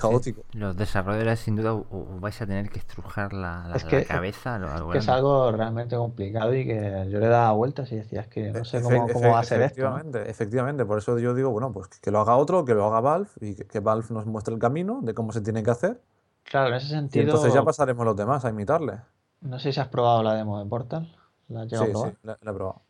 caótico. 0.01 0.43
los 0.53 0.77
desarrolladores 0.77 1.41
sin 1.41 1.57
duda 1.57 1.81
vais 2.21 2.41
a 2.43 2.47
tener 2.47 2.69
que 2.71 2.79
estrujar 2.79 3.33
la, 3.33 3.75
cabeza. 4.07 4.61
que 4.93 4.99
es 4.99 5.09
algo 5.09 5.51
realmente 5.53 5.97
complicado 5.97 6.55
y 6.55 6.67
que 6.67 7.07
yo 7.11 7.19
le 7.19 7.29
daba 7.29 7.53
vueltas 7.53 7.91
y 7.93 7.97
decía, 7.97 8.23
es 8.23 8.29
que 8.29 8.51
no 8.51 8.65
sé 8.65 8.83
cómo, 8.83 9.09
cómo 9.09 9.31
va 9.31 9.41
a 9.41 9.45
ser 9.45 9.63
esto. 9.63 9.99
Efectivamente, 10.27 10.85
por 10.85 10.99
eso 10.99 11.19
yo 11.19 11.35
digo, 11.35 11.51
bueno, 11.51 11.73
pues 11.73 11.89
que 11.89 12.11
lo 12.11 12.21
haga 12.21 12.37
otro, 12.37 12.65
que 12.65 12.75
lo 12.75 12.85
haga 12.87 13.01
Valve 13.01 13.31
y 13.41 13.55
que, 13.55 13.81
Valve 13.81 14.07
nos 14.11 14.27
muestre 14.27 14.55
el 14.55 14.61
camino 14.61 15.01
de 15.03 15.15
cómo 15.15 15.33
se 15.33 15.41
tiene 15.41 15.63
que 15.63 15.71
hacer. 15.71 16.01
Claro, 16.45 16.69
en 16.69 16.75
ese 16.75 16.89
sentido. 16.89 17.25
entonces 17.25 17.53
ya 17.53 17.63
pasaremos 17.63 18.05
los 18.05 18.17
demás 18.17 18.45
a 18.45 18.51
imitarle. 18.51 18.99
No 19.41 19.59
sé 19.59 19.73
si 19.73 19.81
has 19.81 19.89
probado 19.89 20.23
la 20.23 20.35
demo 20.35 20.59
de 20.59 20.67
Portal. 20.67 21.15
¿La 21.49 21.63
has 21.63 21.69
llegado 21.69 22.05
sí, 22.05 22.11
Sí, 22.11 22.17
la 22.23 22.33
he 22.35 22.55
probado. 22.55 22.83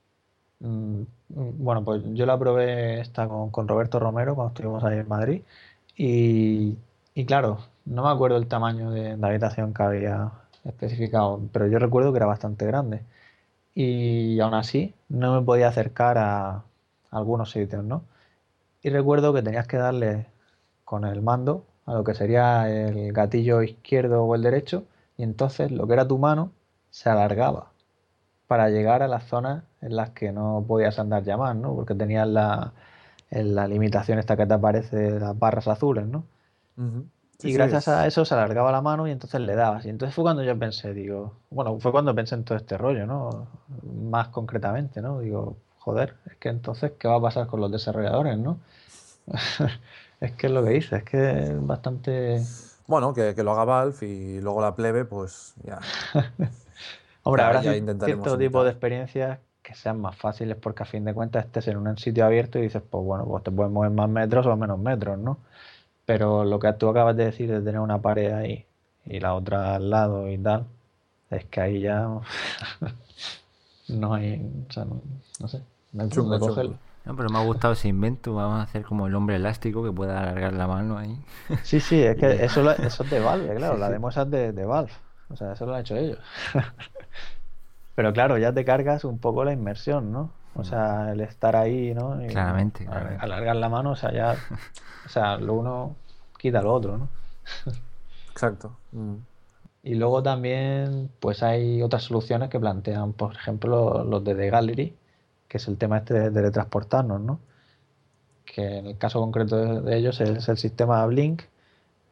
Mm, 0.60 1.02
bueno, 1.28 1.84
pues 1.84 2.02
yo 2.14 2.26
la 2.26 2.38
probé 2.38 3.00
esta 3.00 3.28
con, 3.28 3.68
Roberto 3.68 3.98
Romero 4.00 4.34
cuando 4.34 4.48
estuvimos 4.48 4.82
ahí 4.84 4.98
en 4.98 5.08
Madrid. 5.08 5.42
Y, 5.96 6.76
claro, 7.26 7.58
no 7.84 8.04
me 8.04 8.10
acuerdo 8.10 8.36
el 8.36 8.48
tamaño 8.48 8.90
de, 8.90 9.16
la 9.16 9.28
habitación 9.28 9.74
que 9.74 9.82
había 9.82 10.32
especificado, 10.64 11.40
pero 11.52 11.66
yo 11.66 11.78
recuerdo 11.78 12.12
que 12.12 12.18
era 12.18 12.26
bastante 12.26 12.66
grande. 12.66 13.02
Y 13.74 14.40
aún 14.40 14.54
así 14.54 14.94
no 15.08 15.34
me 15.40 15.44
podía 15.44 15.68
acercar 15.68 16.18
a, 16.18 16.64
algunos 17.10 17.50
sitios, 17.52 17.84
¿no? 17.84 18.02
Y 18.82 18.90
recuerdo 18.90 19.32
que 19.34 19.42
tenías 19.42 19.66
que 19.66 19.78
darle 19.78 20.26
con 20.84 21.04
el 21.04 21.22
mando 21.22 21.64
a 21.86 21.94
lo 21.94 22.04
que 22.04 22.14
sería 22.14 22.68
el 22.70 23.12
gatillo 23.12 23.62
izquierdo 23.62 24.24
o 24.24 24.34
el 24.34 24.42
derecho, 24.42 24.84
y 25.16 25.22
entonces 25.24 25.72
lo 25.72 25.86
que 25.86 25.94
era 25.94 26.08
tu 26.08 26.18
mano 26.18 26.52
se 26.90 27.10
alargaba 27.10 27.72
para 28.46 28.70
llegar 28.70 29.02
a 29.02 29.08
las 29.08 29.24
zonas 29.24 29.64
en 29.82 29.96
las 29.96 30.10
que 30.10 30.32
no 30.32 30.64
podías 30.68 30.98
andar 30.98 31.24
ya 31.24 31.36
más, 31.36 31.56
¿no? 31.56 31.74
Porque 31.74 31.94
tenías 31.94 32.28
la, 32.28 32.72
la 33.30 33.68
limitación 33.68 34.18
esta 34.18 34.36
que 34.36 34.46
te 34.46 34.54
aparece 34.54 34.96
de 34.96 35.20
las 35.20 35.38
barras 35.38 35.68
azules, 35.68 36.06
¿no? 36.06 36.24
Y 37.42 37.52
gracias 37.52 37.86
a 37.88 38.06
eso 38.06 38.24
se 38.24 38.34
alargaba 38.34 38.72
la 38.72 38.80
mano 38.80 39.06
y 39.06 39.12
entonces 39.12 39.40
le 39.40 39.54
dabas. 39.54 39.84
Y 39.84 39.90
entonces 39.90 40.14
fue 40.14 40.24
cuando 40.24 40.42
yo 40.42 40.58
pensé, 40.58 40.92
digo, 40.92 41.34
bueno, 41.50 41.78
fue 41.78 41.92
cuando 41.92 42.14
pensé 42.14 42.34
en 42.34 42.44
todo 42.44 42.58
este 42.58 42.76
rollo, 42.76 43.06
¿no? 43.06 43.46
Más 44.10 44.28
concretamente, 44.28 45.00
¿no? 45.00 45.20
Digo, 45.20 45.56
joder, 45.78 46.16
es 46.26 46.36
que 46.36 46.48
entonces, 46.48 46.92
¿qué 46.98 47.06
va 47.06 47.16
a 47.16 47.20
pasar 47.20 47.46
con 47.46 47.60
los 47.60 47.70
desarrolladores, 47.70 48.38
¿no? 48.38 48.58
es 50.20 50.32
que 50.32 50.46
es 50.48 50.52
lo 50.52 50.64
que 50.64 50.70
dice, 50.70 50.96
es 50.96 51.04
que 51.04 51.42
es 51.44 51.66
bastante... 51.66 52.42
Bueno, 52.86 53.12
que, 53.12 53.34
lo 53.42 53.52
haga 53.52 53.64
Valve 53.64 54.06
y 54.06 54.40
luego 54.40 54.60
la 54.60 54.74
plebe, 54.74 55.04
pues 55.04 55.54
ya... 55.62 55.78
Hombre, 57.22 57.42
ahora 57.42 57.60
cierto 57.60 58.38
tipo 58.38 58.64
de 58.64 58.70
experiencias 58.70 59.38
que 59.62 59.74
sean 59.74 60.00
más 60.00 60.16
fáciles 60.16 60.56
porque 60.56 60.82
a 60.82 60.86
fin 60.86 61.04
de 61.04 61.12
cuentas 61.12 61.44
estés 61.44 61.68
en 61.68 61.76
un 61.76 61.98
sitio 61.98 62.24
abierto 62.24 62.58
y 62.58 62.62
dices, 62.62 62.82
pues 62.88 63.04
bueno, 63.04 63.26
pues 63.26 63.44
te 63.44 63.50
puedes 63.50 63.70
mover 63.70 63.90
más 63.90 64.08
metros 64.08 64.46
o 64.46 64.56
menos 64.56 64.78
metros, 64.78 65.18
¿no? 65.18 65.38
Pero 66.08 66.42
lo 66.46 66.58
que 66.58 66.72
tú 66.72 66.88
acabas 66.88 67.14
de 67.18 67.26
decir 67.26 67.50
de 67.50 67.60
tener 67.60 67.80
una 67.80 68.00
pared 68.00 68.32
ahí 68.32 68.64
y 69.04 69.20
la 69.20 69.34
otra 69.34 69.74
al 69.74 69.90
lado 69.90 70.26
y 70.30 70.38
tal, 70.38 70.64
es 71.28 71.44
que 71.44 71.60
ahí 71.60 71.80
ya 71.80 72.08
no 73.88 74.14
hay, 74.14 74.40
o 74.66 74.72
sea, 74.72 74.86
no, 74.86 75.48
sé, 75.48 75.60
no 75.92 76.04
hay 76.04 76.08
de 76.08 76.38
cogerlo. 76.38 76.78
No, 77.04 77.14
pero 77.14 77.28
me 77.28 77.36
ha 77.36 77.44
gustado 77.44 77.74
ese 77.74 77.88
invento. 77.88 78.34
Vamos 78.34 78.58
a 78.58 78.62
hacer 78.62 78.84
como 78.84 79.06
el 79.06 79.14
hombre 79.14 79.36
elástico 79.36 79.84
que 79.84 79.92
pueda 79.92 80.18
alargar 80.22 80.54
la 80.54 80.66
mano 80.66 80.96
ahí. 80.96 81.14
Sí, 81.62 81.78
sí, 81.78 82.00
es 82.02 82.16
que 82.16 82.26
eso, 82.42 82.70
eso 82.70 83.02
es 83.02 83.10
de 83.10 83.20
Valve, 83.20 83.54
claro. 83.56 83.76
la 83.76 83.90
demo 83.90 84.08
es 84.08 84.16
de, 84.30 84.52
de 84.52 84.64
Valve. 84.64 84.92
O 85.28 85.36
sea, 85.36 85.52
eso 85.52 85.66
lo 85.66 85.74
han 85.74 85.82
hecho 85.82 85.94
ellos. 85.94 86.18
Pero 87.94 88.14
claro, 88.14 88.38
ya 88.38 88.54
te 88.54 88.64
cargas 88.64 89.04
un 89.04 89.18
poco 89.18 89.44
la 89.44 89.52
inmersión, 89.52 90.10
¿no? 90.10 90.30
O 90.58 90.64
sea, 90.64 91.12
el 91.12 91.20
estar 91.20 91.54
ahí, 91.54 91.94
¿no? 91.94 92.18
claramente, 92.28 92.86
Alargar 93.20 93.56
la 93.56 93.68
mano, 93.68 93.92
o 93.92 93.96
sea, 93.96 94.12
ya. 94.12 94.36
O 95.06 95.10
sea, 95.10 95.38
lo 95.38 95.54
uno 95.54 95.96
quita 96.36 96.60
lo 96.60 96.74
otro, 96.74 96.98
¿no? 96.98 97.08
Exacto. 98.30 98.76
Mm. 98.92 99.14
Y 99.84 99.94
luego 99.94 100.22
también, 100.22 101.10
pues 101.18 101.42
hay 101.42 101.80
otras 101.80 102.02
soluciones 102.02 102.50
que 102.50 102.60
plantean, 102.60 103.14
por 103.14 103.32
ejemplo, 103.32 104.04
los 104.04 104.22
de 104.22 104.34
The 104.34 104.50
Gallery, 104.50 104.96
que 105.48 105.56
es 105.56 105.66
el 105.66 105.78
tema 105.78 105.98
este 105.98 106.12
de 106.12 106.30
teletransportarnos, 106.30 107.20
¿no? 107.22 107.40
Que 108.44 108.78
en 108.78 108.86
el 108.86 108.98
caso 108.98 109.18
concreto 109.20 109.80
de 109.80 109.96
ellos 109.96 110.20
es 110.20 110.46
el 110.48 110.58
sistema 110.58 111.06
Blink 111.06 111.44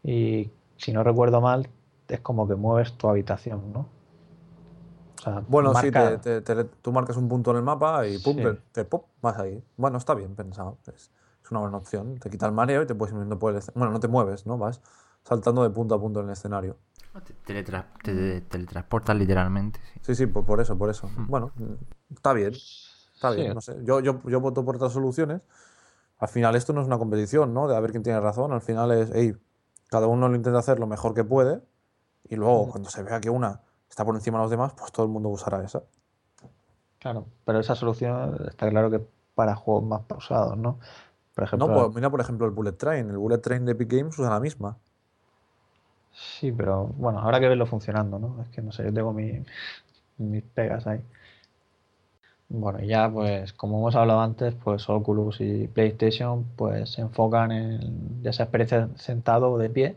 y 0.02 0.50
si 0.78 0.92
no 0.92 1.02
recuerdo 1.02 1.42
mal, 1.42 1.68
es 2.08 2.20
como 2.20 2.48
que 2.48 2.54
mueves 2.54 2.92
tu 2.94 3.08
habitación, 3.08 3.72
¿no? 3.72 3.86
Bueno, 5.48 5.74
sí, 5.74 5.90
tú 6.82 6.92
marcas 6.92 7.16
un 7.16 7.28
punto 7.28 7.50
en 7.50 7.58
el 7.58 7.62
mapa 7.62 8.06
y 8.06 8.18
pum, 8.18 8.36
te, 8.72 8.84
pop, 8.84 9.06
vas 9.20 9.38
ahí. 9.38 9.62
Bueno, 9.76 9.98
está 9.98 10.14
bien 10.14 10.34
pensado. 10.34 10.78
Es, 10.86 11.10
una 11.50 11.60
buena 11.60 11.76
opción. 11.76 12.18
Te 12.18 12.28
quita 12.28 12.46
el 12.46 12.52
mareo 12.52 12.82
y 12.82 12.86
te 12.86 12.94
puedes 12.94 13.12
ir 13.12 13.14
moviendo 13.14 13.38
por 13.38 13.54
el 13.54 13.62
Bueno, 13.74 13.92
no 13.92 14.00
te 14.00 14.08
mueves, 14.08 14.46
¿no? 14.46 14.58
Vas 14.58 14.80
saltando 15.22 15.62
de 15.62 15.70
punto 15.70 15.94
a 15.94 16.00
punto 16.00 16.20
en 16.20 16.26
el 16.26 16.32
escenario. 16.32 16.76
Te, 17.44 17.62
teletransportas 17.62 19.16
literalmente. 19.16 19.80
Sí, 20.02 20.14
sí, 20.14 20.26
por, 20.26 20.60
eso, 20.60 20.76
por 20.76 20.90
eso. 20.90 21.08
Hmm. 21.08 21.26
Bueno, 21.28 21.52
está 22.12 22.32
bien. 22.32 22.52
Está 23.14 23.30
bien, 23.30 23.54
no 23.54 23.60
sé. 23.60 23.76
Yo, 23.84 24.00
yo, 24.00 24.20
yo 24.24 24.40
voto 24.40 24.64
por 24.64 24.76
otras 24.76 24.92
soluciones. 24.92 25.40
Al 26.18 26.28
final 26.28 26.56
esto 26.56 26.72
no 26.72 26.80
es 26.80 26.86
una 26.86 26.98
competición, 26.98 27.54
¿no? 27.54 27.68
De 27.68 27.76
a 27.76 27.80
ver 27.80 27.92
quién 27.92 28.02
tiene 28.02 28.20
razón. 28.20 28.52
Al 28.52 28.60
final 28.60 28.90
es, 28.90 29.10
hey, 29.14 29.36
cada 29.88 30.08
uno 30.08 30.28
lo 30.28 30.34
intenta 30.34 30.58
hacer 30.58 30.78
lo 30.78 30.86
mejor 30.86 31.14
que 31.14 31.24
puede 31.24 31.62
y 32.24 32.36
luego 32.36 32.66
hmm. 32.66 32.70
cuando 32.70 32.90
se 32.90 33.02
vea 33.02 33.20
que 33.20 33.30
una 33.30 33.62
está 33.96 34.04
por 34.04 34.14
encima 34.14 34.36
de 34.36 34.44
los 34.44 34.50
demás, 34.50 34.74
pues 34.76 34.92
todo 34.92 35.06
el 35.06 35.12
mundo 35.12 35.30
usará 35.30 35.64
esa. 35.64 35.82
Claro, 36.98 37.24
pero 37.46 37.60
esa 37.60 37.74
solución 37.74 38.46
está 38.46 38.68
claro 38.68 38.90
que 38.90 39.00
para 39.34 39.54
juegos 39.54 39.84
más 39.84 40.02
pausados, 40.02 40.54
¿no? 40.58 40.78
Por 41.34 41.44
ejemplo, 41.44 41.66
no, 41.66 41.74
pues 41.74 41.94
mira 41.94 42.10
por 42.10 42.20
ejemplo 42.20 42.44
el 42.44 42.52
Bullet 42.52 42.72
Train. 42.72 43.08
El 43.08 43.16
Bullet 43.16 43.38
Train 43.38 43.64
de 43.64 43.72
Epic 43.72 43.90
Games 43.90 44.18
usa 44.18 44.28
la 44.28 44.38
misma. 44.38 44.76
Sí, 46.12 46.52
pero 46.52 46.88
bueno, 46.88 47.20
habrá 47.20 47.40
que 47.40 47.48
verlo 47.48 47.64
funcionando, 47.64 48.18
¿no? 48.18 48.42
Es 48.42 48.50
que 48.50 48.60
no 48.60 48.70
sé, 48.70 48.84
yo 48.84 48.92
tengo 48.92 49.14
mis 49.14 50.42
pegas 50.52 50.86
ahí. 50.86 51.00
Bueno, 52.50 52.80
ya 52.80 53.10
pues 53.10 53.54
como 53.54 53.78
hemos 53.78 53.96
hablado 53.96 54.20
antes, 54.20 54.54
pues 54.62 54.90
Oculus 54.90 55.40
y 55.40 55.68
PlayStation 55.68 56.44
pues 56.54 56.90
se 56.90 57.00
enfocan 57.00 57.50
en 57.50 58.20
esa 58.24 58.42
experiencia 58.42 58.90
sentado 58.96 59.52
o 59.52 59.56
de 59.56 59.70
pie 59.70 59.96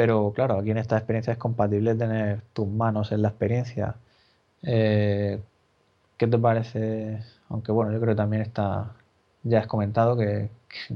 pero 0.00 0.32
claro, 0.34 0.58
aquí 0.58 0.70
en 0.70 0.78
esta 0.78 0.96
experiencia 0.96 1.34
es 1.34 1.38
compatible 1.38 1.94
tener 1.94 2.40
tus 2.54 2.66
manos 2.66 3.12
en 3.12 3.20
la 3.20 3.28
experiencia. 3.28 3.96
Eh, 4.62 5.38
¿Qué 6.16 6.26
te 6.26 6.38
parece? 6.38 7.22
Aunque 7.50 7.70
bueno, 7.70 7.92
yo 7.92 8.00
creo 8.00 8.14
que 8.14 8.16
también 8.16 8.40
está, 8.40 8.94
ya 9.42 9.60
has 9.60 9.66
comentado 9.66 10.16
que, 10.16 10.48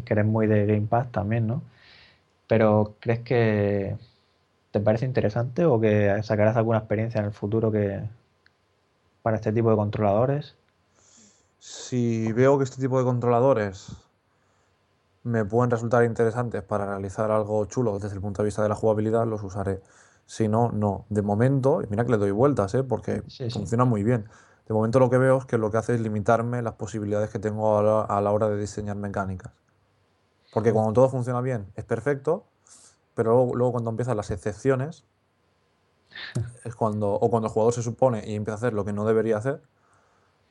eres 0.06 0.24
muy 0.24 0.46
de 0.46 0.64
Game 0.64 0.86
Pass 0.86 1.12
también, 1.12 1.46
¿no? 1.46 1.60
Pero 2.46 2.94
¿crees 2.98 3.20
que 3.20 3.94
te 4.70 4.80
parece 4.80 5.04
interesante 5.04 5.66
o 5.66 5.78
que 5.78 6.22
sacarás 6.22 6.56
alguna 6.56 6.78
experiencia 6.78 7.18
en 7.18 7.26
el 7.26 7.32
futuro 7.32 7.70
que 7.70 8.00
para 9.20 9.36
este 9.36 9.52
tipo 9.52 9.68
de 9.68 9.76
controladores? 9.76 10.56
Si 11.58 12.32
veo 12.32 12.56
que 12.56 12.64
este 12.64 12.80
tipo 12.80 12.98
de 12.98 13.04
controladores 13.04 13.92
me 15.24 15.44
pueden 15.44 15.70
resultar 15.70 16.04
interesantes 16.04 16.62
para 16.62 16.86
realizar 16.86 17.30
algo 17.30 17.64
chulo 17.64 17.98
desde 17.98 18.14
el 18.14 18.20
punto 18.20 18.42
de 18.42 18.46
vista 18.46 18.62
de 18.62 18.68
la 18.68 18.74
jugabilidad, 18.74 19.26
los 19.26 19.42
usaré. 19.42 19.82
Si 20.26 20.48
no, 20.48 20.70
no. 20.70 21.06
De 21.08 21.22
momento, 21.22 21.82
y 21.82 21.86
mira 21.88 22.04
que 22.04 22.12
le 22.12 22.18
doy 22.18 22.30
vueltas, 22.30 22.74
¿eh? 22.74 22.84
porque 22.84 23.22
funciona 23.50 23.84
muy 23.84 24.02
bien. 24.02 24.28
De 24.68 24.74
momento 24.74 24.98
lo 24.98 25.10
que 25.10 25.18
veo 25.18 25.38
es 25.38 25.46
que 25.46 25.58
lo 25.58 25.70
que 25.70 25.78
hace 25.78 25.94
es 25.94 26.00
limitarme 26.00 26.62
las 26.62 26.74
posibilidades 26.74 27.30
que 27.30 27.38
tengo 27.38 27.78
a 27.78 28.20
la, 28.20 28.30
hora 28.30 28.48
de 28.48 28.58
diseñar 28.58 28.96
mecánicas. 28.96 29.52
Porque 30.52 30.72
cuando 30.72 30.92
todo 30.92 31.08
funciona 31.08 31.40
bien 31.40 31.66
es 31.74 31.84
perfecto, 31.84 32.44
pero 33.14 33.50
luego, 33.54 33.72
cuando 33.72 33.90
empiezan 33.90 34.16
las 34.16 34.30
excepciones, 34.30 35.04
es 36.64 36.74
cuando, 36.74 37.12
o 37.12 37.30
cuando 37.30 37.48
el 37.48 37.52
jugador 37.52 37.72
se 37.72 37.82
supone 37.82 38.24
y 38.26 38.34
empieza 38.34 38.54
a 38.54 38.56
hacer 38.56 38.72
lo 38.74 38.84
que 38.84 38.92
no 38.92 39.06
debería 39.06 39.38
hacer, 39.38 39.62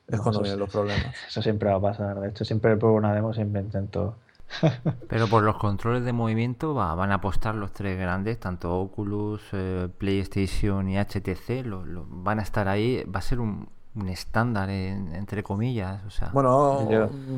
es 0.08 0.20
cuando 0.20 0.42
vienen 0.42 0.60
los 0.60 0.72
problemas. 0.72 1.16
Eso 1.28 1.42
siempre 1.42 1.70
va 1.70 1.76
a 1.76 1.82
pasar. 1.82 2.20
De 2.20 2.30
hecho, 2.30 2.44
siempre 2.44 2.76
pruebo 2.76 2.98
una 2.98 3.14
demo, 3.14 3.34
siempre 3.34 3.62
intento 3.62 4.16
pero 5.10 5.28
por 5.28 5.44
los 5.44 5.58
controles 5.58 6.04
de 6.06 6.14
movimiento 6.14 6.74
van 6.74 7.12
a 7.12 7.16
apostar 7.16 7.56
los 7.56 7.72
tres 7.72 7.98
grandes, 7.98 8.40
tanto 8.40 8.80
Oculus, 8.80 9.42
eh, 9.54 9.90
PlayStation 9.98 10.88
y 10.90 10.98
HTC, 10.98 11.66
van 12.08 12.40
a 12.40 12.44
estar 12.44 12.68
ahí, 12.68 13.04
va 13.04 13.20
a 13.20 13.22
ser 13.22 13.40
un, 13.40 13.70
estándar 14.08 14.70
entre 14.70 15.44
comillas. 15.44 16.04
O 16.06 16.10
sea, 16.10 16.30
bueno, 16.34 16.88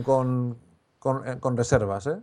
con, 0.03 0.57
eh, 1.25 1.37
con, 1.39 1.57
reservas, 1.57 2.07
¿eh? 2.07 2.21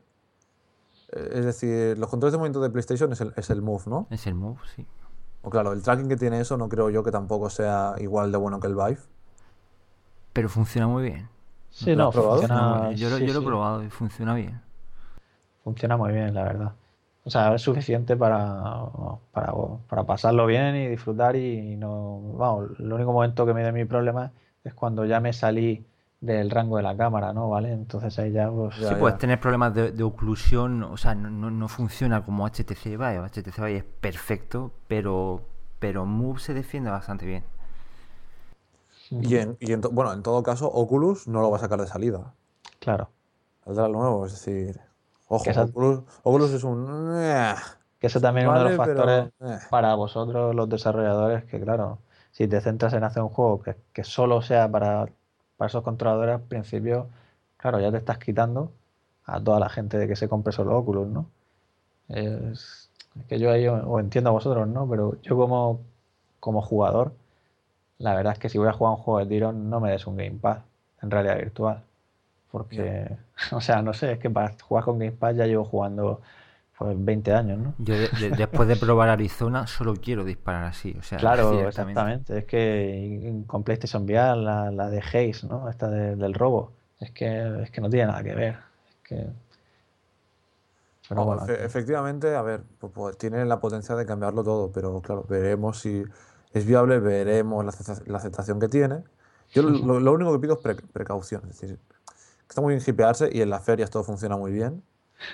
¿eh? 1.13 1.31
Es 1.33 1.45
decir, 1.45 1.99
los 1.99 2.09
controles 2.09 2.33
de 2.33 2.39
movimiento 2.39 2.61
de 2.61 2.71
PlayStation 2.71 3.13
es 3.13 3.21
el, 3.21 3.33
es 3.37 3.51
el 3.51 3.63
Move, 3.63 3.85
¿no? 3.87 4.07
Es 4.11 4.27
el 4.27 4.35
Move, 4.35 4.59
sí. 4.75 4.87
O 5.43 5.51
claro, 5.51 5.73
el 5.73 5.83
tracking 5.83 6.09
que 6.09 6.17
tiene 6.17 6.41
eso 6.41 6.57
no 6.57 6.69
creo 6.69 6.89
yo 6.89 7.03
que 7.03 7.11
tampoco 7.11 7.51
sea 7.51 7.95
igual 7.99 8.31
de 8.31 8.39
bueno 8.39 8.61
que 8.61 8.69
el 8.69 8.75
Vive. 8.75 8.99
Pero 10.33 10.49
funciona 10.49 10.87
muy 10.87 11.03
bien. 11.03 11.29
Sí, 11.71 11.97
no, 11.97 12.13
funciona, 12.13 12.93
yo, 12.93 13.09
lo 13.09 13.17
he 13.17 13.43
probado 13.43 13.83
y 13.83 13.89
funciona 13.89 14.35
bien. 14.35 14.61
Funciona 15.65 15.97
muy 15.97 16.13
bien, 16.13 16.35
la 16.35 16.45
verdad. 16.45 16.73
O 17.25 17.31
sea, 17.31 17.55
es 17.55 17.63
suficiente 17.63 18.17
para, 18.17 18.85
para, 19.33 20.03
pasarlo 20.05 20.45
bien 20.47 20.75
y 20.75 20.89
disfrutar 20.89 21.37
y 21.37 21.77
no... 21.77 22.21
Vamos, 22.35 22.71
el 22.81 22.93
único 22.93 23.13
momento 23.13 23.47
que 23.47 23.55
me 23.55 23.63
da 23.63 23.71
mi 23.71 23.85
problema 23.85 24.33
es 24.65 24.75
cuando 24.75 25.05
ya 25.05 25.21
me 25.21 25.33
salí 25.33 25.85
del 26.21 26.51
rango 26.51 26.79
de 26.79 26.83
la 26.83 26.97
cámara, 26.97 27.33
¿no? 27.33 27.49
¿Vale? 27.49 27.73
Entonces 27.73 28.19
ahí 28.19 28.33
ya... 28.33 28.51
Pues, 28.51 28.75
sí, 28.75 28.95
puedes 28.99 29.19
tener 29.19 29.39
problemas 29.39 29.73
de, 29.73 30.03
oclusión, 30.03 30.83
o 30.83 30.97
sea, 30.97 31.15
no, 31.15 31.51
no, 31.51 31.69
funciona 31.69 32.25
como 32.25 32.49
HTC 32.49 32.85
Vive. 32.85 33.29
HTC 33.29 33.57
Vive 33.59 33.77
es 33.77 33.85
perfecto, 33.85 34.73
pero, 34.89 35.43
pero 35.79 36.05
Move 36.05 36.41
se 36.41 36.55
defiende 36.55 36.91
bastante 36.91 37.25
bien. 37.25 37.45
Y, 39.11 39.37
en, 39.37 39.57
y 39.61 39.75
bueno, 39.77 40.13
en 40.13 40.23
todo 40.23 40.43
caso, 40.43 40.67
Oculus 40.67 41.29
no 41.29 41.41
lo 41.41 41.51
va 41.51 41.59
a 41.59 41.61
sacar 41.61 41.81
de 41.81 41.87
salida. 41.87 42.35
Claro. 42.81 43.11
Saldrá 43.65 43.87
nuevo, 43.87 44.27
es 44.27 44.33
decir... 44.33 44.81
Ojo, 45.35 46.05
Oculus, 46.25 46.53
es 46.53 46.63
un... 46.63 47.15
Eh, 47.17 47.55
que 47.99 48.09
eso 48.09 48.21
también 48.21 48.47
es 48.47 48.51
uno 48.51 48.59
de 48.63 48.69
los 48.69 48.77
factores 48.77 49.31
eh. 49.41 49.59
para 49.71 49.95
vosotros, 49.95 50.55
los 50.55 50.69
desarrolladores, 50.69 51.45
que 51.45 51.59
claro, 51.59 52.01
si 52.33 52.47
te 52.49 52.61
centras 52.61 52.93
en 52.93 53.05
hacer 53.05 53.23
un 53.23 53.31
juego 53.31 53.63
que, 53.63 53.77
que 53.95 54.05
solo 54.05 54.43
sea 54.43 54.71
para, 54.71 55.07
para 55.57 55.69
esos 55.69 55.83
controladores, 55.83 56.35
al 56.35 56.43
principio, 56.43 57.07
claro, 57.57 57.81
ya 57.81 57.91
te 57.91 57.97
estás 57.97 58.19
quitando 58.19 58.73
a 59.25 59.43
toda 59.43 59.59
la 59.59 59.71
gente 59.71 59.97
de 59.97 60.07
que 60.07 60.17
se 60.17 60.29
compre 60.29 60.53
solo 60.53 60.77
Oculus, 60.77 61.09
¿no? 61.09 61.27
Es, 62.09 62.91
que 63.27 63.39
yo 63.39 63.51
ahí 63.51 63.67
os 63.69 64.01
entiendo 64.01 64.31
a 64.31 64.35
vosotros, 64.35 64.69
¿no? 64.69 64.87
Pero 64.87 65.19
yo 65.23 65.37
como, 65.37 65.81
como 66.41 66.61
jugador, 66.61 67.13
la 67.97 68.15
verdad 68.15 68.35
es 68.35 68.39
que 68.39 68.51
si 68.51 68.59
voy 68.59 68.69
a 68.69 68.73
jugar 68.73 68.97
un 68.97 69.03
juego 69.03 69.21
de 69.21 69.27
tiro, 69.27 69.53
no 69.53 69.81
me 69.81 69.93
des 69.93 70.07
un 70.07 70.17
Game 70.17 70.39
Pass 70.41 70.59
en 71.01 71.11
realidad 71.11 71.39
virtual. 71.39 71.83
Porque, 72.53 73.17
o 73.51 73.61
sea, 73.61 73.83
no 73.83 73.93
sé, 73.93 74.13
es 74.13 74.19
que 74.21 74.31
para 74.31 74.55
jugar 74.63 74.85
con 74.85 75.01
Game 75.01 75.13
Pass 75.13 75.35
ya 75.35 75.47
llevo 75.47 75.65
jugando 75.65 76.21
pues 76.79 77.05
20 77.05 77.33
años, 77.33 77.59
¿no? 77.59 77.75
Yo 77.79 77.95
después 78.37 78.69
de 78.69 78.77
probar 78.77 79.09
Arizona 79.09 79.67
solo 79.67 79.95
quiero 79.97 80.25
disparar 80.25 80.65
así, 80.65 80.95
o 80.99 81.03
sea, 81.03 81.19
claro, 81.19 81.69
exactamente. 81.69 82.39
Es 82.39 82.45
que 82.45 83.43
con 83.47 83.65
PlayStation 83.65 84.05
VR 84.05 84.37
la, 84.37 84.71
la 84.71 84.89
de 84.89 85.01
Haze, 85.01 85.47
¿no? 85.49 85.69
Esta 85.69 85.89
del 85.89 86.35
robo, 86.35 86.73
es 87.01 87.11
que 87.11 87.63
es 87.63 87.71
que 87.71 87.81
no 87.81 87.91
tiene 87.91 88.07
nada 88.07 88.23
que 88.23 88.35
ver. 88.35 88.59
Es 88.89 89.09
que 89.09 89.27
efectivamente, 91.65 92.35
a 92.35 92.43
ver, 92.43 92.63
pues, 92.79 92.93
pues, 92.95 93.19
tiene 93.19 93.45
la 93.45 93.61
potencia 93.61 93.95
de 93.95 94.07
cambiarlo 94.07 94.43
todo, 94.43 94.71
pero 94.73 95.01
claro, 95.01 95.25
veremos 95.29 95.81
si 95.81 96.05
es 96.53 96.67
viable, 96.67 96.99
veremos 96.99 97.65
la, 97.65 98.17
aceptación 98.17 98.61
que 98.61 98.69
tiene. 98.69 99.03
Yo 99.51 99.63
lo, 99.63 100.13
único 100.13 100.33
que 100.33 100.39
pido 100.39 100.59
es 100.63 100.83
precaución, 100.93 101.43
es 101.51 101.61
decir, 101.61 101.79
está 102.53 102.61
muy 102.61 102.75
bien 102.75 102.85
hipearse 102.87 103.31
y 103.33 103.41
en 103.41 103.49
las 103.49 103.65
ferias 103.65 103.89
todo 103.89 104.05
funciona 104.05 104.37
muy 104.37 104.53
bien, 104.53 104.83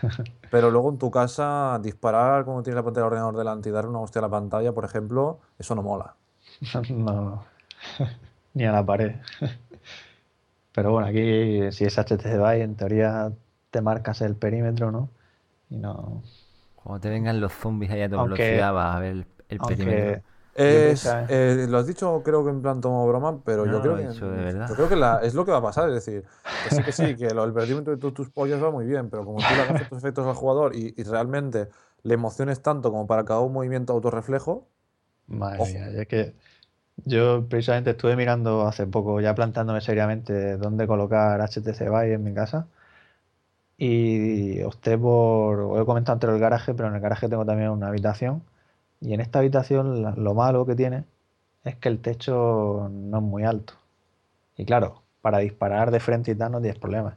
pero 0.52 0.70
luego 0.70 0.88
en 0.90 0.98
tu 0.98 1.10
casa 1.10 1.80
disparar 1.82 2.44
como 2.44 2.62
tienes 2.62 2.76
la 2.76 2.84
pantalla 2.84 3.06
del 3.06 3.12
ordenador 3.12 3.36
delante 3.36 3.68
y 3.68 3.72
dar 3.72 3.86
una 3.86 3.98
hostia 3.98 4.20
a 4.20 4.22
la 4.22 4.28
pantalla, 4.28 4.72
por 4.72 4.84
ejemplo, 4.84 5.40
eso 5.58 5.74
no 5.74 5.82
mola. 5.82 6.14
no, 6.90 7.44
ni 8.54 8.64
a 8.64 8.72
la 8.72 8.86
pared. 8.86 9.16
Pero 10.72 10.92
bueno, 10.92 11.08
aquí 11.08 11.72
si 11.72 11.84
es 11.86 11.98
HTC 11.98 12.24
Vive, 12.34 12.62
en 12.62 12.76
teoría 12.76 13.32
te 13.72 13.80
marcas 13.80 14.20
el 14.20 14.36
perímetro, 14.36 14.92
¿no? 14.92 15.08
Y 15.70 15.76
no. 15.76 16.22
Cuando 16.76 17.00
te 17.00 17.08
vengan 17.08 17.40
los 17.40 17.52
zombies 17.52 17.90
ahí 17.90 18.02
a 18.02 18.08
tu 18.08 18.22
velocidad, 18.22 18.72
vas 18.72 18.96
a 18.96 19.00
ver 19.00 19.26
el, 19.48 19.58
perímetro. 19.58 20.22
Eh, 20.60 21.66
lo 21.68 21.78
has 21.78 21.86
dicho, 21.86 22.20
creo 22.24 22.44
que 22.44 22.50
en 22.50 22.60
plan 22.60 22.80
tomo 22.80 23.06
broma, 23.06 23.40
pero 23.44 23.64
yo 23.64 23.80
creo 23.80 23.96
que. 23.96 24.12
Yo 24.12 24.74
creo 24.74 24.88
que 24.88 25.26
es 25.26 25.34
lo 25.34 25.44
que 25.44 25.52
va 25.52 25.58
a 25.58 25.62
pasar. 25.62 25.88
Es 25.88 25.94
decir, 25.94 26.24
que 26.64 26.74
sí, 26.74 26.82
que 26.82 26.92
sí, 26.92 27.16
que 27.16 27.26
el 27.26 27.52
perímetro 27.52 27.96
de 27.96 28.10
tus 28.10 28.30
pollas 28.30 28.62
va 28.62 28.70
muy 28.70 28.84
bien, 28.86 29.08
pero 29.08 29.24
como 29.24 29.38
tú 29.38 29.44
le 29.54 29.62
hagas 29.62 29.82
estos 29.82 29.98
efectos 29.98 30.26
al 30.26 30.34
jugador 30.34 30.74
y, 30.74 30.94
realmente 31.04 31.68
le 32.02 32.14
emociones 32.14 32.60
tanto 32.60 32.90
como 32.90 33.06
para 33.06 33.24
cada 33.24 33.40
un 33.40 33.52
movimiento 33.52 33.92
autorreflejo. 33.92 34.66
Madre 35.28 35.72
mía, 35.72 35.88
es 35.90 36.08
que 36.08 36.34
yo 37.04 37.46
precisamente 37.48 37.90
estuve 37.90 38.16
mirando 38.16 38.66
hace 38.66 38.86
poco, 38.86 39.20
ya 39.20 39.34
plantándome 39.34 39.80
seriamente 39.80 40.56
dónde 40.56 40.86
colocar 40.86 41.40
HTC 41.40 41.80
Vive 41.80 42.14
en 42.14 42.24
mi 42.24 42.34
casa. 42.34 42.66
Y 43.76 44.60
opté 44.62 44.98
por, 44.98 45.60
os 45.60 45.80
he 45.80 45.84
comentado 45.84 46.14
antes 46.14 46.30
el 46.30 46.40
garaje, 46.40 46.74
pero 46.74 46.88
en 46.88 46.96
el 46.96 47.00
garaje 47.00 47.28
tengo 47.28 47.44
también 47.44 47.70
una 47.70 47.88
habitación. 47.88 48.42
Y 49.00 49.14
en 49.14 49.20
esta 49.20 49.38
habitación 49.38 50.02
lo 50.22 50.34
malo 50.34 50.66
que 50.66 50.74
tiene 50.74 51.04
es 51.64 51.76
que 51.76 51.88
el 51.88 52.00
techo 52.00 52.88
no 52.90 53.18
es 53.18 53.22
muy 53.22 53.44
alto. 53.44 53.74
Y 54.56 54.64
claro, 54.64 55.02
para 55.20 55.38
disparar 55.38 55.90
de 55.90 56.00
frente 56.00 56.32
y 56.32 56.34
tal 56.34 56.52
no 56.52 56.60
tienes 56.60 56.78
problemas. 56.78 57.16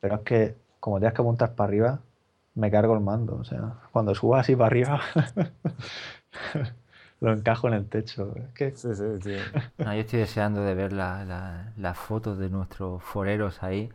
Pero 0.00 0.16
es 0.16 0.20
que 0.22 0.56
como 0.80 0.98
tienes 0.98 1.14
que 1.14 1.22
apuntar 1.22 1.54
para 1.54 1.68
arriba, 1.68 2.00
me 2.54 2.70
cargo 2.70 2.94
el 2.94 3.00
mando. 3.00 3.36
O 3.36 3.44
sea, 3.44 3.74
cuando 3.92 4.14
subo 4.14 4.36
así 4.36 4.56
para 4.56 4.66
arriba, 4.66 5.00
lo 7.20 7.32
encajo 7.32 7.68
en 7.68 7.74
el 7.74 7.88
techo. 7.88 8.34
Es 8.36 8.48
que... 8.54 8.76
Sí, 8.76 8.94
sí, 8.94 9.04
tío. 9.22 9.38
yo 9.78 9.92
estoy 9.92 10.20
deseando 10.20 10.62
de 10.62 10.74
ver 10.74 10.92
las 10.92 11.98
fotos 11.98 12.38
de 12.38 12.50
nuestros 12.50 13.02
foreros 13.02 13.62
ahí 13.62 13.90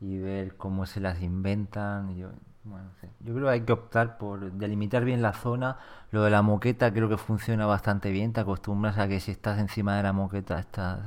y 0.00 0.18
ver 0.18 0.56
cómo 0.56 0.86
se 0.86 1.00
las 1.00 1.22
inventan. 1.22 2.16
Yo, 2.16 2.30
bueno, 2.64 2.90
yo 3.20 3.34
creo 3.34 3.46
que 3.46 3.52
hay 3.52 3.60
que 3.60 3.72
optar 3.72 4.16
por 4.16 4.52
delimitar 4.52 5.04
bien 5.04 5.20
la 5.20 5.34
zona. 5.34 5.76
Lo 6.10 6.22
de 6.22 6.30
la 6.30 6.40
moqueta 6.40 6.92
creo 6.92 7.08
que 7.08 7.18
funciona 7.18 7.66
bastante 7.66 8.10
bien. 8.10 8.32
Te 8.32 8.40
acostumbras 8.40 8.98
a 8.98 9.06
que 9.06 9.20
si 9.20 9.30
estás 9.30 9.58
encima 9.58 9.96
de 9.96 10.02
la 10.02 10.12
moqueta 10.12 10.58
estás 10.58 11.00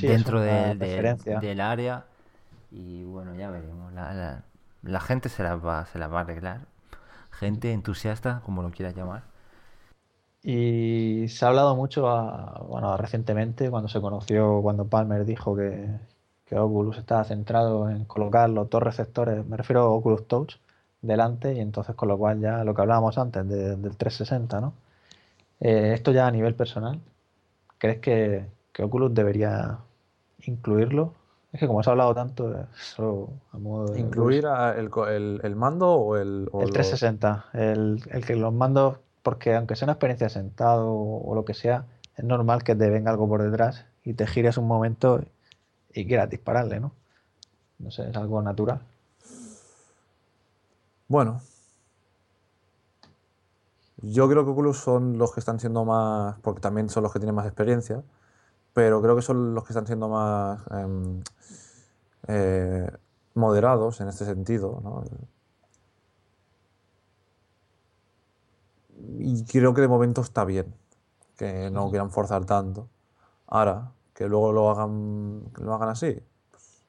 dentro 0.00 0.40
del 0.40 1.60
área. 1.60 2.04
Y 2.70 3.02
bueno, 3.04 3.34
ya 3.34 3.50
veremos. 3.50 3.92
La, 3.92 4.44
la, 4.82 5.00
gente 5.00 5.28
se 5.28 5.42
las, 5.42 5.64
va, 5.64 5.86
se 5.86 5.98
las 5.98 6.10
va 6.10 6.18
a 6.18 6.22
arreglar. 6.22 6.60
Gente 7.30 7.72
entusiasta, 7.72 8.40
como 8.44 8.62
lo 8.62 8.70
quieras 8.70 8.94
llamar. 8.94 9.24
Y 10.44 11.26
se 11.28 11.44
ha 11.44 11.48
hablado 11.48 11.74
mucho, 11.76 12.02
bueno, 12.68 12.96
recientemente, 12.96 13.70
cuando 13.70 13.88
se 13.88 14.00
conoció, 14.00 14.60
cuando 14.62 14.86
Palmer 14.88 15.24
dijo 15.24 15.56
que, 15.56 15.88
que 16.44 16.58
Oculus 16.58 16.98
estaba 16.98 17.24
centrado 17.24 17.88
en 17.90 18.04
colocar 18.04 18.50
los 18.50 18.68
dos 18.70 18.82
receptores, 18.82 19.46
me 19.46 19.56
refiero 19.56 19.82
a 19.82 19.88
Oculus 19.90 20.26
Touch, 20.26 20.56
delante 21.02 21.52
y 21.52 21.60
entonces 21.60 21.94
con 21.94 22.08
lo 22.08 22.16
cual 22.16 22.40
ya 22.40 22.64
lo 22.64 22.74
que 22.74 22.82
hablábamos 22.82 23.18
antes 23.18 23.46
del 23.46 23.96
360, 23.96 24.60
¿no? 24.60 24.72
Eh, 25.60 25.92
esto 25.94 26.12
ya 26.12 26.26
a 26.26 26.30
nivel 26.30 26.54
personal, 26.54 27.00
¿crees 27.78 27.98
que, 27.98 28.46
Oculus 28.78 29.12
debería 29.14 29.78
incluirlo? 30.44 31.14
Es 31.52 31.60
que 31.60 31.66
como 31.66 31.82
se 31.82 31.90
ha 31.90 31.92
hablado 31.92 32.14
tanto, 32.14 32.66
solo 32.72 33.28
a 33.52 33.58
modo 33.58 33.92
de... 33.92 34.00
¿Incluir 34.00 34.46
el, 34.76 35.56
mando 35.56 35.92
o 35.92 36.16
el...? 36.16 36.48
el 36.52 36.70
360, 36.70 37.46
el, 37.52 38.02
el, 38.10 38.24
que 38.24 38.34
los 38.34 38.52
mandos, 38.54 38.98
porque 39.22 39.54
aunque 39.54 39.76
sea 39.76 39.86
una 39.86 39.92
experiencia 39.92 40.30
sentado 40.30 40.90
o 40.90 41.34
lo 41.34 41.44
que 41.44 41.54
sea, 41.54 41.84
es 42.16 42.24
normal 42.24 42.64
que 42.64 42.74
te 42.74 42.88
venga 42.90 43.10
algo 43.10 43.28
por 43.28 43.42
detrás 43.42 43.84
y 44.04 44.14
te 44.14 44.26
gires 44.26 44.56
un 44.56 44.66
momento 44.66 45.22
y 45.92 46.06
quieras 46.06 46.30
dispararle, 46.30 46.80
¿no? 46.80 46.92
No 47.78 47.90
sé, 47.90 48.08
es 48.08 48.16
algo 48.16 48.40
natural. 48.42 48.80
Bueno. 51.12 51.42
Yo 53.98 54.28
creo 54.30 54.44
que 54.46 54.50
Oculus 54.52 54.78
son 54.78 55.18
los 55.18 55.32
que 55.34 55.40
están 55.40 55.60
siendo 55.60 55.84
más, 55.84 56.38
porque 56.40 56.60
también 56.62 56.88
son 56.88 57.02
los 57.02 57.12
que 57.12 57.18
tienen 57.18 57.34
más 57.34 57.44
experiencia, 57.46 58.02
pero 58.74 59.02
creo 59.02 59.16
que 59.16 59.22
son 59.22 59.54
los 59.54 59.64
que 59.64 59.72
están 59.74 59.86
siendo 59.86 60.08
más 60.08 60.62
em, 60.70 61.22
eh, 62.28 62.90
moderados 63.34 64.00
en 64.00 64.08
este 64.08 64.24
sentido. 64.24 64.80
¿no? 64.82 65.04
Y 69.18 69.44
creo 69.44 69.74
que 69.74 69.82
de 69.82 69.88
momento 69.88 70.22
está 70.22 70.44
bien, 70.46 70.74
que 71.36 71.70
no 71.70 71.90
quieran 71.90 72.10
forzar 72.10 72.46
tanto. 72.46 72.88
Ahora, 73.48 73.92
que 74.14 74.28
luego 74.28 74.52
lo 74.52 74.70
hagan, 74.70 75.44
lo 75.60 75.74
hagan 75.74 75.90
así, 75.90 76.22
pues, 76.50 76.84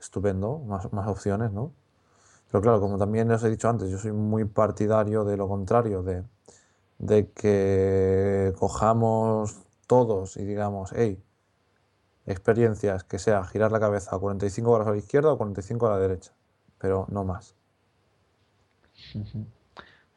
estupendo, 0.00 0.58
más, 0.60 0.92
más 0.92 1.08
opciones, 1.08 1.52
¿no? 1.52 1.72
Pero 2.50 2.62
claro, 2.62 2.80
como 2.80 2.98
también 2.98 3.30
os 3.30 3.44
he 3.44 3.50
dicho 3.50 3.68
antes, 3.68 3.90
yo 3.90 3.98
soy 3.98 4.12
muy 4.12 4.44
partidario 4.44 5.24
de 5.24 5.36
lo 5.36 5.48
contrario, 5.48 6.02
de, 6.02 6.24
de 6.98 7.30
que 7.30 8.52
cojamos 8.58 9.60
todos 9.86 10.36
y 10.36 10.44
digamos, 10.44 10.92
hey, 10.94 11.22
experiencias 12.26 13.04
que 13.04 13.18
sea 13.18 13.44
girar 13.44 13.72
la 13.72 13.80
cabeza 13.80 14.16
a 14.16 14.18
45 14.18 14.72
grados 14.72 14.88
a 14.88 14.92
la 14.92 14.98
izquierda 14.98 15.32
o 15.32 15.38
45 15.38 15.86
a 15.86 15.90
la 15.90 15.98
derecha, 15.98 16.32
pero 16.78 17.06
no 17.10 17.24
más. 17.24 17.54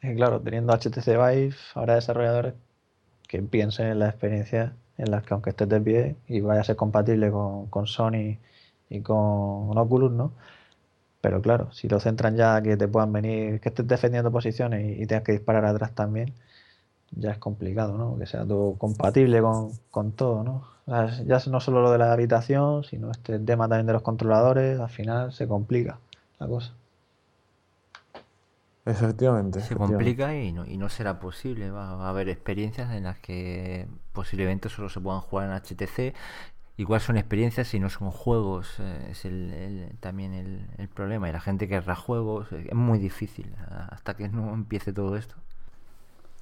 claro, 0.00 0.40
teniendo 0.40 0.72
HTC 0.72 1.06
Vive, 1.06 1.54
habrá 1.74 1.94
desarrolladores 1.94 2.54
que 3.28 3.42
piensen 3.42 3.86
en 3.86 3.98
las 4.00 4.10
experiencias 4.10 4.72
en 4.98 5.10
las 5.10 5.24
que 5.24 5.34
aunque 5.34 5.50
estés 5.50 5.68
de 5.68 5.80
pie 5.80 6.16
y 6.28 6.40
vaya 6.40 6.60
a 6.60 6.64
ser 6.64 6.76
compatible 6.76 7.30
con, 7.30 7.66
con 7.66 7.86
Sony 7.86 8.38
y 8.88 9.00
con 9.00 9.76
Oculus, 9.76 10.12
¿no? 10.12 10.32
Pero 11.24 11.40
claro, 11.40 11.72
si 11.72 11.88
lo 11.88 12.00
centran 12.00 12.36
ya 12.36 12.60
que 12.60 12.76
te 12.76 12.86
puedan 12.86 13.10
venir, 13.10 13.58
que 13.58 13.70
estés 13.70 13.88
defendiendo 13.88 14.30
posiciones 14.30 15.00
y, 15.00 15.06
tengas 15.06 15.24
que 15.24 15.32
disparar 15.32 15.64
atrás 15.64 15.94
también, 15.94 16.34
ya 17.12 17.30
es 17.30 17.38
complicado, 17.38 17.96
¿no? 17.96 18.18
Que 18.18 18.26
sea 18.26 18.44
todo 18.44 18.74
compatible 18.74 19.40
con, 19.90 20.12
todo, 20.12 20.44
¿no? 20.44 20.68
ya 21.24 21.38
no 21.46 21.60
solo 21.60 21.80
lo 21.80 21.90
de 21.92 21.96
la 21.96 22.12
habitación, 22.12 22.84
sino 22.84 23.10
este 23.10 23.38
tema 23.38 23.70
también 23.70 23.86
de 23.86 23.94
los 23.94 24.02
controladores, 24.02 24.78
al 24.78 24.90
final 24.90 25.32
se 25.32 25.48
complica 25.48 25.98
la 26.38 26.46
cosa. 26.46 26.74
Efectivamente. 28.84 29.62
Se 29.62 29.76
complica 29.76 30.36
y 30.36 30.52
no, 30.52 30.66
y 30.66 30.76
no 30.76 30.90
será 30.90 31.20
posible. 31.20 31.70
Va 31.70 32.04
a 32.04 32.10
haber 32.10 32.28
experiencias 32.28 32.92
en 32.92 33.04
las 33.04 33.18
que 33.18 33.88
posiblemente 34.12 34.68
solo 34.68 34.90
se 34.90 35.00
puedan 35.00 35.22
jugar 35.22 35.48
en 35.48 35.54
HTC 35.54 36.14
igual 36.76 37.00
son 37.00 37.16
experiencias 37.16 37.72
y 37.74 37.80
no 37.80 37.88
son 37.88 38.10
juegos, 38.10 38.74
eh, 38.80 39.08
es 39.10 39.24
el, 39.24 39.96
también 40.00 40.34
el, 40.76 40.88
problema. 40.88 41.28
Y 41.28 41.32
la 41.32 41.40
gente 41.40 41.68
que 41.68 41.74
querrá 41.74 41.94
juegos, 41.94 42.50
eh, 42.52 42.66
es 42.68 42.74
muy 42.74 42.98
difícil 42.98 43.54
hasta 43.90 44.14
que 44.14 44.28
no 44.28 44.52
empiece 44.52 44.92
todo 44.92 45.16
esto. 45.16 45.34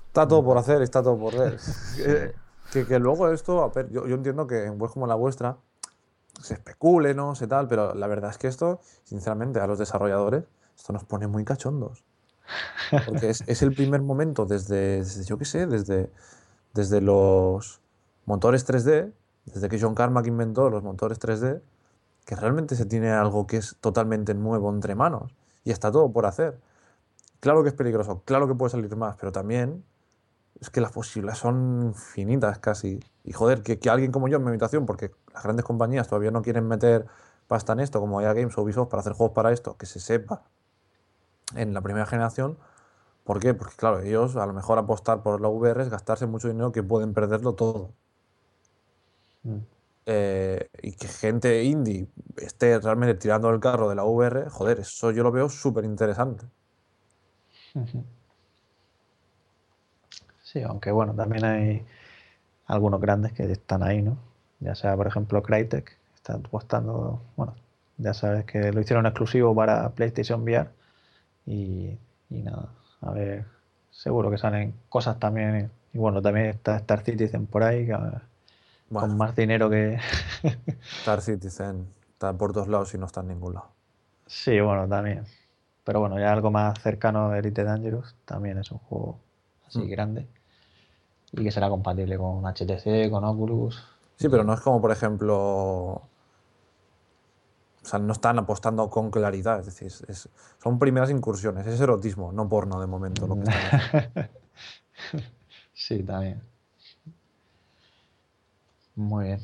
Está 0.08 0.28
todo 0.28 0.44
por 0.44 0.58
hacer, 0.58 0.82
está 0.82 1.02
todo 1.02 1.18
por 1.18 1.36
ver. 1.36 1.58
que, 2.72 2.86
que, 2.86 2.98
luego 2.98 3.30
esto, 3.30 3.62
a 3.62 3.68
ver, 3.68 3.90
yo, 3.90 4.06
yo 4.06 4.14
entiendo 4.14 4.46
que 4.46 4.64
en 4.64 4.80
web 4.80 4.90
como 4.90 5.06
la 5.06 5.14
vuestra 5.14 5.56
se 6.40 6.54
especule, 6.54 7.14
no 7.14 7.34
sé 7.34 7.46
tal, 7.46 7.68
pero 7.68 7.94
la 7.94 8.06
verdad 8.06 8.30
es 8.30 8.38
que 8.38 8.48
esto, 8.48 8.80
sinceramente, 9.04 9.60
a 9.60 9.66
los 9.66 9.78
desarrolladores, 9.78 10.44
esto 10.76 10.92
nos 10.92 11.04
pone 11.04 11.26
muy 11.26 11.44
cachondos. 11.44 12.04
Porque 13.06 13.30
es, 13.30 13.44
es 13.46 13.62
el 13.62 13.74
primer 13.74 14.02
momento 14.02 14.44
desde, 14.44 14.98
desde 14.98 15.24
yo 15.24 15.38
qué 15.38 15.44
sé, 15.44 15.66
desde, 15.66 16.10
desde 16.74 17.00
los 17.00 17.80
motores 18.26 18.66
3D 18.66 19.12
desde 19.44 19.68
que 19.68 19.80
John 19.80 19.94
Carmack 19.94 20.26
inventó 20.26 20.70
los 20.70 20.82
motores 20.82 21.20
3D, 21.20 21.62
que 22.24 22.36
realmente 22.36 22.76
se 22.76 22.86
tiene 22.86 23.10
algo 23.10 23.46
que 23.46 23.56
es 23.56 23.76
totalmente 23.80 24.34
nuevo 24.34 24.70
entre 24.70 24.94
manos 24.94 25.34
y 25.64 25.70
está 25.70 25.90
todo 25.90 26.12
por 26.12 26.26
hacer. 26.26 26.60
Claro 27.40 27.62
que 27.62 27.70
es 27.70 27.74
peligroso, 27.74 28.22
claro 28.24 28.46
que 28.46 28.54
puede 28.54 28.70
salir 28.70 28.94
más, 28.96 29.16
pero 29.16 29.32
también 29.32 29.84
es 30.60 30.70
que 30.70 30.80
las 30.80 30.92
posibilidades 30.92 31.40
son 31.40 31.82
infinitas 31.86 32.58
casi. 32.58 33.00
Y 33.24 33.32
joder, 33.32 33.62
que, 33.62 33.78
alguien 33.90 34.12
como 34.12 34.28
yo 34.28 34.36
en 34.36 34.44
mi 34.44 34.50
habitación, 34.50 34.86
porque 34.86 35.12
las 35.34 35.42
grandes 35.42 35.64
compañías 35.64 36.06
todavía 36.08 36.30
no 36.30 36.42
quieren 36.42 36.68
meter 36.68 37.06
pasta 37.48 37.72
en 37.72 37.80
esto, 37.80 38.00
como 38.00 38.20
EA 38.20 38.32
Games 38.32 38.56
o 38.56 38.62
Ubisoft, 38.62 38.88
para 38.88 39.00
hacer 39.00 39.12
juegos 39.14 39.34
para 39.34 39.52
esto, 39.52 39.76
que 39.76 39.86
se 39.86 39.98
sepa 39.98 40.44
en 41.56 41.74
la 41.74 41.80
primera 41.80 42.06
generación, 42.06 42.58
¿Por 43.24 43.38
qué? 43.40 43.54
Porque 43.54 43.76
claro, 43.76 44.00
ellos 44.00 44.36
a 44.36 44.46
lo 44.46 44.52
mejor 44.52 44.78
apostar 44.78 45.22
por 45.22 45.40
la 45.40 45.48
VR 45.48 45.82
es 45.82 45.90
gastarse 45.90 46.26
mucho 46.26 46.48
dinero 46.48 46.72
que 46.72 46.82
pueden 46.82 47.14
perderlo 47.14 47.54
todo. 47.54 47.92
Eh, 50.06 50.68
y 50.82 50.92
que 50.92 51.06
gente 51.06 51.62
indie 51.62 52.08
esté 52.36 52.78
realmente 52.80 53.14
tirando 53.14 53.50
el 53.50 53.60
carro 53.60 53.88
de 53.88 53.94
la 53.94 54.04
VR, 54.04 54.50
joder, 54.50 54.80
eso 54.80 55.12
yo 55.12 55.22
lo 55.22 55.30
veo 55.30 55.48
súper 55.48 55.84
interesante. 55.84 56.44
Sí, 60.42 60.62
aunque 60.62 60.90
bueno, 60.90 61.14
también 61.14 61.44
hay 61.44 61.84
algunos 62.66 63.00
grandes 63.00 63.32
que 63.32 63.44
están 63.50 63.82
ahí, 63.82 64.02
¿no? 64.02 64.18
Ya 64.60 64.74
sea, 64.74 64.96
por 64.96 65.06
ejemplo, 65.06 65.42
Crytek, 65.42 65.84
que 65.84 65.94
está 66.14 66.34
apostando, 66.34 67.22
bueno, 67.36 67.54
ya 67.98 68.14
sabes 68.14 68.44
que 68.44 68.72
lo 68.72 68.80
hicieron 68.80 69.06
exclusivo 69.06 69.54
para 69.54 69.90
PlayStation 69.90 70.42
VR 70.42 70.68
y, 71.46 71.98
y 72.30 72.42
nada, 72.42 72.68
a 73.00 73.10
ver, 73.12 73.46
seguro 73.90 74.30
que 74.30 74.38
salen 74.38 74.74
cosas 74.88 75.18
también, 75.18 75.70
y 75.92 75.98
bueno, 75.98 76.22
también 76.22 76.46
está 76.46 76.76
Star 76.76 77.02
Citizen 77.04 77.46
por 77.46 77.62
ahí, 77.62 77.86
que, 77.86 77.96
Bueno, 78.92 79.08
con 79.08 79.16
más 79.16 79.34
dinero 79.34 79.70
que... 79.70 79.98
Star 81.00 81.20
Citizen 81.22 81.86
está 82.12 82.32
por 82.32 82.52
todos 82.52 82.68
lados 82.68 82.92
y 82.94 82.98
no 82.98 83.06
está 83.06 83.20
en 83.22 83.28
ningún 83.28 83.54
lado. 83.54 83.68
Sí, 84.26 84.60
bueno, 84.60 84.86
también. 84.88 85.24
Pero 85.84 86.00
bueno, 86.00 86.18
ya 86.18 86.32
algo 86.32 86.50
más 86.50 86.78
cercano 86.80 87.30
a 87.30 87.38
Elite 87.38 87.64
Dangerous, 87.64 88.14
también 88.24 88.58
es 88.58 88.70
un 88.70 88.78
juego 88.78 89.18
así 89.66 89.80
Mm. 89.80 89.88
grande 89.90 90.28
y 91.32 91.42
que 91.42 91.50
será 91.50 91.68
compatible 91.70 92.18
con 92.18 92.44
HTC, 92.46 93.10
con 93.10 93.24
Oculus. 93.24 93.82
Sí, 94.16 94.28
pero 94.28 94.44
no 94.44 94.52
es 94.52 94.60
como, 94.60 94.80
por 94.80 94.92
ejemplo. 94.92 95.36
O 95.38 96.08
sea, 97.82 97.98
no 97.98 98.12
están 98.12 98.38
apostando 98.38 98.88
con 98.90 99.10
claridad. 99.10 99.58
Es 99.60 99.66
decir, 99.66 99.88
es- 100.08 100.28
son 100.62 100.78
primeras 100.78 101.10
incursiones. 101.10 101.66
Es 101.66 101.80
erotismo, 101.80 102.30
no 102.30 102.48
porno 102.48 102.78
de 102.80 102.86
momento. 102.86 103.26
Lo 103.26 103.34
que 103.36 103.40
están 103.42 103.54
haciendo. 104.12 104.30
Sí, 105.72 106.02
también. 106.04 106.42
Muy 108.96 109.24
bien. 109.26 109.40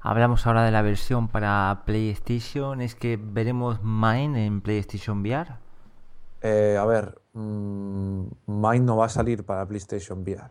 Hablamos 0.00 0.46
ahora 0.46 0.64
de 0.64 0.70
la 0.70 0.82
versión 0.82 1.28
para 1.28 1.82
PlayStation. 1.86 2.80
Es 2.80 2.94
que 2.94 3.18
veremos 3.20 3.82
Mine 3.82 4.46
en 4.46 4.60
PlayStation 4.60 5.20
VR. 5.22 5.54
Eh, 6.40 6.76
a 6.78 6.84
ver, 6.84 7.20
mm, 7.34 8.24
Mind 8.46 8.84
no 8.84 8.96
va 8.96 9.06
a 9.06 9.08
salir 9.08 9.44
para 9.46 9.66
PlayStation 9.66 10.20
VR. 10.22 10.50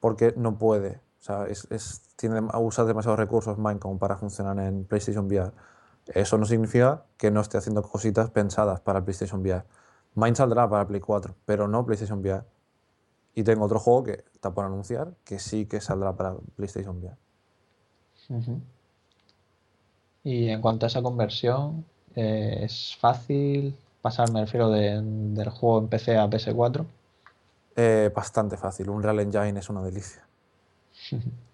Porque 0.00 0.34
no 0.36 0.58
puede. 0.58 1.00
O 1.20 1.22
sea, 1.22 1.46
es, 1.46 1.66
es- 1.70 2.02
tiene, 2.16 2.40
usa 2.60 2.84
demasiados 2.84 3.18
recursos 3.18 3.58
Mind 3.58 3.80
como 3.80 3.98
para 3.98 4.16
funcionar 4.16 4.58
en 4.60 4.84
PlayStation 4.84 5.26
VR. 5.26 5.52
Eso 6.06 6.38
no 6.38 6.46
significa 6.46 7.04
que 7.16 7.30
no 7.30 7.40
esté 7.40 7.58
haciendo 7.58 7.82
cositas 7.82 8.30
pensadas 8.30 8.80
para 8.80 9.02
PlayStation 9.04 9.40
VR. 9.40 9.64
Mind 10.14 10.36
saldrá 10.36 10.68
para 10.68 10.86
Play 10.86 11.00
4, 11.00 11.34
pero 11.44 11.66
no 11.68 11.84
PlayStation 11.84 12.20
VR. 12.20 12.44
Y 13.36 13.44
tengo 13.44 13.66
otro 13.66 13.78
juego 13.78 14.02
que 14.02 14.24
está 14.34 14.52
por 14.52 14.64
anunciar 14.64 15.14
que 15.24 15.38
sí 15.38 15.66
que 15.66 15.80
saldrá 15.80 16.16
para 16.16 16.34
PlayStation 16.56 16.96
VR. 16.98 17.16
Y 20.24 20.48
en 20.48 20.60
cuanto 20.60 20.86
a 20.86 20.88
esa 20.88 21.02
conversión, 21.02 21.84
eh, 22.16 22.60
¿es 22.62 22.96
fácil 22.96 23.76
pasar, 24.02 24.32
me 24.32 24.40
refiero, 24.40 24.70
de- 24.70 25.00
del 25.02 25.50
juego 25.50 25.78
en 25.78 25.88
PC 25.88 26.16
a 26.16 26.28
PS4? 26.28 26.86
Eh, 27.76 28.10
bastante 28.14 28.56
fácil. 28.56 28.88
Un 28.90 29.02
Real 29.02 29.20
Engine 29.20 29.58
es 29.60 29.68
una 29.68 29.82
delicia. 29.82 30.24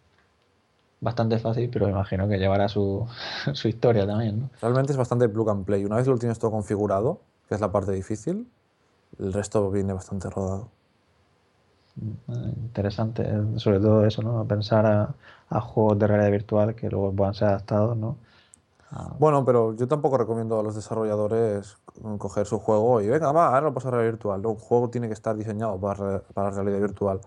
Bastante 1.00 1.36
fácil, 1.40 1.68
pero 1.68 1.86
me 1.86 1.90
imagino 1.92 2.28
que 2.28 2.38
llevará 2.38 2.68
su, 2.68 3.04
su 3.54 3.66
historia 3.66 4.06
también, 4.06 4.42
¿no? 4.42 4.50
Realmente 4.60 4.92
es 4.92 4.96
bastante 4.96 5.28
plug 5.28 5.50
and 5.50 5.64
play. 5.64 5.84
Una 5.84 5.96
vez 5.96 6.06
lo 6.06 6.16
tienes 6.16 6.38
todo 6.38 6.52
configurado, 6.52 7.20
que 7.48 7.56
es 7.56 7.60
la 7.60 7.72
parte 7.72 7.90
difícil, 7.90 8.46
el 9.18 9.32
resto 9.32 9.68
viene 9.70 9.92
bastante 9.92 10.30
rodado. 10.30 10.68
Interesante, 11.97 13.23
eh, 13.23 13.59
sobre 13.59 13.78
todo 13.78 14.06
eso, 14.06 14.23
¿no? 14.23 14.47
Pensar 14.47 14.86
a, 14.86 15.14
a 15.51 15.60
juegos 15.60 15.98
de 15.98 16.06
realidad 16.06 16.31
virtual 16.31 16.74
que 16.74 16.89
luego 16.89 17.12
puedan 17.12 17.35
ser 17.35 17.48
adaptados, 17.48 17.97
¿no? 17.97 18.16
A- 18.90 19.14
Bueno, 19.19 19.44
pero 19.44 19.74
yo 19.77 19.89
tampoco 19.89 20.19
recomiendo 20.19 20.59
a 20.59 20.62
los 20.62 20.74
desarrolladores 20.74 21.77
coger 22.19 22.47
su 22.47 22.59
juego 22.59 23.01
y 23.01 23.09
venga, 23.09 23.32
va, 23.32 23.48
ahora 23.48 23.62
lo 23.62 23.74
paso 23.74 23.89
a 23.89 23.93
realidad 23.93 24.12
virtual. 24.14 24.43
No, 24.43 24.51
un 24.51 24.56
juego 24.56 24.90
tiene 24.90 25.09
que 25.09 25.14
estar 25.14 25.36
diseñado 25.36 25.78
para, 25.81 26.23
para 26.35 26.51
realidad 26.51 26.81
virtual. 26.81 27.20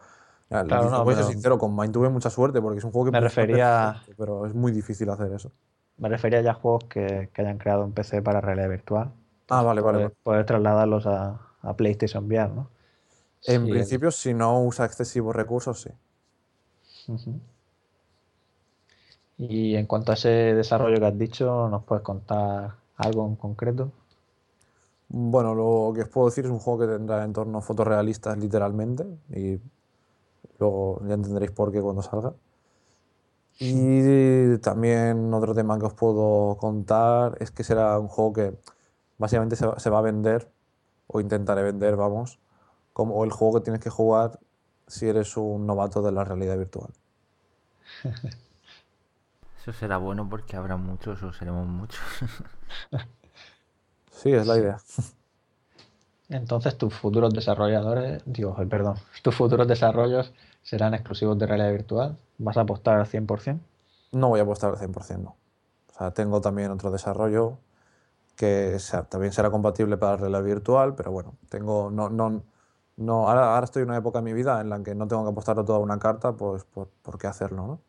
Ya, 0.50 0.64
Claro, 0.64 0.90
no, 0.90 1.04
voy 1.04 1.14
a 1.14 1.18
ser 1.18 1.26
sincero, 1.34 1.58
con 1.58 1.76
Mind 1.76 1.94
tuve 1.94 2.10
mucha 2.10 2.30
suerte 2.30 2.62
porque 2.62 2.80
es 2.80 2.84
un 2.84 2.92
juego 2.92 3.06
que 3.06 3.12
Me 3.12 3.20
refería- 3.20 3.96
pero 4.18 4.46
es 4.46 4.54
muy 4.54 4.72
difícil 4.72 5.10
hacer 5.10 5.32
eso. 5.34 5.52
Me 5.98 6.10
refería 6.10 6.42
ya 6.42 6.52
a 6.52 6.54
juegos 6.56 6.86
que, 6.86 7.30
que 7.34 7.42
hayan 7.42 7.58
creado 7.58 7.84
en 7.84 7.94
PC 7.94 8.22
para 8.22 8.42
realidad 8.42 8.70
virtual. 8.70 9.12
Ah, 9.50 9.62
vale, 9.64 9.82
vale. 9.82 9.94
Poder, 9.98 10.04
vale. 10.10 10.16
poder 10.24 10.46
trasladarlos 10.46 11.08
a, 11.08 11.40
a 11.62 11.76
PlayStation 11.76 12.26
VR, 12.26 12.54
¿no? 12.54 12.70
En 13.48 13.64
Sí, 13.64 13.70
principio, 13.70 14.12
si 14.12 14.34
no 14.34 14.62
usa 14.64 14.86
excesivos 14.86 15.36
recursos, 15.36 15.82
sí. 15.82 15.90
Y 19.38 19.76
en 19.76 19.86
cuanto 19.86 20.12
a 20.12 20.16
ese 20.16 20.28
desarrollo 20.30 21.00
que 21.00 21.06
has 21.06 21.18
dicho, 21.18 21.70
¿nos 21.70 21.84
puedes 21.86 22.04
contar 22.04 22.76
algo 22.98 23.26
en 23.28 23.36
concreto? 23.38 23.92
Bueno, 25.10 25.54
lo 25.56 25.94
que 25.96 26.02
os 26.04 26.10
puedo 26.10 26.28
decir 26.28 26.46
es 26.46 26.52
un 26.52 26.60
juego 26.60 26.80
que 26.82 26.88
tendrá 26.88 27.24
entornos 27.24 27.66
fotorrealistas 27.66 28.38
literalmente 28.38 29.06
y 29.32 29.60
luego 30.60 31.02
ya 31.08 31.14
entenderéis 31.16 31.52
por 31.52 31.72
qué 31.72 31.82
cuando 31.82 32.02
salga. 32.02 32.34
Y 33.60 34.58
también 34.60 35.34
otro 35.34 35.56
tema 35.56 35.80
que 35.80 35.86
os 35.86 35.94
puedo 35.94 36.58
contar 36.58 37.38
es 37.40 37.52
que 37.52 37.64
será 37.64 37.98
un 38.00 38.08
juego 38.10 38.34
que 38.34 38.54
básicamente 39.18 39.56
se 39.56 39.90
va 39.90 40.00
a 40.00 40.02
vender 40.02 40.52
o 41.08 41.22
intentaré 41.22 41.64
vender, 41.64 41.96
vamos, 41.98 42.40
como 42.96 43.22
el 43.26 43.32
juego 43.32 43.56
que 43.56 43.60
tienes 43.66 43.82
que 43.82 43.90
jugar 43.90 44.40
si 44.88 45.06
eres 45.10 45.36
un 45.36 45.68
novato 45.68 46.02
de 46.02 46.14
la 46.14 46.24
realidad 46.24 46.58
virtual. 46.58 46.94
Eso 49.62 49.74
será 49.74 49.98
bueno 49.98 50.30
porque 50.30 50.56
habrá 50.56 50.78
muchos 50.78 51.22
o 51.22 51.34
seremos 51.34 51.68
muchos. 51.68 52.00
Sí, 54.12 54.32
es 54.32 54.48
la 54.48 54.58
idea. 54.58 54.78
Entonces 56.30 56.78
tus 56.78 56.94
futuros 56.94 57.34
desarrolladores, 57.34 58.24
digo, 58.26 58.56
ay, 58.58 58.66
perdón, 58.66 58.96
tus 59.22 59.36
futuros 59.36 59.68
desarrollos 59.68 60.32
serán 60.64 60.94
exclusivos 60.94 61.38
de 61.38 61.48
realidad 61.48 61.72
virtual. 61.72 62.18
¿Vas 62.38 62.56
a 62.56 62.62
apostar 62.62 62.98
al 62.98 63.08
100%? 63.08 63.60
No 64.14 64.30
voy 64.30 64.40
a 64.40 64.44
apostar 64.44 64.72
al 64.72 64.78
100%, 64.78 65.18
no. 65.20 65.36
O 65.94 65.98
sea, 65.98 66.12
tengo 66.12 66.40
también 66.40 66.72
otro 66.72 66.92
desarrollo 66.92 67.58
que 68.38 68.80
sea- 68.80 69.04
también 69.04 69.34
será 69.34 69.52
compatible 69.52 69.98
para 69.98 70.16
realidad 70.16 70.44
virtual, 70.44 70.96
pero 70.96 71.12
bueno, 71.12 71.34
tengo, 71.50 71.92
no, 71.92 72.10
no, 72.10 72.42
no, 72.98 73.28
ahora, 73.28 73.54
ahora 73.54 73.66
estoy 73.66 73.84
en 73.84 73.90
una 73.90 73.98
época 73.98 74.20
de 74.20 74.26
mi 74.26 74.34
vida 74.34 74.62
en 74.62 74.70
la 74.70 74.82
que 74.84 74.96
no 74.96 75.08
tengo 75.08 75.24
que 75.24 75.32
apostar 75.32 75.60
a 75.60 75.66
toda 75.66 75.80
una 75.80 76.00
carta, 76.00 76.34
pues 76.34 76.64
por, 76.66 76.90
por 77.04 77.18
qué 77.18 77.28
hacerlo, 77.28 77.68
¿no? 77.68 77.80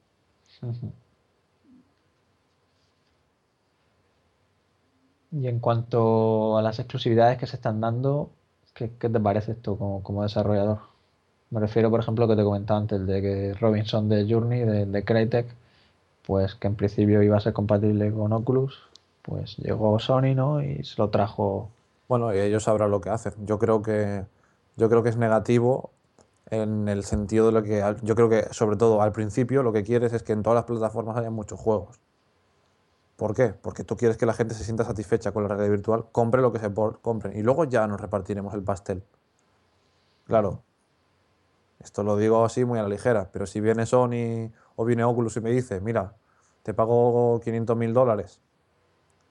Y 5.30 5.48
en 5.48 5.60
cuanto 5.60 6.56
a 6.56 6.62
las 6.62 6.78
exclusividades 6.78 7.38
que 7.38 7.46
se 7.46 7.56
están 7.56 7.80
dando, 7.80 8.30
¿qué, 8.74 8.92
qué 8.98 9.08
te 9.08 9.20
parece 9.20 9.52
esto 9.52 9.76
como, 9.76 10.02
como 10.02 10.22
desarrollador? 10.22 10.78
Me 11.50 11.60
refiero, 11.60 11.90
por 11.90 12.00
ejemplo, 12.00 12.24
a 12.24 12.28
lo 12.28 12.34
que 12.34 12.40
te 12.40 12.44
comentaba 12.44 12.80
antes, 12.80 13.06
de 13.06 13.22
que 13.22 13.54
Robinson 13.54 14.08
de 14.08 14.26
Journey, 14.28 14.60
de, 14.64 14.86
de 14.86 15.04
Crytek, 15.04 15.46
pues 16.26 16.54
que 16.56 16.66
en 16.68 16.76
principio 16.76 17.22
iba 17.22 17.36
a 17.36 17.40
ser 17.40 17.52
compatible 17.52 18.12
con 18.12 18.32
Oculus, 18.32 18.82
pues 19.22 19.56
llegó 19.58 19.98
Sony, 19.98 20.34
¿no? 20.34 20.62
Y 20.62 20.84
se 20.84 20.96
lo 20.98 21.10
trajo. 21.10 21.70
Bueno, 22.08 22.34
y 22.34 22.38
ellos 22.38 22.64
sabrán 22.64 22.90
lo 22.90 23.00
que 23.00 23.10
hacen. 23.10 23.34
Yo 23.46 23.58
creo 23.58 23.82
que, 23.82 24.24
yo 24.76 24.88
creo 24.88 25.02
que 25.02 25.08
es 25.08 25.16
negativo 25.16 25.90
en 26.50 26.88
el 26.88 27.04
sentido 27.04 27.46
de 27.46 27.52
lo 27.52 27.62
que, 27.62 27.82
yo 28.02 28.14
creo 28.14 28.28
que 28.28 28.48
sobre 28.52 28.76
todo 28.76 29.02
al 29.02 29.12
principio 29.12 29.62
lo 29.62 29.72
que 29.72 29.82
quieres 29.82 30.12
es 30.12 30.22
que 30.22 30.32
en 30.32 30.42
todas 30.42 30.54
las 30.54 30.64
plataformas 30.64 31.16
haya 31.16 31.30
muchos 31.30 31.58
juegos. 31.58 32.00
¿Por 33.16 33.34
qué? 33.34 33.48
Porque 33.48 33.82
tú 33.82 33.96
quieres 33.96 34.16
que 34.16 34.26
la 34.26 34.34
gente 34.34 34.54
se 34.54 34.62
sienta 34.62 34.84
satisfecha 34.84 35.32
con 35.32 35.42
la 35.42 35.48
realidad 35.48 35.70
virtual, 35.70 36.06
compre 36.12 36.42
lo 36.42 36.52
que 36.52 36.58
se 36.58 36.72
compren 36.72 37.36
y 37.36 37.42
luego 37.42 37.64
ya 37.64 37.86
nos 37.86 38.00
repartiremos 38.00 38.52
el 38.54 38.62
pastel. 38.62 39.02
Claro, 40.26 40.62
esto 41.80 42.02
lo 42.02 42.16
digo 42.16 42.44
así 42.44 42.64
muy 42.64 42.78
a 42.78 42.82
la 42.82 42.88
ligera, 42.88 43.30
pero 43.32 43.46
si 43.46 43.60
viene 43.60 43.86
Sony 43.86 44.52
o 44.76 44.84
viene 44.84 45.04
Oculus 45.04 45.36
y 45.36 45.40
me 45.40 45.50
dice, 45.50 45.80
mira, 45.80 46.14
te 46.62 46.74
pago 46.74 47.40
500 47.42 47.76
mil 47.76 47.94
dólares 47.94 48.40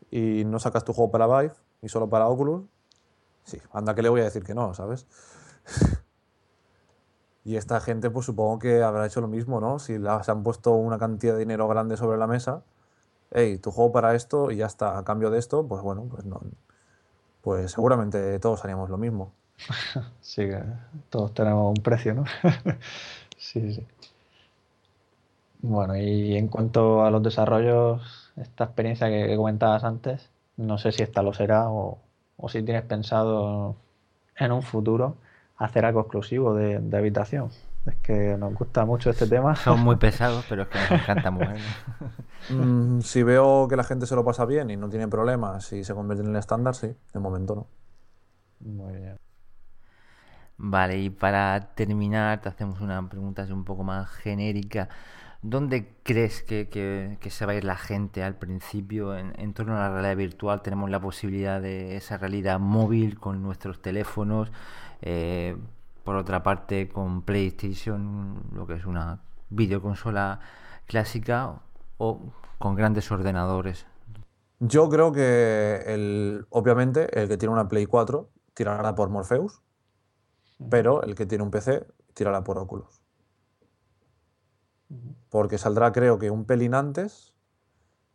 y 0.10 0.44
no 0.46 0.60
sacas 0.60 0.84
tu 0.84 0.94
juego 0.94 1.12
para 1.12 1.28
Vive 1.28 1.54
y 1.82 1.90
solo 1.90 2.10
para 2.10 2.28
Oculus, 2.28 2.64
sí, 3.44 3.60
anda 3.72 3.94
que 3.94 4.02
le 4.02 4.10
voy 4.10 4.22
a 4.22 4.26
decir 4.26 4.44
que 4.44 4.56
no, 4.56 4.74
¿sabes? 4.74 5.06
y 7.46 7.58
esta 7.58 7.80
gente 7.80 8.10
pues 8.10 8.26
supongo 8.26 8.60
que 8.60 8.82
habrá 8.84 9.06
hecho 9.06 9.22
lo 9.22 9.28
mismo, 9.28 9.62
¿no? 9.62 9.80
Si 9.80 9.98
se 9.98 10.32
han 10.32 10.44
puesto 10.44 10.72
una 10.74 10.98
cantidad 10.98 11.34
de 11.34 11.40
dinero 11.40 11.68
grande 11.68 11.98
sobre 11.98 12.18
la 12.18 12.28
mesa, 12.28 12.64
hey, 13.32 13.60
tu 13.60 13.72
juego 13.72 13.92
para 13.92 14.16
esto 14.16 14.52
y 14.52 14.58
ya 14.58 14.68
está, 14.68 14.98
a 14.98 15.04
cambio 15.06 15.30
de 15.32 15.40
esto, 15.40 15.68
pues 15.68 15.82
bueno, 15.84 16.06
pues 16.10 16.26
no, 16.26 16.42
pues 17.42 17.72
seguramente 17.72 18.40
todos 18.40 18.64
haríamos 18.64 18.90
lo 18.90 18.98
mismo. 18.98 19.32
Sí, 20.22 20.50
todos 21.10 21.34
tenemos 21.34 21.78
un 21.78 21.84
precio, 21.84 22.14
¿no? 22.16 22.26
Sí, 23.38 23.74
sí. 23.74 23.86
Bueno, 25.62 25.96
y 25.98 26.38
en 26.38 26.48
cuanto 26.48 27.04
a 27.04 27.12
los 27.12 27.24
desarrollos, 27.24 28.32
esta 28.38 28.66
experiencia 28.66 29.10
que, 29.10 29.28
que 29.28 29.36
comentabas 29.36 29.84
antes, 29.84 30.30
no 30.58 30.78
sé 30.78 30.92
si 30.92 31.04
esta 31.04 31.22
lo 31.24 31.34
será 31.34 31.70
o, 31.70 32.00
o 32.38 32.50
si 32.50 32.62
tienes 32.64 32.84
pensado 32.84 33.76
en 34.38 34.52
un 34.52 34.62
futuro 34.62 35.18
hacer 35.58 35.86
algo 35.86 36.02
exclusivo 36.02 36.54
de, 36.54 36.98
habitación. 36.98 37.50
Es 37.86 37.96
que 37.98 38.36
nos 38.38 38.54
gusta 38.56 38.84
mucho 38.86 39.10
este 39.10 39.28
tema. 39.28 39.56
Son 39.56 39.80
muy 39.80 39.96
pesados, 39.98 40.46
pero 40.50 40.64
es 40.64 40.68
que 40.70 40.80
nos 40.80 40.92
encanta 40.92 41.32
moverlo. 41.32 41.66
Mm, 42.50 43.02
si 43.02 43.24
veo 43.24 43.68
que 43.68 43.76
la 43.76 43.84
gente 43.84 44.06
se 44.06 44.16
lo 44.16 44.24
pasa 44.24 44.46
bien 44.46 44.70
y 44.70 44.78
no 44.78 44.90
tiene 44.90 45.08
problemas 45.08 45.72
y 45.74 45.84
se 45.84 45.94
convierte 45.94 46.24
en 46.24 46.32
el 46.32 46.36
estándar, 46.36 46.76
sí, 46.76 46.96
de 47.14 47.20
momento 47.20 47.56
no. 47.56 47.68
Muy 48.60 48.94
bien. 48.94 49.18
Vale, 50.58 50.98
y 51.00 51.10
para 51.10 51.74
terminar, 51.76 52.42
te 52.42 52.50
hacemos 52.50 52.80
una 52.82 53.08
pregunta 53.10 53.46
un 53.52 53.66
poco 53.66 53.84
más 53.84 54.10
genérica. 54.10 54.90
¿Dónde 55.42 55.94
crees 56.04 56.42
que, 56.42 57.20
se 57.30 57.46
va 57.46 57.52
a 57.52 57.56
ir 57.56 57.66
la 57.66 57.76
gente 57.76 58.24
al 58.24 58.36
principio? 58.36 59.16
En, 59.16 59.54
torno 59.54 59.76
a 59.78 59.82
la 59.82 59.90
realidad 59.90 60.18
virtual 60.18 60.62
tenemos 60.64 60.90
la 60.90 61.00
posibilidad 61.00 61.62
de 61.62 61.98
esa 61.98 62.18
realidad 62.18 62.60
móvil 62.60 63.20
con 63.20 63.44
nuestros 63.44 63.82
teléfonos. 63.82 64.52
Eh, 65.06 65.56
por 66.04 66.18
otra 66.18 66.44
parte, 66.44 66.90
con 66.90 67.22
PlayStation, 67.22 68.44
lo 68.54 68.68
que 68.68 68.74
es 68.74 68.86
una 68.86 69.22
videoconsola 69.50 70.40
clásica 70.86 71.62
o 71.98 72.20
con 72.60 72.76
grandes 72.76 73.10
ordenadores. 73.12 73.86
Yo 74.60 74.90
creo 74.90 75.12
que 75.12 75.84
el, 75.88 76.46
obviamente 76.50 77.20
el 77.20 77.28
que 77.28 77.38
tiene 77.38 77.54
una 77.54 77.68
Play 77.68 77.86
4 77.86 78.30
tirará 78.54 78.94
por 78.96 79.10
Morpheus, 79.10 79.62
pero 80.70 81.04
el 81.04 81.16
que 81.16 81.26
tiene 81.26 81.44
un 81.44 81.52
PC 81.52 81.88
tirará 82.14 82.44
por 82.44 82.58
Oculus 82.58 83.06
porque 85.30 85.58
saldrá 85.58 85.92
creo 85.92 86.18
que 86.18 86.32
un 86.32 86.46
pelín 86.46 86.74
antes, 86.74 87.34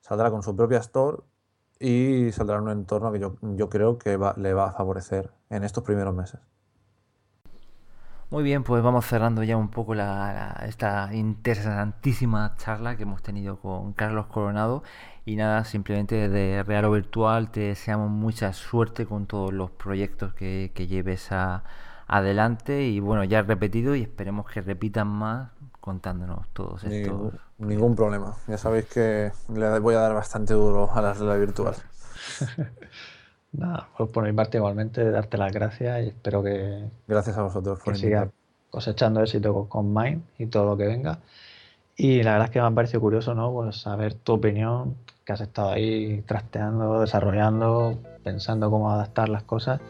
saldrá 0.01 0.31
con 0.31 0.43
su 0.43 0.57
propia 0.57 0.79
store 0.79 1.19
y 1.79 2.33
saldrá 2.33 2.57
en 2.57 2.63
un 2.63 2.71
entorno 2.71 3.13
que 3.13 3.19
yo, 3.19 3.69
creo 3.69 3.99
que 3.99 4.19
le 4.37 4.55
va 4.55 4.69
a 4.69 4.73
favorecer 4.73 5.31
en 5.51 5.65
estos 5.65 5.85
primeros 5.85 6.15
meses. 6.15 6.41
Muy 8.31 8.45
bien, 8.45 8.63
pues 8.63 8.81
vamos 8.81 9.07
cerrando 9.07 9.43
ya 9.43 9.57
un 9.57 9.71
poco 9.71 9.95
esta 9.95 11.11
interesantísima 11.13 12.55
charla 12.59 12.97
que 12.97 13.03
hemos 13.03 13.23
tenido 13.23 13.59
con 13.59 13.93
Carlos 13.93 14.27
Coronado. 14.27 14.85
Y 15.25 15.35
nada, 15.35 15.65
simplemente 15.65 16.29
de 16.29 16.63
Real 16.63 16.85
o 16.85 16.93
Virtual 16.93 17.51
te 17.51 17.61
deseamos 17.61 18.09
mucha 18.09 18.53
suerte 18.53 19.05
con 19.05 19.27
todos 19.27 19.53
los 19.53 19.73
proyectos 19.73 20.33
que, 20.35 20.71
que 20.75 20.87
lleves 20.87 21.33
a, 21.33 21.65
adelante. 22.07 22.85
Y 22.85 23.01
bueno, 23.01 23.25
ya 23.25 23.41
he 23.41 23.43
repetido 23.43 23.97
y 23.97 24.03
esperemos 24.03 24.49
que 24.49 24.61
repitan 24.61 25.09
más 25.09 25.51
contándonos 25.81 26.49
todos 26.53 26.85
estos. 26.85 27.33
Ningún, 27.59 27.97
problema. 27.97 28.37
Ya 28.47 28.59
sabéis 28.59 28.87
que 28.87 29.33
le 29.53 29.79
voy 29.81 29.97
a 29.97 30.01
dar 30.01 30.15
bastante 30.15 30.55
duro 30.55 30.89
a 30.93 31.03
la 31.03 31.15
realidad 31.15 31.39
virtual. 31.39 31.75
Nada, 33.53 33.89
pues 33.97 34.11
por 34.11 34.25
mi 34.25 34.33
parte 34.33 34.59
igualmente 34.59 35.11
darte 35.11 35.37
las 35.37 35.53
gracias 35.53 36.05
y 36.05 36.09
espero 36.09 36.43
que. 36.43 36.85
Gracias 37.09 37.37
a 37.37 37.43
vosotros 37.43 37.81
por 37.85 37.99
que 37.99 38.29
cosechando 38.71 39.21
éxito 39.21 39.69
con, 39.69 39.93
Mind 39.93 40.23
y 40.39 40.47
todo 40.47 40.67
lo 40.67 40.77
que 40.77 40.87
venga. 40.87 41.19
Y 41.97 42.23
la 42.23 42.33
verdad 42.33 42.47
es 42.47 42.53
que 42.53 42.61
me 42.61 42.67
ha 42.67 42.71
parecido 42.71 43.01
curioso, 43.01 43.35
¿no? 43.35 43.53
Pues 43.53 43.77
saber 43.77 44.15
tu 44.15 44.35
opinión, 44.35 44.95
que 45.25 45.33
has 45.33 45.41
estado 45.41 45.71
ahí 45.71 46.23
trasteando, 46.27 47.01
desarrollando, 47.01 47.99
pensando 48.23 48.71
cómo 48.71 48.93
adaptar 48.93 49.29
las 49.29 49.43
cosas 49.43 49.81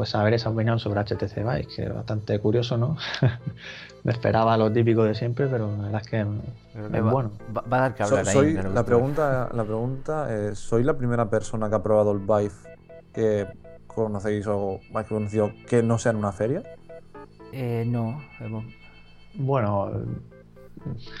pues 0.00 0.08
saber 0.08 0.32
esa 0.32 0.48
opinión 0.48 0.78
sobre 0.78 0.98
HTC 1.02 1.36
Vive, 1.36 1.66
que 1.66 1.82
es 1.82 1.94
bastante 1.94 2.38
curioso, 2.38 2.78
¿no? 2.78 2.96
Me 4.04 4.12
esperaba 4.12 4.56
lo 4.56 4.72
típico 4.72 5.04
de 5.04 5.14
siempre, 5.14 5.46
pero 5.46 5.70
la 5.76 5.82
verdad 5.84 6.00
es 6.00 6.08
que 6.08 6.20
es 6.20 7.02
bueno. 7.02 7.32
Va, 7.54 7.76
a 7.76 7.80
dar 7.80 7.94
que 7.94 8.04
hablar 8.04 8.24
soy, 8.24 8.54
la 8.54 8.82
pregunta, 8.82 9.50
la 9.52 9.62
pregunta 9.62 10.34
es, 10.34 10.58
¿soy 10.58 10.84
la 10.84 10.94
primera 10.94 11.28
persona 11.28 11.68
que 11.68 11.74
ha 11.74 11.82
probado 11.82 12.12
el 12.12 12.20
Vive 12.20 12.69
que 13.12 13.46
conocéis 13.86 14.46
o 14.46 14.80
más 14.92 15.06
que 15.06 15.14
conocido 15.14 15.52
que 15.68 15.82
no 15.82 15.98
sea 15.98 16.12
en 16.12 16.18
una 16.18 16.32
feria? 16.32 16.62
Eh, 17.52 17.84
no. 17.86 18.22
Bueno, 19.34 19.90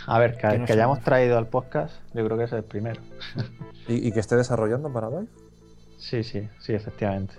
a 0.06 0.18
ver, 0.18 0.36
que, 0.36 0.46
hayamos 0.46 1.00
traído 1.00 1.38
al 1.38 1.48
podcast, 1.48 1.94
yo 2.14 2.24
creo 2.24 2.38
que 2.38 2.44
es 2.44 2.52
el 2.52 2.64
primero. 2.64 3.00
¿Y, 3.88 4.08
¿Y, 4.08 4.12
que 4.12 4.20
esté 4.20 4.36
desarrollando 4.36 4.92
para 4.92 5.08
Vive? 5.08 5.26
Sí, 5.98 6.22
sí, 6.22 6.48
sí, 6.58 6.72
efectivamente. 6.72 7.34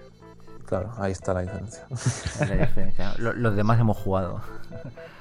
Claro, 0.66 0.94
ahí 0.98 1.12
está 1.12 1.34
la 1.34 1.42
diferencia. 1.42 1.86
Los, 3.18 3.56
demás 3.56 3.80
hemos 3.80 3.98
jugado. 3.98 4.42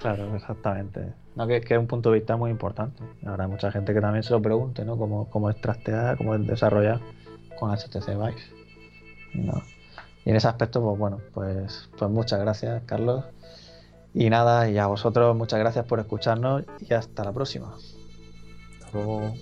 Claro, 0.01 0.37
exactamente. 0.37 1.13
No, 1.35 1.47
que, 1.47 1.61
que, 1.61 1.75
es 1.75 1.81
un 1.81 1.89
punto 1.89 2.13
de 2.13 2.21
vista 2.21 2.37
muy 2.37 2.51
importante. 2.51 3.03
Habrá 3.27 3.49
mucha 3.49 3.73
gente 3.73 3.93
que 3.93 4.01
también 4.01 4.23
se 4.23 4.31
lo 4.31 4.41
pregunte, 4.41 4.85
¿no? 4.85 4.97
Cómo, 4.97 5.29
cómo 5.29 5.51
es 5.51 5.61
trastear, 5.61 6.17
cómo 6.19 6.37
es 6.37 6.47
desarrollar 6.47 7.01
con 7.59 7.73
HTC 7.73 8.07
Vive. 8.11 8.60
Y 9.35 10.31
en 10.31 10.37
ese 10.37 10.49
aspecto, 10.49 10.83
pues 10.83 10.99
bueno, 10.99 11.21
pues, 11.33 11.89
pues 11.99 12.11
muchas 12.11 12.41
gracias, 12.41 12.83
Carlos. 12.87 13.25
Y 14.13 14.29
nada, 14.29 14.69
y 14.69 14.79
a 14.79 14.87
vosotros 14.87 15.37
muchas 15.37 15.59
gracias 15.61 15.85
por 15.87 16.01
escucharnos 16.01 16.65
y 16.81 16.93
hasta 16.95 17.25
la 17.25 17.33
próxima. 17.33 17.75
Hasta 18.81 18.99
luego. 18.99 19.35